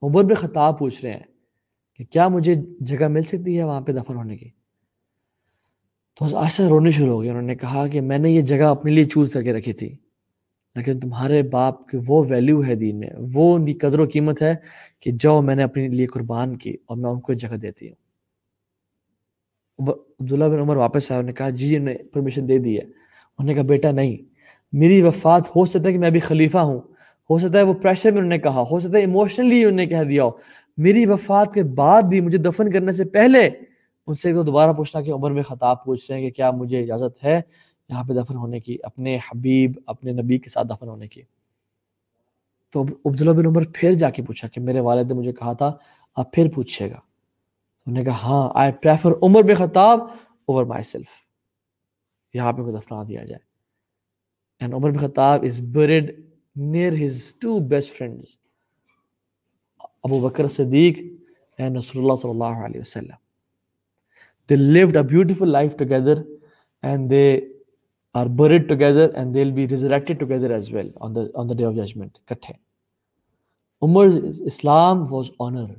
عمر 0.02 0.24
بن 0.24 0.34
خطاب 0.34 0.80
پوچھ 0.80 1.02
رہے 1.06 1.14
ہیں 1.14 1.24
کہ 1.94 2.06
کیا 2.06 2.28
مجھے 2.28 2.56
جگہ 2.80 3.08
مل 3.08 3.22
سکتی 3.22 3.58
ہے 3.58 3.64
وہاں 3.64 3.82
پہ 3.82 3.92
دفن 3.92 4.16
ہونے 4.16 4.38
کی؟ 4.38 4.50
تو 6.18 6.26
حضرت 6.26 6.68
رونے 6.70 6.92
شروع 6.92 7.14
ہو 7.14 7.22
گئی 7.22 7.30
انہوں 7.30 7.42
نے 7.42 7.56
کہا 7.56 7.88
کہ 7.88 8.02
میں 8.02 8.18
نے 8.18 8.30
یہ 8.30 8.42
جگہ 8.42 8.64
اپنے 8.64 8.92
لیے 8.92 9.04
چوز 9.04 9.34
کر 9.34 9.44
کے 9.44 9.54
رکھی 9.54 9.74
تھی، 9.74 9.96
لیکن 10.76 11.00
تمہارے 11.00 11.44
باپ 11.44 11.88
کی 11.88 11.98
وہ 12.08 12.26
ویلیو 12.30 12.66
ہے 12.66 12.76
دین 12.76 13.00
میں، 13.00 13.10
وہ 13.34 13.56
ان 13.56 13.66
کی 13.66 13.74
قدر 13.74 14.00
و 14.00 14.08
قیمت 14.14 14.42
ہے 14.42 14.56
کہ 15.00 15.12
جو 15.14 15.42
میں 15.42 15.56
نے 15.56 15.64
اپنے 15.64 15.88
لیے 15.88 16.06
قربان 16.06 16.58
کی 16.58 16.76
اور 16.86 16.98
میں 16.98 17.10
ان 17.10 17.22
کو 17.22 17.34
جگہ 17.34 17.56
دیتی 17.56 17.88
ہوں۔ 17.88 17.96
عبداللہ 19.80 20.46
بن 20.46 20.60
عمر 20.60 20.76
واپس 20.76 21.12
آئے 21.12 21.22
نے 21.22 21.34
کہا 21.34 21.50
جی 21.50 21.76
انہوں 21.76 21.94
نے 21.94 22.04
پرمیشن 22.04 22.48
دے 22.50 22.58
دی 22.58 22.76
ہے۔ 22.78 22.84
انہوں 22.84 23.46
نے 23.46 23.54
کہا، 23.54 23.64
بیٹا، 23.64 23.92
نہیں، 23.92 24.18
میری 24.74 25.02
وفات 25.02 25.50
ہو 25.56 25.66
سکتا 25.66 25.88
ہے 25.88 25.94
کہ 25.94 26.00
میں 26.00 26.08
ابھی 26.08 26.20
خلیفہ 26.20 26.58
ہوں 26.58 26.80
ہو 27.32 27.40
سکتا 27.40 27.58
ہے 27.58 27.64
وہ 27.64 27.74
پریشر 27.74 28.12
میں 28.12 28.18
انہوں 28.18 28.30
نے 28.30 28.38
کہا، 28.38 28.64
ہو 28.72 28.80
سکتا 28.80 28.96
ہے 28.96 29.00
ایموشنلی 29.00 29.64
انہوں 29.64 29.78
نے 29.78 29.86
کہہ 29.86 30.04
دیا 30.04 30.24
ہو۔ 30.24 30.32
میری 30.78 31.06
وفات 31.06 31.54
کے 31.54 31.64
بعد 31.64 32.02
بھی 32.02 32.22
مجھے 32.22 32.38
دفن 32.38 32.72
کرنے 32.72 32.92
سے 32.92 33.06
پہلے 33.06 33.50
ان 34.08 34.14
سے 34.14 34.34
تو 34.34 34.44
دوبارہ 34.44 34.74
پوچھنا 34.74 35.02
کہ 35.02 35.12
عمر 35.12 35.32
میں 35.32 35.44
خطاب 35.44 35.86
پوچھ 35.86 36.12
رہے 36.12 36.20
ہیں 36.20 36.30
کہ 36.30 36.36
کیا 36.36 36.52
مجھے 36.52 36.84
اجازت 36.84 37.24
ہے 37.24 37.42
یہاں 37.90 38.04
پہ 38.04 38.14
دفن 38.14 38.36
ہونے 38.36 38.60
کی، 38.60 38.78
اپنے 38.84 39.18
حبیب، 39.18 39.80
اپنے 39.86 40.12
نبی 40.12 40.38
کے 40.38 40.50
ساتھ 40.50 40.68
دفن 40.68 40.88
ہونے 40.88 41.08
کی۔ 41.08 41.22
تو 42.72 42.84
عبداللہ 43.06 43.32
بن 43.32 43.46
عمر 43.46 43.64
پھر 43.74 43.94
جا 43.94 44.10
کے 44.10 44.24
پوچھا 44.24 44.48
کہ 44.48 44.62
میرے 44.62 44.80
والد 44.80 45.08
نے 45.08 45.14
مجھے 45.14 45.34
کہا 45.34 45.54
تھا، 45.54 45.72
آپ 46.16 46.34
پھر 46.34 46.50
پوچھے 46.56 46.90
گا۔ 46.90 47.00
انہوں 47.86 47.98
نے 47.98 48.04
کہا 48.04 48.14
ہاں 48.14 48.52
آئی 48.56 48.72
پریفر 48.72 49.12
عمر 49.22 49.44
بن 49.44 49.56
خطاب 49.56 50.00
اوور 50.46 50.66
مائی 50.66 50.84
سیلف 50.84 51.08
یہاں 52.34 52.54
پہ 52.54 52.62
دفنا 52.62 53.04
دیا 53.10 53.24
جائے۔ 53.24 53.40
And 54.60 54.74
Umar 54.74 54.92
bin 54.92 54.98
Khattab 54.98 55.44
is 55.44 55.62
buried 55.62 56.31
near 56.56 56.94
his 56.96 57.24
two 57.42 57.60
best 57.70 57.98
friends 57.98 58.38
Abu 60.04 60.20
Bakr 60.20 60.48
Siddiq 60.50 61.00
اللہ 61.60 61.80
صلی 62.16 62.30
اللہ 62.30 62.66
علیہ 62.66 62.80
وسلم 62.80 63.20
they 64.50 64.56
lived 64.56 64.98
a 64.98 65.04
beautiful 65.04 65.50
life 65.50 65.76
together 65.78 66.22
and 66.84 67.10
they 67.10 67.26
are 68.16 68.26
buried 68.36 68.68
together 68.70 69.14
and 69.14 69.34
they 69.36 69.44
will 69.44 69.52
be 69.52 69.68
resurrected 69.70 70.20
together 70.20 70.52
as 70.52 70.74
well 70.74 70.90
on 70.98 71.16
the 71.16 71.22
on 71.34 71.50
the 71.50 71.54
day 71.54 71.66
of 71.66 71.74
judgment 71.76 72.18
کٹھے 72.28 72.54
Umar 73.82 74.08
Islam 74.46 75.06
was 75.14 75.30
honour 75.40 75.72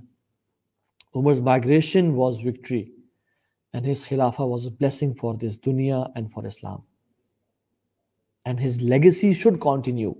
Umar 1.14 1.41
migration 1.43 2.11
was 2.14 2.39
victory 2.45 2.85
and 3.75 3.91
his 3.91 4.07
خلافہ 4.07 4.43
was 4.43 4.66
a 4.66 4.75
blessing 4.75 5.12
for 5.12 5.35
this 5.43 5.64
دنیا 5.66 6.03
and 6.14 6.33
for 6.33 6.45
Islam 6.45 6.81
and 8.47 8.61
his 8.61 8.83
legacy 8.85 9.33
should 9.35 9.61
continue 9.61 10.12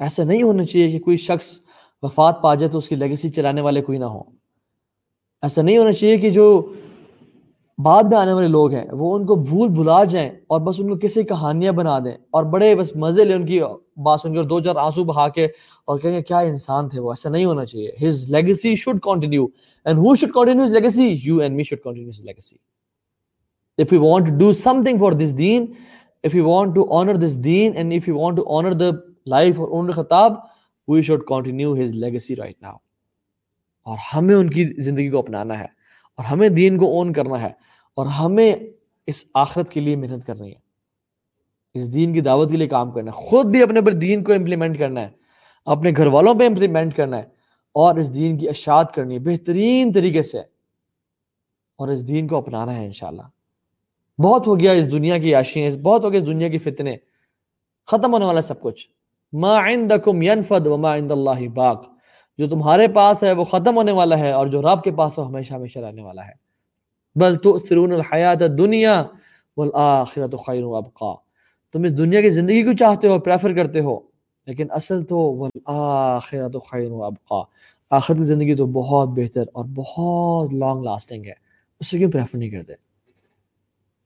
ایسا 0.00 0.24
نہیں 0.24 0.42
ہونا 0.42 0.64
چاہیے 0.64 0.90
کہ 0.90 0.98
کوئی 0.98 1.16
شخص 1.16 1.60
وفات 2.02 2.42
پا 2.42 2.54
جائے 2.54 2.70
تو 2.70 2.78
اس 2.78 2.88
کی 2.88 2.94
لیگیسی 2.94 3.28
چلانے 3.28 3.60
والے 3.60 3.82
کوئی 3.82 3.98
نہ 3.98 4.04
ہوں۔ 4.04 4.22
ایسا 5.42 5.62
نہیں 5.62 5.78
ہونا 5.78 5.92
چاہیے 5.92 6.16
کہ 6.16 6.30
جو 6.30 6.72
بعد 7.84 8.02
میں 8.02 8.18
آنے 8.18 8.32
والے 8.32 8.48
لوگ 8.48 8.74
ہیں، 8.74 8.84
وہ 8.92 9.16
ان 9.16 9.26
کو 9.26 9.34
بھول 9.34 9.68
بھلا 9.68 10.04
جائیں 10.04 10.30
اور 10.30 10.60
بس 10.60 10.74
ان 10.78 10.88
کو 10.88 10.98
کسی 10.98 11.22
کہانیاں 11.22 11.72
بنا 11.72 11.98
دیں۔ 11.98 12.12
اور 12.30 12.44
بڑے 12.44 12.74
بس 12.74 12.96
مزے 12.96 13.24
لیں 13.24 13.34
ان 13.34 13.46
کی 13.46 13.60
بات 13.96 14.20
سن 14.20 14.32
کے 14.32 14.38
اور 14.38 14.46
دو 14.46 14.60
چار 14.60 14.76
آنسو 14.76 15.04
بہا 15.04 15.28
کے 15.28 15.44
اور 15.84 15.98
کہیں 15.98 16.16
گے، 16.16 16.22
کیا 16.22 16.38
انسان 16.38 16.88
تھے 16.88 17.00
وہ؟ 17.00 17.12
ایسا 17.12 17.30
نہیں 17.30 17.44
ہونا 17.44 17.64
چاہیے۔ 17.64 18.06
His 18.06 18.30
legacy 18.30 18.74
should 18.74 19.00
continue 19.02 19.46
and 19.84 19.98
who 19.98 20.16
should 20.16 20.32
continue 20.32 20.64
his 20.64 20.72
legacy 20.72 21.18
you 21.24 21.38
and 21.38 21.56
me 21.56 21.62
should 21.62 21.78
continue 21.84 22.10
his 22.10 22.20
legacy 22.20 22.56
if 23.78 23.92
you 23.92 24.00
want 24.00 24.26
to 24.26 24.32
do 24.32 24.48
something 24.52 24.98
for 24.98 25.10
this 25.20 25.30
deen 25.32 25.76
if 26.24 26.34
you 26.34 26.44
want 26.44 26.74
to 26.74 26.82
honor 26.96 27.16
this 27.16 27.36
deen 27.46 27.76
and 27.76 27.92
if 27.92 28.08
you 28.08 28.14
want 28.14 28.36
to 28.36 28.44
honor 28.56 28.74
the 28.74 29.09
life 29.32 29.58
of 29.58 29.74
Umar 29.78 29.94
Khattab 29.94 30.38
we 30.88 31.02
should 31.02 31.26
continue 31.26 31.74
his 31.74 31.98
legacy 32.04 32.34
right 32.38 32.58
now. 32.62 32.76
اور 33.86 33.98
ہمیں 34.12 34.34
ان 34.34 34.48
کی 34.50 34.64
زندگی 34.78 35.10
کو 35.10 35.18
اپنانا 35.18 35.58
ہے، 35.58 35.66
اور 36.18 36.24
ہمیں 36.24 36.48
دین 36.48 36.78
کو 36.78 36.86
اون 36.96 37.12
کرنا 37.12 37.40
ہے، 37.42 37.50
اور 37.98 38.06
ہمیں 38.18 38.54
اس 39.08 39.24
آخرت 39.42 39.70
کے 39.70 39.80
لیے 39.80 39.96
محنت 39.96 40.26
کرنی 40.26 40.50
ہے، 40.50 40.58
اس 41.74 41.92
دین 41.94 42.12
کی 42.14 42.20
دعوت 42.20 42.50
کے 42.50 42.56
لیے 42.56 42.68
کام 42.68 42.90
کرنا 42.92 43.10
ہے، 43.10 43.16
خود 43.28 43.46
بھی 43.50 43.62
اپنے 43.62 43.80
پر 43.80 43.92
دین 44.00 44.24
کو 44.24 44.32
امپلیمنٹ 44.32 44.78
کرنا 44.78 45.00
ہے، 45.00 45.10
اپنے 45.66 45.92
گھر 45.96 46.06
والوں 46.14 46.34
پہ 46.38 46.46
امپلیمنٹ 46.46 46.96
کرنا 46.96 47.16
ہے، 47.16 47.22
اور 47.74 47.96
اس 47.98 48.14
دین 48.14 48.36
کی 48.38 48.48
اشاعت 48.48 48.94
کرنی 48.94 49.14
ہے، 49.14 49.20
بہترین 49.24 49.92
طریقے 49.92 50.22
سے، 50.22 50.40
اور 51.78 51.88
اس 51.88 52.06
دین 52.08 52.28
کو 52.28 52.36
اپنانا 52.36 52.76
ہے 52.76 52.84
انشاءاللہ. 52.84 53.22
بہت 54.18 54.46
ہو 54.46 54.58
گیا 54.60 54.72
اس 54.72 54.90
دنیا 54.92 55.18
کی 55.18 55.34
عاشیاں 55.34 55.70
بہت 55.82 56.04
ہو 56.04 56.12
گیا 56.12 56.20
اس 56.20 56.26
دنیا 56.26 56.48
کی 56.48 56.58
فتنے، 56.58 56.96
ختم 57.88 58.12
ہونے 58.12 58.24
والا 58.24 58.42
سب 58.42 58.60
کچھ. 58.62 58.88
ما 59.32 59.68
عندکم 59.68 60.22
ینفد 60.22 60.66
وما 60.66 60.96
عند 60.96 61.10
اللہ 61.10 61.48
باق۔ 61.54 61.86
جو 62.38 62.46
تمہارے 62.46 62.88
پاس 62.88 63.22
ہے 63.22 63.32
وہ 63.32 63.44
ختم 63.44 63.76
ہونے 63.76 63.92
والا 63.92 64.18
ہے 64.18 64.32
اور 64.32 64.46
جو 64.46 64.62
رب 64.62 64.82
کے 64.82 64.92
پاس 64.92 65.18
وہ 65.18 65.26
ہمیشہ 65.26 65.54
ہمیشہ 65.54 65.78
رہنے 65.78 66.02
والا 66.02 66.26
ہے۔ 66.26 66.32
بل 67.16 67.36
تؤثرون 67.36 67.92
الحیات 67.92 68.42
الدنیا 68.42 69.02
والآخرت 69.56 70.34
خیر 70.46 70.64
و 70.64 70.76
ابقا 70.76 71.14
تم 71.72 71.82
اس 71.82 71.98
دنیا 71.98 72.20
کی 72.20 72.30
زندگی 72.30 72.62
کو 72.62 72.72
چاہتے 72.72 73.08
ہو 73.08 73.18
پریفر 73.18 73.54
کرتے 73.54 73.80
ہو، 73.80 73.98
لیکن 74.46 74.66
اصل 74.70 75.00
تو 75.00 75.18
والآخرت 75.36 76.56
خیر 76.70 76.90
و 76.90 77.04
آخرت 77.90 78.16
کی 78.16 78.24
زندگی 78.24 78.54
تو 78.54 78.66
بہت 78.66 79.08
بہتر 79.08 79.42
اور 79.52 79.64
بہت 79.74 80.54
لانگ 80.54 80.80
لاسٹنگ 80.80 81.24
ہے۔ 81.24 81.32
اسے 81.80 81.98
کیوں 81.98 82.10
پریفر 82.10 82.38
نہیں 82.38 82.50
کرتے؟ 82.50 82.72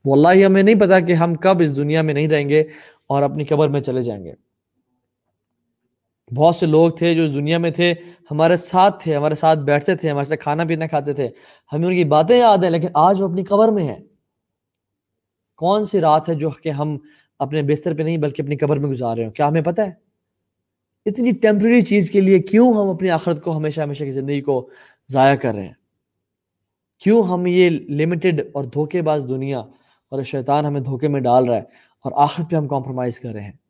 واللہ 0.05 0.45
ہمیں 0.45 0.63
نہیں 0.63 0.75
پتا 0.75 0.99
کہ 0.99 1.13
ہم 1.13 1.35
کب 1.35 1.57
اس 1.59 1.75
دنیا 1.75 2.01
میں 2.01 2.13
نہیں 2.13 2.27
رہیں 2.27 2.49
گے 2.49 2.63
اور 3.07 3.23
اپنی 3.23 3.45
قبر 3.45 3.67
میں 3.69 3.81
چلے 3.81 4.01
جائیں 4.01 4.23
گے۔ 4.23 4.44
بہت 6.33 6.55
سے 6.55 6.65
لوگ 6.65 6.89
تھے 6.89 7.15
جو 7.15 7.23
اس 7.23 7.33
دنیا 7.33 7.57
میں 7.57 7.71
تھے، 7.71 7.93
ہمارے 8.31 8.57
ساتھ 8.57 9.03
تھے، 9.03 9.15
ہمارے 9.15 9.35
ساتھ 9.35 9.59
بیٹھتے 9.59 9.95
تھے، 9.95 10.09
ہمارے 10.09 10.23
ساتھ 10.23 10.39
کھانا 10.39 10.63
پینا 10.63 10.87
کھاتے 10.87 11.13
تھے۔ 11.13 11.29
ہمیں 11.73 11.87
ان 11.87 11.93
کی 11.93 12.03
باتیں 12.03 12.39
یاد 12.39 12.57
ہیں، 12.57 12.69
لیکن 12.69 12.87
آج 12.93 13.21
وہ 13.21 13.27
اپنی 13.27 13.43
قبر 13.43 13.67
میں 13.67 13.83
ہیں۔ 13.83 13.99
کون 15.55 15.85
سی 15.85 16.01
رات 16.01 16.29
ہے 16.29 16.33
جو 16.33 16.49
کہ 16.49 16.69
ہم 16.69 16.97
اپنے 17.39 17.63
بستر 17.63 17.93
پہ 17.93 18.03
نہیں 18.03 18.17
بلکہ 18.17 18.41
اپنی 18.41 18.57
قبر 18.57 18.79
میں 18.79 18.89
گزار 18.89 19.17
رہے 19.17 19.25
ہوں؟ 19.25 19.31
کیا 19.31 19.47
ہمیں 19.47 19.61
پتہ 19.61 19.81
ہے؟ 19.81 19.91
اتنی 21.05 21.31
ٹیمپرری 21.31 21.81
چیز 21.81 22.11
کے 22.11 22.21
لیے 22.21 22.39
کیوں 22.39 22.73
ہم 22.73 22.89
اپنی 22.89 23.09
آخرت 23.09 23.43
کو 23.43 23.57
ہمیشہ 23.57 23.81
ہمیشہ 23.81 24.03
کی 24.03 24.11
زندگی 24.11 24.41
کو 24.41 24.69
ضائع 25.11 25.35
کر 25.35 25.53
رہے 25.55 25.65
ہیں؟ 25.65 25.73
کیوں 26.99 27.23
ہم 27.23 27.47
یہ 27.47 27.69
لمیٹڈ 27.69 28.41
اور 28.53 28.63
دھوکے 28.63 29.01
باز 29.01 29.25
دنیا 29.29 29.59
اور 30.09 30.23
شیطان 30.23 30.65
ہمیں 30.65 30.81
دھوکے 30.81 31.07
میں 31.07 31.21
ڈال 31.21 31.45
رہا 31.45 31.55
ہے 31.55 31.61
اور 32.03 32.11
آخرت 32.15 32.51
پہ 32.51 32.55
ہم 32.55 32.67
کمپرومائز 32.67 33.19
کر 33.19 33.29
رہے 33.29 33.43
ہیں؟ 33.43 33.64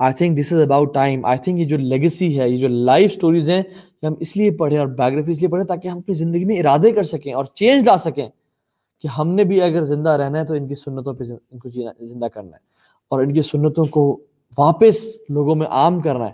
I 0.00 0.14
think 0.18 0.38
this 0.38 0.52
is 0.52 0.60
about 0.60 0.94
time 0.94 1.24
I 1.26 1.38
think 1.44 1.60
یہ 1.60 1.64
جو 1.68 1.76
لیگسی 1.76 2.38
ہے، 2.38 2.48
یہ 2.48 2.58
جو 2.58 2.68
لائف 2.68 3.10
اسٹوریز 3.10 3.50
ہیں، 3.50 3.62
یہ 4.02 4.06
ہم 4.06 4.14
اس 4.20 4.36
لیے 4.36 4.50
پڑھیں 4.58 4.78
اور 4.78 4.88
بایوگرافی 4.96 5.32
اس 5.32 5.40
لیے 5.40 5.48
پڑھیں 5.48 5.66
تاکہ 5.66 5.88
ہم 5.88 5.98
اپنی 5.98 6.14
زندگی 6.14 6.44
میں 6.44 6.58
ارادے 6.58 6.90
کر 6.92 7.02
سکیں 7.02 7.32
اور 7.32 7.44
چینج 7.54 7.86
لا 7.88 7.96
سکیں 7.98 8.28
کہ 9.04 9.08
ہم 9.18 9.34
نے 9.34 9.44
بھی 9.44 9.60
اگر 9.62 9.84
زندہ 9.84 10.10
رہنا 10.10 10.40
ہے 10.40 10.44
تو 10.46 10.54
ان 10.54 10.68
کی 10.68 10.74
سنتوں 10.74 11.14
پہ 11.14 11.24
ان 11.24 11.58
کو 11.58 11.68
زندہ 11.68 12.26
کرنا 12.34 12.50
ہے 12.50 12.62
اور 13.10 13.22
ان 13.22 13.32
کی 13.34 13.42
سنتوں 13.42 13.84
کو 13.90 14.04
واپس 14.58 15.04
لوگوں 15.28 15.54
میں 15.54 15.66
عام 15.66 16.00
کرنا 16.00 16.26
ہے. 16.26 16.32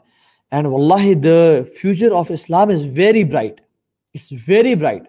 اینڈ 0.53 0.67
واللہ 0.67 1.13
the 1.25 1.63
future 1.81 2.13
of 2.17 2.31
Islam 2.31 2.69
is 2.69 2.83
very 2.97 3.25
bright 3.25 3.61
it's 4.15 4.33
very 4.49 4.75
bright 4.75 5.03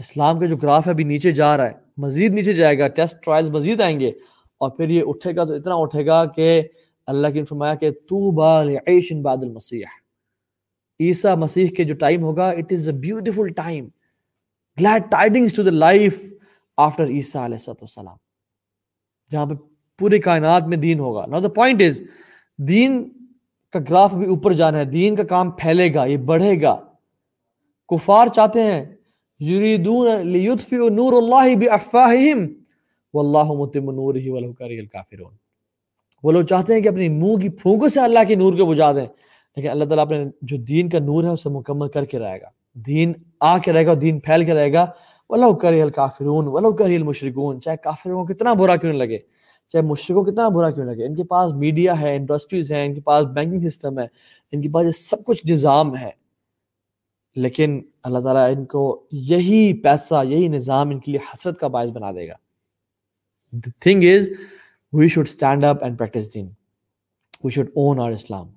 Islam 0.00 0.40
کا 0.40 0.46
جو 0.46 0.56
گراف 0.56 0.86
ہے 0.86 0.92
ابھی 0.92 1.04
نیچے 1.04 1.30
جا 1.32 1.56
رہا 1.56 1.66
ہے. 1.66 1.72
مزید 1.98 2.34
نیچے 2.34 2.52
جائے 2.52 2.78
گا. 2.78 2.88
ٹیسٹ 2.88 3.22
ٹرائل 3.24 3.50
مزید 3.50 3.80
آئیں 3.80 3.98
گے. 4.00 4.08
اور 4.60 4.70
پھر 4.70 4.88
یہ 4.90 5.02
اٹھے 5.06 5.34
گا 5.36 5.44
تو 5.44 5.54
اتنا 5.54 5.74
اٹھے 5.76 6.06
گا 6.06 6.24
کہ 6.26 6.62
اللہ 7.08 7.28
کی 7.28 7.44
فرمایا 7.44 7.74
کہ 7.74 7.90
تو 7.90 8.30
بعد 9.22 9.36
المسیح۔ 9.42 9.84
عیسیٰ 11.00 11.36
مسیح 11.36 11.68
کے 11.76 11.84
جو 11.84 11.94
ٹائم 11.94 12.22
ہوگا 12.22 12.48
it 12.50 12.72
is 12.72 12.88
a 12.88 12.94
beautiful 12.94 13.48
time 13.48 13.88
glad 14.80 15.10
tidings 15.10 15.54
to 15.56 15.62
the 15.62 15.70
life 15.70 16.22
after 16.76 17.06
عیسیٰ 17.06 17.44
علیہ 17.44 17.70
السلام 17.70 18.16
جہاں 19.30 19.46
پہ 19.46 19.54
پوری 19.98 20.18
کائنات 20.18 20.66
میں 20.68 20.76
دین 20.76 20.98
ہوگا۔ 20.98 21.26
نا 21.26 21.38
دا 21.38 21.48
پوائنٹ 21.48 21.82
از 21.82 22.00
دین 22.58 23.08
کا 23.72 23.78
گراف 23.90 24.14
بھی 24.14 24.26
اوپر 24.26 24.52
جانا 24.52 24.78
ہے۔ 24.78 24.84
دین 24.84 25.16
کا 25.16 25.22
کام 25.22 25.50
پھیلے 25.50 25.94
گا، 25.94 26.04
یہ 26.04 26.16
بڑھے 26.16 26.62
گا۔ 26.62 26.76
کفار 27.88 28.26
چاہتے 28.26 28.62
ہیں، 28.62 28.84
یریدون 29.40 30.26
لیطفئوا 30.26 30.88
نور 30.88 31.12
اللہ 31.12 31.54
بافواہہم 31.54 32.46
واللہ 33.14 33.52
متم 33.52 33.90
نورہ 33.90 34.28
ولو 34.28 34.52
کری 34.52 34.78
الکافرون۔ 34.78 35.34
وہ 36.22 36.32
لوگ 36.32 36.42
چاہتے 36.42 36.74
ہیں 36.74 36.80
کہ 36.80 36.88
اپنی 36.88 37.08
منہ 37.08 37.36
کی 37.36 37.48
پھونکوں 37.48 37.88
سے 37.88 38.00
اللہ 38.00 38.18
کے 38.28 38.34
نور 38.34 38.52
کو 38.52 38.66
بجھا 38.66 38.92
دیں۔ 38.92 39.06
لیکن 39.56 39.68
اللہ 39.68 39.84
تعالیٰ 39.84 40.04
اپنے 40.04 40.24
جو 40.42 40.56
دین 40.56 40.88
کا 40.88 40.98
نور 40.98 41.24
ہے 41.24 41.28
اسے 41.28 41.48
مکمل 41.48 41.88
کر 41.88 42.04
کے 42.04 42.18
رہے 42.18 42.40
گا۔ 42.40 42.48
دین 42.74 43.12
آ 43.40 43.58
کے 43.58 43.72
رہے 43.72 43.86
گا 43.86 43.92
دین 44.00 44.20
پھیل 44.20 44.44
کے 44.44 44.54
رہے 44.54 44.72
گا۔ 44.72 44.86
ولو 45.28 45.54
کری 45.54 45.82
الکافرون 45.82 46.44
ولو 46.48 46.72
کری 46.72 46.96
المشرکون 46.96 47.60
چاہے 47.60 47.76
کافروں 47.76 48.24
کو 48.24 48.34
کتنا 48.34 48.52
برا 48.52 48.76
کیوں 48.76 48.92
لگے، 48.92 49.18
چاہے 49.68 49.82
مشرقوں 49.82 50.24
کو 50.24 50.30
کتنا 50.30 50.48
برا 50.48 50.70
کیوں 50.70 50.86
لگے۔ 50.86 51.06
ان 51.06 51.14
کے 51.14 51.24
پاس 51.24 51.52
میڈیا 51.52 52.00
ہے 52.00 52.16
انڈسٹریز 52.16 52.72
ہیں، 52.72 52.86
ان 52.86 52.94
کے 52.94 53.00
پاس 53.00 53.24
بینکنگ 53.24 53.68
سسٹم 53.68 53.98
ہے، 53.98 54.06
ان 54.52 54.60
کے 54.60 54.68
پاس 54.68 54.86
یہ 54.86 54.90
سب 54.90 55.24
کچھ 55.24 55.46
نظام 55.46 55.96
ہے۔ 55.96 56.10
لیکن 57.36 57.82
اللہ 58.02 58.18
تعالیٰ 58.18 58.56
ان 58.56 58.64
کو 58.64 59.06
یہی 59.12 59.72
پیسہ، 59.74 60.24
یہی 60.28 60.48
نظام 60.48 60.90
ان 60.90 60.98
کے 60.98 61.12
لیے 61.12 61.20
حسرت 61.34 61.58
کا 61.58 61.66
باعث 61.66 61.90
بنا 61.90 62.12
دے 62.12 62.28
گا۔ 62.28 62.34
Thing 63.80 64.04
is 64.16 64.30
we 64.92 65.08
should 65.08 65.26
stand 65.28 65.64
up 65.64 65.82
and 65.84 65.98
practise 65.98 66.32
then 66.34 66.46
we 67.44 67.50
should 67.50 67.68
own 67.74 68.00
our 68.00 68.12
Islam 68.12 68.48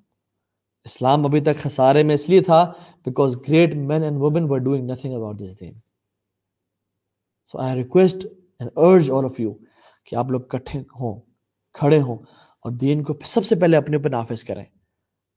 Islam 0.86 1.24
ابھی 1.26 1.40
تک 1.40 1.56
خسارے 1.56 2.02
میں 2.02 2.14
اس 2.14 2.28
لیے 2.28 2.40
تھا 2.40 2.64
because 3.06 3.36
great 3.48 3.74
men 3.88 4.02
and 4.02 4.20
women 4.20 4.50
were 4.50 4.58
doing 4.58 4.90
nothing 4.90 5.14
about 5.14 5.38
this 5.38 5.58
then 5.60 5.74
so 7.54 7.58
I 7.58 7.76
request 7.76 8.26
and 8.60 8.70
urge 8.76 9.10
all 9.10 9.24
of 9.24 9.40
you 9.40 9.52
کہ 10.04 10.16
آپ 10.16 10.30
لوگ 10.30 10.40
کٹھے 10.40 10.78
ہوں 11.00 11.20
کھڑے 11.74 12.00
ہوں 12.00 12.18
اور 12.64 12.72
دین 12.72 13.02
کو 13.02 13.14
سب 13.24 13.44
سے 13.44 13.54
پہلے 13.54 13.76
اپنے 13.76 13.96
اوپر 13.96 14.10
نافذ 14.10 14.44
کریں 14.44 14.64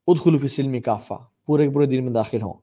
ادخلو 0.08 0.38
فی 0.38 0.48
سلمی 0.48 0.82
کافہ 0.82 1.14
پورے 1.46 1.70
پورے 1.70 1.86
دین 1.86 2.04
میں 2.06 2.14
داخل 2.14 2.42
ہوں 2.42 2.54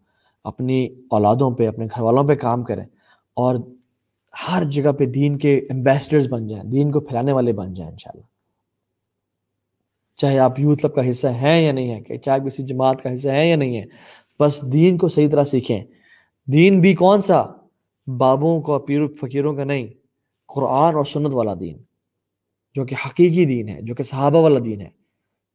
اپنی 0.45 0.85
اولادوں 1.11 1.51
پہ 1.51 1.69
اپنے 1.69 1.87
گھر 1.87 2.03
والوں 2.03 2.29
پہ 2.29 2.35
کام 2.35 2.65
کریں 2.65 2.85
اور 3.37 3.57
ہر 4.49 4.63
جگہ 4.65 4.93
پہ 4.93 5.07
دین 5.07 5.39
کے 5.39 5.59
امبیسڈرز 5.59 6.29
بن 6.29 6.47
جائیں، 6.47 6.65
دین 6.65 6.91
کو 6.91 7.01
پھیلانے 7.01 7.33
والے 7.33 7.53
بن 7.53 7.75
جائیں 7.75 7.93
انشاءاللہ۔ 7.93 8.27
چاہے 10.17 10.39
آپ 10.39 10.61
یوتھ 10.61 10.83
کلب 10.83 10.95
کا 10.95 11.11
حصہ 11.11 11.27
ہیں 11.27 11.63
یا 11.63 11.73
نہیں 11.73 11.95
ہے 11.95 12.19
چاہے 12.19 12.49
کسی 12.49 12.63
جماعت 12.63 13.03
کا 13.03 13.15
حصہ 13.15 13.29
ہیں 13.29 13.47
یا 13.47 13.57
نہیں 13.57 13.79
ہے 13.79 13.85
بس 14.41 14.63
دین 14.73 14.99
کو 14.99 15.09
صحیح 15.09 15.29
طرح 15.29 15.45
سیکھیں۔ 15.45 15.85
دین 16.47 16.81
بھی 16.81 16.95
کون 16.95 17.21
سا؟ 17.21 17.45
بابوں 18.07 18.63
کا، 18.63 18.79
پیر 18.79 19.01
فقیروں 19.21 19.55
کا 19.55 19.65
نہیں، 19.65 19.87
قرآن 20.47 20.95
اور 20.95 21.05
سنت 21.05 21.35
والا 21.35 21.55
دین۔ 21.61 21.79
جو 22.75 22.85
کہ 22.85 22.97
حقیقی 23.07 23.45
دین 23.45 23.69
ہے، 23.69 23.83
جو 23.83 23.95
کہ 23.95 24.03
صحابہ 24.03 24.39
والا 24.39 24.61
دین 24.65 24.81
ہے۔ 24.81 24.89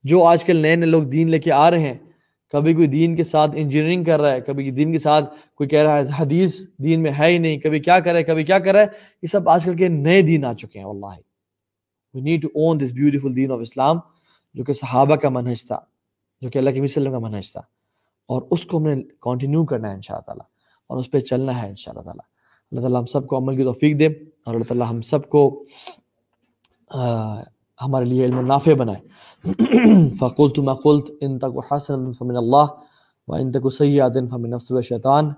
جو 0.04 0.24
آج 0.24 0.44
کل 0.44 0.56
نئے 0.56 0.76
نئے 0.76 0.90
لوگ 0.90 1.04
دین 1.04 1.30
لے 1.30 1.40
کے 1.40 1.52
آ 1.52 1.72
رہے 1.72 1.80
ہیں 1.80 1.94
کبھی 2.52 2.74
کوئی 2.74 2.88
دین 2.88 3.16
کے 3.16 3.24
ساتھ 3.24 3.52
انجینئرنگ 3.56 4.04
کر 4.04 4.20
رہا 4.20 4.32
ہے، 4.32 4.42
کبھی 4.42 4.72
دین 4.72 4.92
کے 4.92 5.00
ساتھ 5.00 5.36
کوئی 5.56 5.70
کہہ 5.70 5.84
رہا 5.84 5.96
ہے 5.96 6.04
حدیث 6.20 6.68
دین 6.84 7.04
میں 7.04 7.12
ہے 7.20 7.26
ہی 7.26 7.38
نہیں، 7.38 7.58
کبھی 7.58 7.80
کیا 7.80 8.00
کر 8.00 8.12
رہا 8.12 8.20
ہے، 8.20 8.24
کبھی 8.24 8.44
کیا 8.44 8.60
کر 8.60 8.74
رہا 8.74 8.82
ہے، 8.82 8.88
یہ 9.22 9.28
سب 9.28 9.50
آج 9.50 9.64
کل 9.64 9.76
کے 9.76 9.88
نئے 9.88 10.22
دین 10.22 10.46
آ 10.46 10.54
چکے 10.54 10.80
ہیں 10.80 10.86
اللہ 10.86 11.06
we 12.14 12.22
need 12.22 12.42
to 12.42 12.48
own 12.48 12.80
this 12.80 12.92
beautiful 12.92 13.36
then 13.36 13.52
of 13.52 13.60
اسلام 13.62 13.98
جو 14.54 14.64
کہ 14.64 14.74
صحابہ 14.74 15.16
کا 15.16 15.30
منحج 15.30 15.68
تھا، 15.68 15.80
جو 16.42 16.50
کہ 16.50 16.58
اللہ 16.58 16.70
کے 16.70 16.82
وسلم 16.82 17.12
کا 17.12 17.20
منحج 17.20 17.52
تھا۔ 17.52 17.62
اور 18.28 18.42
اس 18.52 18.66
کو 18.66 18.78
ہم 18.78 18.88
نے 18.88 19.02
کنٹینیو 19.22 19.66
کرنا 19.66 19.90
ہے 19.90 19.94
ان 19.94 20.02
شاء 20.02 20.14
اللہ۔ 20.14 20.26
تعالیٰ 20.26 20.46
اور 20.88 20.98
اس 20.98 21.12
پہ 21.12 21.20
چلنا 21.20 21.62
ہے 21.62 21.70
ان 21.70 21.76
شاء 21.76 21.92
اللہ 21.92 22.02
تعالیٰ۔ 22.02 22.26
اللہ 22.72 22.82
تعالیٰ 22.82 23.00
ہم 23.00 23.06
سب 23.06 23.28
کو 23.28 23.38
عمل 23.38 23.58
کی 23.58 23.64
توفیق 23.64 24.00
دے 24.00 24.06
اور 24.46 24.54
اللہ 24.54 24.64
تعالیٰ 24.64 24.90
ہم 24.90 25.02
سب 25.02 25.30
کو 25.30 25.64
ہمارے 27.80 28.06
لیے 28.06 28.26
علم 28.26 28.46
نافع 28.46 28.74
بنائے 28.80 29.00
فقلت 30.20 30.60
ما 30.60 30.74
قلت 30.84 31.12
ان 31.22 31.38
تک 31.40 31.60
حسن 31.72 32.12
فمن 32.14 32.38
اللہ 32.38 32.74
و 33.28 33.36
ان 33.36 33.52
تک 33.52 33.72
سیاد 33.74 34.18
فمن 34.32 34.50
نفس 34.50 34.72
و 34.72 34.82
شیطان 34.82 35.32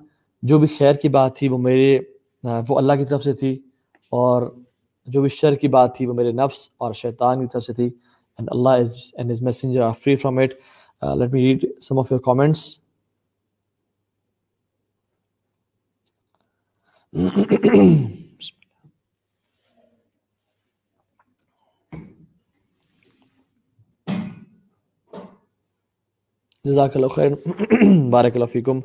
جو 0.44 0.60
بھی 0.60 0.68
خیر 0.78 0.96
کی 1.02 1.10
بات 1.10 1.36
تھی 1.36 1.48
وہ 1.50 1.58
میرے 1.58 2.00
وہ 2.70 2.78
اللہ 2.78 2.94
کی 3.00 3.06
طرف 3.06 3.24
سے 3.24 3.34
تھی 3.34 3.58
اور 4.12 4.52
جو 5.08 5.22
بھی 5.22 5.30
شر 5.30 5.56
کی 5.56 5.68
بات 5.68 5.96
تھی 5.96 6.06
وہ 6.06 6.14
میرے 6.14 6.32
نفس 6.32 6.70
اور 6.78 6.94
شیطان 6.94 7.42
کی 7.42 7.48
طرف 7.54 7.64
سے 7.64 7.74
تھی 7.74 7.90
and 8.40 8.50
Allah 8.52 8.80
is, 8.80 9.14
and 9.18 9.30
His 9.30 9.42
Messenger 9.42 9.84
are 9.84 9.94
free 9.94 10.16
from 10.16 10.40
it. 10.40 10.62
Uh, 11.02 11.16
let 11.16 11.32
me 11.32 11.46
read 11.46 11.68
some 11.80 11.98
of 11.98 12.10
your 12.10 12.20
comments. 12.20 12.80
جزاک 26.64 26.96
اللہ 26.96 27.08
خیر، 27.08 27.32
بارک 28.10 28.32
اللہ 28.34 28.46
فیکم۔ 28.46 28.80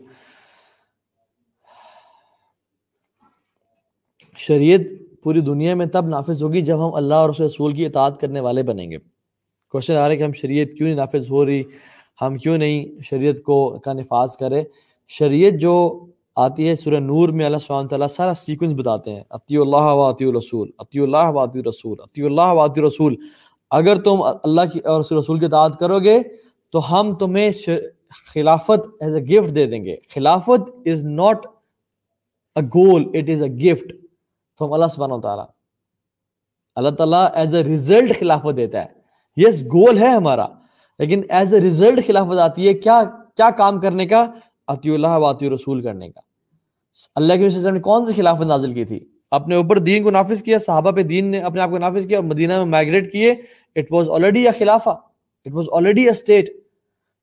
شریعت 4.36 4.80
پوری 5.22 5.40
دنیا 5.40 5.74
میں 5.74 5.86
تب 5.86 6.06
نافذ 6.06 6.42
ہوگی 6.42 6.60
جب 6.60 6.88
ہم 6.88 6.94
اللہ 6.94 7.14
اور 7.14 7.30
اس 7.30 7.40
رسول 7.40 7.72
کی 7.72 7.86
اطاعت 7.86 8.20
کرنے 8.20 8.40
والے 8.40 8.62
بنیں 8.62 8.90
گے۔ 8.90 8.96
کوشچن 9.70 9.94
آ 9.94 10.02
رہا 10.02 10.08
ہے 10.08 10.16
کہ 10.16 10.22
ہم 10.22 10.32
شریعت 10.32 10.72
کیوں 10.72 10.88
نہیں 10.88 10.96
نافذ 10.96 11.30
ہو 11.30 11.46
رہی؟ 11.46 11.62
ہم 12.22 12.34
کیوں 12.34 12.58
نہیں 12.58 13.02
شریعت 13.02 13.42
کو 13.42 13.78
کا 13.78 13.92
نفاذ 13.92 14.36
کرے؟ 14.36 14.62
شریعت 15.08 15.60
جو 15.60 16.06
آتی 16.36 16.68
ہے 16.68 16.74
سورہ 16.74 17.00
نور 17.00 17.28
میں 17.28 17.46
اللہ 17.46 17.58
سبحانہ 17.58 17.88
تعالیٰ 17.88 18.08
سارا 18.08 18.34
سیکوینس 18.34 18.74
بتاتے 18.74 19.10
ہیں۔ 19.14 19.22
اطی 19.30 19.56
اللہ 19.56 19.76
و 19.76 20.06
الرسول 20.06 20.70
اطی 20.78 21.00
اللہ 21.00 21.30
و 21.30 21.44
عطی 21.44 21.58
الرسول 21.58 21.96
اطی 22.00 22.22
اللہ 22.22 22.52
و 22.52 22.64
عطی 22.64 22.80
الرسول۔ 22.80 23.14
اگر 23.70 23.96
تم 23.96 24.22
اللہ 24.42 24.60
کی 24.72 24.78
اور 24.78 25.00
رسول 25.00 25.38
کی 25.38 25.44
اطاعت 25.44 25.78
کرو 25.80 25.98
گے 25.98 26.18
تو 26.74 26.80
ہم 26.90 27.14
تمہیں 27.14 27.50
خلافت 28.34 28.88
ایز 29.00 29.14
اے 29.14 29.22
گفٹ 29.22 29.54
دے 29.56 29.66
دیں 29.66 29.84
گے۔ 29.84 29.96
خلافت 30.14 30.70
is 30.86 31.04
not 31.04 31.46
a 32.56 32.62
goal 32.66 33.10
it 33.14 33.30
is 33.30 33.42
a 33.42 33.48
gift 33.48 33.92
from 34.58 34.72
اللہ 34.72 34.86
سبحانہ 34.90 35.20
تعالیٰ 35.22 35.46
اللہ 36.76 36.90
تعالیٰ 36.90 37.28
ایز 37.34 37.54
اے 37.54 37.64
ریزلٹ 37.64 38.18
خلافت 38.18 38.56
دیتا 38.56 38.84
ہے۔ 38.84 38.86
یس 39.36 39.62
گول 39.62 39.98
ہے 39.98 40.08
ہمارا، 40.08 40.46
لیکن 40.98 41.22
ایز 41.28 41.54
اے 41.54 41.60
ریزلٹ 41.60 42.06
خلافت 42.06 42.38
آتی 42.38 42.68
ہے، 42.68 42.74
کیا 42.74 43.02
کیا 43.36 43.50
کام 43.50 43.80
کرنے 43.80 44.06
کا؟ 44.06 44.26
عطی 44.68 44.94
اللہ 44.94 45.08
و 45.08 45.24
عطی 45.24 45.50
رسول 45.50 45.82
کرنے 45.82 46.08
کا۔ 46.10 46.20
اللہ 47.14 47.32
کے 47.32 47.46
وسلم 47.46 47.74
نے 47.74 47.80
کون 47.80 48.06
سی 48.06 48.12
خلافت 48.12 48.42
نازل 48.42 48.74
کی 48.74 48.84
تھی؟ 48.84 49.00
اپنے 49.30 49.54
اوپر 49.54 49.78
دین 49.78 50.02
کو 50.02 50.10
نافذ 50.10 50.42
کیا، 50.42 50.58
صحابہ 50.58 50.90
پہ 50.90 51.02
دین 51.02 51.26
نے 51.26 51.40
اپنے 51.40 51.60
آپ 51.60 51.70
کو 51.70 51.78
نافذ 51.78 52.06
کیا 52.06 52.18
اور 52.18 52.24
مدینہ 52.24 52.56
میں 52.56 52.66
مائگریٹ 52.66 53.12
کیے۔ 53.12 53.30
It 53.76 53.92
was 53.92 54.10
already 54.10 54.48
a 54.48 54.58
خلافہ 54.58 54.90
it 54.90 55.54
was 55.54 55.66
already 55.72 56.02
a 56.02 56.10
state 56.10 56.63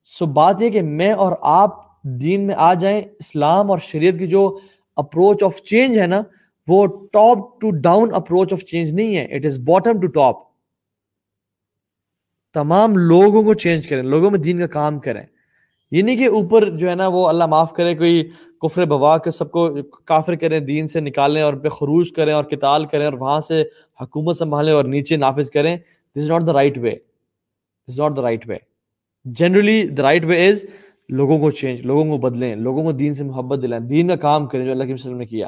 so 0.06 0.26
بات 0.26 0.62
یہ 0.62 0.70
کہ 0.70 0.82
میں 0.82 1.12
اور 1.14 1.36
آپ 1.41 1.80
دین 2.04 2.47
میں 2.47 2.56
آ 2.58 2.74
جائیں، 2.74 3.02
اسلام 3.20 3.72
اور 3.72 3.80
شریعت 3.80 4.20
کی 4.20 4.28
جو 4.28 4.58
اپروچ 4.97 5.43
آف 5.43 5.62
چینج 5.62 5.97
ہے 5.99 6.08
نا، 6.08 6.22
وہ 6.68 6.86
top 7.14 7.60
to 7.62 7.72
down 7.82 8.14
approach 8.14 8.54
of 8.54 8.64
change 8.64 8.93
نہیں 8.93 9.16
ہے 9.16 9.24
it 9.36 9.45
is 9.45 9.60
bottom 9.60 9.99
to 10.02 10.08
top 10.08 10.39
تمام 12.56 12.97
لوگوں 12.97 13.43
کو 13.43 13.54
چینج 13.54 13.88
کریں، 13.88 14.04
لوگوں 14.04 14.32
میں 14.32 14.39
دین 14.39 14.60
کا 14.60 14.68
کام 14.68 14.99
کریں۔ 14.99 15.24
یہ 15.91 16.02
نہیں 16.02 16.16
کہ 16.16 16.28
اوپر 16.28 16.70
جو 16.78 16.89
ہے 16.89 16.95
نا، 16.95 17.08
وہ 17.08 17.28
اللہ 17.28 17.45
معاف 17.45 17.74
کرے، 17.74 17.95
کوئی 17.95 18.24
کفر 18.62 18.86
بوا 18.86 19.18
کے 19.18 19.32
سب 19.32 19.52
کو 19.52 19.68
کافر 20.06 20.36
کریں، 20.36 20.60
دین 20.60 20.88
سے 20.88 20.99
نکالیں 20.99 21.41
اور 21.41 21.54
پہ 21.54 21.70
خروج 21.70 22.12
کریں 22.16 22.34
اور 22.34 22.43
کتال 22.43 22.86
کریں 22.86 23.06
اور 23.06 23.14
وہاں 23.14 23.39
سے 23.41 23.62
حکومت 24.02 24.38
سنبھالیں 24.38 24.74
اور 24.74 24.86
نیچے 24.86 25.18
نافذ 25.18 25.49
کریں۔ 25.49 25.76
This 25.78 26.20
is 26.20 26.32
not 26.32 26.47
the 26.47 26.54
right 26.54 26.78
way 26.78 26.95
this 27.88 27.99
not 27.99 28.18
the 28.18 28.22
right 28.22 28.47
way 28.49 28.58
generally 29.26 29.84
the 29.84 30.03
right 30.03 30.26
way 30.26 30.47
is 30.47 30.65
لوگوں 31.09 31.39
کو 31.39 31.51
چینج 31.51 31.82
لوگوں 31.82 32.05
کو 32.05 32.17
بدلیں 32.17 32.55
لوگوں 32.55 32.84
کو 32.84 32.91
دین 32.91 33.15
سے 33.15 33.24
محبت 33.24 33.59
دلائیں 33.61 33.86
دین 33.86 34.07
کا 34.07 34.15
کام 34.15 34.45
کریں 34.45 34.65
جو 34.65 34.72
اللہ 34.72 34.84
کے 34.84 34.93
وسلم 34.93 35.17
نے 35.17 35.26
کیا۔ 35.26 35.47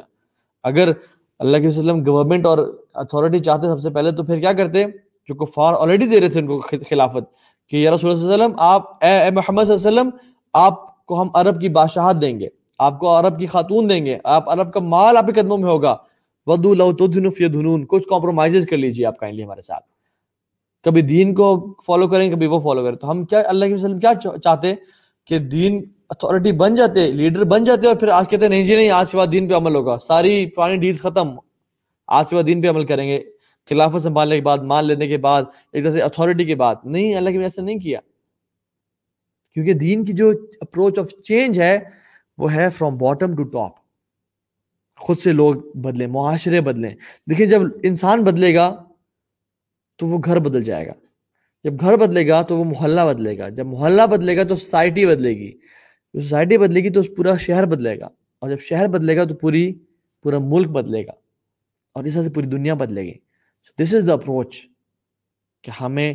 اگر 0.62 0.92
اللہ 1.38 1.58
کے 1.58 1.68
وسلم 1.68 2.06
گورنمنٹ 2.06 2.46
اور 2.46 2.58
اتھارٹی 2.94 3.38
چاہتے 3.38 3.66
سب 3.66 3.80
سے 3.80 3.90
پہلے 3.90 4.10
تو 4.10 4.24
پھر 4.24 4.38
کیا 4.38 4.52
کرتے؟ 4.52 4.84
جو 5.28 5.34
کفار 5.34 5.74
آلریڈی 5.78 6.06
دے 6.06 6.20
رہے 6.20 6.28
تھے 6.28 6.40
ان 6.40 6.46
کو 6.46 6.58
خلافت۔ 6.90 7.24
کہ 7.68 7.76
یا 7.76 7.94
رسول 7.94 8.10
اللہ 8.10 8.24
علیہ 8.24 8.34
وسلم 8.34 8.52
آپ 8.58 9.04
اے, 9.04 9.10
اے 9.10 9.30
محمد 9.30 9.64
صلی 9.64 9.74
اللہ 9.74 9.88
علیہ 9.88 10.00
وسلم 10.00 10.10
آپ 10.52 11.06
کو 11.06 11.22
ہم 11.22 11.28
عرب 11.34 11.60
کی 11.60 11.68
بادشاہت 11.68 12.22
دیں 12.22 12.40
گے 12.40 12.48
آپ 12.78 12.98
کو 12.98 13.20
عرب 13.20 13.38
کی 13.38 13.46
خاتون 13.46 13.88
دیں 13.88 14.06
گے 14.06 14.18
آپ 14.24 14.50
عرب 14.50 14.72
کا 14.72 14.80
مال 14.80 15.16
آپ 15.16 15.26
کے 15.26 15.32
قدموں 15.32 15.58
میں 15.58 15.70
ہوگا۔ 15.70 15.96
ودو 16.46 16.74
لو 16.74 16.92
تدھن 16.92 17.30
فی 17.30 17.46
دھنون 17.46 17.86
کچھ 17.86 18.08
کمپرومائزز 18.08 18.66
کر 18.66 18.76
لیجیے 18.76 19.06
آپ 19.06 19.18
کائنڈلی 19.18 19.44
ہمارے 19.44 19.60
ساتھ۔ 19.60 19.93
کبھی 20.84 21.02
دین 21.02 21.34
کو 21.34 21.74
فالو 21.86 22.08
کریں، 22.08 22.32
کبھی 22.32 22.46
وہ 22.46 22.60
فالو 22.60 22.84
کریں۔ 22.84 22.96
تو 22.96 23.10
ہم 23.10 23.24
کیا، 23.24 23.42
اللہ 23.46 23.64
کے 23.64 23.74
وسلم 23.74 23.98
کیا 23.98 24.38
چاہتے 24.38 24.74
کہ 25.24 25.38
دین 25.38 25.84
اتھارٹی 26.10 26.52
بن 26.52 26.74
جاتے 26.74 27.10
لیڈر 27.10 27.44
بن 27.44 27.64
جاتے 27.64 27.86
اور 27.86 27.96
پھر 27.96 28.08
آج 28.08 28.28
کہتے 28.28 28.48
نہیں 28.48 28.64
جی 28.64 28.76
نہیں، 28.76 28.90
آج 28.90 29.10
کے 29.10 29.16
بعد 29.16 29.26
دین 29.32 29.48
پہ 29.48 29.54
عمل 29.54 29.74
ہوگا۔ 29.74 29.96
ساری 29.96 30.46
پرانی 30.46 30.76
ڈیلز 30.76 31.00
ختم۔ 31.00 31.28
آج 32.06 32.30
کے 32.30 32.36
بعد 32.36 32.42
دین 32.46 32.62
پہ 32.62 32.68
عمل 32.68 32.86
کریں 32.86 33.08
گے۔ 33.08 33.20
خلافت 33.68 34.02
سنبھالنے 34.02 34.34
کے 34.34 34.40
بعد 34.40 34.58
مان 34.58 34.84
لینے 34.84 35.08
کے 35.08 35.18
بعد، 35.18 35.42
ایک 35.72 35.84
طرح 35.84 35.92
سے 35.92 36.02
اتھارٹی 36.02 36.44
کے 36.44 36.54
بعد۔ 36.54 36.74
نہیں، 36.84 37.14
اللہ 37.14 37.30
کی 37.30 37.38
وجہ 37.38 37.48
سے 37.48 37.62
نہیں 37.62 37.78
کیا۔ 37.78 38.00
کیونکہ 39.54 39.72
دین 39.72 40.04
کی 40.04 40.12
جو 40.12 40.32
اپروچ 40.60 40.98
آف 40.98 41.22
چینج 41.22 41.60
ہے، 41.60 41.78
وہ 42.38 42.54
ہے 42.54 42.70
فرام 42.70 42.96
باٹم 42.96 43.36
ٹو 43.36 43.42
ٹاپ 43.42 43.72
خود 44.98 45.16
سے 45.16 45.32
لوگ 45.32 45.54
بدلیں، 45.54 46.06
معاشرے 46.06 46.60
بدلیں۔ 46.60 46.90
دیکھیں، 47.30 47.46
جب 47.46 47.62
انسان 47.82 48.24
بدلے 48.24 48.54
گا 48.54 48.83
تو 49.96 50.06
وہ 50.06 50.18
گھر 50.24 50.38
بدل 50.38 50.62
جائے 50.62 50.86
گا۔ 50.86 50.92
جب 51.64 51.80
گھر 51.80 51.96
بدلے 51.96 52.28
گا 52.28 52.42
تو 52.42 52.58
وہ 52.58 52.64
محلہ 52.64 53.00
بدلے 53.00 53.38
گا۔ 53.38 53.48
جب 53.48 53.66
محلہ 53.66 54.02
بدلے 54.06 54.36
گا 54.36 54.42
تو 54.42 54.56
سوسائٹی 54.56 55.06
بدلے 55.06 55.30
گی۔ 55.30 55.52
سوسائٹی 56.12 56.58
بدلے 56.58 56.80
گی 56.80 56.90
تو 56.90 57.02
پورا 57.02 57.36
شہر 57.36 57.64
بدلے 57.64 58.00
گا۔ 58.00 58.08
اور 58.38 58.50
جب 58.50 58.60
شہر 58.60 58.88
بدلے 58.88 59.16
گا 59.16 59.24
تو 59.24 59.34
پوری، 59.34 59.74
پورا 60.22 60.38
ملک 60.38 60.68
بدلے 60.68 61.06
گا۔ 61.06 61.12
اور 61.92 62.04
اس 62.04 62.14
طرح 62.14 62.22
سے 62.22 62.30
پوری 62.30 62.46
دنیا 62.46 62.74
بدلے 62.74 63.02
گی۔ 63.02 63.14
دس 63.78 63.94
از 63.94 64.04
دا 64.06 64.12
اپروچ 64.12 64.56
کہ 65.62 65.70
ہمیں 65.82 66.14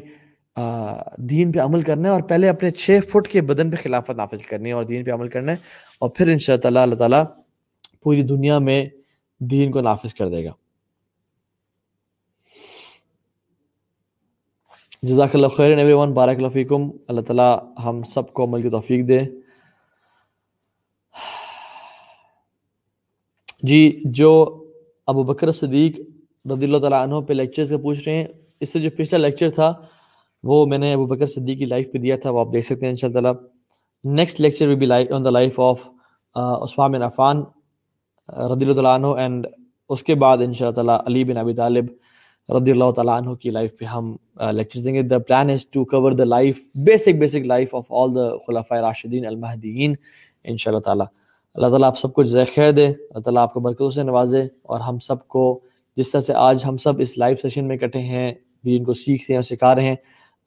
دین 1.17 1.51
پہ 1.51 1.59
عمل 1.59 1.81
کرنا 1.81 2.09
ہے 2.09 2.13
اور 2.13 2.21
پہلے 2.21 2.49
اپنے 2.49 2.71
چھ 2.71 2.99
فٹ 3.09 3.27
کے 3.27 3.41
بدن 3.41 3.71
پہ 3.71 3.75
خلافت 3.83 4.11
نافذ 4.11 4.45
کرنی 4.45 4.69
ہے 4.69 4.73
اور 4.73 4.83
دین 4.83 5.03
پہ 5.03 5.11
عمل 5.11 5.27
کرنا 5.27 5.51
ہے 5.51 5.57
اور 5.99 6.09
پھر 6.09 6.27
ان 6.27 6.39
شاء 6.39 6.55
اللہ 6.63 6.79
اللہ 6.79 6.95
تعالیٰ 6.95 7.23
پوری 8.03 8.21
دنیا 8.21 8.59
میں 8.59 8.85
دین 9.39 9.71
کو 9.71 9.81
نافذ 9.81 10.13
کر 10.13 10.29
دے 10.29 10.45
گا۔ 10.45 10.51
جزاک 15.03 15.35
اللہ 15.35 15.47
خیر 15.47 15.77
ایوری 15.77 15.93
ون 15.93 16.13
بارک 16.13 16.37
اللہ 16.37 16.49
فیکم۔ 16.53 16.89
اللہ 17.07 17.21
تعالیٰ 17.21 17.55
ہم 17.85 18.01
سب 18.03 18.33
کو 18.33 18.43
عمل 18.43 18.61
کی 18.61 18.69
توفیق 18.69 19.07
دے۔ 19.07 19.19
جی 23.63 23.97
جو 24.05 24.31
ابو 25.07 25.23
بکر 25.23 25.51
صدیق 25.51 25.99
رضی 26.51 26.65
اللہ 26.65 26.77
تعالیٰ 26.77 27.01
عنہ 27.03 27.19
پہ 27.27 27.33
لیکچرز 27.33 27.69
کا 27.69 27.77
پوچھ 27.77 27.99
رہے 28.07 28.15
ہیں، 28.15 28.27
اس 28.59 28.73
سے 28.73 28.79
جو 28.79 28.89
پچھلا 28.97 29.17
لیکچر 29.17 29.49
تھا، 29.49 29.73
وہ 30.43 30.65
میں 30.65 30.77
نے 30.77 30.93
ابو 30.93 31.05
بکر 31.05 31.27
صدیق 31.27 31.59
کی 31.59 31.65
لائف 31.65 31.91
پہ 31.91 31.97
دیا 31.97 32.17
تھا، 32.17 32.29
وہ 32.29 32.39
آپ 32.39 32.53
دیکھ 32.53 32.65
سکتے 32.65 32.85
ہیں 32.85 32.93
ان 32.93 32.97
شاء 32.97 33.07
اللہ 33.07 33.19
تعالیٰ 33.19 34.13
نیکسٹ 34.15 34.41
لیکچر 34.41 34.75
بھی 34.75 34.85
life 34.85 35.11
on 35.11 35.25
the 35.25 35.29
life 35.29 35.59
of 35.59 35.89
Uthman 36.35 36.91
bin 36.91 37.01
Affan 37.01 37.41
رضی 38.51 38.65
اللہ 38.65 38.73
تعالیٰ 38.73 38.95
عنہ 38.95 39.07
اینڈ 39.21 39.47
اس 39.89 40.03
کے 40.03 40.15
بعد 40.15 40.37
ان 40.37 40.53
شاء 40.53 40.65
اللہ 40.65 40.75
تعالیٰ 40.75 40.99
علی 41.05 41.23
بن 41.23 41.37
ابی 41.37 41.53
طالب۔ 41.53 41.85
رضی 42.49 42.71
اللہ 42.71 42.91
تعالیٰ 42.95 43.17
عنہ 43.21 43.33
کی 43.35 43.49
لائف 43.51 43.77
پہ 43.77 43.85
ہم 43.85 44.15
لیکچرز 44.53 44.85
دیں 44.85 44.93
گے. 44.93 45.01
The 45.01 45.17
plan 45.19 45.49
is 45.49 45.65
to 45.67 45.83
cover 45.85 46.11
the 46.11 46.23
life 46.23 46.59
basic 46.85 47.19
basic 47.19 47.45
life 47.45 47.75
of 47.75 47.91
all 47.91 48.15
the 48.15 48.29
خلافۂ 48.47 48.81
راشدین 48.81 49.25
المہدین 49.25 49.93
ان 50.43 50.57
شاء 50.57 50.71
اللہ 50.71 50.81
تعالیٰ 50.81 51.05
اللہ 51.55 51.67
تعالیٰ 51.67 51.87
آپ 51.87 51.97
سب 51.97 52.13
کو 52.13 52.23
جزائے 52.23 52.45
خیر 52.45 52.71
دے. 52.71 52.85
اللہ 52.85 53.19
تعالیٰ 53.19 53.43
آپ 53.43 53.53
کو 53.53 53.59
برکتوں 53.59 53.89
سے 53.89 54.03
نوازے 54.03 54.41
اور 54.41 54.79
ہم 54.79 54.99
سب 54.99 55.27
کو 55.27 55.59
جس 55.97 56.11
طرح 56.11 56.21
سے 56.21 56.33
آج 56.37 56.63
ہم 56.65 56.77
سب 56.77 56.99
اس 56.99 57.17
لائف 57.17 57.41
سیشن 57.41 57.67
میں 57.67 57.77
کٹے 57.77 57.99
ہیں 58.01 58.33
بھی 58.63 58.77
ان 58.77 58.83
کو 58.83 58.93
سیکھ 58.93 59.23
رہے 59.23 59.33
ہیں 59.33 59.37
اور 59.37 59.43
سکھا 59.43 59.73
رہے 59.75 59.83
ہیں، 59.83 59.95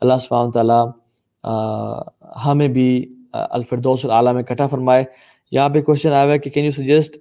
اللہ 0.03 0.19
سبحانہ 0.21 0.51
تعالیٰ 0.51 0.85
ہمیں 2.45 2.69
بھی 2.69 2.89
الفردوس 3.33 4.05
العلیٰ 4.05 4.35
میں 4.35 4.43
کٹا 4.43 4.67
فرمائے. 4.67 5.05
یہاں 5.53 5.69
پہ 5.69 5.83
کوشچن 5.83 6.13
آیا 6.13 6.25
ہوا 6.25 6.33
ہے 6.33 6.39
کہ 6.39 6.51
can 6.51 6.65
you 6.65 6.71
suggest 6.71 7.17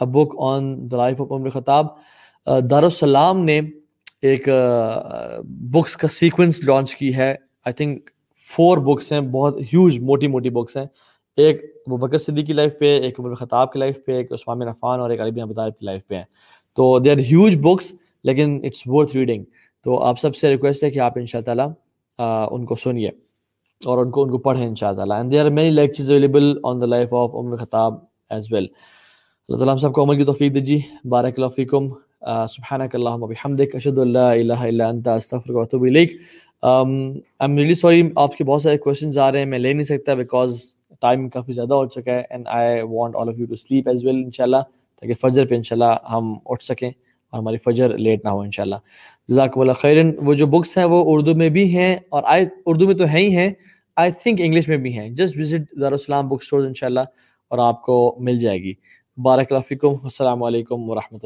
a 0.00 0.06
book 0.12 0.34
on 0.40 0.90
the 0.90 0.96
life 0.96 1.20
of 1.20 1.32
Umar 1.32 1.50
Khattab 1.50 1.86
Darussalam 2.70 3.44
نے 3.44 3.60
ایک 4.22 4.48
بکس 5.72 5.96
کا 5.96 6.08
سیکوینس 6.08 6.60
لانچ 6.64 6.94
کی 6.96 7.14
ہے۔ 7.14 7.30
آئی 7.64 7.72
تھنک 7.72 8.10
فور 8.48 8.78
بکس 8.78 9.12
ہیں، 9.12 9.20
بہت 9.20 9.60
ہیوج 9.60 9.98
موٹی 9.98 10.26
موٹی 10.26 10.50
بکس 10.50 10.76
ہیں۔ 10.76 10.84
ایک 11.36 11.62
وہ 11.86 11.96
بکر 11.96 12.18
صدیق 12.18 12.46
کی 12.46 12.52
لائف 12.52 12.78
پہ، 12.78 13.00
ایک 13.00 13.20
عمر 13.20 13.34
خطاب 13.34 13.72
کی 13.72 13.78
لائف 13.78 13.98
پہ، 14.06 14.12
ایک 14.12 14.32
عثمان 14.32 14.62
عفان 14.62 15.00
اور 15.00 15.10
ایک 15.10 15.20
علی 15.20 15.30
بن 15.30 15.54
کی 15.54 15.86
لائف 15.86 16.06
پہ 16.06 16.14
ہیں۔ 16.14 16.24
تو 16.76 16.98
دے 16.98 17.10
آر 17.10 17.18
ہیوج 17.18 17.56
بکس 17.62 17.94
لیکن 18.24 18.60
اٹس 18.64 18.82
ورتھ 18.86 19.16
ریڈنگ 19.16 19.44
تو 19.84 20.02
آپ 20.02 20.18
سب 20.18 20.36
سے 20.36 20.50
ریکویسٹ 20.50 20.84
ہے 20.84 20.90
کہ 20.90 20.98
آپ 20.98 21.18
ان 21.18 21.26
شاء 21.26 21.38
اللہ 21.38 21.46
تعالیٰ 21.46 22.48
ان 22.50 22.64
کو 22.64 22.76
سنیے 22.76 23.08
اور 23.84 23.98
ان 23.98 24.10
کو 24.10 24.22
ان 24.22 24.30
کو 24.30 24.38
پڑھیں 24.38 24.66
ان 24.66 24.74
شاء 24.74 24.86
اللہ 24.88 24.96
تعالیٰ 24.96 25.16
and 25.16 25.32
they 25.32 25.40
are 25.40 25.50
many 25.50 25.70
lectures 25.70 26.10
available 26.10 26.52
on 26.64 26.80
the 26.80 26.86
life 26.86 27.14
of 27.14 27.34
Umar 27.34 27.56
Khattab 27.56 27.94
as 28.30 28.52
well 28.52 28.66
اللہ 29.48 29.56
تعالیٰ 29.56 29.74
ہم 29.74 29.80
سب 29.80 29.92
کو 29.92 30.02
عمل 30.02 30.16
کی 30.16 30.24
توفیق 30.24 30.54
دیجیے 30.54 30.80
بارک 31.08 31.32
اللہ 31.36 31.48
فیکم۔ 31.56 31.88
سبحانک 32.48 32.94
اللہم 32.94 33.26
بحمدک، 33.28 33.74
اشہد 33.76 33.98
اللہ 33.98 34.18
الہ 34.18 34.60
الا 34.66 34.88
انت، 34.88 35.08
استغفرک 35.08 35.56
و 35.56 35.60
اتوب 35.60 35.82
الیک۔ 35.82 36.12
ایم 36.62 37.56
ریلی 37.58 37.74
سوری 37.74 38.02
آپ 38.16 38.36
کے 38.36 38.44
بہت 38.44 38.62
سارے 38.62 38.78
کوشچنز 38.78 39.18
آ 39.18 39.30
رہے 39.32 39.38
ہیں، 39.38 39.46
میں 39.46 39.58
لے 39.58 39.72
نہیں 39.72 39.84
سکتا 39.84 40.14
بیکاز 40.14 40.60
ٹائم 41.00 41.28
کافی 41.28 41.52
زیادہ 41.52 41.74
ہو 41.74 41.86
چکا 41.86 42.12
ہے 42.12 42.22
and 42.30 42.48
I 42.48 42.80
want 42.82 43.16
all 43.16 43.28
of 43.28 43.38
you 43.38 43.46
to 43.46 43.56
sleep 43.56 43.88
as 43.88 44.04
well 44.04 44.22
ان 44.24 44.30
شاء 44.30 44.44
اللہ 44.44 44.62
تاکہ 45.02 45.14
فجر 45.20 45.46
پہ 45.46 45.54
ان 45.54 45.62
شاء 45.62 45.76
اللہ 45.76 46.12
ہم 46.12 46.34
اٹھ 46.46 46.62
سکیں 46.64 46.88
اور 46.88 47.38
ہماری 47.38 47.58
فجر 47.64 47.96
لیٹ 47.98 48.24
نہ 48.24 48.30
ہو 48.30 48.40
ان 48.40 48.50
شاء 48.50 48.62
اللہ 48.62 48.76
جزاک 49.28 49.58
اللہ 49.58 49.72
خیرن، 49.72 50.12
وہ 50.24 50.34
جو 50.34 50.46
بکس 50.46 50.76
ہیں 50.78 50.84
وہ 50.84 51.02
اردو 51.06 51.34
میں 51.34 51.48
بھی 51.48 51.64
ہیں 51.76 51.96
اور 52.08 52.22
آئی 52.26 52.44
اردو 52.66 52.86
میں 52.86 52.94
تو 52.94 53.04
ہیں 53.04 53.20
ہی 53.20 53.36
ہیں 53.36 53.50
آئی 53.96 54.10
تھنک 54.22 54.40
انگلش 54.40 54.68
میں 54.68 54.76
بھی 54.76 54.98
ہیں۔ 54.98 55.08
Just 55.10 55.38
visit 55.38 55.80
Darussalam 55.80 56.28
book 56.28 56.42
store 56.42 56.64
ان 56.64 56.74
شاء 56.74 56.86
اللہ 56.86 57.00
اور 57.50 57.58
آپ 57.58 57.82
کو 57.82 58.16
مل 58.20 58.38
جائے 58.38 58.62
گی۔ 58.62 58.72
بارک 59.18 59.52
اللہ 59.52 59.62
فکم 59.68 59.94
السلام 60.04 60.42
علیکم 60.42 60.88
ورحمۃ 60.90 61.10
اللہ۔ 61.12 61.20